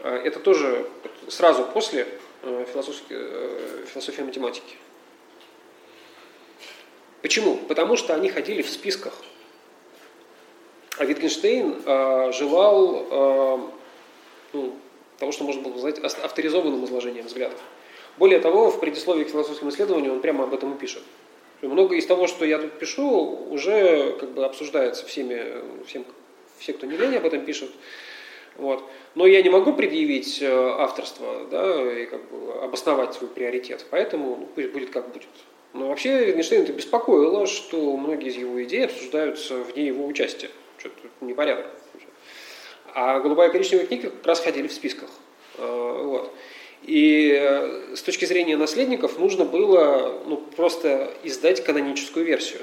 Э, 0.00 0.16
это 0.24 0.38
тоже 0.38 0.86
сразу 1.28 1.64
после 1.64 2.06
философии, 2.42 3.86
философии 3.86 4.22
математики. 4.22 4.76
Почему? 7.22 7.56
Потому 7.56 7.96
что 7.96 8.14
они 8.14 8.28
ходили 8.28 8.62
в 8.62 8.68
списках. 8.68 9.14
А 10.98 11.04
Wittgenstein 11.04 11.82
э, 11.86 12.32
желал 12.32 13.06
э, 13.10 13.58
ну, 14.52 14.76
того, 15.18 15.32
что 15.32 15.44
можно 15.44 15.62
было 15.62 15.72
назвать 15.72 15.98
авторизованным 16.00 16.84
изложением 16.84 17.26
взглядов. 17.26 17.58
Более 18.18 18.40
того, 18.40 18.70
в 18.70 18.78
предисловии 18.78 19.24
к 19.24 19.30
философскому 19.30 19.70
исследованию 19.70 20.12
он 20.12 20.20
прямо 20.20 20.44
об 20.44 20.52
этом 20.52 20.74
и 20.74 20.78
пишет. 20.78 21.02
Много 21.62 21.94
из 21.94 22.06
того, 22.06 22.26
что 22.26 22.44
я 22.44 22.58
тут 22.58 22.72
пишу, 22.78 23.46
уже 23.50 24.16
как 24.18 24.32
бы 24.32 24.44
обсуждается 24.44 25.06
всеми, 25.06 25.84
всем, 25.86 26.04
все, 26.58 26.72
кто 26.72 26.86
не 26.86 26.96
лень, 26.96 27.16
об 27.16 27.24
этом 27.24 27.44
пишут. 27.44 27.70
Вот. 28.56 28.84
Но 29.14 29.26
я 29.26 29.42
не 29.42 29.50
могу 29.50 29.72
предъявить 29.72 30.42
э, 30.42 30.48
авторство 30.50 31.46
да, 31.50 32.00
и 32.00 32.06
как 32.06 32.20
бы 32.30 32.52
обосновать 32.62 33.14
свой 33.14 33.30
приоритет, 33.30 33.86
поэтому 33.90 34.36
ну, 34.40 34.48
пусть 34.54 34.70
будет 34.70 34.90
как 34.90 35.10
будет. 35.12 35.28
Но 35.72 35.88
вообще 35.88 36.26
Витгенштейн 36.26 36.62
это 36.62 36.72
беспокоило, 36.72 37.46
что 37.46 37.96
многие 37.96 38.28
из 38.28 38.36
его 38.36 38.62
идей 38.62 38.84
обсуждаются 38.84 39.56
вне 39.56 39.86
его 39.86 40.04
участия. 40.04 40.50
Что-то 40.76 41.08
непорядок. 41.20 41.66
А 42.94 43.20
голубая 43.20 43.48
и 43.48 43.52
коричневая 43.52 43.86
книги 43.86 44.02
как 44.02 44.26
раз 44.26 44.40
ходили 44.40 44.66
в 44.66 44.72
списках. 44.72 45.10
Э, 45.58 46.02
вот. 46.04 46.34
И 46.82 47.32
э, 47.38 47.94
с 47.96 48.02
точки 48.02 48.24
зрения 48.24 48.56
наследников 48.56 49.18
нужно 49.18 49.44
было 49.44 50.20
ну, 50.26 50.36
просто 50.36 51.14
издать 51.22 51.62
каноническую 51.62 52.24
версию 52.24 52.62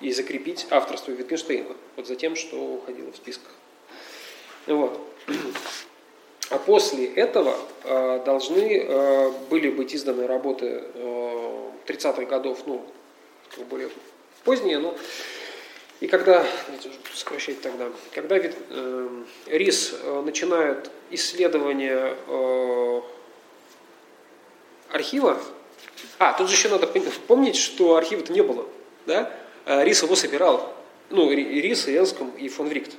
и 0.00 0.12
закрепить 0.12 0.66
авторство 0.70 1.12
Wittgensteina 1.12 1.74
вот 1.96 2.06
за 2.06 2.16
тем, 2.16 2.36
что 2.36 2.56
уходило 2.56 3.10
в 3.10 3.16
списках. 3.16 3.52
Вот. 4.66 5.00
А 6.50 6.58
после 6.58 7.06
этого 7.06 7.56
э, 7.84 8.22
должны 8.24 8.78
э, 8.78 9.30
были 9.48 9.70
быть 9.70 9.94
изданы 9.94 10.26
работы 10.26 10.84
э, 10.94 11.70
30-х 11.86 12.24
годов, 12.24 12.66
ну, 12.66 12.84
более 13.70 13.88
поздние, 14.44 14.78
но 14.78 14.94
и 16.00 16.06
когда, 16.06 16.44
сокращать 17.14 17.60
тогда, 17.60 17.88
когда 18.12 18.36
э, 18.36 19.08
РИС 19.46 19.94
э, 20.02 20.22
начинает 20.22 20.90
исследование 21.10 22.16
э, 22.26 23.00
архива, 24.90 25.40
а, 26.18 26.32
тут 26.32 26.48
же 26.48 26.56
еще 26.56 26.68
надо 26.68 26.86
помнить, 27.26 27.56
что 27.56 27.96
архива-то 27.96 28.32
не 28.32 28.42
было, 28.42 28.66
да? 29.06 29.32
А 29.64 29.84
РИС 29.84 30.02
его 30.02 30.16
собирал, 30.16 30.74
ну, 31.10 31.30
РИС, 31.30 31.88
и 31.88 31.96
Энском, 31.96 32.30
и 32.30 32.48
фон 32.48 32.68
Врикт. 32.68 32.92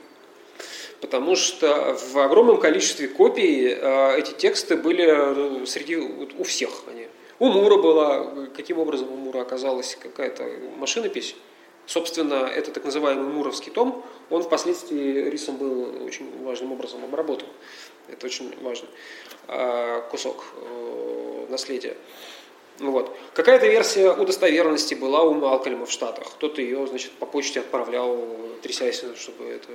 Потому 1.01 1.35
что 1.35 1.93
в 1.93 2.17
огромном 2.17 2.59
количестве 2.59 3.07
копий 3.07 3.67
э, 3.67 4.17
эти 4.17 4.31
тексты 4.31 4.77
были 4.77 5.05
э, 5.05 5.65
среди, 5.65 5.97
у 5.97 6.43
всех. 6.43 6.83
Они. 6.87 7.07
У 7.37 7.47
Мура 7.49 7.77
была, 7.77 8.47
каким 8.55 8.79
образом 8.79 9.11
у 9.11 9.15
Мура 9.17 9.41
оказалась 9.41 9.97
какая-то 10.01 10.49
машинопись, 10.77 11.35
Собственно, 11.85 12.45
это 12.47 12.71
так 12.71 12.83
называемый 12.83 13.31
Муровский 13.31 13.71
том, 13.71 14.03
он 14.29 14.41
впоследствии 14.43 15.29
рисом 15.29 15.57
был 15.57 16.05
очень 16.05 16.43
важным 16.43 16.71
образом 16.71 17.03
обработан. 17.03 17.47
Это 18.07 18.25
очень 18.25 18.53
важный 18.61 18.89
а, 19.47 20.01
кусок 20.09 20.45
э, 20.55 21.45
наследия. 21.49 21.95
Ну 22.79 22.91
вот. 22.91 23.15
Какая-то 23.33 23.67
версия 23.67 24.11
удостоверенности 24.11 24.95
была 24.95 25.23
у 25.23 25.33
Малкольма 25.33 25.85
в 25.85 25.91
Штатах. 25.91 26.27
Кто-то 26.33 26.61
ее, 26.61 26.85
значит, 26.87 27.11
по 27.13 27.25
почте 27.25 27.61
отправлял, 27.61 28.17
трясясь, 28.61 29.03
чтобы 29.15 29.45
это 29.45 29.69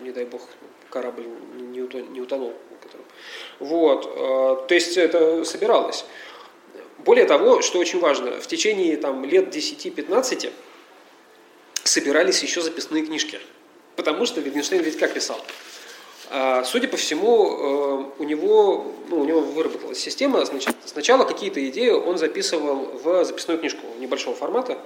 не 0.00 0.10
дай 0.10 0.24
бог, 0.24 0.42
корабль 0.90 1.26
не 1.54 1.80
утонул. 2.20 2.54
Вот, 3.58 4.06
э, 4.06 4.66
то 4.66 4.74
есть 4.74 4.96
это 4.96 5.44
собиралось. 5.44 6.04
Более 6.98 7.24
того, 7.24 7.62
что 7.62 7.78
очень 7.78 8.00
важно, 8.00 8.40
в 8.40 8.46
течение 8.46 8.96
там, 8.96 9.24
лет 9.24 9.54
10-15 9.54 10.52
собирались 11.84 12.42
еще 12.42 12.60
записные 12.60 13.04
книжки. 13.04 13.40
Потому 13.96 14.26
что 14.26 14.40
Wittgenstein 14.40 14.82
ведь 14.82 14.98
как 14.98 15.12
писал? 15.12 15.38
А, 16.30 16.64
судя 16.64 16.88
по 16.88 16.96
всему, 16.96 18.10
э, 18.16 18.22
у 18.22 18.24
него, 18.24 18.92
ну, 19.08 19.20
у 19.20 19.24
него 19.24 19.40
выработалась 19.40 19.98
система. 19.98 20.44
Значит, 20.44 20.74
сначала 20.84 21.24
какие-то 21.24 21.66
идеи 21.68 21.90
он 21.90 22.16
записывал 22.16 22.98
в 23.02 23.24
записную 23.24 23.58
книжку 23.58 23.86
небольшого 23.98 24.34
формата. 24.34 24.78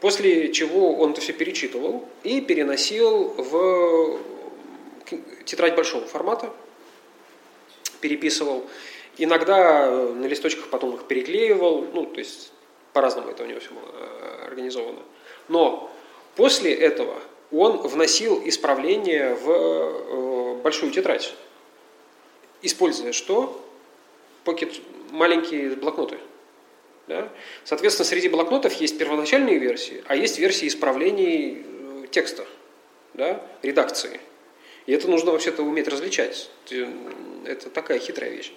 После 0.00 0.52
чего 0.52 0.96
он 0.96 1.12
это 1.12 1.20
все 1.20 1.32
перечитывал 1.32 2.04
и 2.24 2.40
переносил 2.40 3.28
в 3.38 4.18
тетрадь 5.44 5.76
большого 5.76 6.06
формата, 6.06 6.52
переписывал. 8.00 8.64
Иногда 9.18 9.88
на 9.88 10.26
листочках 10.26 10.68
потом 10.68 10.96
их 10.96 11.04
переклеивал, 11.04 11.86
ну, 11.92 12.06
то 12.06 12.18
есть 12.18 12.52
по-разному 12.92 13.30
это 13.30 13.44
у 13.44 13.46
него 13.46 13.60
все 13.60 13.70
было 13.70 13.88
э, 13.94 14.46
организовано. 14.46 14.98
Но 15.48 15.90
после 16.36 16.74
этого 16.74 17.20
он 17.50 17.78
вносил 17.78 18.42
исправления 18.44 19.34
в 19.34 19.50
э, 19.50 20.54
большую 20.62 20.92
тетрадь, 20.92 21.34
используя 22.62 23.12
что? 23.12 23.60
Покет, 24.44 24.80
маленькие 25.10 25.70
блокноты. 25.70 26.18
Да? 27.08 27.28
Соответственно, 27.64 28.06
среди 28.06 28.28
блокнотов 28.28 28.72
есть 28.74 28.96
первоначальные 28.96 29.58
версии, 29.58 30.02
а 30.06 30.16
есть 30.16 30.38
версии 30.38 30.68
исправлений 30.68 31.64
э, 31.64 32.06
текста, 32.10 32.46
да, 33.14 33.44
редакции. 33.62 34.20
И 34.86 34.92
это 34.92 35.08
нужно 35.08 35.30
вообще-то 35.30 35.62
уметь 35.62 35.88
различать. 35.88 36.50
Это 37.44 37.70
такая 37.70 37.98
хитрая 37.98 38.30
вещь. 38.30 38.52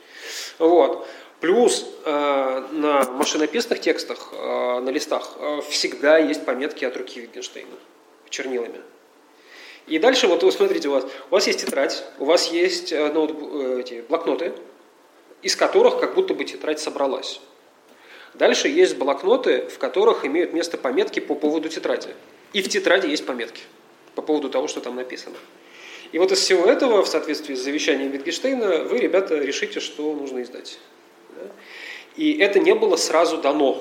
Вот. 0.58 1.08
Плюс 1.46 1.86
э, 2.04 2.64
на 2.72 3.04
машинописных 3.12 3.80
текстах, 3.80 4.30
э, 4.32 4.80
на 4.80 4.90
листах, 4.90 5.36
э, 5.38 5.62
всегда 5.70 6.18
есть 6.18 6.44
пометки 6.44 6.86
от 6.86 6.98
руки 6.98 7.20
Wittgensteina 7.20 7.76
чернилами. 8.32 8.82
И 9.86 10.00
дальше, 10.00 10.26
вот 10.26 10.42
вы 10.42 10.52
смотрите, 10.52 10.88
у 10.88 10.94
вас, 10.94 11.04
у 11.04 11.36
вас 11.36 11.46
есть 11.46 11.64
тетрадь, 11.64 12.04
у 12.18 12.26
вас 12.26 12.52
есть 12.52 12.92
э, 12.92 13.12
ноутбук, 13.14 13.52
э, 13.54 13.80
эти 13.82 14.04
блокноты, 14.10 14.54
из 15.44 15.56
которых 15.56 16.00
как 16.00 16.16
будто 16.16 16.34
бы 16.34 16.46
тетрадь 16.46 16.80
собралась. 16.80 17.40
Дальше 18.34 18.68
есть 18.68 18.98
блокноты, 18.98 19.68
в 19.68 19.78
которых 19.78 20.26
имеют 20.26 20.52
место 20.52 20.80
пометки 20.80 21.20
по 21.20 21.36
поводу 21.36 21.70
тетради. 21.70 22.10
И 22.54 22.64
в 22.64 22.70
тетради 22.70 23.06
есть 23.06 23.24
пометки 23.24 23.62
по 24.16 24.24
поводу 24.24 24.50
того, 24.50 24.68
что 24.68 24.82
там 24.82 24.96
написано. 24.96 25.36
И 26.12 26.18
вот 26.18 26.32
из 26.32 26.40
всего 26.40 26.66
этого, 26.66 27.04
в 27.04 27.08
соответствии 27.08 27.54
с 27.54 27.60
завещанием 27.60 28.12
Wittgensteina, 28.12 28.88
вы, 28.88 28.98
ребята, 28.98 29.38
решите, 29.38 29.80
что 29.80 30.12
нужно 30.16 30.42
издать. 30.42 30.80
И 32.16 32.38
это 32.38 32.60
не 32.60 32.74
было 32.74 32.96
сразу 32.96 33.38
дано. 33.38 33.74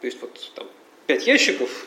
То 0.00 0.06
есть 0.06 0.20
вот 0.20 0.52
там 0.54 0.66
пять 1.06 1.26
ящиков, 1.26 1.86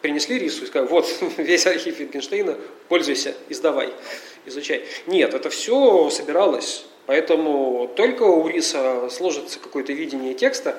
принесли 0.00 0.38
рису 0.38 0.64
и 0.64 0.66
сказали, 0.66 0.88
вот 0.88 1.06
весь 1.38 1.66
архив 1.66 1.98
Wittgensteina, 2.00 2.60
пользуйся, 2.88 3.34
издавай, 3.48 3.92
изучай. 4.44 4.84
Нет, 5.06 5.32
это 5.32 5.48
все 5.50 6.10
собиралось. 6.10 6.84
Поэтому 7.06 7.90
только 7.96 8.22
у 8.22 8.46
риса 8.48 9.08
сложится 9.10 9.58
какое-то 9.58 9.92
видение 9.92 10.34
текста, 10.34 10.78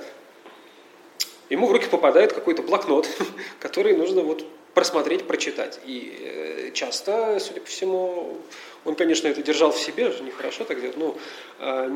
ему 1.49 1.67
в 1.67 1.71
руки 1.71 1.87
попадает 1.87 2.33
какой-то 2.33 2.63
блокнот, 2.63 3.07
который 3.59 3.95
нужно 3.95 4.21
вот 4.21 4.45
просмотреть, 4.75 5.25
прочитать. 5.25 5.79
И 5.85 6.17
э, 6.19 6.71
часто, 6.73 7.39
судя 7.39 7.61
по 7.61 7.67
всему, 7.67 8.37
он, 8.83 8.95
конечно, 8.95 9.27
это 9.27 9.41
держал 9.41 9.71
в 9.71 9.79
себе, 9.79 10.13
нехорошо 10.21 10.65
так 10.65 10.81
делать, 10.81 10.97
но 10.97 11.17
а, 11.59 11.87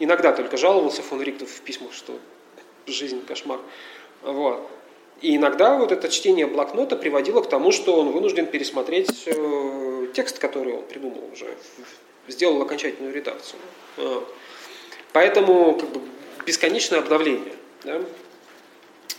иногда 0.00 0.32
только 0.32 0.56
жаловался 0.56 1.02
фон 1.02 1.22
Риктов 1.22 1.48
в 1.48 1.60
письмах, 1.60 1.92
что 1.92 2.18
жизнь 2.86 3.24
кошмар. 3.24 3.60
Вот. 4.22 4.68
И 5.20 5.36
иногда 5.36 5.76
вот 5.76 5.92
это 5.92 6.08
чтение 6.08 6.46
блокнота 6.46 6.96
приводило 6.96 7.42
к 7.42 7.48
тому, 7.48 7.72
что 7.72 8.00
он 8.00 8.10
вынужден 8.10 8.46
пересмотреть 8.46 9.24
э, 9.26 10.06
текст, 10.14 10.38
который 10.38 10.72
он 10.72 10.82
придумал 10.84 11.22
уже, 11.32 11.54
сделал 12.26 12.60
окончательную 12.62 13.14
редакцию. 13.14 13.60
Поэтому 15.12 15.74
как 15.78 15.90
бы, 15.90 16.00
бесконечное 16.46 17.00
обновление 17.00 17.52
да, 17.84 18.00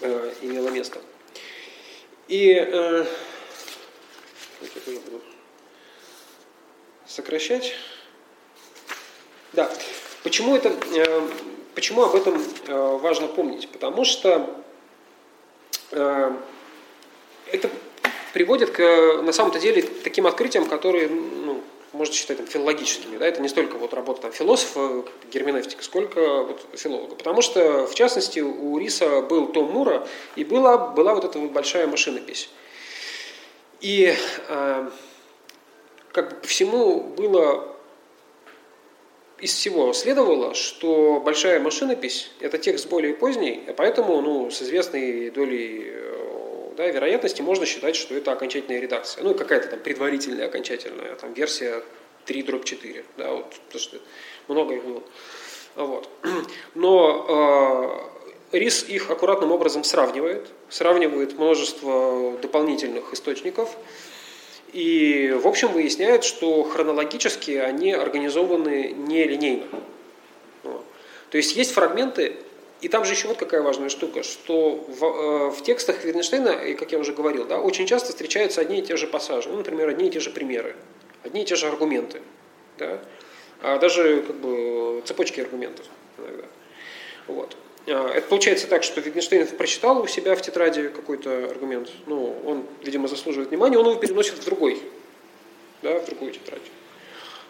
э, 0.01 0.33
имело 0.41 0.69
место. 0.69 0.99
И 2.27 2.51
э, 2.53 3.05
сокращать. 7.05 7.73
Да. 9.53 9.69
Почему, 10.23 10.55
это, 10.55 10.69
э, 10.93 11.27
почему 11.73 12.03
об 12.03 12.15
этом 12.15 12.41
э, 12.67 12.97
важно 13.01 13.27
помнить? 13.27 13.67
Потому 13.69 14.05
что 14.05 14.49
э, 15.91 16.31
это 17.51 17.69
приводит 18.33 18.71
к, 18.71 19.21
на 19.23 19.31
самом-то 19.31 19.59
деле, 19.59 19.81
таким 19.81 20.27
открытиям, 20.27 20.65
которые 20.65 21.09
ну, 21.09 21.61
можно 21.93 22.13
считать 22.13 22.37
там, 22.37 22.47
филологическими. 22.47 23.17
Да? 23.17 23.27
Это 23.27 23.41
не 23.41 23.49
столько 23.49 23.77
вот 23.77 23.93
работа 23.93 24.21
там, 24.21 24.31
философа, 24.31 25.03
герменевтика, 25.31 25.83
сколько 25.83 26.43
вот, 26.43 26.61
филолога. 26.73 27.15
Потому 27.15 27.41
что, 27.41 27.87
в 27.87 27.95
частности, 27.95 28.39
у 28.39 28.77
Риса 28.77 29.21
был 29.21 29.47
Том 29.47 29.71
Мура, 29.71 30.07
и 30.35 30.43
была, 30.43 30.77
была 30.77 31.15
вот 31.15 31.25
эта 31.25 31.39
вот 31.39 31.51
большая 31.51 31.87
машинопись. 31.87 32.49
И 33.81 34.15
э, 34.49 34.89
как 36.11 36.29
бы 36.29 36.35
по 36.35 36.47
всему 36.47 37.01
было 37.01 37.70
из 39.41 39.53
всего 39.53 39.91
следовало, 39.93 40.53
что 40.53 41.19
большая 41.19 41.59
машинопись– 41.59 42.31
это 42.39 42.57
текст 42.57 42.87
более 42.87 43.15
поздний, 43.15 43.63
поэтому 43.75 44.21
ну, 44.21 44.51
с 44.51 44.61
известной 44.61 45.31
долей 45.31 45.87
э, 45.87 46.69
да, 46.77 46.87
вероятности 46.87 47.41
можно 47.41 47.65
считать, 47.65 47.95
что 47.95 48.15
это 48.15 48.31
окончательная 48.31 48.79
редакция. 48.79 49.23
Ну, 49.23 49.33
какая-то 49.33 49.67
там 49.67 49.79
предварительная 49.79 50.45
окончательная 50.45 51.15
там, 51.15 51.33
версия 51.33 51.83
3 52.25 52.43
дробь 52.43 52.65
4. 52.65 53.05
Да, 53.17 53.33
вот, 53.33 53.49
потому 53.65 53.79
что 53.81 53.97
много 54.47 54.75
их 54.75 54.83
было. 54.83 55.03
Вот. 55.75 56.09
Но 56.75 58.11
э, 58.51 58.57
РИС 58.57 58.85
их 58.89 59.09
аккуратным 59.09 59.51
образом 59.51 59.83
сравнивает, 59.83 60.47
сравнивает 60.69 61.37
множество 61.37 62.37
дополнительных 62.41 63.13
источников, 63.13 63.75
и, 64.73 65.37
в 65.41 65.47
общем, 65.47 65.71
выясняет, 65.71 66.23
что 66.23 66.63
хронологически 66.63 67.51
они 67.51 67.91
организованы 67.91 68.91
нелинейно. 68.91 69.65
Вот. 70.63 70.85
То 71.29 71.37
есть 71.37 71.55
есть 71.55 71.71
фрагменты, 71.73 72.37
и 72.81 72.87
там 72.87 73.05
же 73.05 73.13
еще 73.13 73.27
вот 73.27 73.37
какая 73.37 73.61
важная 73.61 73.89
штука, 73.89 74.23
что 74.23 74.83
в, 74.87 75.03
э, 75.03 75.49
в 75.51 75.61
текстах 75.63 76.03
Витгенштейна, 76.03 76.49
и 76.49 76.73
как 76.73 76.91
я 76.91 76.99
уже 76.99 77.13
говорил, 77.13 77.45
да, 77.45 77.59
очень 77.59 77.85
часто 77.85 78.09
встречаются 78.09 78.61
одни 78.61 78.79
и 78.79 78.81
те 78.81 78.97
же 78.97 79.07
пассажи, 79.07 79.49
ну, 79.49 79.57
например, 79.57 79.89
одни 79.89 80.07
и 80.07 80.11
те 80.11 80.19
же 80.19 80.31
примеры, 80.31 80.75
одни 81.23 81.43
и 81.43 81.45
те 81.45 81.55
же 81.55 81.67
аргументы, 81.67 82.21
да, 82.77 82.99
а 83.61 83.77
даже 83.77 84.21
как 84.21 84.35
бы 84.37 85.03
цепочки 85.05 85.41
аргументов 85.41 85.85
иногда. 86.17 86.45
Вот. 87.27 87.55
А, 87.87 88.13
это 88.13 88.27
получается 88.27 88.67
так, 88.67 88.83
что 88.83 89.01
Wittgenstein 89.01 89.55
прочитал 89.55 90.01
у 90.01 90.07
себя 90.07 90.35
в 90.35 90.41
тетради 90.41 90.89
какой-то 90.89 91.49
аргумент, 91.49 91.89
ну, 92.05 92.35
он, 92.45 92.65
видимо, 92.83 93.07
заслуживает 93.07 93.49
внимания, 93.49 93.77
он 93.77 93.89
его 93.89 93.99
переносит 93.99 94.35
в 94.35 94.45
другой, 94.45 94.81
да, 95.81 95.99
в 95.99 96.05
другую 96.05 96.31
тетрадь. 96.31 96.61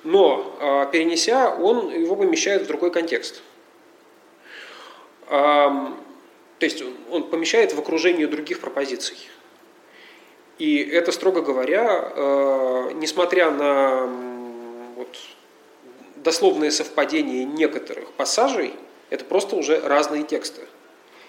Но 0.04 0.58
а, 0.60 0.86
перенеся, 0.86 1.56
он 1.56 1.90
его 1.94 2.16
помещает 2.16 2.64
в 2.64 2.68
другой 2.68 2.92
контекст. 2.92 3.42
То 5.28 6.66
есть 6.66 6.84
он 7.10 7.24
помещает 7.24 7.74
в 7.74 7.80
окружение 7.80 8.28
других 8.28 8.60
пропозиций. 8.60 9.18
И 10.62 10.78
это, 10.78 11.12
строго 11.12 11.42
говоря, 11.42 12.12
э, 12.16 12.92
несмотря 12.94 13.50
на 13.50 14.06
вот, 14.96 15.18
дословное 16.18 16.70
совпадение 16.70 17.46
некоторых 17.46 18.12
пассажей, 18.12 18.76
это 19.12 19.24
просто 19.24 19.56
уже 19.56 19.80
разные 19.80 20.24
тексты. 20.24 20.62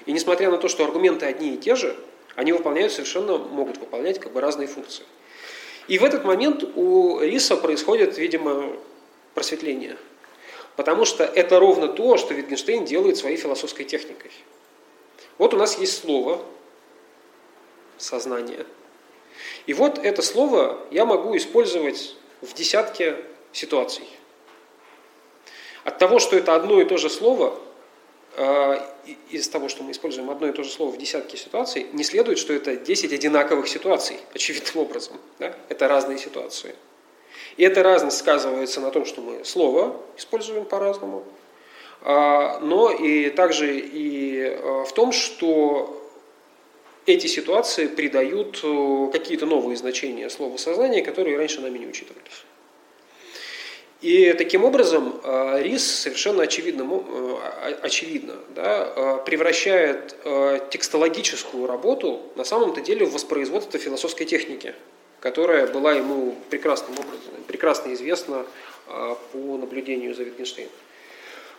И 0.07 0.13
несмотря 0.13 0.51
на 0.51 0.57
то, 0.57 0.69
что 0.69 0.85
аргументы 0.85 1.27
одни 1.27 1.55
и 1.55 1.59
те 1.59 1.77
же, 1.77 1.95
они 2.35 2.53
выполняют 2.53 2.93
совершенно, 2.93 3.37
могут 3.37 3.77
выполнять 3.77 4.19
как 4.19 4.33
бы 4.33 4.41
разные 4.41 4.69
функции. 4.69 5.05
И 5.89 5.99
в 5.99 6.05
этот 6.05 6.25
момент 6.25 6.65
у 6.77 7.21
Риса 7.21 7.57
происходит, 7.59 8.17
видимо, 8.17 8.75
просветление– 9.35 9.99
Потому 10.77 11.05
что 11.05 11.25
это 11.25 11.59
ровно 11.59 11.89
то, 11.89 12.17
что 12.17 12.35
Wittgenstein 12.35 12.85
делает 12.85 13.17
своей 13.17 13.37
философской 13.37 13.85
техникой. 13.85 14.31
Вот 15.39 15.53
у 15.55 15.57
нас 15.57 15.79
есть 15.79 16.01
слово 16.01 16.43
сознание. 17.99 18.65
И 19.67 19.75
вот 19.75 19.99
это 19.99 20.23
слово 20.23 20.79
я 20.91 21.05
могу 21.05 21.37
использовать 21.37 22.17
в 22.41 22.55
десятке 22.55 23.17
ситуаций. 23.53 24.09
От 25.85 25.99
того, 25.99 26.19
что 26.19 26.37
это 26.37 26.55
одно 26.55 26.81
и 26.81 26.85
то 26.85 26.97
же 26.97 27.11
слово, 27.11 27.59
из 29.31 29.49
того, 29.49 29.69
что 29.69 29.83
мы 29.83 29.93
используем 29.93 30.31
одно 30.31 30.49
и 30.49 30.53
то 30.53 30.63
же 30.63 30.71
слово 30.71 30.93
в 30.93 30.99
десятке 30.99 31.37
ситуаций, 31.37 31.87
не 31.93 32.05
следует, 32.05 32.39
что 32.39 32.53
это 32.53 32.77
10 32.77 33.13
одинаковых 33.13 33.69
ситуаций, 33.69 34.17
очевидным 34.35 34.79
образом. 34.79 35.17
Да? 35.39 35.55
Это 35.69 35.89
разные 35.89 36.19
ситуации. 36.19 36.75
И 37.57 37.65
эта 37.65 37.83
разность 37.83 38.19
сказывается 38.19 38.81
на 38.81 38.91
том, 38.91 39.05
что 39.05 39.21
мы 39.21 39.45
слово 39.45 40.01
используем 40.17 40.65
по-разному, 40.65 41.25
а, 42.03 42.59
но 42.61 42.91
и 42.91 43.31
также 43.31 43.79
и 43.79 44.43
а, 44.45 44.85
в 44.85 44.93
том, 44.93 45.13
что 45.13 45.99
эти 47.05 47.27
ситуации 47.27 47.89
придают 47.89 48.61
э, 48.63 49.09
какие-то 49.13 49.45
новые 49.45 49.77
значения 49.77 50.31
слова 50.31 50.57
сознания, 50.57 51.03
которые 51.03 51.37
раньше 51.37 51.61
нами 51.61 51.79
не 51.79 51.87
учитывались. 51.87 52.45
И 54.03 54.33
таким 54.33 54.65
образом 54.65 55.21
а, 55.23 55.61
рис 55.61 55.85
совершенно 55.85 56.43
очевидно, 56.43 57.03
очевидно 57.83 58.35
да, 58.55 59.23
превращает 59.25 60.17
текстологическую 60.71 61.67
работу 61.67 62.21
на 62.37 62.45
самом-то 62.45 62.81
деле 62.81 63.07
в 63.07 63.13
воспроизводство 63.13 63.79
философской 63.79 64.27
техники– 64.27 64.75
которая 65.23 65.69
была 65.69 65.93
ему 65.93 66.35
прекрасным 66.51 66.99
образом, 66.99 67.33
прекрасно 67.47 67.95
известна 67.95 68.45
по 68.87 69.57
наблюдению 69.57 70.15
за 70.15 70.25
Wittgenstein. 70.25 70.69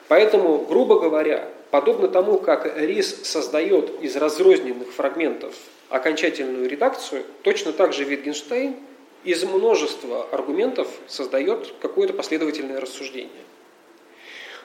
Поэтому, 0.10 0.66
грубо 0.66 1.00
говоря, 1.00 1.48
подобно 1.72 2.10
тому, 2.10 2.38
как 2.38 2.78
Рис 2.78 3.24
создает 3.24 4.02
из 4.02 4.18
разрозненных 4.18 4.92
фрагментов 4.92 5.56
окончательную 5.90 6.68
редакцию, 6.68 7.24
точно 7.42 7.72
так 7.72 7.94
же 7.94 8.04
Wittgenstein 8.04 8.76
из 9.24 9.44
множества 9.44 10.28
аргументов 10.32 10.88
создает 11.08 11.74
какое-то 11.82 12.14
последовательное 12.14 12.80
рассуждение. 12.80 13.44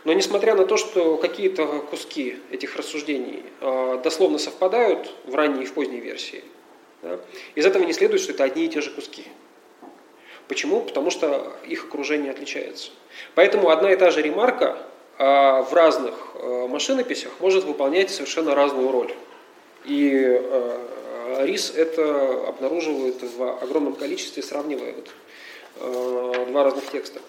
Но 0.05 0.13
несмотря 0.13 0.55
на 0.55 0.65
то, 0.65 0.77
что 0.77 1.17
какие-то 1.17 1.67
куски 1.91 2.39
этих 2.51 2.77
рассуждений 2.77 3.43
а, 3.61 3.99
дословно 3.99 4.39
совпадают 4.39 5.13
в 5.25 5.35
ранней 5.35 5.63
и 5.63 5.67
в 5.67 5.73
поздней 5.73 6.01
версии, 6.01 6.45
да? 7.03 7.21
Из 7.55 7.65
этого 7.65 7.85
не 7.85 7.93
следует, 7.93 8.21
что 8.21 8.33
это 8.33 8.45
одни 8.45 8.65
и 8.65 8.69
те 8.69 8.81
же 8.81 8.91
куски. 8.91 9.25
Почему? 10.49 10.81
Потому 10.81 11.11
что 11.11 11.53
их 11.67 11.85
окружение 11.85 12.31
отличается. 12.31 12.91
Поэтому 13.35 13.71
одна 13.71 13.93
и 13.93 13.97
та 13.97 14.11
же 14.11 14.23
ремарка 14.23 14.79
а, 15.19 15.63
в 15.63 15.73
разных 15.73 16.15
а, 16.35 16.67
машинописях 16.67 17.33
может 17.41 17.65
выполнять 17.65 18.11
совершенно 18.11 18.55
разную 18.55 18.91
роль. 18.91 19.13
И 19.85 20.43
РИС 21.41 21.73
это 21.75 22.49
обнаруживает 22.49 23.23
в 23.23 23.63
огромном 23.63 23.95
количестве, 23.95 24.43
сравнивая 24.43 24.95
вот, 24.95 26.49
два 26.49 26.65
разных 26.65 26.91
текста. 26.91 27.21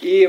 И 0.00 0.28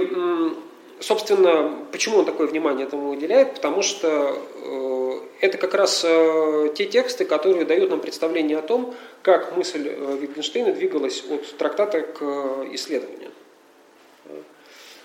собственно, 1.01 1.85
почему 1.91 2.19
он 2.19 2.25
такое 2.25 2.47
внимание 2.47 2.85
этому 2.85 3.09
уделяет? 3.09 3.55
Потому 3.55 3.81
что 3.81 4.37
э, 4.55 5.19
это 5.41 5.57
как 5.57 5.73
раз 5.73 6.03
э, 6.05 6.69
те 6.75 6.85
тексты, 6.85 7.25
которые 7.25 7.65
дают 7.65 7.89
нам 7.89 7.99
представление 7.99 8.57
о 8.57 8.61
том, 8.61 8.95
как 9.21 9.57
мысль 9.57 9.87
э, 9.89 10.17
Wittgensteina 10.21 10.71
двигалась 10.73 11.23
от 11.29 11.57
трактата 11.57 12.01
к 12.01 12.23
исследованию. 12.73 13.31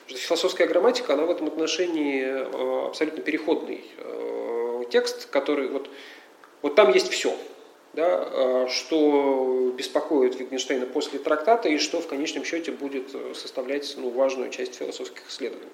Философская 0.06 0.68
грамматика, 0.68 1.14
она 1.14 1.24
в 1.24 1.30
этом 1.30 1.48
отношении 1.48 2.86
абсолютно 2.86 3.22
переходный 3.22 3.84
текст, 4.88 5.28
который 5.30 5.68
вот, 5.68 5.90
вот 6.62 6.76
там 6.76 6.92
есть 6.92 7.10
все, 7.10 7.36
да, 7.96 8.68
что 8.68 9.72
беспокоит 9.76 10.38
Wittgensteina 10.38 10.86
после 10.86 11.18
трактата 11.18 11.68
и 11.68 11.78
что 11.78 12.00
в 12.00 12.06
конечном 12.06 12.44
счете 12.44 12.70
будет 12.70 13.10
составлять 13.34 13.94
ну, 13.96 14.10
важную 14.10 14.50
часть 14.50 14.76
философских 14.76 15.28
исследований. 15.28 15.70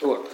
Вот. 0.00 0.30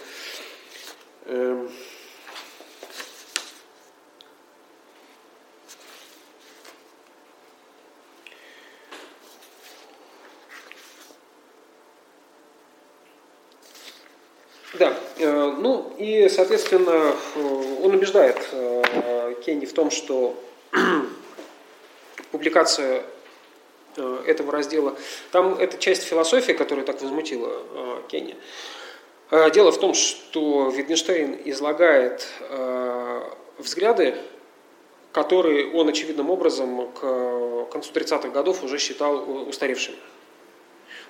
Да, 14.79 14.95
э, 15.19 15.55
ну 15.59 15.95
и, 15.97 16.29
соответственно, 16.29 17.15
э, 17.35 17.41
он 17.83 17.95
убеждает 17.95 18.37
э, 18.53 19.35
Кенни 19.45 19.65
в 19.65 19.73
том, 19.73 19.91
что 19.91 20.35
публикация 22.31 23.03
этого 24.27 24.53
раздела, 24.53 24.95
там 25.33 25.55
эта 25.55 25.79
часть 25.79 26.03
философии, 26.03 26.53
которая 26.53 26.85
так 26.85 27.01
возмутила 27.01 27.51
Кенни, 28.09 28.37
дело 29.55 29.73
в 29.73 29.81
том, 29.81 29.95
что 29.95 30.69
Wittgenstein 30.69 31.41
излагает 31.47 32.29
взгляды, 33.57 34.17
которые 35.13 35.73
он 35.73 35.89
очевидным 35.89 36.29
образом 36.29 36.93
к 36.93 37.69
концу 37.73 37.91
30-х 37.95 38.29
годов 38.29 38.63
уже 38.63 38.77
считал 38.77 39.49
устаревшими. 39.49 39.97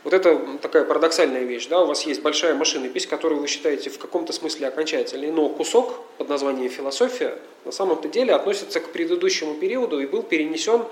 Вот 0.06 0.12
это 0.12 0.40
такая 0.62 0.84
парадоксальная 0.84 1.42
вещь. 1.42 1.66
Да? 1.66 1.82
У 1.82 1.86
вас 1.86 2.06
есть 2.06 2.22
большая 2.22 2.54
машинопись, 2.54 3.08
которую 3.08 3.40
вы 3.40 3.48
считаете 3.48 3.90
в 3.90 3.98
каком-то 3.98 4.32
смысле 4.32 4.68
окончательной, 4.68 5.32
но 5.32 5.48
кусок 5.48 5.98
под 6.16 6.28
названием 6.28 6.70
«философия» 6.70 7.36
на 7.64 7.72
самом-то 7.72 8.06
деле 8.06 8.32
относится 8.32 8.78
к 8.78 8.92
предыдущему 8.92 9.54
периоду 9.54 9.98
и 9.98 10.06
был 10.06 10.22
перенесен 10.22 10.84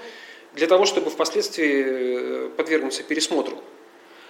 для 0.55 0.67
того, 0.67 0.85
чтобы 0.85 1.11
впоследствии 1.11 1.85
э, 1.87 2.49
подвергнуться 2.57 3.05
пересмотру. 3.05 3.57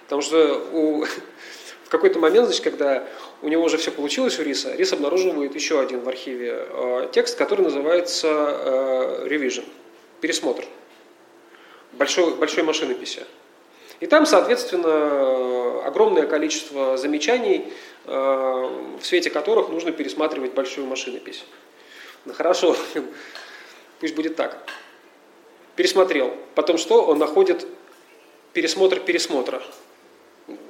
Потому 0.03 0.21
что 0.21 0.63
у 0.71 1.03
в 1.85 1.89
какой-то 1.89 2.19
момент, 2.19 2.45
значит, 2.45 2.63
когда 2.63 3.07
у 3.41 3.47
него 3.47 3.63
уже 3.63 3.77
все 3.77 3.89
получилось 3.89 4.37
у 4.37 4.43
Риса, 4.43 4.75
Рис 4.75 4.93
обнаруживает 4.93 5.55
еще 5.55 5.81
один 5.81 6.01
в 6.01 6.07
архиве 6.07 6.67
э, 6.69 7.09
текст, 7.11 7.39
который 7.39 7.63
называется 7.63 8.27
э, 8.27 9.27
revision, 9.27 9.65
пересмотр 10.21 10.63
большой, 11.93 12.35
большой 12.35 12.63
машинописи. 12.63 13.23
И 13.99 14.07
там, 14.07 14.25
соответственно, 14.25 15.85
огромное 15.85 16.25
количество 16.25 16.97
замечаний, 16.97 17.71
э, 18.05 18.11
в 18.11 19.05
свете 19.05 19.29
которых 19.29 19.69
нужно 19.69 19.91
пересматривать 19.91 20.53
большую 20.53 20.87
машинопись. 20.87 21.45
Ну 22.25 22.33
хорошо, 22.33 22.75
пусть 23.99 24.15
будет 24.15 24.35
так. 24.35 24.65
Пересмотрел. 25.75 26.33
Потом 26.55 26.77
что? 26.77 27.05
Он 27.05 27.19
находит 27.19 27.67
пересмотр 28.53 28.99
пересмотра 28.99 29.61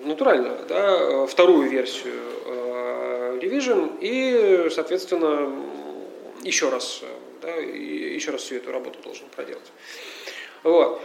натурально, 0.04 0.58
да, 0.68 1.26
вторую 1.26 1.70
версию 1.70 2.22
э, 2.46 3.40
Revision 3.42 3.98
и, 4.00 4.70
соответственно, 4.70 5.52
еще 6.44 6.70
раз, 6.70 7.02
да, 7.42 7.52
еще 7.52 8.32
раз 8.32 8.42
всю 8.42 8.56
эту 8.56 8.72
работу 8.72 9.00
должен 9.04 9.28
проделать. 9.30 9.72
Вот. 10.64 11.02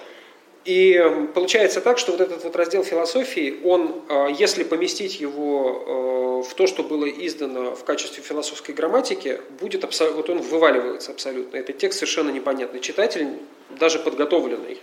И 0.65 1.03
получается 1.35 1.81
так, 1.81 1.99
что 1.99 2.13
вот 2.13 2.21
этот 2.21 2.45
вот 2.45 2.55
раздел 2.55 2.85
философии, 2.85 3.61
он, 3.65 4.03
э, 4.09 4.29
если 4.39 4.63
поместить 4.63 5.19
его 5.19 6.43
э, 6.45 6.49
в 6.49 6.55
то, 6.55 6.67
что 6.67 6.83
было 6.83 7.07
издано 7.09 7.75
в 7.75 7.85
качестве 7.85 8.23
философской 8.23 8.75
грамматики, 8.75 9.41
будет 9.59 9.85
абсолютно, 9.85 10.17
вот 10.19 10.31
он 10.31 10.39
вываливается 10.43 11.13
абсолютно. 11.13 11.57
Этот 11.57 11.79
текст 11.79 12.01
совершенно 12.01 12.31
непонятный. 12.31 12.81
Читатель, 12.81 13.29
даже 13.71 13.99
подготовленный, 13.99 14.79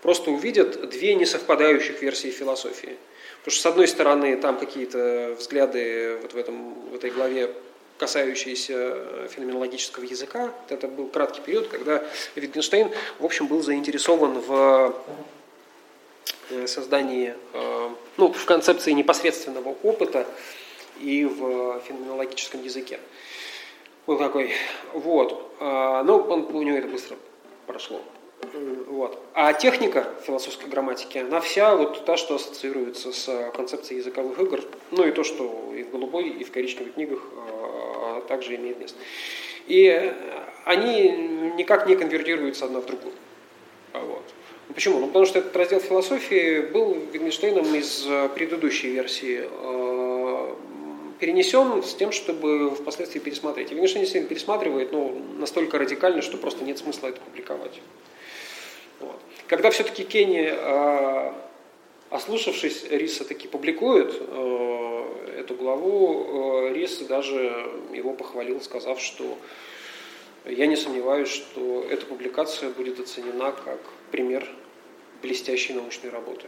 просто 0.00 0.30
увидит 0.30 0.88
две 0.90 1.14
несовпадающих 1.14 2.00
версии 2.02 2.30
философии. 2.30 2.96
Потому 3.38 3.52
что, 3.52 3.62
с 3.62 3.66
одной 3.66 3.88
стороны, 3.88 4.36
там 4.36 4.58
какие-то 4.58 5.34
взгляды 5.36 6.18
вот 6.22 6.34
в, 6.34 6.36
этом, 6.36 6.74
в 6.90 6.94
этой 6.94 7.10
главе 7.10 7.50
касающиеся 7.98 9.28
феноменологического 9.28 10.04
языка. 10.04 10.52
Это 10.68 10.88
был 10.88 11.06
краткий 11.08 11.40
период, 11.40 11.68
когда 11.68 12.02
Wittgenstein, 12.34 12.94
в 13.18 13.24
общем, 13.24 13.46
был 13.46 13.62
заинтересован 13.62 14.40
в 14.40 14.94
э, 16.50 16.66
создании, 16.66 17.34
э, 17.52 17.90
ну, 18.16 18.32
в 18.32 18.44
концепции 18.44 18.92
непосредственного 18.92 19.76
опыта 19.82 20.26
и 21.00 21.24
в 21.24 21.80
феноменологическом 21.86 22.62
языке. 22.62 22.98
Был 24.06 24.18
такой. 24.18 24.52
Вот. 24.92 25.52
А, 25.58 26.02
но 26.04 26.18
он, 26.18 26.46
у 26.54 26.62
него 26.62 26.76
это 26.76 26.88
быстро 26.88 27.16
прошло. 27.66 28.00
Вот. 28.88 29.20
А 29.34 29.52
техника 29.52 30.06
философской 30.24 30.68
грамматики, 30.68 31.18
она 31.18 31.40
вся 31.40 31.74
вот 31.76 32.04
та, 32.04 32.16
что 32.16 32.36
ассоциируется 32.36 33.12
с 33.12 33.50
концепцией 33.54 33.98
языковых 33.98 34.38
игр, 34.38 34.60
ну 34.90 35.06
и 35.06 35.10
то, 35.10 35.24
что 35.24 35.72
и 35.76 35.82
в 35.82 35.90
голубой, 35.90 36.28
и 36.28 36.44
в 36.44 36.50
коричневых 36.50 36.94
книгах 36.94 37.22
а, 37.34 38.22
также 38.28 38.54
имеет 38.56 38.78
место. 38.78 38.98
И 39.66 40.14
они 40.64 41.10
никак 41.56 41.86
не 41.86 41.96
конвертируются 41.96 42.66
одна 42.66 42.80
в 42.80 42.86
другую. 42.86 43.14
А 43.92 44.00
вот. 44.00 44.22
Ну, 44.68 44.74
почему? 44.74 45.00
Ну, 45.00 45.06
потому 45.08 45.26
что 45.26 45.38
этот 45.40 45.54
раздел 45.56 45.80
философии 45.80 46.60
был 46.60 46.94
Wittgenstein 47.12 47.78
из 47.78 48.06
предыдущей 48.34 48.90
версии 48.90 49.48
перенесен 51.18 51.82
с 51.82 51.94
тем, 51.94 52.12
чтобы 52.12 52.70
впоследствии 52.74 53.18
пересмотреть. 53.18 53.72
И 53.72 53.74
Wittgenstein 53.74 54.26
пересматривает 54.26 54.92
ну, 54.92 55.20
настолько 55.38 55.78
радикально, 55.78 56.22
что 56.22 56.36
просто 56.36 56.64
нет 56.64 56.78
смысла 56.78 57.08
это 57.08 57.20
публиковать. 57.20 57.80
Вот. 59.00 59.20
Когда 59.46 59.70
все-таки 59.70 60.04
Кенни, 60.04 60.52
ослушавшись 62.10 62.84
Риса, 62.90 63.24
таки 63.24 63.48
публикует 63.48 64.14
э, 64.18 65.40
эту 65.40 65.54
главу, 65.54 66.68
Рис 66.72 66.98
даже 67.00 67.70
его 67.92 68.12
похвалил, 68.12 68.60
сказав, 68.60 69.00
что 69.00 69.36
я 70.44 70.66
не 70.66 70.76
сомневаюсь, 70.76 71.28
что 71.28 71.84
эта 71.90 72.06
публикация 72.06 72.70
будет 72.70 73.00
оценена 73.00 73.52
как 73.52 73.80
пример 74.10 74.48
блестящей 75.20 75.74
научной 75.74 76.10
работы. 76.10 76.46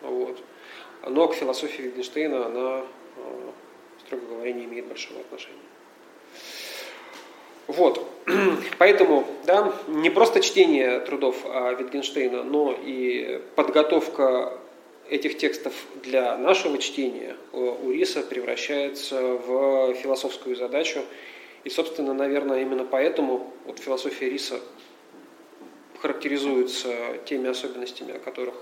Вот. 0.00 0.38
Но 1.08 1.28
к 1.28 1.34
философии 1.34 1.82
Wittgensteina 1.82 2.46
она, 2.46 2.84
строго 4.00 4.26
говоря, 4.26 4.52
не 4.52 4.64
имеет 4.64 4.86
большого 4.86 5.20
отношения. 5.20 5.56
Вот. 7.66 8.06
Поэтому 8.78 9.26
да, 9.44 9.72
не 9.88 10.10
просто 10.10 10.40
чтение 10.40 11.00
трудов 11.00 11.36
Витгенштейна, 11.78 12.42
но 12.42 12.72
и 12.72 13.40
подготовка 13.54 14.58
этих 15.08 15.38
текстов 15.38 15.72
для 16.02 16.36
нашего 16.36 16.78
чтения 16.78 17.36
у 17.52 17.90
Риса 17.90 18.22
превращается 18.22 19.20
в 19.20 19.94
философскую 19.94 20.56
задачу. 20.56 21.00
И, 21.64 21.70
собственно, 21.70 22.14
наверное, 22.14 22.62
именно 22.62 22.84
поэтому 22.84 23.52
вот 23.64 23.78
философия 23.78 24.30
Риса 24.30 24.60
характеризуется 26.00 26.94
теми 27.24 27.48
особенностями, 27.48 28.14
о 28.14 28.18
которых 28.18 28.54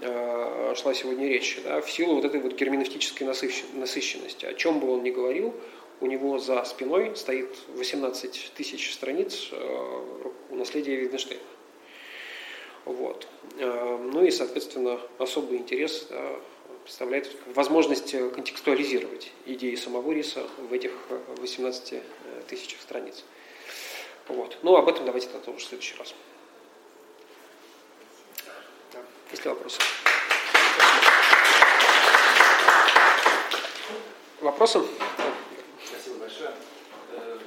э, 0.00 0.74
шла 0.76 0.94
сегодня 0.94 1.28
речь, 1.28 1.58
да, 1.64 1.80
в 1.80 1.90
силу 1.90 2.16
вот 2.16 2.24
этой 2.24 2.40
вот 2.40 2.54
герменевтической 2.54 3.26
насыщенности. 3.26 4.46
О 4.46 4.54
чем 4.54 4.78
бы 4.78 4.92
он 4.92 5.02
ни 5.02 5.10
говорил, 5.10 5.54
у 6.00 6.06
него 6.06 6.38
за 6.38 6.64
спиной 6.64 7.14
стоит 7.14 7.56
18 7.68 8.52
тысяч 8.54 8.92
страниц 8.92 9.48
э, 9.52 10.02
наследия 10.50 11.02
Wittgensteina. 11.02 11.40
Вот. 12.86 13.26
Э, 13.58 13.98
ну 14.12 14.24
и, 14.24 14.30
соответственно, 14.30 14.98
особый 15.18 15.58
интерес 15.58 16.06
да, 16.08 16.40
представляет 16.84 17.36
возможность 17.54 18.12
контекстуализировать 18.12 19.30
идеи 19.44 19.74
самого 19.74 20.10
риса 20.12 20.46
в 20.58 20.72
этих 20.72 20.92
18 21.36 21.92
э, 21.92 22.00
тысячах 22.48 22.80
страниц. 22.80 23.24
Вот. 24.28 24.56
Но 24.62 24.76
об 24.76 24.88
этом 24.88 25.04
давайте 25.04 25.28
тогда 25.28 25.52
уже 25.52 25.66
в 25.66 25.68
следующий 25.68 25.96
раз. 25.96 26.14
Да. 28.92 29.00
Есть 29.30 29.44
ли 29.44 29.50
вопросы? 29.50 29.80
Вопросы? 34.40 34.80
большое. 36.40 36.54
Э, 37.12 37.38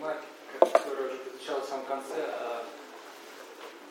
ремарки, 0.00 0.26
которая 0.58 1.08
уже 1.08 1.16
прозвучала 1.18 1.60
в 1.60 1.64
самом 1.64 1.86
конце, 1.86 2.14
о, 2.24 2.64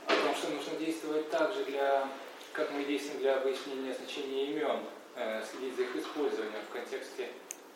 о 0.07 0.15
том, 0.15 0.36
что 0.36 0.49
нужно 0.49 0.77
действовать 0.77 1.30
так 1.30 1.53
же, 1.53 1.65
для, 1.65 2.07
как 2.53 2.72
мы 2.72 2.84
действуем 2.84 3.19
для 3.19 3.40
выяснения 3.40 3.94
значения 3.94 4.52
имен, 4.52 4.80
э, 5.15 5.44
следить 5.49 5.76
за 5.76 5.84
их 5.84 5.95
использованием 5.95 6.61
в 6.68 6.73
контексте 6.73 7.30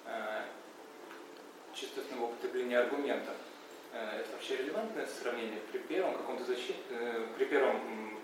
э, 0.06 0.42
чувственного 1.76 2.26
употребления 2.26 2.80
аргументов. 2.80 3.36
Это 3.94 4.28
вообще 4.32 4.58
релевантное 4.58 5.06
сравнение 5.06 5.60
при 5.72 5.78
первом 5.78 6.16
каком-то 6.16 6.44
защите, 6.46 6.80
при 7.38 7.46
первом 7.46 8.20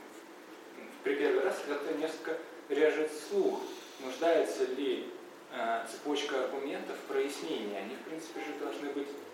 при 1.04 1.14
первый 1.14 1.44
раз, 1.44 1.58
ты 1.64 1.94
несколько 1.94 2.38
режет 2.70 3.12
слух, 3.30 3.62
нуждается 4.00 4.66
ли 4.66 5.08
Э, 5.52 5.84
цепочка 5.92 6.44
аргументов, 6.44 6.96
прояснения, 7.08 7.80
они, 7.80 7.96
в 7.96 8.02
принципе, 8.02 8.40
же 8.42 8.54
должны 8.60 8.90
быть 8.90 9.08
э, 9.08 9.29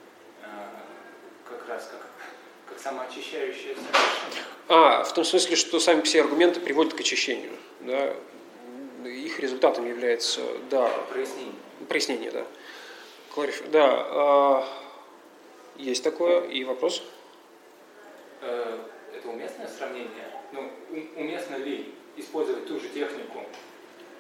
как 1.48 1.68
раз 1.68 1.90
как, 1.92 2.08
как 2.70 2.80
самоочищающее 2.80 3.76
совершение. 3.76 4.44
А, 4.68 5.04
в 5.04 5.14
том 5.14 5.24
смысле, 5.24 5.56
что 5.56 5.80
сами 5.80 6.02
все 6.02 6.22
аргументы 6.22 6.60
приводят 6.60 6.94
к 6.94 7.00
очищению. 7.00 7.52
Да? 7.82 8.16
Их 9.06 9.40
результатом 9.40 9.88
является, 9.88 10.42
да... 10.70 10.90
Прояснение. 11.10 11.54
Прояснение, 11.88 12.32
да. 12.32 12.46
Клариф... 13.34 13.70
Да, 13.70 13.88
а, 13.88 14.68
есть 15.76 16.04
такое. 16.04 16.42
И 16.48 16.64
вопрос? 16.64 17.04
Э, 18.42 18.80
это 19.14 19.28
уместное 19.28 19.68
сравнение? 19.68 20.32
Ну, 20.52 20.72
уместно 21.16 21.56
ли 21.56 21.94
использовать 22.18 22.68
ту 22.68 22.80
же 22.80 22.88
технику 22.90 23.44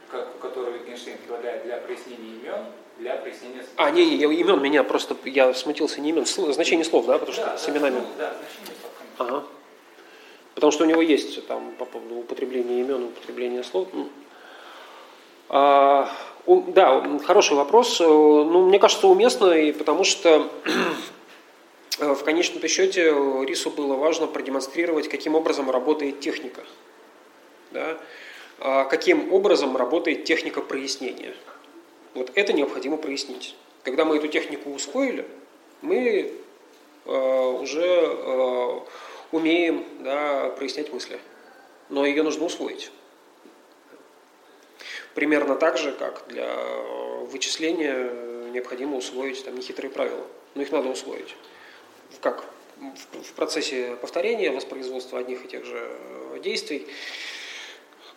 как, 0.09 0.39
которую 0.39 0.79
Wittgenstein 0.79 1.17
предлагает 1.17 1.63
для 1.63 1.77
прояснения 1.77 2.35
имен, 2.35 2.65
для 2.97 3.15
прояснения... 3.15 3.65
А, 3.75 3.91
не, 3.91 4.17
не, 4.17 4.23
имен 4.23 4.61
меня 4.61 4.83
просто, 4.83 5.15
я 5.25 5.53
смутился 5.53 6.01
не 6.01 6.09
имен, 6.09 6.25
значение 6.25 6.85
слов, 6.85 7.05
да, 7.05 7.17
потому 7.17 7.33
что 7.33 7.45
да, 7.45 7.57
с 7.57 7.67
именами... 7.69 8.01
Да, 8.17 8.35
значение 8.37 8.75
слов, 8.81 8.91
конечно. 8.97 9.37
Ага. 9.37 9.47
Потому 10.55 10.71
что 10.71 10.83
у 10.85 10.87
него 10.87 11.01
есть 11.01 11.45
там 11.47 11.73
по 11.77 11.85
поводу 11.85 12.15
употребления 12.15 12.79
имен, 12.79 13.03
употребления 13.05 13.63
слов. 13.63 13.89
А, 15.49 16.09
да, 16.47 17.19
хороший 17.25 17.57
вопрос. 17.57 17.99
Ну, 17.99 18.67
мне 18.67 18.79
кажется, 18.79 19.07
уместно, 19.07 19.51
и 19.51 19.73
потому 19.73 20.05
что 20.05 20.49
в 21.99 22.23
конечном 22.23 22.65
счете 22.69 23.13
Рису 23.45 23.69
было 23.69 23.95
важно 23.95 24.27
продемонстрировать, 24.27 25.09
каким 25.09 25.35
образом 25.35 25.69
работает 25.69 26.21
техника. 26.21 26.63
Да? 27.71 27.97
А, 28.59 28.85
каким 28.85 29.33
образом 29.33 29.75
работает 29.75 30.23
техника 30.23 30.61
прояснения. 30.61 31.33
Вот 32.15 32.31
это 32.35 32.53
необходимо 32.53 32.97
прояснить. 32.97 33.55
Когда 33.83 34.05
мы 34.05 34.17
эту 34.17 34.29
технику 34.29 34.71
усвоили, 34.71 35.27
мы 35.81 36.31
а, 37.05 37.49
уже 37.51 37.83
а, 37.83 38.85
умеем 39.31 39.85
да, 39.99 40.49
прояснять 40.57 40.91
мысли. 40.91 41.19
Но 41.89 42.05
ее 42.05 42.23
нужно 42.23 42.45
усвоить. 42.45 42.89
Примерно 45.13 45.55
так 45.55 45.77
же, 45.77 45.91
как 45.91 46.25
для 46.29 46.55
вычисления 47.31 48.09
необходимо 48.51 48.97
усвоить 48.97 49.43
там, 49.43 49.55
нехитрые 49.55 49.91
правила. 49.91 50.25
Но 50.55 50.61
их 50.61 50.71
надо 50.71 50.89
усвоить. 50.89 51.35
Как? 52.21 52.45
В 52.77 53.33
процессе 53.33 53.97
повторения, 54.01 54.51
воспроизводства 54.51 55.19
одних 55.19 55.45
и 55.45 55.47
тех 55.47 55.65
же 55.65 56.39
действий 56.41 56.87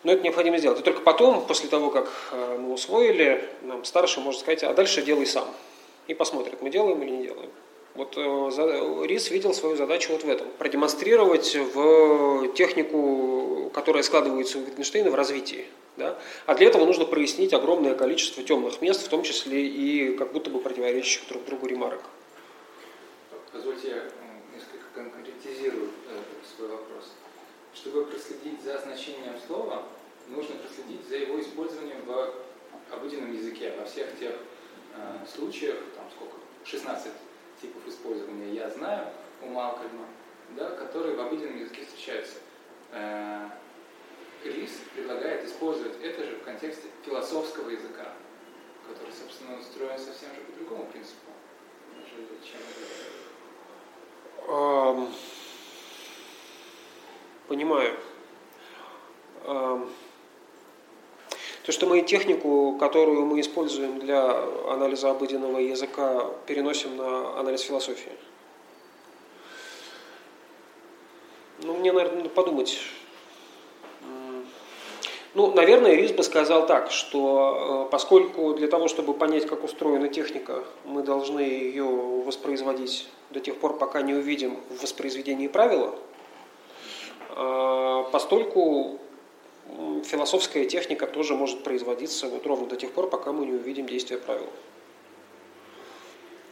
но 0.03 0.13
это 0.13 0.23
необходимо 0.23 0.57
сделать. 0.57 0.79
И 0.79 0.83
только 0.83 1.01
потом, 1.01 1.45
после 1.45 1.69
того, 1.69 1.89
как 1.89 2.09
э, 2.31 2.57
мы 2.57 2.73
усвоили, 2.73 3.49
нам 3.61 3.83
старший 3.83 4.23
может 4.23 4.41
сказать, 4.41 4.63
а 4.63 4.73
дальше 4.73 5.01
делай 5.01 5.25
сам. 5.25 5.47
И 6.07 6.13
посмотрит, 6.13 6.61
мы 6.61 6.69
делаем 6.69 7.01
или 7.01 7.09
не 7.09 7.23
делаем. 7.23 7.49
Вот 7.95 8.13
э, 8.15 9.05
Рис 9.07 9.29
видел 9.29 9.53
свою 9.53 9.75
задачу 9.75 10.13
вот 10.13 10.23
в 10.23 10.29
этом. 10.29 10.47
Продемонстрировать 10.57 11.55
в 11.55 12.47
технику, 12.53 13.69
которая 13.73 14.03
складывается 14.03 14.57
у 14.57 14.61
Wittgensteina 14.61 15.09
в 15.09 15.15
развитии. 15.15 15.65
Да? 15.97 16.17
А 16.45 16.55
для 16.55 16.67
этого 16.67 16.85
нужно 16.85 17.03
прояснить 17.03 17.53
огромное 17.53 17.93
количество 17.93 18.41
темных 18.41 18.81
мест, 18.81 19.05
в 19.05 19.09
том 19.09 19.23
числе 19.23 19.65
и 19.65 20.15
как 20.15 20.31
будто 20.31 20.49
бы 20.49 20.59
противоречащих 20.59 21.27
друг 21.27 21.43
другу 21.45 21.67
ремарок. 21.67 22.01
Позвольте 23.51 23.89
я 23.89 24.03
несколько 24.55 24.85
конкретизирую 24.95 25.89
э, 26.09 26.21
свой 26.55 26.69
вопрос. 26.69 27.11
Чтобы 27.81 28.05
проследить 28.07 28.61
за 28.61 28.77
значением 28.79 29.39
слова, 29.47 29.83
нужно 30.27 30.55
проследить 30.55 31.07
за 31.07 31.15
его 31.15 31.39
использованием 31.39 32.03
в 32.05 32.33
обыденном 32.91 33.33
языке, 33.33 33.73
во 33.79 33.85
всех 33.85 34.19
тех 34.19 34.35
э, 34.95 35.25
случаях, 35.33 35.77
там 35.95 36.05
сколько, 36.13 36.35
16 36.65 37.09
типов 37.61 37.87
использования 37.87 38.53
я 38.53 38.69
знаю 38.69 39.07
у 39.41 39.47
Малкольма, 39.47 40.07
да, 40.57 40.71
которые 40.71 41.15
в 41.15 41.21
обыденном 41.21 41.57
языке 41.57 41.85
встречаются. 41.85 42.35
Э, 42.91 43.47
Рис 44.43 44.71
предлагает 44.93 45.45
использовать 45.45 46.01
это 46.03 46.25
же 46.25 46.35
в 46.35 46.43
контексте 46.43 46.87
философского 47.05 47.69
языка, 47.69 48.11
который, 48.89 49.13
собственно, 49.13 49.57
устроен 49.57 49.97
совсем 49.97 50.35
же 50.35 50.41
по 50.41 50.51
другому 50.51 50.85
принципу, 50.91 51.31
чем 52.43 52.59
это. 52.59 54.49
Понимаю. 57.49 57.95
То, 59.43 59.87
что 61.71 61.87
мы 61.87 62.01
технику, 62.03 62.77
которую 62.79 63.25
мы 63.25 63.41
используем 63.41 63.97
для 63.97 64.21
анализа 64.69 65.09
обыденного 65.09 65.57
языка, 65.57 66.25
переносим 66.45 66.95
на 66.95 67.39
анализ 67.39 67.61
философии. 67.61 68.11
Ну, 71.63 71.73
мне, 71.73 71.91
наверное, 71.91 72.17
надо 72.17 72.29
подумать. 72.29 72.79
Ну, 75.33 75.51
наверное, 75.53 75.95
Рис 75.95 76.11
бы 76.11 76.21
сказал 76.21 76.67
так, 76.67 76.91
что 76.91 77.85
э, 77.87 77.91
поскольку 77.91 78.53
для 78.53 78.67
того, 78.67 78.87
чтобы 78.87 79.13
понять, 79.13 79.47
как 79.47 79.63
устроена 79.63 80.07
техника, 80.07 80.63
мы 80.85 81.01
должны 81.03 81.39
ее 81.39 81.83
воспроизводить 81.83 83.07
до 83.29 83.39
тех 83.39 83.57
пор, 83.57 83.77
пока 83.77 84.01
не 84.01 84.13
увидим 84.13 84.57
в 84.69 84.81
воспроизведении 84.83 85.47
правила– 85.47 85.95
постольку 87.29 88.99
философская 90.03 90.65
техника 90.65 91.07
тоже 91.07 91.35
может 91.35 91.63
производиться 91.63 92.27
вот 92.27 92.45
ровно 92.45 92.67
до 92.67 92.75
тех 92.75 92.91
пор, 92.91 93.09
пока 93.09 93.31
мы 93.31 93.45
не 93.45 93.53
увидим 93.53 93.85
действия 93.85 94.17
правил. 94.17 94.47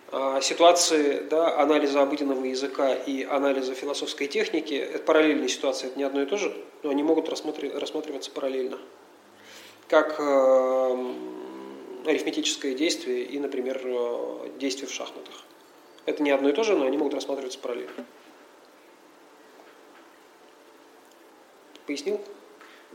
А, 0.10 0.40
ситуации 0.40 1.22
да, 1.30 1.60
анализа 1.60 2.02
обыденного 2.02 2.46
языка 2.46 2.94
и 2.94 3.24
анализа 3.24 3.74
философской 3.74 4.28
техники– 4.28 4.74
это 4.94 5.00
параллельные 5.00 5.50
ситуации, 5.50 5.88
это 5.88 5.98
не 5.98 6.06
одно 6.06 6.22
и 6.22 6.26
то 6.26 6.38
же, 6.38 6.56
но 6.84 6.92
они 6.92 7.04
могут 7.04 7.28
рассматриваться 7.28 8.32
параллельно. 8.32 8.80
Как 9.90 10.16
э, 10.20 11.14
арифметическое 12.06 12.74
действие 12.74 13.24
и, 13.24 13.38
например, 13.40 13.82
э, 13.84 14.50
действие 14.60 14.88
в 14.88 14.94
шахматах. 14.94 15.44
Это 16.06 16.24
не 16.24 16.32
одно 16.32 16.50
и 16.50 16.54
то 16.54 16.64
же, 16.64 16.78
но 16.78 16.86
они 16.86 16.98
могут 16.98 17.14
рассматриваться 17.14 17.60
параллельно. 17.60 18.06
Пояснил? 21.88 22.20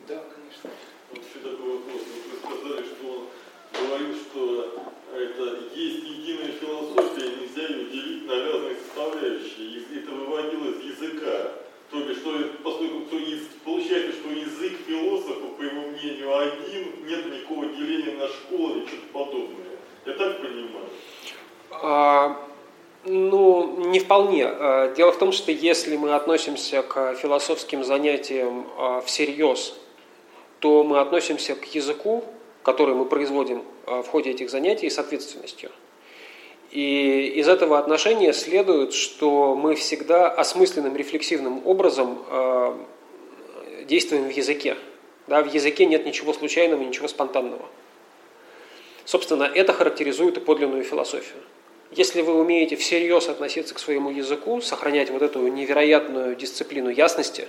Да, 0.06 0.22
конечно. 0.34 0.70
Вот 1.10 1.18
еще 1.18 1.38
такой 1.38 1.78
вопрос. 1.78 2.02
Вы 2.28 2.36
сказали, 2.36 2.84
что 2.84 3.30
он 3.72 3.88
говорил, 3.88 4.14
что 4.16 4.92
это 5.14 5.74
есть 5.74 6.04
единая 6.04 6.52
философия, 6.52 7.36
нельзя 7.40 7.68
ее 7.68 7.86
делить 7.86 8.26
на 8.26 8.34
разные 8.34 8.76
составляющие. 8.76 9.66
И 9.66 9.98
это 9.98 10.10
выводило 10.10 10.78
из 10.78 11.00
языка. 11.00 11.52
То 11.90 12.00
бишь, 12.04 12.18
что, 12.18 12.38
поскольку 12.62 13.06
кто 13.06 13.18
из, 13.18 13.40
получается, 13.64 14.12
что 14.12 14.28
язык 14.28 14.72
философа, 14.86 15.46
по 15.56 15.62
его 15.62 15.88
мнению, 15.88 16.36
один, 16.36 17.06
нет 17.06 17.32
никакого 17.32 17.64
деления 17.66 18.18
на 18.18 18.28
школы 18.28 18.80
или 18.80 18.86
что-то 18.88 19.06
подобное. 19.12 19.78
Я 20.04 20.12
так 20.14 20.38
понимаю? 20.42 20.90
А, 21.70 22.46
ну, 23.04 23.88
не 23.88 23.98
вполне. 23.98 24.46
А, 24.46 24.94
дело 24.94 25.12
в 25.12 25.18
том, 25.18 25.32
что 25.32 25.50
если 25.50 25.96
мы 25.96 26.14
относимся 26.14 26.82
к 26.82 27.14
философским 27.14 27.84
занятиям 27.84 28.66
а, 28.78 29.00
всерьез, 29.00 29.74
то 30.60 30.84
мы 30.84 31.00
относимся 31.00 31.56
к 31.56 31.64
языку, 31.74 32.24
который 32.62 32.94
мы 32.94 33.04
производим 33.04 33.62
а, 33.86 34.02
в 34.02 34.08
ходе 34.08 34.30
этих 34.30 34.50
занятий, 34.50 34.88
с 34.88 34.98
ответственностью. 34.98 35.70
И 36.70 37.32
из 37.36 37.48
этого 37.48 37.78
отношения 37.78 38.32
следует, 38.32 38.94
что 38.94 39.54
мы 39.54 39.74
всегда 39.74 40.28
осмысленным, 40.28 40.96
рефлексивным 40.96 41.66
образом 41.66 42.18
действуем 43.84 44.24
в 44.24 44.30
языке. 44.30 44.78
Да, 45.26 45.42
в 45.42 45.52
языке 45.52 45.84
нет 45.84 46.06
ничего 46.06 46.32
случайного, 46.32 46.80
ничего 46.82 47.08
спонтанного. 47.08 47.66
Собственно, 49.04 49.44
это 49.44 49.74
характеризует 49.74 50.38
и 50.38 50.40
подлинную 50.40 50.82
философию. 50.82 51.42
Если 51.94 52.22
вы 52.22 52.34
умеете 52.34 52.76
всерьез 52.76 53.28
относиться 53.28 53.74
к 53.74 53.78
своему 53.78 54.08
языку, 54.08 54.62
сохранять 54.62 55.10
вот 55.10 55.20
эту 55.20 55.46
невероятную 55.46 56.34
дисциплину 56.36 56.88
ясности 56.88 57.48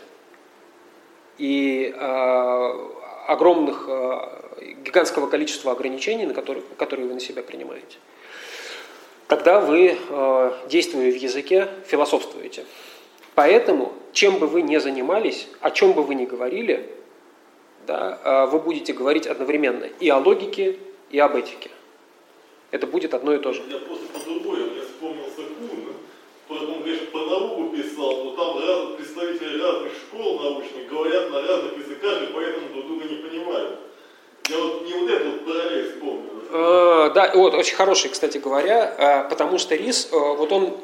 и 1.38 1.94
э, 1.96 2.90
огромных, 3.28 3.86
э, 3.88 4.74
гигантского 4.84 5.28
количества 5.28 5.72
ограничений, 5.72 6.26
на 6.26 6.34
которые, 6.34 6.62
которые 6.78 7.08
вы 7.08 7.14
на 7.14 7.20
себя 7.22 7.42
принимаете, 7.42 7.98
тогда 9.28 9.62
вы, 9.62 9.98
э, 9.98 10.52
действуя 10.68 11.10
в 11.10 11.16
языке, 11.16 11.70
философствуете. 11.88 12.66
Поэтому, 13.36 13.94
чем 14.12 14.40
бы 14.40 14.48
вы 14.48 14.62
ни 14.62 14.76
занимались, 14.76 15.48
о 15.62 15.72
чем 15.72 15.94
бы 15.94 16.04
вы 16.04 16.16
ни 16.16 16.26
говорили, 16.26 16.90
да, 17.88 18.46
вы 18.46 18.60
будете 18.60 18.94
говорить 18.94 19.26
одновременно 19.26 19.86
и 20.00 20.08
о 20.08 20.18
логике, 20.18 20.78
и 21.10 21.20
об 21.20 21.36
этике. 21.36 21.70
Это 22.74 22.88
будет 22.88 23.14
одно 23.14 23.36
и 23.36 23.38
то 23.38 23.54
же. 23.54 23.62
Я 23.70 23.78
просто 23.78 24.06
по-другому, 24.08 24.72
мне 24.72 24.82
вспомнился 24.82 25.44
Кун, 25.60 25.94
он, 26.50 26.82
конечно, 26.82 27.06
по 27.12 27.20
науку 27.20 27.70
писал, 27.70 28.24
но 28.24 28.32
там 28.32 28.58
раз, 28.58 28.96
представители 28.98 29.62
разных 29.62 29.92
школ 29.94 30.40
научных 30.40 30.90
говорят 30.90 31.30
на 31.30 31.42
разных 31.44 31.78
языках, 31.78 32.24
и 32.24 32.34
поэтому 32.34 32.70
друг 32.74 32.88
друга 32.88 33.06
не 33.06 33.18
понимают. 33.18 33.80
Я 34.50 34.58
вот 34.58 34.86
не 34.88 34.94
вот 34.94 35.08
эту 35.08 35.30
вот 35.30 35.46
параллель 35.46 35.92
вспомнил. 35.92 36.32
Э, 36.50 37.12
да, 37.14 37.32
вот 37.36 37.54
очень 37.54 37.76
хороший, 37.76 38.10
кстати 38.10 38.40
говоря, 38.40 38.96
э, 38.98 39.30
потому 39.30 39.60
что 39.60 39.76
Рис, 39.76 40.10
э, 40.12 40.18
вот 40.18 40.52
он, 40.52 40.76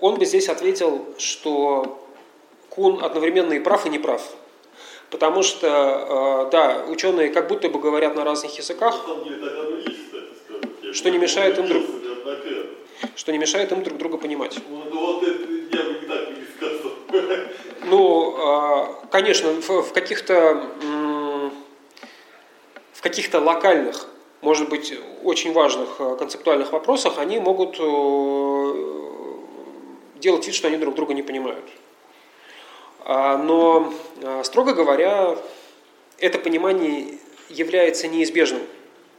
он 0.00 0.14
бы 0.14 0.24
здесь 0.24 0.48
ответил, 0.48 1.04
что 1.18 2.02
Кун 2.70 3.04
одновременно 3.04 3.52
и 3.52 3.60
прав, 3.60 3.84
и 3.84 3.90
не 3.90 3.98
прав. 3.98 4.22
Потому 5.10 5.42
что, 5.42 6.48
да, 6.52 6.84
ученые 6.86 7.30
как 7.30 7.48
будто 7.48 7.68
бы 7.68 7.78
говорят 7.78 8.14
на 8.14 8.24
разных 8.24 8.56
языках, 8.58 8.94
что 10.92 11.10
не 11.10 11.18
мешает 11.18 11.58
им 11.58 11.66
друг, 11.66 11.82
что 13.16 13.32
не 13.32 13.38
мешает 13.38 13.72
им 13.72 13.82
друг 13.82 13.98
друга 13.98 14.18
понимать. 14.18 14.58
Ну. 14.68 14.82
Ну, 17.90 18.34
а, 18.38 19.06
конечно, 19.10 19.50
в 19.50 19.92
каких-то 19.92 20.62
в 22.92 23.00
каких-то 23.00 23.40
локальных, 23.40 24.08
может 24.40 24.68
быть, 24.68 24.92
очень 25.22 25.52
важных 25.52 25.88
а, 26.00 26.16
концептуальных 26.16 26.72
вопросах 26.72 27.18
они 27.18 27.38
могут 27.38 27.76
э, 27.78 28.72
делать 30.16 30.44
вид, 30.46 30.54
что 30.56 30.66
они 30.66 30.78
друг 30.78 30.96
друга 30.96 31.14
не 31.14 31.22
понимают. 31.22 31.64
А, 33.08 33.38
но, 33.38 33.92
строго 34.44 34.74
говоря, 34.74 35.36
это 36.18 36.38
понимание 36.38 37.18
является 37.48 38.06
неизбежным. 38.06 38.60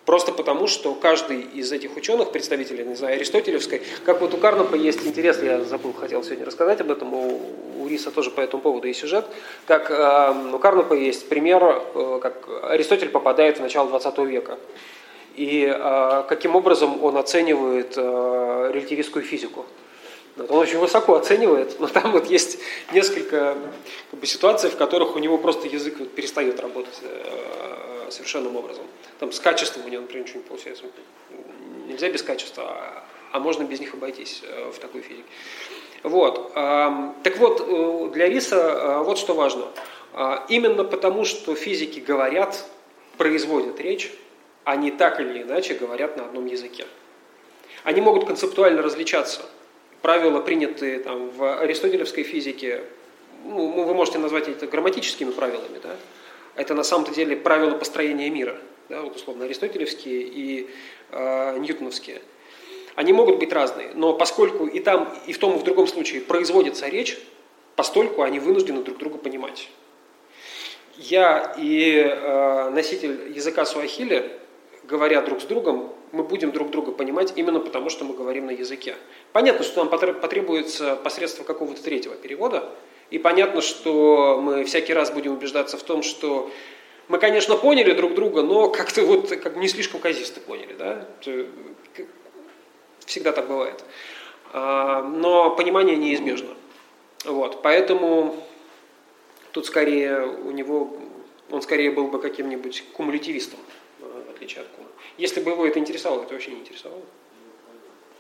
Просто 0.06 0.32
потому, 0.32 0.66
что 0.66 0.96
каждый 0.96 1.42
из 1.42 1.72
этих 1.72 1.96
ученых, 1.96 2.32
представителей, 2.32 2.84
не 2.84 2.96
знаю, 2.96 3.16
аристотелевской, 3.16 3.84
как 4.06 4.22
вот 4.22 4.34
у 4.34 4.38
Карнапа 4.38 4.76
есть 4.76 5.06
интерес, 5.06 5.42
я 5.44 5.64
забыл, 5.64 5.94
хотел 5.94 6.24
сегодня 6.24 6.46
рассказать 6.46 6.82
об 6.82 6.90
этом, 6.90 7.14
у, 7.14 7.40
у 7.80 7.88
Риса 7.88 8.10
тоже 8.10 8.32
по 8.32 8.42
этому 8.42 8.64
поводу 8.64 8.88
есть 8.88 9.00
сюжет, 9.00 9.26
как 9.68 9.92
э, 9.92 10.52
у 10.54 10.58
Карнапа 10.58 10.94
есть 10.94 11.30
пример, 11.30 11.84
э, 11.94 12.20
как 12.24 12.48
Аристотель 12.64 13.10
попадает 13.10 13.58
в 13.58 13.62
начало 13.62 13.88
20 13.90 14.18
века. 14.20 14.58
И 15.36 15.72
э, 15.72 16.24
каким 16.28 16.56
образом 16.56 17.04
он 17.04 17.16
оценивает 17.16 17.94
э, 17.96 18.72
релятивистскую 18.74 19.24
физику. 19.24 19.66
Он 20.48 20.58
очень 20.58 20.80
высоко 20.80 21.16
оценивает, 21.16 21.80
но 21.80 21.88
там 21.88 22.12
вот 22.12 22.30
есть 22.30 22.60
несколько 22.94 23.58
как 24.12 24.20
бы, 24.20 24.26
ситуаций, 24.26 24.70
в 24.70 24.78
которых 24.78 25.16
у 25.16 25.20
него 25.20 25.38
просто 25.38 25.68
язык 25.68 26.10
перестает 26.12 26.60
работать 26.60 27.00
э, 27.02 28.08
совершенным 28.10 28.56
образом. 28.56 28.86
Там 29.20 29.32
с 29.32 29.40
качеством 29.40 29.86
у 29.86 29.90
него, 29.90 30.02
например, 30.02 30.26
ничего 30.26 30.40
не 30.40 30.48
получается. 30.48 30.84
Нельзя 31.88 32.10
без 32.10 32.24
качества, 32.24 32.64
а, 32.64 33.04
а 33.32 33.40
можно 33.40 33.64
без 33.64 33.80
них 33.80 33.94
обойтись 33.94 34.42
э, 34.44 34.72
в 34.72 34.80
такой 34.80 35.02
физике. 35.02 35.24
Вот. 36.04 36.54
Так 36.54 37.38
вот, 37.38 37.62
э, 37.62 38.10
для 38.14 38.30
Риса 38.30 38.56
э, 38.56 39.04
вот 39.04 39.18
что 39.18 39.34
важно. 39.34 39.66
А, 40.14 40.46
именно 40.50 40.84
потому, 40.84 41.26
что 41.26 41.56
физики 41.56 42.00
говорят, 42.00 42.66
производят 43.18 43.80
речь, 43.80 44.12
они 44.64 44.92
так 44.92 45.20
или 45.20 45.44
иначе 45.44 45.74
говорят 45.74 46.18
на 46.18 46.26
одном 46.26 46.46
языке. 46.46 46.86
Они 47.84 48.02
могут 48.02 48.26
концептуально 48.26 48.82
различаться. 48.82 49.42
Правила, 50.02 50.40
принятые 50.42 51.00
там, 51.00 51.30
в 51.30 51.60
аристотелевской 51.62 52.24
физике, 52.24 52.84
ну, 53.46 53.84
вы 53.84 53.94
можете 53.94 54.18
назвать 54.18 54.48
это 54.48 54.68
грамматическими 54.68 55.32
правилами, 55.32 55.80
да? 55.82 55.96
это 56.56 56.74
на 56.74 56.84
самом-то 56.84 57.14
деле 57.14 57.36
правила 57.36 57.76
построения 57.76 58.30
мира– 58.30 58.58
да, 58.90 59.02
вот 59.02 59.16
условно 59.16 59.46
аристотелевские 59.46 60.24
и 60.24 60.70
э, 61.12 61.58
ньютоновские, 61.60 62.22
они 62.96 63.14
могут 63.14 63.38
быть 63.38 63.54
разные, 63.54 63.92
но 63.94 64.14
поскольку 64.14 64.66
и 64.66 64.80
там, 64.80 65.16
и 65.28 65.34
в 65.34 65.38
том, 65.38 65.56
и 65.56 65.60
в 65.60 65.64
другом 65.64 65.88
случае 65.88 66.22
производится 66.22 66.88
речь, 66.88 67.18
постольку 67.76 68.24
они 68.24 68.40
вынуждены 68.40 68.82
друг 68.82 68.98
друга 68.98 69.18
понимать. 69.20 69.70
Я 70.98 71.56
и 71.58 72.04
э, 72.04 72.70
носитель 72.72 73.32
языка 73.34 73.64
суахили, 73.66 74.32
говоря 74.90 75.22
друг 75.22 75.42
с 75.42 75.46
другом, 75.46 75.94
мы 76.12 76.24
будем 76.24 76.52
друг 76.52 76.72
друга 76.72 76.92
понимать 76.92 77.34
именно 77.36 77.60
потому, 77.60 77.90
что 77.90 78.04
мы 78.06 78.16
говорим 78.16 78.48
на 78.48 78.52
языке. 78.52 78.96
Понятно, 79.32 79.64
что 79.64 79.84
нам 79.84 79.90
потребуется 79.90 80.96
посредство 80.96 81.44
какого-то 81.44 81.84
третьего 81.84 82.16
перевода, 82.16 82.70
и 83.12 83.20
понятно, 83.20 83.62
что 83.62 84.40
мы 84.42 84.64
всякий 84.64 84.94
раз 84.94 85.12
будем 85.12 85.34
убеждаться 85.34 85.78
в 85.78 85.84
том, 85.84 86.02
что 86.02 86.52
мы, 87.08 87.20
конечно, 87.20 87.56
поняли 87.56 87.94
друг 87.94 88.14
друга, 88.14 88.42
но 88.42 88.70
как-то 88.70 89.04
вот 89.04 89.30
как 89.30 89.56
не 89.56 89.68
слишком 89.68 90.00
казисто 90.00 90.40
поняли, 90.42 90.74
да? 90.74 91.08
Всегда 93.06 93.32
так 93.32 93.48
бывает. 93.48 93.84
А, 94.54 95.04
но 95.04 95.56
понимание 95.56 95.96
неизбежно. 95.96 96.56
Вот, 97.26 97.62
поэтому 97.62 98.36
тут 99.52 99.66
скорее 99.66 100.26
у 100.26 100.52
него, 100.52 100.98
он 101.52 101.62
скорее 101.62 101.92
был 101.92 102.08
бы 102.08 102.20
каким-нибудь 102.20 102.84
кумулятивистом, 102.94 103.60
отличие 104.40 104.62
от 104.62 104.70
Кума. 104.70 104.88
Если 105.18 105.42
бы 105.42 105.52
его 105.52 105.68
это 105.68 105.80
интересовало, 105.80 106.24
это 106.24 106.34
вообще 106.34 106.52
не 106.52 106.62
интересовало. 106.62 107.02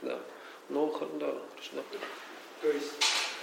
Да. 0.02 0.20
Но, 0.68 0.88
да, 1.14 1.34
хорошо, 1.52 1.70
да. 1.74 1.82
То 2.62 2.68
есть 2.68 2.92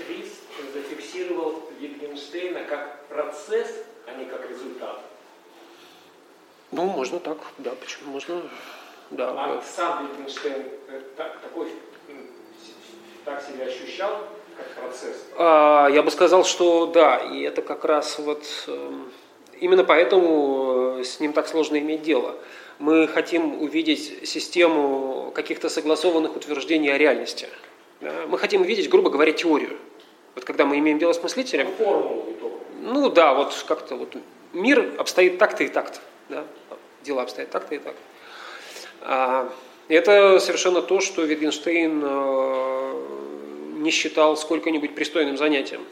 Рис 0.08 0.40
зафиксировал 0.74 1.62
Wittgensteina 1.80 2.64
как 2.66 3.06
процесс, 3.06 3.84
а 4.06 4.14
не 4.14 4.26
как 4.26 4.48
результат. 4.48 5.00
Ну, 6.70 6.84
можно 6.84 7.18
так, 7.18 7.38
да, 7.58 7.72
почему 7.72 8.12
можно, 8.12 8.42
да. 9.10 9.30
А 9.30 9.62
сам 9.62 10.06
Wittgenstein 10.06 10.70
э, 10.88 11.00
так, 11.16 11.40
такой, 11.40 11.72
так 13.24 13.42
себя 13.42 13.64
ощущал, 13.64 14.28
как 14.56 14.68
процесс? 14.74 15.24
А, 15.38 15.88
я 15.88 16.02
бы 16.02 16.10
сказал, 16.10 16.44
что 16.44 16.86
да, 16.86 17.16
и 17.16 17.40
это 17.40 17.62
как 17.62 17.84
раз 17.84 18.18
вот 18.18 18.44
эм, 18.66 19.10
именно 19.60 19.84
поэтому 19.84 20.98
э, 20.98 21.04
с 21.04 21.20
ним 21.20 21.32
так 21.32 21.48
сложно 21.48 21.78
иметь 21.78 22.02
дело. 22.02 22.36
Мы 22.78 23.08
хотим 23.08 23.62
увидеть 23.62 24.28
систему 24.28 25.32
каких-то 25.34 25.68
согласованных 25.68 26.36
утверждений 26.36 26.92
о 26.92 26.98
реальности. 26.98 27.48
Да? 28.00 28.12
Мы 28.28 28.38
хотим 28.38 28.60
увидеть, 28.60 28.90
грубо 28.90 29.10
говоря, 29.10 29.32
теорию. 29.32 29.76
Вот 30.34 30.44
когда 30.44 30.66
мы 30.66 30.78
имеем 30.78 30.98
дело 30.98 31.12
с 31.12 31.22
мыслителем. 31.22 31.68
Формулу. 31.78 32.26
Ну 32.82 33.08
да, 33.08 33.34
вот 33.34 33.64
как-то 33.66 33.96
вот 33.96 34.16
мир 34.52 34.94
обстоит 34.98 35.38
так-то 35.38 35.64
и 35.64 35.68
так-то. 35.68 36.00
Да? 36.28 36.44
дела 37.06 37.22
обстоят 37.22 37.50
так-то 37.50 37.74
и 37.74 37.78
так. 37.78 37.94
А, 39.02 39.52
это 39.88 40.38
совершенно 40.40 40.82
то, 40.82 41.00
что 41.00 41.24
Wittgenstein 41.24 42.02
э, 42.02 43.78
не 43.78 43.90
считал 43.90 44.36
сколько-нибудь 44.36 44.94
пристойным 44.94 45.36
занятием. 45.36 45.82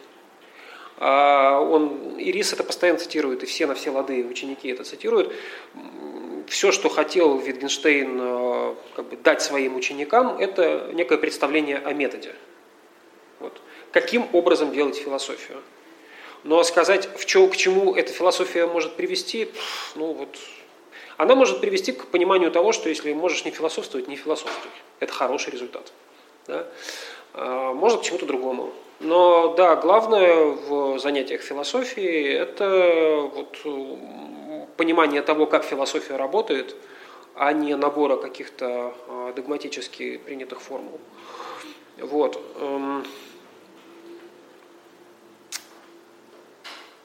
А 0.99 1.61
он, 1.61 2.19
Ирис 2.19 2.53
это 2.53 2.65
постоянно 2.65 2.99
цитирует, 2.99 3.43
и 3.43 3.47
все 3.47 3.67
на 3.67 3.75
все 3.75 3.91
лады 3.91 4.25
ученики 4.25 4.69
это 4.69 4.85
цитируют. 4.85 5.33
Все, 6.49 6.73
что 6.73 6.89
хотел 6.89 7.39
Wittgenstein 7.39 8.19
э, 8.21 8.75
как 8.97 9.07
бы, 9.07 9.17
дать 9.17 9.43
своим 9.43 9.77
ученикам, 9.77 10.39
это 10.39 10.91
некое 10.93 11.19
представление 11.19 11.79
о 11.79 11.93
методе. 11.93 12.35
Вот. 13.41 13.61
Каким 13.93 14.29
образом 14.33 14.73
делать 14.73 14.97
философию. 14.97 15.63
Но 16.43 16.63
сказать, 16.63 17.09
в 17.17 17.25
чем, 17.25 17.49
к 17.51 17.57
чему 17.57 17.95
эта 17.95 18.13
философия 18.13 18.67
может 18.67 18.97
привести, 18.97 19.49
ну 19.95 20.13
вот, 20.13 20.37
она 21.17 21.35
может 21.35 21.61
привести 21.61 21.93
к 21.93 22.07
пониманию 22.07 22.51
того, 22.51 22.73
что 22.73 22.89
если 22.89 23.13
можешь 23.13 23.45
не 23.45 23.51
философствовать, 23.51 24.09
не 24.09 24.17
философствуй. 24.17 24.71
Это 25.01 25.13
хороший 25.13 25.51
результат. 25.53 25.93
Да? 26.47 26.67
А, 27.33 27.73
может 27.73 28.01
к 28.01 28.05
чему-то 28.05 28.27
другому. 28.27 28.73
Но 29.01 29.55
да, 29.55 29.77
главное 29.77 30.45
в 30.45 30.99
занятиях 30.99 31.43
философии– 31.43 32.33
это 32.33 33.31
вот 33.35 33.59
понимание 34.77 35.23
того, 35.23 35.47
как 35.47 35.65
философия 35.65 36.17
работает, 36.17 36.75
а 37.35 37.53
не 37.53 37.75
набора 37.77 38.17
каких-то 38.17 38.95
а, 39.09 39.33
догматически 39.33 40.19
принятых 40.19 40.61
формул. 40.61 41.01
Вот. 41.99 42.41
Эм, 42.57 43.05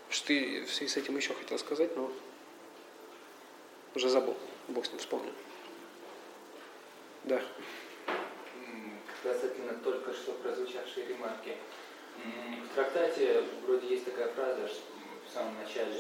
что 0.10 0.28
ты 0.28 0.66
в 0.66 0.74
связи 0.74 0.92
с 0.92 0.98
этим 0.98 1.18
еще 1.18 1.34
хотел 1.34 1.58
сказать, 1.60 1.96
но 1.96 2.12
уже 3.96 4.10
забыл. 4.10 4.36
Бог 4.68 4.86
с 4.86 4.90
ним 4.90 5.00
вспомнил. 5.00 5.34
Да. 7.24 7.42
Касательно 9.24 9.74
только 9.84 10.14
что 10.14 10.32
прозвучавшей 10.34 11.06
ремарки. 11.06 11.56
В 12.24 12.76
трактате 12.76 13.44
вроде 13.66 13.88
есть 13.88 14.06
такая 14.06 14.32
фраза 14.34 14.68
в 14.68 15.34
самом 15.34 15.56
начале, 15.62 15.94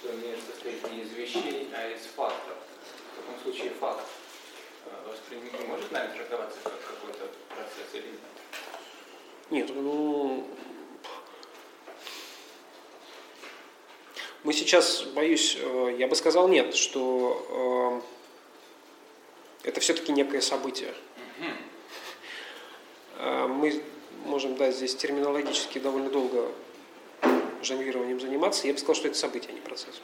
что 0.00 0.12
мир 0.12 0.38
состоит 0.50 0.90
не 0.90 1.02
из 1.02 1.12
вещей, 1.12 1.68
а 1.74 1.88
из 1.88 2.02
фактов. 2.16 2.56
В 3.12 3.16
таком 3.16 3.42
случае 3.42 3.70
факт 3.80 4.06
э, 4.86 5.08
воспринимать 5.08 5.68
может 5.68 5.92
нами 5.92 6.16
трактоваться 6.16 6.58
как 6.62 6.80
какой-то 6.80 7.28
процесс 7.48 7.94
или 7.94 8.08
нет? 8.08 8.20
Нет, 9.50 9.70
ну 9.74 10.46
Мы 14.44 14.52
сейчас, 14.52 15.04
боюсь, 15.04 15.56
э, 15.60 15.94
я 15.98 16.08
бы 16.08 16.16
сказал 16.16 16.48
нет, 16.48 16.74
что 16.74 18.02
э, 19.62 19.68
это 19.68 19.80
все-таки 19.80 20.10
некое 20.10 20.40
событие. 20.40 20.92
Э, 23.18 23.46
мы 23.46 23.80
можем, 24.24 24.56
да, 24.56 24.72
здесь 24.72 24.96
терминологически 24.96 25.78
довольно 25.78 26.10
долго 26.10 26.41
жонглированием 27.64 28.20
заниматься. 28.20 28.66
Я 28.66 28.72
бы 28.72 28.78
сказал, 28.78 28.94
что 28.94 29.08
это 29.08 29.16
событие, 29.16 29.50
а 29.50 29.54
не 29.54 29.60
процесс. 29.60 30.00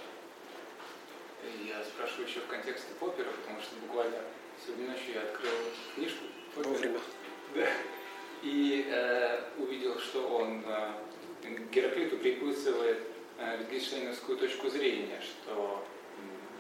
Я 1.65 1.83
спрашиваю 1.85 2.29
еще 2.29 2.41
в 2.41 2.47
контексте 2.47 2.89
Поппера, 2.99 3.31
потому 3.43 3.61
что 3.61 3.75
буквально 3.87 4.19
сегодня 4.65 4.89
ночью 4.89 5.15
я 5.15 5.23
открыл 5.23 5.53
книжку 5.95 6.25
Поппера. 6.55 6.73
Вовремя. 6.73 7.01
Да. 7.55 7.67
И 8.43 8.87
э, 8.89 9.41
увидел, 9.59 9.99
что 9.99 10.27
он 10.29 10.63
э, 10.67 10.93
Гераклиту 11.73 12.17
приписывает 12.19 13.01
э, 13.39 13.59
точку 14.39 14.69
зрения, 14.69 15.21
что 15.21 15.85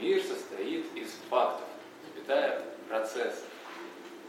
мир 0.01 0.23
состоит 0.23 0.87
из 0.95 1.11
фактов, 1.31 1.67
запятая 2.17 2.63
процесс 2.89 3.45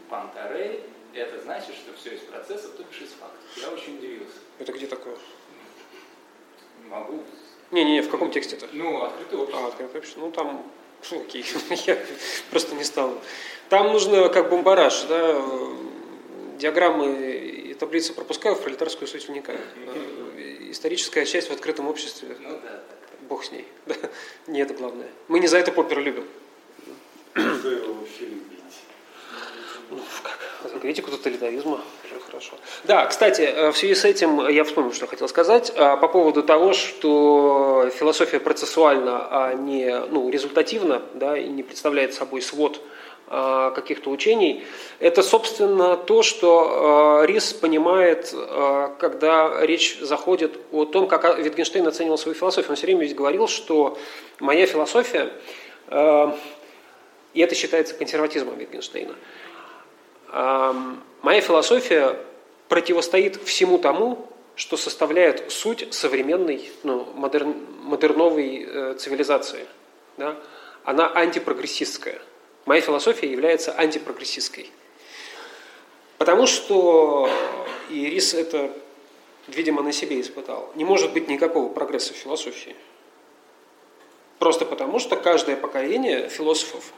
Пантарей, 0.08 0.84
это 1.14 1.40
значит, 1.40 1.74
что 1.74 1.92
все 1.94 2.14
из 2.14 2.20
процессов, 2.20 2.72
то 2.76 2.84
бишь 2.84 3.02
из 3.02 3.10
фактов. 3.10 3.40
Я 3.56 3.70
очень 3.70 3.98
удивился. 3.98 4.38
Это 4.58 4.72
где 4.72 4.86
такое? 4.86 5.16
Могу. 6.88 7.22
Не-не-не, 7.70 8.02
в 8.02 8.10
каком 8.10 8.30
тексте 8.30 8.56
это? 8.56 8.68
Ну, 8.72 9.02
открытое 9.02 9.40
общество. 9.40 9.64
А, 9.64 9.68
открытое 9.68 9.98
общество. 9.98 10.20
Ну, 10.20 10.30
там, 10.32 10.62
фу, 11.02 11.20
окей, 11.20 11.44
я 11.86 11.98
просто 12.50 12.74
не 12.74 12.84
стал. 12.84 13.16
Там 13.68 13.92
нужно 13.92 14.28
как 14.28 14.50
бомбараж, 14.50 15.04
да, 15.04 15.40
диаграммы 16.58 17.14
и 17.70 17.74
таблицы 17.74 18.12
пропускаю 18.12 18.56
в 18.56 18.62
пролетарскую 18.62 19.06
суть 19.08 19.28
вникаю 19.28 19.60
историческая 20.70 21.26
часть 21.26 21.48
в 21.48 21.52
открытом 21.52 21.88
обществе. 21.88 22.36
Ну 22.40 22.58
да. 22.62 22.82
Бог 23.28 23.44
с 23.44 23.52
ней. 23.52 23.66
Не 24.46 24.60
это 24.60 24.74
главное. 24.74 25.08
Мы 25.28 25.40
не 25.40 25.46
за 25.46 25.58
это 25.58 25.72
Поппера 25.72 26.00
любим. 26.00 26.26
Что 27.34 27.70
его 27.70 27.94
вообще 27.94 28.26
любить? 28.26 28.59
Ну, 29.90 29.98
как? 30.22 30.80
Критику 30.80 31.10
тоталитаризма. 31.10 31.80
Хорошо. 32.26 32.52
Да, 32.84 33.06
кстати, 33.06 33.42
э, 33.42 33.70
в 33.72 33.76
связи 33.76 33.94
с 33.94 34.04
этим 34.04 34.46
я 34.48 34.64
вспомнил, 34.64 34.92
что 34.92 35.06
хотел 35.06 35.28
сказать. 35.28 35.72
Э, 35.74 35.96
по 35.96 36.08
поводу 36.08 36.42
того, 36.42 36.72
что 36.72 37.90
философия 37.94 38.38
процессуальна, 38.38 39.26
а 39.30 39.54
не 39.54 39.98
ну, 40.10 40.30
результативна, 40.30 41.02
да, 41.14 41.36
и 41.36 41.48
не 41.48 41.62
представляет 41.62 42.14
собой 42.14 42.40
свод 42.40 42.80
Э, 43.32 43.70
каких-то 43.76 44.10
учений. 44.10 44.64
Это, 44.98 45.22
собственно, 45.22 45.96
то, 45.96 46.24
что 46.24 47.22
Рис 47.24 47.52
понимает, 47.52 48.34
когда 48.98 49.64
речь 49.64 50.00
заходит 50.00 50.58
о 50.72 50.84
том, 50.84 51.06
как 51.06 51.24
Wittgenstein 51.38 51.86
оценивал 51.86 52.18
свою 52.18 52.34
философию. 52.34 52.70
Он 52.70 52.76
все 52.76 52.86
время 52.86 53.02
ведь 53.02 53.14
говорил, 53.14 53.46
что 53.46 53.96
моя 54.40 54.66
философия, 54.66 55.30
и 55.92 57.40
это 57.40 57.54
считается 57.54 57.94
консерватизмом 57.94 58.54
Wittgensteina, 58.54 59.14
моя 60.32 61.40
философия 61.40 62.16
противостоит 62.68 63.42
всему 63.44 63.78
тому, 63.78 64.26
что 64.56 64.76
составляет 64.76 65.50
суть 65.50 65.92
современной, 65.92 66.70
ну, 66.82 67.06
модерн, 67.14 67.54
модерновой 67.82 68.94
цивилизации. 68.98 69.66
Да? 70.16 70.36
Она 70.84 71.10
антипрогрессистская– 71.14 72.20
Моя 72.66 72.82
философия 72.82 73.30
является 73.30 73.76
антипрогрессистской. 73.76 74.70
Потому 76.18 76.46
что 76.46 77.28
Ирис 77.88 78.34
это, 78.34 78.70
видимо, 79.48 79.82
на 79.82 79.92
себе 79.92 80.20
испытал. 80.20 80.70
Не 80.74 80.84
может 80.84 81.12
быть 81.12 81.28
никакого 81.28 81.72
прогресса 81.72 82.12
в 82.12 82.16
философии. 82.16 82.76
Просто 84.38 84.66
потому, 84.66 84.98
что 84.98 85.16
каждое 85.16 85.56
поколение 85.56 86.28
философов 86.28 86.92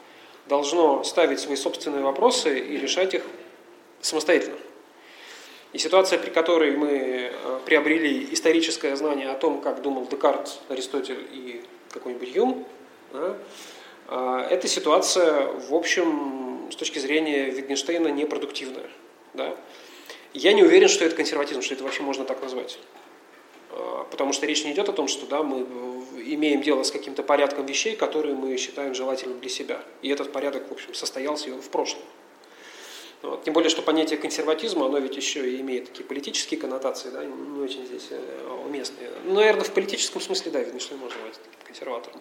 должно 0.46 1.04
ставить 1.04 1.40
свои 1.40 1.56
собственные 1.56 2.02
вопросы 2.02 2.58
и 2.58 2.76
решать 2.78 3.14
их 3.14 3.22
самостоятельно. 4.00 4.56
И 5.72 5.78
ситуация, 5.78 6.18
при 6.18 6.30
которой 6.30 6.76
мы 6.76 7.32
э, 7.32 7.58
приобрели 7.64 8.28
историческое 8.32 8.94
знание 8.96 9.30
о 9.30 9.34
том, 9.34 9.60
как 9.60 9.80
думал 9.80 10.06
Декарт, 10.06 10.60
Аристотель 10.68 11.26
и 11.32 11.62
какой-нибудь 11.90 12.34
Юм, 12.34 12.66
да, 13.12 13.36
а, 14.08 14.46
эта 14.50 14.68
ситуация, 14.68 15.46
в 15.46 15.74
общем, 15.74 16.68
с 16.70 16.76
точки 16.76 16.98
зрения 16.98 17.48
Wittgensteina, 17.48 18.10
непродуктивная. 18.10 18.90
Да? 19.32 19.56
Я 20.34 20.52
не 20.52 20.62
уверен, 20.62 20.88
что 20.88 21.04
это 21.04 21.16
консерватизм, 21.16 21.62
что 21.62 21.74
это 21.74 21.84
вообще 21.84 22.02
можно 22.02 22.24
так 22.24 22.42
назвать. 22.42 22.78
А, 23.70 24.04
потому 24.10 24.34
что 24.34 24.44
речь 24.44 24.64
не 24.64 24.72
идет 24.72 24.90
о 24.90 24.92
том, 24.92 25.08
что 25.08 25.26
да, 25.26 25.42
мы 25.42 26.01
имеем 26.16 26.62
дело 26.62 26.82
с 26.82 26.90
каким-то 26.90 27.22
порядком 27.22 27.66
вещей, 27.66 27.96
которые 27.96 28.34
мы 28.34 28.56
считаем 28.56 28.94
желательным 28.94 29.40
для 29.40 29.50
себя. 29.50 29.82
И 30.02 30.08
этот 30.08 30.32
порядок, 30.32 30.68
в 30.68 30.72
общем, 30.72 30.94
состоялся 30.94 31.50
в 31.50 31.68
прошлом. 31.70 32.02
Вот. 33.22 33.44
Тем 33.44 33.54
более, 33.54 33.70
что 33.70 33.82
понятие 33.82 34.18
консерватизма, 34.18 34.86
оно 34.86 34.98
ведь 34.98 35.16
еще 35.16 35.48
и 35.48 35.60
имеет 35.60 35.86
такие 35.86 36.04
политические 36.04 36.58
коннотации, 36.58 37.10
да, 37.10 37.24
не 37.24 37.60
очень 37.60 37.86
здесь 37.86 38.08
э, 38.10 38.48
уместные. 38.66 39.10
Ну, 39.24 39.34
наверное, 39.34 39.62
в 39.62 39.70
политическом 39.70 40.20
смысле, 40.20 40.50
да, 40.50 40.60
Wittgenstein 40.60 40.96
можно 40.96 41.20
назвать 41.20 41.40
консерватором. 41.64 42.20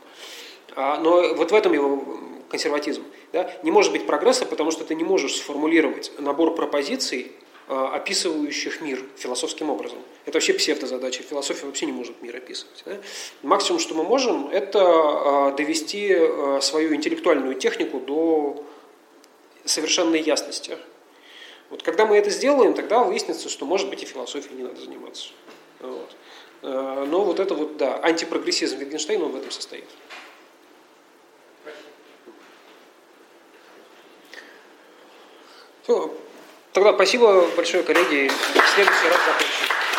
А, 0.75 0.99
но 0.99 1.33
вот 1.33 1.51
в 1.51 1.55
этом 1.55 1.73
его 1.73 2.19
консерватизм. 2.49 3.03
Да? 3.33 3.51
Не 3.63 3.71
может 3.71 3.91
быть 3.91 4.05
прогресса, 4.05 4.45
потому 4.45 4.71
что 4.71 4.83
ты 4.83 4.93
не 4.93 5.03
можешь 5.03 5.37
сформулировать 5.37 6.11
набор 6.19 6.53
пропозиций, 6.53 7.31
описывающих 7.71 8.81
мир 8.81 9.03
философским 9.15 9.69
образом. 9.69 9.99
Это 10.25 10.37
вообще 10.37 10.53
псевдозадача. 10.53 11.23
Философия 11.23 11.65
вообще 11.65 11.85
не 11.85 11.93
может 11.93 12.21
мир 12.21 12.35
описывать. 12.35 12.83
Да? 12.85 12.97
Максимум, 13.41 13.79
что 13.79 13.95
мы 13.95 14.03
можем, 14.03 14.49
это 14.49 14.81
а, 14.81 15.51
довести 15.51 16.15
свою 16.61 16.93
интеллектуальную 16.93 17.55
технику 17.55 17.99
до 17.99 18.65
совершенной 19.63 20.21
ясности. 20.21 20.77
Вот 21.69 21.83
когда 21.83 22.05
мы 22.05 22.17
это 22.17 22.29
сделаем, 22.29 22.73
тогда 22.73 23.03
выяснится, 23.03 23.47
что, 23.47 23.65
может 23.65 23.89
быть, 23.89 24.03
и 24.03 24.05
философией 24.05 24.55
не 24.55 24.63
надо 24.63 24.81
заниматься. 24.81 25.29
Вот. 25.79 26.15
Но 26.61 27.23
вот 27.23 27.39
это 27.39 27.55
вот, 27.55 27.77
да, 27.77 27.99
антипрогрессизм 28.03 28.77
Wittgensteina, 28.79 29.23
он 29.23 29.31
в 29.31 29.35
этом 29.37 29.51
состоит. 29.51 29.85
Все. 35.83 36.13
Тогда 36.73 36.93
спасибо 36.93 37.47
большое, 37.57 37.83
коллеги. 37.83 38.29
В 38.29 38.75
следующий 38.75 39.09
раз 39.09 39.19
закончим. 39.25 39.90